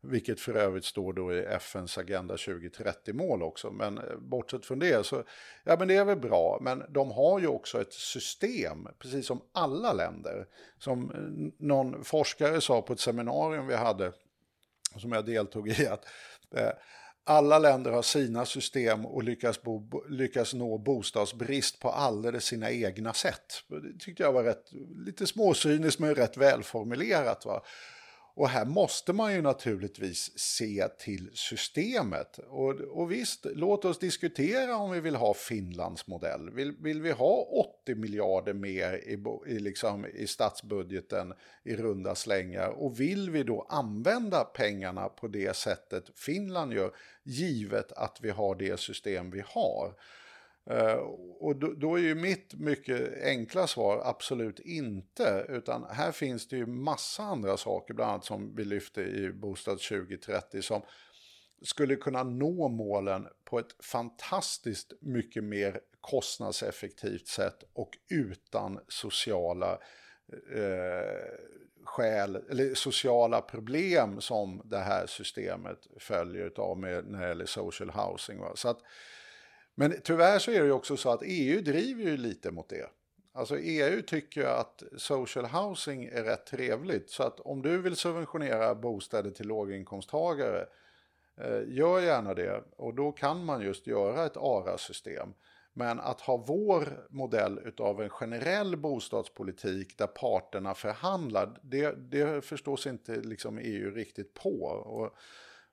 Vilket 0.04 0.40
för 0.40 0.54
övrigt 0.54 0.86
står 0.86 1.14
då 1.14 1.34
i 1.34 1.40
FNs 1.46 1.98
Agenda 1.98 2.36
2030-mål 2.36 3.44
också. 3.44 3.72
Men 3.72 3.98
eh, 3.98 4.18
bortsett 4.18 4.66
från 4.66 4.80
det 4.80 5.06
så, 5.06 5.24
ja 5.64 5.76
men 5.80 5.88
det 5.88 5.96
är 5.96 6.06
väl 6.06 6.20
bra. 6.20 6.58
Men 6.62 6.84
de 6.90 7.12
har 7.12 7.40
ju 7.40 7.48
också 7.48 7.82
ett 7.82 7.94
system, 7.94 8.88
precis 9.00 9.28
som 9.28 9.42
alla 9.52 9.94
länder. 9.94 10.48
Som 10.78 11.12
eh, 11.12 11.66
någon 11.66 12.04
forskare 12.04 12.62
sa 12.62 12.82
på 12.82 12.94
ett 12.94 13.00
seminarium 13.00 13.68
vi 13.68 13.76
hade, 13.76 14.12
som 14.98 15.12
jag 15.12 15.26
deltog 15.26 15.70
i, 15.70 15.88
att 15.88 16.06
eh, 16.56 16.72
alla 17.24 17.60
länder 17.60 17.92
har 17.92 18.02
sina 18.02 18.46
system 18.46 19.06
och 19.06 19.24
lyckas, 19.24 19.62
bo, 19.62 20.04
lyckas 20.10 20.54
nå 20.54 20.78
bostadsbrist 20.78 21.80
på 21.80 21.90
alldeles 21.90 22.46
sina 22.46 22.72
egna 22.72 23.14
sätt. 23.14 23.64
Det 23.68 24.00
tyckte 24.00 24.24
jag 24.24 24.34
var 24.34 24.44
rätt, 24.44 24.66
lite 25.06 25.28
småcyniskt 25.28 26.00
men 26.00 26.16
rätt 26.16 26.38
välformulerat. 26.38 27.46
Va? 27.46 27.64
Och 28.34 28.50
här 28.50 28.66
måste 28.66 29.14
man 29.14 29.34
ju 29.34 29.42
naturligtvis 29.42 30.40
se 30.40 30.88
till 30.88 31.30
systemet. 31.34 32.38
Och, 32.38 32.70
och 32.70 33.12
visst, 33.12 33.46
låt 33.46 33.86
oss 33.86 34.00
diskutera 34.00 34.76
om 34.76 34.92
vi 34.92 35.00
vill 35.00 35.16
ha 35.16 35.34
Finlands 35.34 36.08
modell. 36.08 36.50
Vill, 36.50 36.76
vill 36.80 37.02
vi 37.02 37.12
ha 37.12 37.48
80 37.84 37.96
miljarder 37.96 38.54
mer 38.54 38.94
i, 38.94 39.24
i, 39.48 39.60
liksom, 39.60 40.06
i 40.06 40.28
statsbudgeten 40.28 41.34
i 41.64 41.76
runda 41.76 42.16
slängar? 42.16 42.70
Och 42.70 43.00
vill 43.00 43.30
vi 43.30 43.44
då 43.44 43.66
använda 43.70 44.44
pengarna 44.44 45.10
på 45.10 45.28
det 45.28 45.56
sättet 45.56 46.04
Finland 46.16 46.74
gör, 46.74 46.92
givet 47.24 47.92
att 47.92 48.18
vi 48.22 48.30
har 48.30 48.56
det 48.56 48.80
system 48.80 49.32
vi 49.32 49.44
har? 49.46 49.94
Eh, 50.70 51.00
och 51.40 51.56
då, 51.56 51.74
då, 51.74 51.96
är 51.96 52.02
ju 52.02 52.16
mitt 52.16 52.54
mycket 52.54 53.24
enkla 53.24 53.68
svar 53.68 54.02
absolut 54.06 54.60
inte. 54.60 55.46
Utan 55.50 55.86
här 55.90 56.12
finns 56.12 56.48
det 56.48 56.58
ju 56.58 56.66
massa 56.66 57.24
andra 57.24 57.58
saker, 57.58 57.94
bland 57.94 58.12
annat 58.12 58.26
som 58.26 58.56
vi 58.56 58.66
lyfte 58.66 59.02
i 59.02 59.32
Bostad 59.32 59.80
2030, 59.80 60.62
som 60.62 60.82
skulle 61.62 61.96
kunna 61.96 62.24
nå 62.24 62.68
målen 62.68 63.28
på 63.44 63.60
ett 63.60 63.76
fantastiskt 63.84 64.94
mycket 65.02 65.44
mer 65.44 65.80
kostnadseffektivt 66.02 67.28
sätt 67.28 67.64
och 67.74 67.98
utan 68.10 68.80
sociala 68.88 69.72
eh, 70.56 71.40
skäl, 71.84 72.36
eller 72.50 72.74
sociala 72.74 73.42
problem 73.42 74.22
som 74.22 74.62
det 74.66 74.78
här 74.78 75.08
systemet 75.08 75.88
följer 76.00 76.60
av 76.60 76.80
med 76.80 77.06
när 77.06 77.22
det 77.22 77.28
gäller 77.28 77.46
social 77.46 77.90
housing. 77.90 78.40
Va? 78.40 78.52
Så 78.56 78.70
att, 78.70 78.80
men 79.76 80.02
tyvärr 80.04 80.40
så 80.40 80.52
är 80.52 80.60
det 80.60 80.66
ju 80.66 80.72
också 80.72 80.98
så 80.98 81.10
att 81.10 81.22
EU 81.24 81.62
driver 81.62 82.04
ju 82.04 82.18
lite 82.18 82.52
mot 82.52 82.70
det. 82.70 82.90
Alltså 83.34 83.60
EU 83.60 84.02
tycker 84.02 84.44
att 84.44 84.84
social 84.98 85.46
housing 85.46 86.06
är 86.06 86.24
rätt 86.24 86.46
trevligt. 86.46 87.10
Så 87.10 87.24
att 87.24 87.40
om 87.40 87.62
du 87.62 87.82
vill 87.82 87.96
subventionera 87.96 88.76
bostäder 88.76 89.32
till 89.32 89.48
låginkomsttagare, 89.48 90.66
eh, 91.38 91.62
gör 91.68 92.00
gärna 92.00 92.34
det. 92.34 92.64
Och 92.78 92.94
då 92.94 93.12
kan 93.12 93.46
man 93.46 93.62
just 93.62 93.88
göra 93.88 94.26
ett 94.26 94.38
ARA-system. 94.38 95.34
Men 95.74 96.00
att 96.00 96.22
ha 96.22 96.38
vår 96.38 97.08
modell 97.10 97.74
av 97.78 98.02
en 98.02 98.10
generell 98.10 98.78
bostadspolitik 98.78 99.98
där 99.98 100.08
parterna 100.08 100.74
förhandlar, 100.74 101.60
det, 101.62 101.92
det 101.92 102.46
förstås 102.46 102.88
inte 102.88 103.16
liksom 103.16 103.58
EU 103.58 103.92
riktigt 103.92 104.34
på. 104.34 104.64
Och 104.66 105.16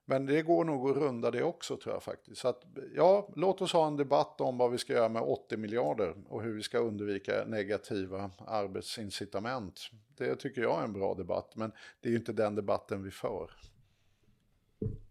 men 0.09 0.25
det 0.25 0.41
går 0.41 0.65
nog 0.65 0.89
att 0.89 0.97
runda 0.97 1.31
det 1.31 1.43
också 1.43 1.77
tror 1.77 1.95
jag 1.95 2.03
faktiskt. 2.03 2.41
Så 2.41 2.47
att, 2.47 2.63
ja, 2.95 3.29
låt 3.35 3.61
oss 3.61 3.73
ha 3.73 3.87
en 3.87 3.95
debatt 3.95 4.41
om 4.41 4.57
vad 4.57 4.71
vi 4.71 4.77
ska 4.77 4.93
göra 4.93 5.09
med 5.09 5.21
80 5.21 5.57
miljarder 5.57 6.15
och 6.29 6.41
hur 6.41 6.53
vi 6.53 6.63
ska 6.63 6.77
undvika 6.77 7.43
negativa 7.47 8.31
arbetsincitament. 8.47 9.79
Det 10.17 10.35
tycker 10.35 10.61
jag 10.61 10.79
är 10.79 10.83
en 10.83 10.93
bra 10.93 11.13
debatt, 11.13 11.55
men 11.55 11.71
det 12.01 12.09
är 12.09 12.11
ju 12.11 12.17
inte 12.17 12.33
den 12.33 12.55
debatten 12.55 13.03
vi 13.03 13.11
för. 13.11 13.51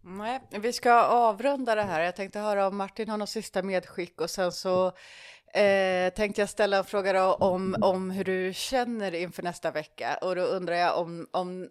Nej, 0.01 0.39
vi 0.51 0.73
ska 0.73 1.01
avrunda 1.01 1.75
det 1.75 1.83
här. 1.83 2.01
Jag 2.01 2.15
tänkte 2.15 2.39
höra 2.39 2.67
om 2.67 2.77
Martin 2.77 3.09
har 3.09 3.17
något 3.17 3.29
sista 3.29 3.63
medskick 3.63 4.21
och 4.21 4.29
sen 4.29 4.51
så 4.51 4.87
eh, 5.53 6.13
tänkte 6.13 6.41
jag 6.41 6.49
ställa 6.49 6.77
en 6.77 6.83
fråga 6.83 7.13
då 7.13 7.33
om, 7.33 7.75
om 7.81 8.11
hur 8.11 8.23
du 8.23 8.53
känner 8.53 9.15
inför 9.15 9.43
nästa 9.43 9.71
vecka 9.71 10.17
och 10.21 10.35
då 10.35 10.41
undrar 10.41 10.75
jag 10.75 10.97
om, 10.97 11.27
om 11.31 11.69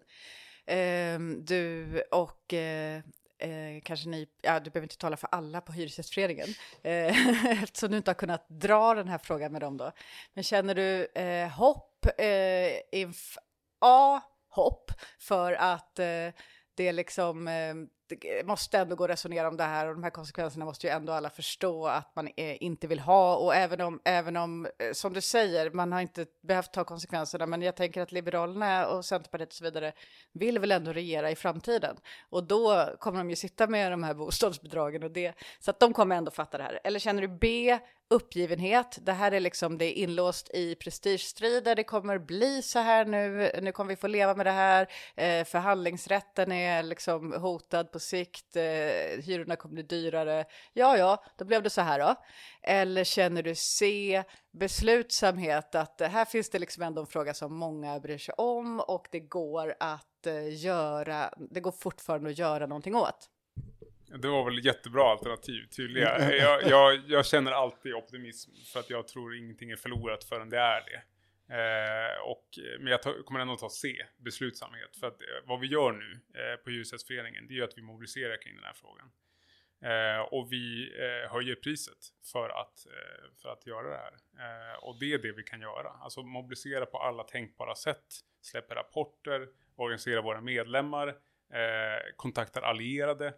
eh, 0.69 1.19
du 1.39 2.01
och 2.11 2.53
eh, 2.53 3.01
eh, 3.39 3.81
kanske 3.83 4.09
ni, 4.09 4.27
ja 4.41 4.59
du 4.59 4.69
behöver 4.69 4.85
inte 4.85 4.97
tala 4.97 5.17
för 5.17 5.29
alla 5.31 5.61
på 5.61 5.71
Hyresgästföreningen, 5.71 6.47
eh, 6.83 7.63
eftersom 7.63 7.91
du 7.91 7.97
inte 7.97 8.11
har 8.11 8.15
kunnat 8.15 8.45
dra 8.49 8.95
den 8.95 9.07
här 9.07 9.17
frågan 9.17 9.51
med 9.51 9.61
dem 9.61 9.77
då. 9.77 9.91
Men 10.33 10.43
känner 10.43 10.75
du 10.75 11.05
eh, 11.05 11.49
hopp, 11.49 12.05
eh, 12.17 12.99
inf 12.99 13.37
A, 13.79 14.21
hopp 14.49 14.91
för 15.19 15.53
att 15.53 15.99
eh, 15.99 16.29
det 16.75 16.91
liksom 16.91 17.47
eh, 17.47 17.75
det 18.09 18.47
måste 18.47 18.77
ändå 18.77 18.95
gå 18.95 19.03
att 19.03 19.09
resonera 19.09 19.47
om 19.47 19.57
det 19.57 19.63
här 19.63 19.87
och 19.87 19.93
de 19.93 20.03
här 20.03 20.09
konsekvenserna 20.09 20.65
måste 20.65 20.87
ju 20.87 20.93
ändå 20.93 21.13
alla 21.13 21.29
förstå 21.29 21.87
att 21.87 22.15
man 22.15 22.29
är, 22.35 22.63
inte 22.63 22.87
vill 22.87 22.99
ha. 22.99 23.35
Och 23.35 23.55
även 23.55 23.81
om, 23.81 24.01
även 24.03 24.37
om, 24.37 24.65
eh, 24.65 24.91
som 24.93 25.13
du 25.13 25.21
säger, 25.21 25.71
man 25.71 25.91
har 25.91 26.01
inte 26.01 26.25
behövt 26.41 26.73
ta 26.73 26.83
konsekvenserna, 26.83 27.45
men 27.45 27.61
jag 27.61 27.75
tänker 27.75 28.01
att 28.01 28.11
Liberalerna 28.11 28.87
och 28.87 29.05
Centerpartiet 29.05 29.49
och 29.49 29.55
så 29.55 29.63
vidare 29.63 29.93
vill 30.31 30.59
väl 30.59 30.71
ändå 30.71 30.93
regera 30.93 31.31
i 31.31 31.35
framtiden. 31.35 31.97
Och 32.29 32.43
då 32.43 32.89
kommer 32.99 33.17
de 33.17 33.29
ju 33.29 33.35
sitta 33.35 33.67
med 33.67 33.91
de 33.91 34.03
här 34.03 34.13
bostadsbidragen 34.13 35.03
och 35.03 35.11
det, 35.11 35.33
så 35.59 35.71
att 35.71 35.79
de 35.79 35.93
kommer 35.93 36.15
ändå 36.15 36.31
fatta 36.31 36.57
det 36.57 36.63
här. 36.63 36.79
Eller 36.83 36.99
känner 36.99 37.21
du 37.21 37.27
B, 37.27 37.79
uppgivenhet. 38.09 38.97
Det 39.01 39.11
här 39.11 39.31
är 39.31 39.39
liksom, 39.39 39.77
det 39.77 39.85
är 39.85 40.03
inlåst 40.03 40.49
i 40.53 40.75
prestigestrider. 40.75 41.75
Det 41.75 41.83
kommer 41.83 42.19
bli 42.19 42.61
så 42.61 42.79
här 42.79 43.05
nu. 43.05 43.51
Nu 43.61 43.71
kommer 43.71 43.89
vi 43.89 43.95
få 43.95 44.07
leva 44.07 44.35
med 44.35 44.45
det 44.45 44.51
här. 44.51 44.87
Eh, 45.15 45.45
förhandlingsrätten 45.45 46.51
är 46.51 46.83
liksom 46.83 47.33
hotad 47.33 47.91
på 47.91 47.99
sikt. 47.99 48.55
Eh, 48.55 48.63
hyrorna 49.23 49.55
kommer 49.55 49.73
bli 49.73 49.83
dyrare. 49.83 50.45
Ja, 50.73 50.97
ja, 50.97 51.23
då 51.37 51.45
blev 51.45 51.63
det 51.63 51.69
så 51.69 51.81
här 51.81 51.99
då. 51.99 52.15
Eller 52.61 53.03
känner 53.03 53.43
du 53.43 53.55
C, 53.55 54.23
beslutsamhet, 54.51 55.75
att 55.75 56.01
här 56.01 56.25
finns 56.25 56.49
det 56.49 56.59
liksom 56.59 56.83
ändå 56.83 57.01
en 57.01 57.07
fråga 57.07 57.33
som 57.33 57.55
många 57.55 57.99
bryr 57.99 58.17
sig 58.17 58.33
om 58.37 58.79
och 58.79 59.07
det 59.11 59.19
går 59.19 59.75
att 59.79 60.27
eh, 60.27 60.63
göra, 60.63 61.33
det 61.51 61.59
går 61.59 61.71
fortfarande 61.71 62.29
att 62.29 62.37
göra 62.37 62.65
någonting 62.65 62.95
åt. 62.95 63.29
Det 64.17 64.27
var 64.27 64.45
väl 64.45 64.65
jättebra 64.65 65.11
alternativ, 65.11 65.67
tydliga. 65.75 66.35
Jag, 66.35 66.63
jag, 66.63 67.01
jag, 67.07 67.25
känner 67.25 67.51
alltid 67.51 67.93
optimism 67.93 68.51
för 68.73 68.79
att 68.79 68.89
jag 68.89 69.07
tror 69.07 69.35
ingenting 69.35 69.71
är 69.71 69.75
förlorat 69.75 70.23
förrän 70.23 70.49
det 70.49 70.57
är 70.57 70.81
det. 70.81 71.01
Eh, 71.55 72.21
och, 72.21 72.45
men 72.79 72.91
jag 72.91 73.01
tar, 73.01 73.23
kommer 73.23 73.39
ändå 73.39 73.55
ta 73.55 73.69
C, 73.69 74.05
beslutsamhet. 74.17 74.95
För 74.99 75.07
att 75.07 75.21
eh, 75.21 75.27
vad 75.45 75.59
vi 75.59 75.67
gör 75.67 75.91
nu 75.91 76.19
eh, 76.41 76.55
på 76.55 76.69
Hyresgästföreningen, 76.69 77.47
det 77.47 77.57
är 77.57 77.63
att 77.63 77.77
vi 77.77 77.81
mobiliserar 77.81 78.41
kring 78.41 78.55
den 78.55 78.63
här 78.63 78.73
frågan. 78.73 79.11
Eh, 79.81 80.21
och 80.21 80.51
vi 80.51 80.93
eh, 80.99 81.31
höjer 81.31 81.55
priset 81.55 81.97
för 82.31 82.49
att, 82.49 82.85
eh, 82.85 83.41
för 83.41 83.49
att 83.49 83.67
göra 83.67 83.89
det 83.89 83.97
här. 83.97 84.13
och 84.81 84.99
det 84.99 85.13
är 85.13 85.17
det 85.17 85.31
vi 85.31 85.43
kan 85.43 85.61
göra. 85.61 85.89
Alltså 85.89 86.23
mobilisera 86.23 86.85
på 86.85 86.97
alla 86.97 87.23
tänkbara 87.23 87.75
sätt, 87.75 88.05
släppa 88.41 88.75
rapporter, 88.75 89.47
organisera 89.75 90.21
våra 90.21 90.41
medlemmar, 90.41 91.15
kontaktar 92.15 92.61
allierade 92.61 93.33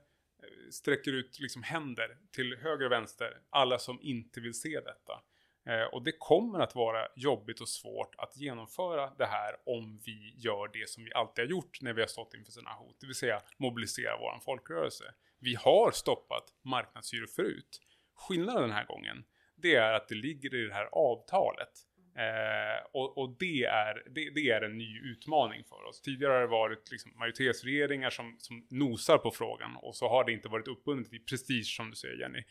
sträcker 0.72 1.12
ut 1.12 1.39
liksom 1.39 1.64
händer 1.64 2.18
till 2.32 2.58
höger 2.58 2.86
och 2.86 2.92
vänster, 2.92 3.42
alla 3.50 3.80
som 3.80 4.00
inte 4.02 4.39
vill 4.39 4.54
se 4.54 4.80
detta. 4.80 5.22
Eh, 5.66 5.84
och 5.84 6.04
det 6.04 6.12
kommer 6.12 6.60
att 6.60 6.76
vara 6.76 7.08
jobbigt 7.16 7.62
och 7.62 7.70
svårt 7.70 8.16
att 8.18 8.38
genomföra 8.38 9.14
det 9.18 9.26
här 9.26 9.56
om 9.66 10.01
vi 10.05 10.34
gör 10.38 10.70
det 10.74 10.89
som 10.89 11.04
vi 11.04 11.13
alltid 11.13 11.46
har 11.46 11.50
gjort 11.50 11.82
när 11.82 11.93
vi 11.93 12.01
har 12.01 12.08
stått 12.08 12.34
inför 12.34 12.51
sådana 12.51 12.74
hot, 12.74 12.97
det 13.00 13.08
vill 13.08 13.16
säga 13.16 13.42
mobilisera 13.58 14.18
vår 14.18 14.39
folkrörelse. 14.39 15.13
Vi 15.39 15.55
har 15.55 15.92
stoppat 15.92 16.43
marknadshyror 16.62 17.28
förut. 17.28 17.82
Skillnaden 18.16 18.62
den 18.62 18.72
här 18.72 18.86
gången, 18.86 19.24
det 19.55 19.76
är 19.76 19.93
att 19.93 20.08
det 20.08 20.16
ligger 20.16 20.55
i 20.55 20.68
det 20.68 20.74
här 20.74 20.89
avtalet 20.92 21.72
Eh, 22.16 22.86
och, 22.92 23.17
och 23.17 23.36
det, 23.39 23.63
är, 23.63 24.04
det, 24.09 24.29
det, 24.29 24.50
är 24.50 24.62
en 24.62 24.78
ny 24.78 25.00
utmaning 25.00 25.63
för 25.63 25.83
oss. 25.83 26.01
Tidigare 26.01 26.33
har 26.33 26.42
det 26.42 26.47
varit 26.47 26.92
liksom 26.92 27.12
majoritetsregeringar 27.16 28.09
som, 28.09 28.36
som 28.39 28.67
nosar 28.70 29.17
på 29.17 29.32
frågan 29.32 29.75
och 29.75 29.96
så 29.96 30.09
har 30.09 30.24
det 30.24 30.32
inte 30.32 30.50
varit 30.50 30.67
uppbundet 30.67 31.13
i 31.13 31.20
prestige 31.20 31.75
som 31.78 31.89
du 31.89 31.96
säger 31.96 32.16
Jenny. 32.16 32.43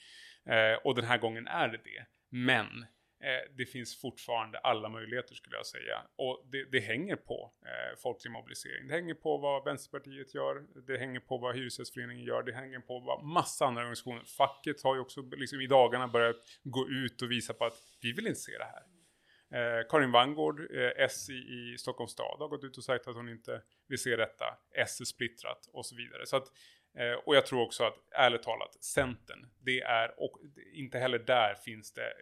Eh, 0.47 0.79
och 0.85 0.95
den 0.95 1.05
här 1.05 1.19
gången 1.19 1.47
är 1.47 1.69
det 1.69 1.81
det. 1.85 2.07
Men 2.31 2.67
eh, 3.21 3.55
det 3.57 3.67
finns 3.67 4.01
fortfarande 4.01 4.59
alla 4.59 4.89
möjligheter 4.89 5.35
skulle 5.35 5.57
jag 5.57 5.67
säga. 5.67 6.03
Och 6.17 6.49
det, 6.53 6.65
det 6.73 6.81
hänger 6.81 7.17
på 7.17 7.53
eh, 7.65 7.99
folklig 8.03 8.31
mobilisering. 8.31 8.89
Det 8.89 8.95
hänger 8.95 9.15
på 9.15 9.37
vad 9.37 9.65
Vänsterpartiet 9.65 10.35
gör. 10.35 10.65
Det 10.87 10.99
hänger 10.99 11.21
på 11.21 11.39
vad 11.39 11.57
Hyresgästföreningen 11.57 12.25
gör. 12.25 12.43
Det 12.43 12.53
hänger 12.53 12.81
på 12.81 12.99
vad 12.99 13.25
massa 13.25 13.67
andra 13.67 13.81
organisationer. 13.81 14.25
Facket 14.25 14.83
har 14.83 14.95
ju 14.95 15.01
också 15.01 15.23
liksom, 15.23 15.61
i 15.61 15.67
dagarna 15.67 16.09
börjat 16.09 16.37
gå 16.63 16.89
ut 16.89 17.23
och 17.23 17.31
visa 17.31 17.55
på 17.55 17.65
att 17.65 17.79
vi 18.03 18.13
vill 18.13 18.27
inte 18.27 18.41
se 18.41 18.59
det 18.59 18.65
här. 18.65 19.00
Eh, 19.53 19.89
Karin 19.89 20.13
Vangård, 20.13 20.61
eh, 20.61 21.05
S 21.05 21.31
i, 21.31 21.33
i 21.33 21.79
Stockholms 21.79 22.13
stad, 22.13 22.37
har 22.41 22.49
gått 22.49 22.65
ut 22.65 22.79
och 22.79 22.85
sagt 22.85 23.09
att 23.09 23.15
hon 23.15 23.29
inte 23.29 23.63
vill 23.89 23.99
se 23.99 24.17
detta. 24.17 24.59
S 24.75 25.01
är 25.01 25.05
splittrat 25.05 25.69
och 25.73 25.87
så 25.87 25.97
vidare. 25.97 26.27
Så 26.27 26.37
att, 26.37 26.53
eh, 26.95 27.13
och 27.13 27.37
jag 27.37 27.47
tror 27.47 27.63
också 27.63 27.85
att, 27.85 27.99
ärligt 28.11 28.43
talat, 28.43 28.85
Centern, 28.85 29.51
det 29.59 29.81
är, 29.81 30.21
och 30.21 30.39
inte 30.73 30.99
heller 30.99 31.19
där 31.19 31.55
finns 31.55 31.93
det, 31.93 32.13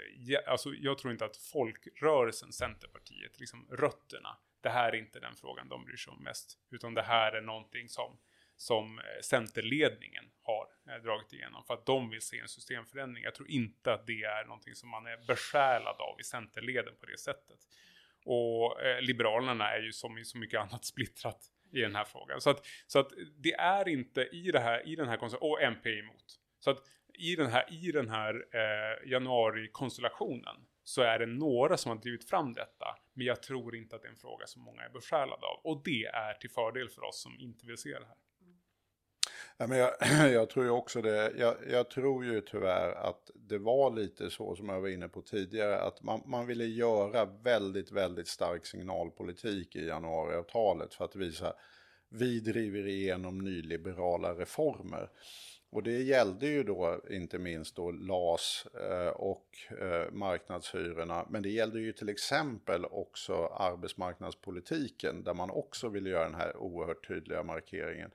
alltså 0.46 0.74
jag 0.74 0.98
tror 0.98 1.12
inte 1.12 1.24
att 1.24 1.36
folkrörelsen 1.36 2.52
Centerpartiet, 2.52 3.40
liksom 3.40 3.68
rötterna, 3.70 4.38
det 4.60 4.68
här 4.68 4.92
är 4.92 4.96
inte 4.96 5.20
den 5.20 5.36
frågan 5.36 5.68
de 5.68 5.84
bryr 5.84 5.96
sig 5.96 6.10
om 6.10 6.22
mest, 6.24 6.58
utan 6.70 6.94
det 6.94 7.02
här 7.02 7.32
är 7.32 7.40
någonting 7.40 7.88
som 7.88 8.18
som 8.58 8.98
eh, 8.98 9.04
Centerledningen 9.22 10.24
har 10.42 10.66
eh, 10.88 11.02
dragit 11.02 11.32
igenom 11.32 11.64
för 11.64 11.74
att 11.74 11.86
de 11.86 12.10
vill 12.10 12.20
se 12.20 12.38
en 12.38 12.48
systemförändring. 12.48 13.24
Jag 13.24 13.34
tror 13.34 13.50
inte 13.50 13.92
att 13.92 14.06
det 14.06 14.22
är 14.22 14.44
någonting 14.44 14.74
som 14.74 14.88
man 14.88 15.06
är 15.06 15.26
besjälad 15.26 15.96
av 15.98 16.20
i 16.20 16.24
Centerleden 16.24 16.94
på 17.00 17.06
det 17.06 17.18
sättet. 17.18 17.58
Och 18.24 18.82
eh, 18.82 19.00
Liberalerna 19.00 19.70
är 19.70 19.80
ju 19.80 19.92
som 19.92 20.18
i 20.18 20.24
så 20.24 20.38
mycket 20.38 20.60
annat 20.60 20.84
splittrat 20.92 21.52
i 21.72 21.80
den 21.80 21.94
här 21.94 22.04
frågan. 22.04 22.40
Så 22.40 22.50
att, 22.50 22.66
så 22.86 22.98
att 22.98 23.12
det 23.36 23.54
är 23.54 23.88
inte 23.88 24.22
i, 24.22 24.50
det 24.50 24.60
här, 24.60 24.88
i 24.88 24.96
den 24.96 25.08
här 25.08 25.16
konstellationen, 25.16 25.52
och 25.52 25.62
MP 25.62 25.98
emot. 25.98 26.40
Så 26.60 26.70
att 26.70 26.78
i 27.14 27.36
den 27.36 27.46
här, 27.46 27.84
i 27.84 27.92
den 27.92 28.08
här 28.08 28.34
eh, 28.34 29.10
januari-konstellationen 29.10 30.56
så 30.84 31.02
är 31.02 31.18
det 31.18 31.26
några 31.26 31.76
som 31.76 31.90
har 31.90 31.96
drivit 31.96 32.28
fram 32.28 32.52
detta. 32.52 32.98
Men 33.12 33.26
jag 33.26 33.42
tror 33.42 33.76
inte 33.76 33.96
att 33.96 34.02
det 34.02 34.08
är 34.08 34.12
en 34.12 34.16
fråga 34.16 34.46
som 34.46 34.62
många 34.62 34.82
är 34.82 34.90
besjälade 34.90 35.46
av. 35.46 35.60
Och 35.64 35.82
det 35.84 36.04
är 36.04 36.34
till 36.34 36.50
fördel 36.50 36.88
för 36.88 37.04
oss 37.04 37.22
som 37.22 37.40
inte 37.40 37.66
vill 37.66 37.76
se 37.76 37.90
det 37.90 38.06
här. 38.06 38.16
Ja, 39.60 39.66
men 39.66 39.78
jag, 39.78 39.92
jag 40.32 40.50
tror 40.50 40.64
ju 40.64 40.70
också 40.70 41.02
det, 41.02 41.32
jag, 41.36 41.54
jag, 41.70 41.90
tror 41.90 42.24
ju 42.24 42.40
tyvärr 42.40 42.92
att 42.92 43.30
det 43.34 43.58
var 43.58 43.90
lite 43.90 44.30
så 44.30 44.56
som 44.56 44.68
jag 44.68 44.80
var 44.80 44.88
inne 44.88 45.08
på 45.08 45.22
tidigare, 45.22 45.80
att 45.80 46.02
man, 46.02 46.22
man 46.26 46.46
ville 46.46 46.64
göra 46.64 47.24
väldigt, 47.24 47.92
väldigt 47.92 48.28
stark 48.28 48.66
signalpolitik 48.66 49.76
i 49.76 49.86
januariavtalet 49.86 50.94
för 50.94 51.04
att 51.04 51.16
visa 51.16 51.52
vi 52.08 52.40
driver 52.40 52.86
igenom 52.86 53.38
nyliberala 53.38 54.34
reformer. 54.34 55.10
Och 55.70 55.82
det 55.82 56.02
gällde 56.02 56.46
ju 56.46 56.62
då 56.62 57.00
inte 57.10 57.38
minst 57.38 57.76
då 57.76 57.90
LAS 57.90 58.66
eh, 58.90 59.08
och 59.08 59.46
eh, 59.80 60.12
marknadshyrorna, 60.12 61.26
men 61.30 61.42
det 61.42 61.50
gällde 61.50 61.80
ju 61.80 61.92
till 61.92 62.08
exempel 62.08 62.84
också 62.84 63.46
arbetsmarknadspolitiken 63.46 65.24
där 65.24 65.34
man 65.34 65.50
också 65.50 65.88
ville 65.88 66.10
göra 66.10 66.24
den 66.24 66.34
här 66.34 66.56
oerhört 66.56 67.08
tydliga 67.08 67.42
markeringen. 67.42 68.10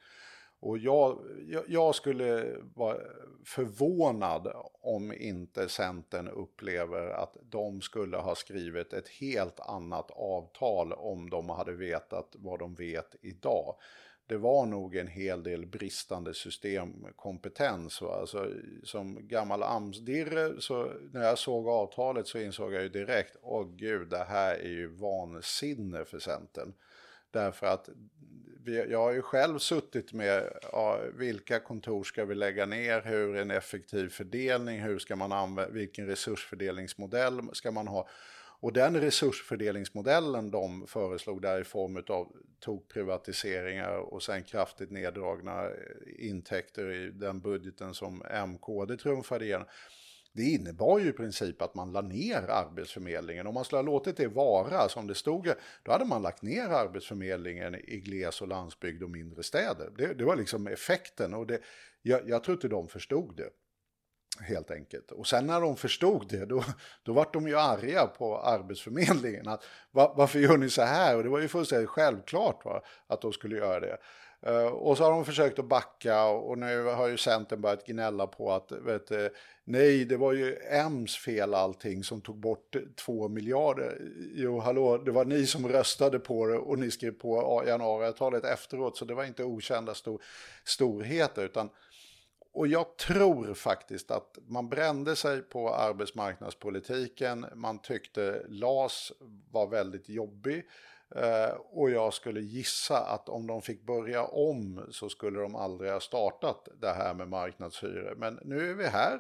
Och 0.63 0.77
jag, 0.77 1.19
jag, 1.67 1.95
skulle 1.95 2.57
vara 2.75 2.97
förvånad 3.45 4.51
om 4.81 5.13
inte 5.13 5.69
Centern 5.69 6.27
upplever 6.27 7.07
att 7.07 7.37
de 7.49 7.81
skulle 7.81 8.17
ha 8.17 8.35
skrivit 8.35 8.93
ett 8.93 9.07
helt 9.07 9.59
annat 9.59 10.11
avtal 10.11 10.93
om 10.93 11.29
de 11.29 11.49
hade 11.49 11.73
vetat 11.73 12.35
vad 12.39 12.59
de 12.59 12.75
vet 12.75 13.15
idag. 13.21 13.75
Det 14.27 14.37
var 14.37 14.65
nog 14.65 14.95
en 14.95 15.07
hel 15.07 15.43
del 15.43 15.65
bristande 15.65 16.33
systemkompetens. 16.33 18.01
Alltså, 18.01 18.49
som 18.83 19.27
gammal 19.27 19.63
AMS-dirre, 19.63 20.61
så 20.61 20.91
när 21.11 21.23
jag 21.23 21.37
såg 21.37 21.67
avtalet 21.67 22.27
så 22.27 22.37
insåg 22.37 22.73
jag 22.73 22.83
ju 22.83 22.89
direkt, 22.89 23.35
åh 23.41 23.67
gud, 23.75 24.09
det 24.09 24.23
här 24.23 24.55
är 24.55 24.69
ju 24.69 24.87
vansinne 24.87 26.05
för 26.05 26.19
Centern. 26.19 26.73
Därför 27.31 27.67
att 27.67 27.89
jag 28.65 28.99
har 28.99 29.11
ju 29.11 29.21
själv 29.21 29.59
suttit 29.59 30.13
med 30.13 30.53
ja, 30.71 30.99
vilka 31.13 31.59
kontor 31.59 32.03
ska 32.03 32.25
vi 32.25 32.35
lägga 32.35 32.65
ner, 32.65 33.01
hur 33.01 33.35
en 33.35 33.51
effektiv 33.51 34.09
fördelning, 34.09 34.79
hur 34.79 34.99
ska 34.99 35.15
man 35.15 35.31
använda, 35.31 35.71
vilken 35.71 36.07
resursfördelningsmodell 36.07 37.41
ska 37.53 37.71
man 37.71 37.87
ha. 37.87 38.07
Och 38.63 38.73
den 38.73 39.01
resursfördelningsmodellen 39.01 40.51
de 40.51 40.87
föreslog 40.87 41.41
där 41.41 41.61
i 41.61 41.63
form 41.63 42.03
av 42.07 42.35
tokprivatiseringar 42.59 43.97
och 43.97 44.23
sen 44.23 44.43
kraftigt 44.43 44.91
neddragna 44.91 45.65
eh, 45.65 45.71
intäkter 46.17 46.91
i 46.91 47.11
den 47.11 47.39
budgeten 47.39 47.93
som 47.93 48.23
MKD 48.47 48.97
trumfade 48.97 49.45
igenom 49.45 49.67
det 50.33 50.43
innebar 50.43 50.99
ju 50.99 51.09
i 51.09 51.13
princip 51.13 51.61
att 51.61 51.75
man 51.75 51.91
la 51.91 52.01
ner 52.01 52.49
Arbetsförmedlingen. 52.49 53.47
Om 53.47 53.53
man 53.53 53.65
skulle 53.65 53.77
ha 53.77 53.83
låtit 53.83 54.17
det 54.17 54.27
vara 54.27 54.89
som 54.89 55.07
det 55.07 55.15
stod, 55.15 55.53
då 55.83 55.91
hade 55.91 56.05
man 56.05 56.21
lagt 56.21 56.41
ner 56.41 56.69
Arbetsförmedlingen 56.69 57.75
i 57.75 57.99
gles 57.99 58.41
och 58.41 58.47
landsbygd 58.47 59.03
och 59.03 59.09
mindre 59.09 59.43
städer. 59.43 59.89
Det, 59.97 60.13
det 60.13 60.25
var 60.25 60.35
liksom 60.35 60.67
effekten 60.67 61.33
och 61.33 61.47
det, 61.47 61.59
jag, 62.01 62.29
jag 62.29 62.43
tror 62.43 62.55
inte 62.57 62.67
de 62.67 62.87
förstod 62.87 63.35
det. 63.37 63.49
Helt 64.39 64.71
enkelt. 64.71 65.11
Och 65.11 65.27
sen 65.27 65.47
när 65.47 65.61
de 65.61 65.75
förstod 65.77 66.29
det, 66.29 66.45
då, 66.45 66.63
då 67.03 67.13
var 67.13 67.27
de 67.33 67.47
ju 67.47 67.57
arga 67.57 68.07
på 68.07 68.37
Arbetsförmedlingen. 68.37 69.47
Att, 69.47 69.63
var, 69.91 70.13
varför 70.15 70.39
gör 70.39 70.57
ni 70.57 70.69
så 70.69 70.81
här? 70.81 71.17
Och 71.17 71.23
det 71.23 71.29
var 71.29 71.39
ju 71.39 71.47
fullständigt 71.47 71.89
självklart 71.89 72.65
va, 72.65 72.81
att 73.07 73.21
de 73.21 73.33
skulle 73.33 73.57
göra 73.57 73.79
det. 73.79 73.97
Eh, 74.45 74.65
och 74.65 74.97
så 74.97 75.03
har 75.03 75.11
de 75.11 75.25
försökt 75.25 75.59
att 75.59 75.65
backa 75.65 76.25
och 76.25 76.57
nu 76.57 76.83
har 76.83 77.07
ju 77.07 77.17
Centern 77.17 77.61
börjat 77.61 77.85
gnälla 77.85 78.27
på 78.27 78.51
att 78.51 78.71
vet, 78.71 79.11
eh, 79.11 79.27
nej, 79.63 80.05
det 80.05 80.17
var 80.17 80.33
ju 80.33 80.55
M's 80.71 81.17
fel 81.17 81.53
allting 81.53 82.03
som 82.03 82.21
tog 82.21 82.39
bort 82.39 82.75
två 83.05 83.29
miljarder. 83.29 83.97
Jo, 84.35 84.59
hallå, 84.59 84.97
det 84.97 85.11
var 85.11 85.25
ni 85.25 85.45
som 85.45 85.67
röstade 85.67 86.19
på 86.19 86.47
det 86.47 86.57
och 86.57 86.79
ni 86.79 86.91
skrev 86.91 87.11
på 87.11 87.63
januariavtalet 87.67 88.43
efteråt, 88.43 88.97
så 88.97 89.05
det 89.05 89.13
var 89.13 89.23
inte 89.23 89.43
okända 89.43 89.93
stor, 89.93 90.21
storheter. 90.63 91.45
Utan, 91.45 91.69
och 92.53 92.67
jag 92.67 92.97
tror 92.97 93.53
faktiskt 93.53 94.11
att 94.11 94.37
man 94.47 94.69
brände 94.69 95.15
sig 95.15 95.41
på 95.41 95.73
arbetsmarknadspolitiken, 95.73 97.45
man 97.55 97.81
tyckte 97.81 98.45
LAS 98.49 99.11
var 99.51 99.67
väldigt 99.67 100.09
jobbig. 100.09 100.65
Eh, 101.15 101.55
och 101.55 101.91
jag 101.91 102.13
skulle 102.13 102.41
gissa 102.41 102.97
att 102.97 103.29
om 103.29 103.47
de 103.47 103.61
fick 103.61 103.85
börja 103.85 104.23
om 104.23 104.87
så 104.91 105.09
skulle 105.09 105.39
de 105.39 105.55
aldrig 105.55 105.91
ha 105.91 105.99
startat 105.99 106.67
det 106.81 106.93
här 106.93 107.13
med 107.13 107.27
marknadshyror. 107.27 108.15
Men 108.15 108.39
nu 108.43 108.69
är 108.69 108.73
vi 108.73 108.87
här. 108.87 109.19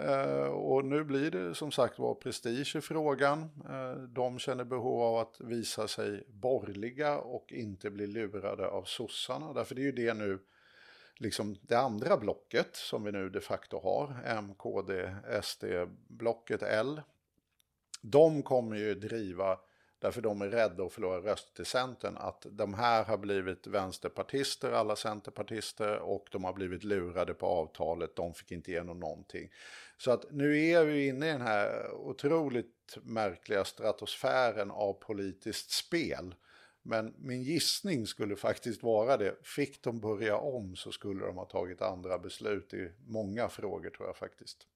Uh, 0.00 0.46
och 0.46 0.84
nu 0.84 1.04
blir 1.04 1.30
det 1.30 1.54
som 1.54 1.72
sagt 1.72 1.98
var 1.98 2.14
prestige 2.14 2.76
i 2.76 2.80
frågan. 2.80 3.50
Uh, 3.70 4.02
de 4.02 4.38
känner 4.38 4.64
behov 4.64 5.02
av 5.02 5.16
att 5.16 5.40
visa 5.40 5.88
sig 5.88 6.24
borgerliga 6.28 7.18
och 7.18 7.52
inte 7.52 7.90
bli 7.90 8.06
lurade 8.06 8.68
av 8.68 8.84
sossarna. 8.84 9.52
Därför 9.52 9.74
det 9.74 9.80
är 9.80 9.84
ju 9.84 9.92
det 9.92 10.14
nu, 10.14 10.38
liksom 11.16 11.56
det 11.62 11.78
andra 11.78 12.16
blocket 12.16 12.76
som 12.76 13.04
vi 13.04 13.12
nu 13.12 13.30
de 13.30 13.40
facto 13.40 13.80
har, 13.80 14.16
M, 14.24 14.54
KD, 14.54 15.14
SD, 15.42 15.64
blocket 16.08 16.62
L. 16.62 17.00
De 18.00 18.42
kommer 18.42 18.76
ju 18.76 18.94
driva 18.94 19.58
Därför 20.04 20.20
de 20.22 20.42
är 20.42 20.48
rädda 20.48 20.84
att 20.84 20.92
förlora 20.92 21.32
röster 21.32 21.54
till 21.54 21.66
Centern. 21.66 22.16
Att 22.16 22.46
de 22.50 22.74
här 22.74 23.04
har 23.04 23.18
blivit 23.18 23.66
vänsterpartister, 23.66 24.72
alla 24.72 24.96
centerpartister, 24.96 25.98
och 25.98 26.28
de 26.30 26.44
har 26.44 26.52
blivit 26.52 26.84
lurade 26.84 27.34
på 27.34 27.46
avtalet. 27.46 28.16
De 28.16 28.34
fick 28.34 28.52
inte 28.52 28.70
igenom 28.70 29.00
någonting. 29.00 29.50
Så 29.98 30.10
att 30.10 30.24
nu 30.30 30.68
är 30.68 30.84
vi 30.84 31.06
inne 31.06 31.28
i 31.28 31.32
den 31.32 31.40
här 31.40 31.90
otroligt 31.92 32.98
märkliga 33.02 33.64
stratosfären 33.64 34.70
av 34.70 34.92
politiskt 34.92 35.70
spel. 35.70 36.34
Men 36.82 37.14
min 37.18 37.42
gissning 37.42 38.06
skulle 38.06 38.36
faktiskt 38.36 38.82
vara 38.82 39.16
det. 39.16 39.36
Fick 39.42 39.82
de 39.82 40.00
börja 40.00 40.36
om 40.36 40.76
så 40.76 40.92
skulle 40.92 41.26
de 41.26 41.36
ha 41.36 41.44
tagit 41.44 41.82
andra 41.82 42.18
beslut 42.18 42.74
i 42.74 42.92
många 43.06 43.48
frågor 43.48 43.90
tror 43.90 44.08
jag 44.08 44.16
faktiskt. 44.16 44.66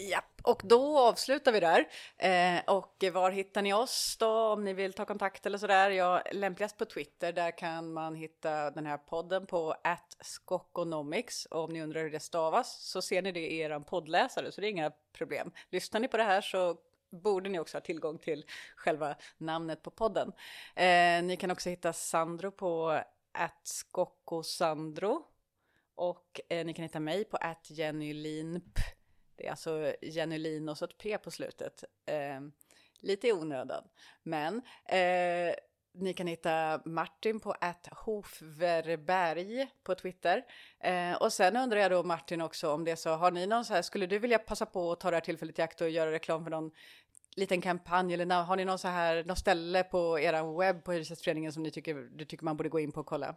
Ja, 0.00 0.22
och 0.42 0.62
då 0.64 0.98
avslutar 0.98 1.52
vi 1.52 1.60
där. 1.60 1.88
Eh, 2.18 2.60
och 2.66 3.04
var 3.12 3.30
hittar 3.30 3.62
ni 3.62 3.74
oss 3.74 4.16
då 4.20 4.52
om 4.52 4.64
ni 4.64 4.72
vill 4.72 4.92
ta 4.92 5.04
kontakt 5.04 5.46
eller 5.46 5.58
sådär? 5.58 5.90
Jag 5.90 6.22
lämpligast 6.32 6.78
på 6.78 6.84
Twitter. 6.84 7.32
Där 7.32 7.58
kan 7.58 7.92
man 7.92 8.14
hitta 8.14 8.70
den 8.70 8.86
här 8.86 8.98
podden 8.98 9.46
på 9.46 9.74
@skokonomics. 10.20 11.46
Och 11.46 11.64
om 11.64 11.70
ni 11.70 11.82
undrar 11.82 12.02
hur 12.02 12.10
det 12.10 12.20
stavas 12.20 12.82
så 12.82 13.02
ser 13.02 13.22
ni 13.22 13.32
det 13.32 13.40
i 13.40 13.58
er 13.58 13.80
poddläsare, 13.80 14.52
så 14.52 14.60
det 14.60 14.66
är 14.66 14.70
inga 14.70 14.92
problem. 15.12 15.52
Lyssnar 15.70 16.00
ni 16.00 16.08
på 16.08 16.16
det 16.16 16.22
här 16.22 16.40
så 16.40 16.76
borde 17.10 17.48
ni 17.48 17.58
också 17.58 17.76
ha 17.76 17.80
tillgång 17.80 18.18
till 18.18 18.44
själva 18.76 19.16
namnet 19.38 19.82
på 19.82 19.90
podden. 19.90 20.32
Eh, 20.74 21.22
ni 21.22 21.36
kan 21.40 21.50
också 21.50 21.70
hitta 21.70 21.92
Sandro 21.92 22.50
på 22.50 23.02
@skokosandro 23.62 25.22
och 25.94 26.40
eh, 26.48 26.66
ni 26.66 26.74
kan 26.74 26.82
hitta 26.82 27.00
mig 27.00 27.24
på 27.24 27.38
@jennylinp 27.68 28.78
det 29.38 29.46
är 29.46 29.50
alltså 29.50 29.94
Jenny 30.02 30.68
och 30.68 30.78
så 30.78 30.84
ett 30.84 30.98
P 30.98 31.18
på 31.18 31.30
slutet. 31.30 31.84
Eh, 32.06 32.40
lite 33.00 33.28
i 33.28 33.32
onödan. 33.32 33.84
Men 34.22 34.62
eh, 34.84 35.54
ni 35.94 36.14
kan 36.14 36.26
hitta 36.26 36.80
Martin 36.84 37.40
på 37.40 37.54
Hofverberg 37.90 39.68
på 39.82 39.94
Twitter. 39.94 40.44
Eh, 40.80 41.12
och 41.12 41.32
sen 41.32 41.56
undrar 41.56 41.80
jag 41.80 41.90
då 41.90 42.02
Martin 42.02 42.40
också 42.40 42.72
om 42.72 42.84
det 42.84 42.90
är 42.90 42.96
så, 42.96 43.10
har 43.10 43.30
ni 43.30 43.46
någon 43.46 43.64
så 43.64 43.74
här, 43.74 43.82
skulle 43.82 44.06
du 44.06 44.18
vilja 44.18 44.38
passa 44.38 44.66
på 44.66 44.92
att 44.92 45.00
ta 45.00 45.10
det 45.10 45.16
här 45.16 45.20
tillfället 45.20 45.58
i 45.58 45.62
akt 45.62 45.80
och 45.80 45.90
göra 45.90 46.12
reklam 46.12 46.44
för 46.44 46.50
någon 46.50 46.70
liten 47.36 47.60
kampanj 47.60 48.14
eller 48.14 48.42
har 48.42 48.56
ni 48.56 48.64
någon 48.64 48.78
så 48.78 48.88
här, 48.88 49.24
något 49.24 49.38
ställe 49.38 49.84
på 49.84 50.18
er 50.18 50.58
webb 50.58 50.84
på 50.84 50.92
Hyresgästföreningen 50.92 51.52
som 51.52 51.62
ni 51.62 51.70
tycker, 51.70 51.94
du 51.94 52.24
tycker 52.24 52.44
man 52.44 52.56
borde 52.56 52.68
gå 52.68 52.80
in 52.80 52.92
på 52.92 53.00
och 53.00 53.06
kolla? 53.06 53.36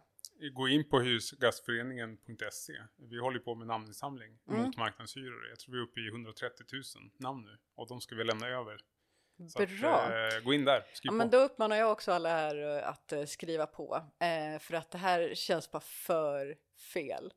Gå 0.50 0.68
in 0.68 0.84
på 0.84 1.00
hyresgastföreningen.se. 1.00 2.72
Vi 2.96 3.18
håller 3.18 3.38
på 3.38 3.54
med 3.54 3.66
namninsamling 3.66 4.38
mm. 4.48 4.62
mot 4.62 4.76
marknadshyror. 4.76 5.48
Jag 5.48 5.58
tror 5.58 5.74
vi 5.74 5.80
är 5.80 5.82
uppe 5.82 6.00
i 6.00 6.08
130 6.08 6.66
000 6.72 6.82
namn 7.18 7.44
nu 7.44 7.58
och 7.74 7.88
de 7.88 8.00
ska 8.00 8.14
vi 8.14 8.24
lämna 8.24 8.48
över 8.48 8.80
så 9.48 9.66
Bra. 9.80 9.94
Att, 9.94 10.32
eh, 10.34 10.40
gå 10.44 10.54
in 10.54 10.64
där, 10.64 10.80
skriv 10.92 11.00
ja, 11.02 11.10
på. 11.10 11.16
Men 11.16 11.30
då 11.30 11.38
uppmanar 11.38 11.76
jag 11.76 11.92
också 11.92 12.12
alla 12.12 12.28
här 12.28 12.76
eh, 12.76 12.88
att 12.88 13.12
eh, 13.12 13.24
skriva 13.24 13.66
på. 13.66 14.02
Eh, 14.20 14.58
för 14.60 14.74
att 14.74 14.90
det 14.90 14.98
här 14.98 15.34
känns 15.34 15.70
bara 15.70 15.80
för 15.80 16.54
fel. 16.92 17.32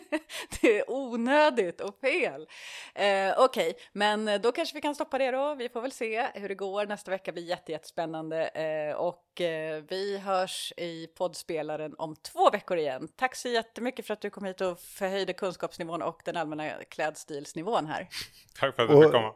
det 0.60 0.78
är 0.78 0.90
onödigt 0.90 1.80
och 1.80 2.00
fel. 2.00 2.48
Eh, 2.94 3.34
Okej, 3.36 3.70
okay. 3.70 3.74
men 3.92 4.42
då 4.42 4.52
kanske 4.52 4.74
vi 4.74 4.80
kan 4.80 4.94
stoppa 4.94 5.18
det 5.18 5.30
då. 5.30 5.54
Vi 5.54 5.68
får 5.68 5.80
väl 5.80 5.92
se 5.92 6.26
hur 6.34 6.48
det 6.48 6.54
går. 6.54 6.86
Nästa 6.86 7.10
vecka 7.10 7.32
blir 7.32 7.42
jätte, 7.42 7.72
jättespännande. 7.72 8.46
Eh, 8.46 8.96
och 8.96 9.40
eh, 9.40 9.82
vi 9.88 10.18
hörs 10.18 10.72
i 10.76 11.06
poddspelaren 11.06 11.94
om 11.98 12.16
två 12.16 12.50
veckor 12.50 12.78
igen. 12.78 13.08
Tack 13.16 13.36
så 13.36 13.48
jättemycket 13.48 14.06
för 14.06 14.14
att 14.14 14.20
du 14.20 14.30
kom 14.30 14.44
hit 14.44 14.60
och 14.60 14.80
förhöjde 14.80 15.32
kunskapsnivån 15.32 16.02
och 16.02 16.22
den 16.24 16.36
allmänna 16.36 16.70
klädstilsnivån 16.70 17.86
här. 17.86 18.08
Tack 18.60 18.76
för 18.76 18.82
att 18.82 18.88
du 18.88 19.02
fick 19.02 19.12
komma. 19.12 19.34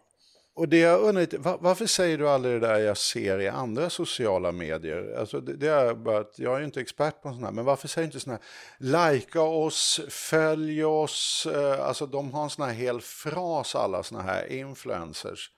Och 0.54 0.68
det 0.68 0.78
jag 0.78 1.00
undrar 1.00 1.20
lite, 1.20 1.38
var, 1.38 1.58
varför 1.60 1.86
säger 1.86 2.18
du 2.18 2.28
aldrig 2.28 2.54
det 2.54 2.66
där 2.66 2.78
jag 2.78 2.96
ser 2.96 3.40
i 3.40 3.48
andra 3.48 3.90
sociala 3.90 4.52
medier? 4.52 5.14
Alltså 5.18 5.40
det, 5.40 5.56
det 5.56 5.68
är 5.68 5.94
bara 5.94 6.18
att 6.18 6.38
jag 6.38 6.54
är 6.54 6.58
ju 6.58 6.64
inte 6.64 6.80
expert 6.80 7.22
på 7.22 7.28
sådana 7.28 7.46
här, 7.46 7.52
men 7.54 7.64
varför 7.64 7.88
säger 7.88 8.06
du 8.06 8.08
inte 8.08 8.20
sådana 8.20 8.40
här, 8.80 9.12
likea 9.12 9.42
oss, 9.42 10.00
följ 10.08 10.84
oss, 10.84 11.46
eh, 11.46 11.86
alltså 11.86 12.06
de 12.06 12.32
har 12.32 12.42
en 12.42 12.50
sån 12.50 12.66
här 12.66 12.74
hel 12.74 13.00
fras 13.00 13.74
alla 13.74 14.02
sådana 14.02 14.24
här 14.24 14.52
influencers. 14.52 15.50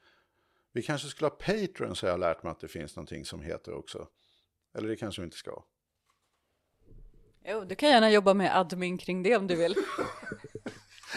Vi 0.72 0.82
kanske 0.82 1.08
skulle 1.08 1.28
ha 1.28 1.36
Patreon 1.36 1.96
så 1.96 2.06
jag 2.06 2.12
har 2.12 2.18
lärt 2.18 2.42
mig 2.42 2.50
att 2.50 2.60
det 2.60 2.68
finns 2.68 2.96
någonting 2.96 3.24
som 3.24 3.42
heter 3.42 3.74
också. 3.74 4.06
Eller 4.74 4.88
det 4.88 4.96
kanske 4.96 5.20
vi 5.20 5.24
inte 5.24 5.36
ska. 5.36 5.64
Jo, 7.44 7.64
du 7.64 7.74
kan 7.74 7.88
gärna 7.88 8.10
jobba 8.10 8.34
med 8.34 8.58
admin 8.58 8.98
kring 8.98 9.22
det 9.22 9.36
om 9.36 9.46
du 9.46 9.56
vill. 9.56 9.74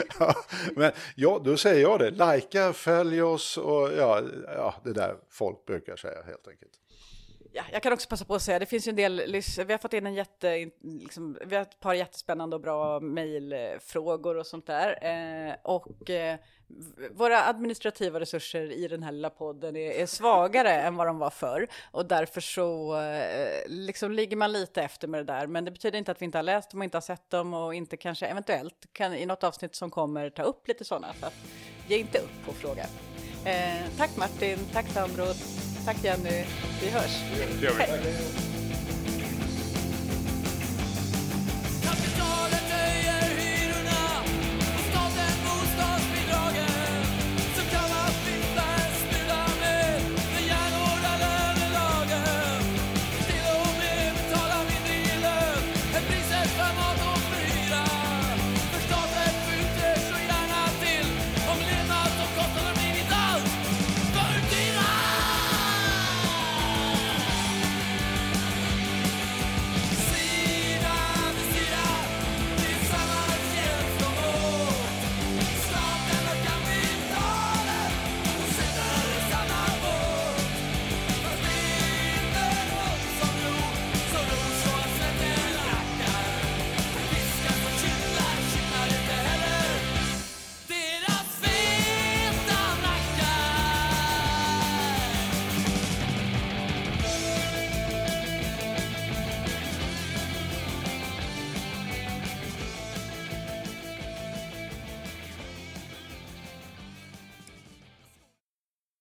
men 0.76 0.91
ja, 1.15 1.41
då 1.44 1.57
säger 1.57 1.82
jag 1.82 1.99
det. 1.99 2.11
Lajka, 2.11 2.74
följ 2.74 3.22
oss 3.22 3.57
och 3.57 3.91
ja, 3.98 4.22
ja, 4.56 4.76
det 4.84 4.94
där 4.94 5.15
folk 5.30 5.65
brukar 5.65 5.95
säga 5.95 6.24
helt 6.24 6.48
enkelt. 6.48 6.72
Ja, 7.53 7.64
jag 7.72 7.84
kan 7.84 7.94
också 7.94 8.10
passa 8.10 8.26
på 8.26 8.36
att 8.36 8.41
säga, 8.41 8.60
det 8.60 8.65
finns 8.65 8.88
ju 8.88 8.90
en 8.90 8.95
del, 8.95 9.41
vi 9.68 9.74
har 9.74 9.78
fått 9.78 9.94
in 9.94 10.06
en 10.06 10.14
jätte, 10.14 10.69
liksom, 10.82 11.38
vi 11.45 11.56
har 11.56 11.61
ett 11.61 11.80
par 11.80 11.94
jättespännande 11.94 12.56
och 12.56 12.61
bra 12.61 12.99
mejlfrågor 12.99 14.38
och 14.38 14.48
sånt 14.48 14.68
där. 14.68 14.98
Eh, 15.02 15.56
och 15.64 16.10
eh, 16.10 16.40
våra 17.11 17.45
administrativa 17.45 18.19
resurser 18.19 18.72
i 18.72 18.88
den 18.88 19.03
här 19.03 19.11
lilla 19.11 19.30
podden 19.30 19.76
är, 19.76 19.91
är 19.91 20.06
svagare 20.06 20.73
än 20.73 20.95
vad 20.95 21.07
de 21.07 21.18
var 21.18 21.30
förr. 21.30 21.68
Och 21.91 22.06
därför 22.06 22.41
så 22.41 22.99
eh, 23.02 23.61
liksom 23.68 24.11
ligger 24.11 24.38
man 24.38 24.52
lite 24.52 24.81
efter 24.81 25.07
med 25.07 25.19
det 25.19 25.34
där. 25.34 25.48
Men 25.48 25.65
det 25.65 25.72
betyder 25.72 25.98
inte 25.98 26.11
att 26.11 26.22
vi 26.22 26.26
inte 26.26 26.38
har 26.38 26.44
läst 26.44 26.72
dem 26.72 26.80
och 26.80 26.84
inte 26.84 26.98
har 26.98 27.02
sett 27.02 27.30
dem 27.30 27.53
och 27.53 27.73
inte 27.73 27.98
kanske 27.98 28.26
eventuellt 28.26 28.85
kan 28.94 29.14
i 29.14 29.26
något 29.26 29.44
avsnitt 29.44 29.76
som 29.76 29.89
kommer 29.89 30.30
ta 30.30 30.44
upp 30.44 30.68
lite 30.68 30.85
sådana. 30.85 31.14
Så 31.19 31.26
att 31.26 31.35
ge 31.88 31.98
inte 31.98 32.19
upp 32.19 32.45
på 32.45 32.53
fråga. 32.53 32.85
Eh, 33.45 33.89
tack 33.98 34.18
Martin, 34.18 34.60
tack 34.73 34.88
Sandro, 34.88 35.26
tack 35.85 36.03
Jenny. 36.03 36.45
Vi 36.81 36.89
hörs. 36.89 37.22
Det 37.60 37.65
gör 37.65 37.73
vi. 38.03 38.56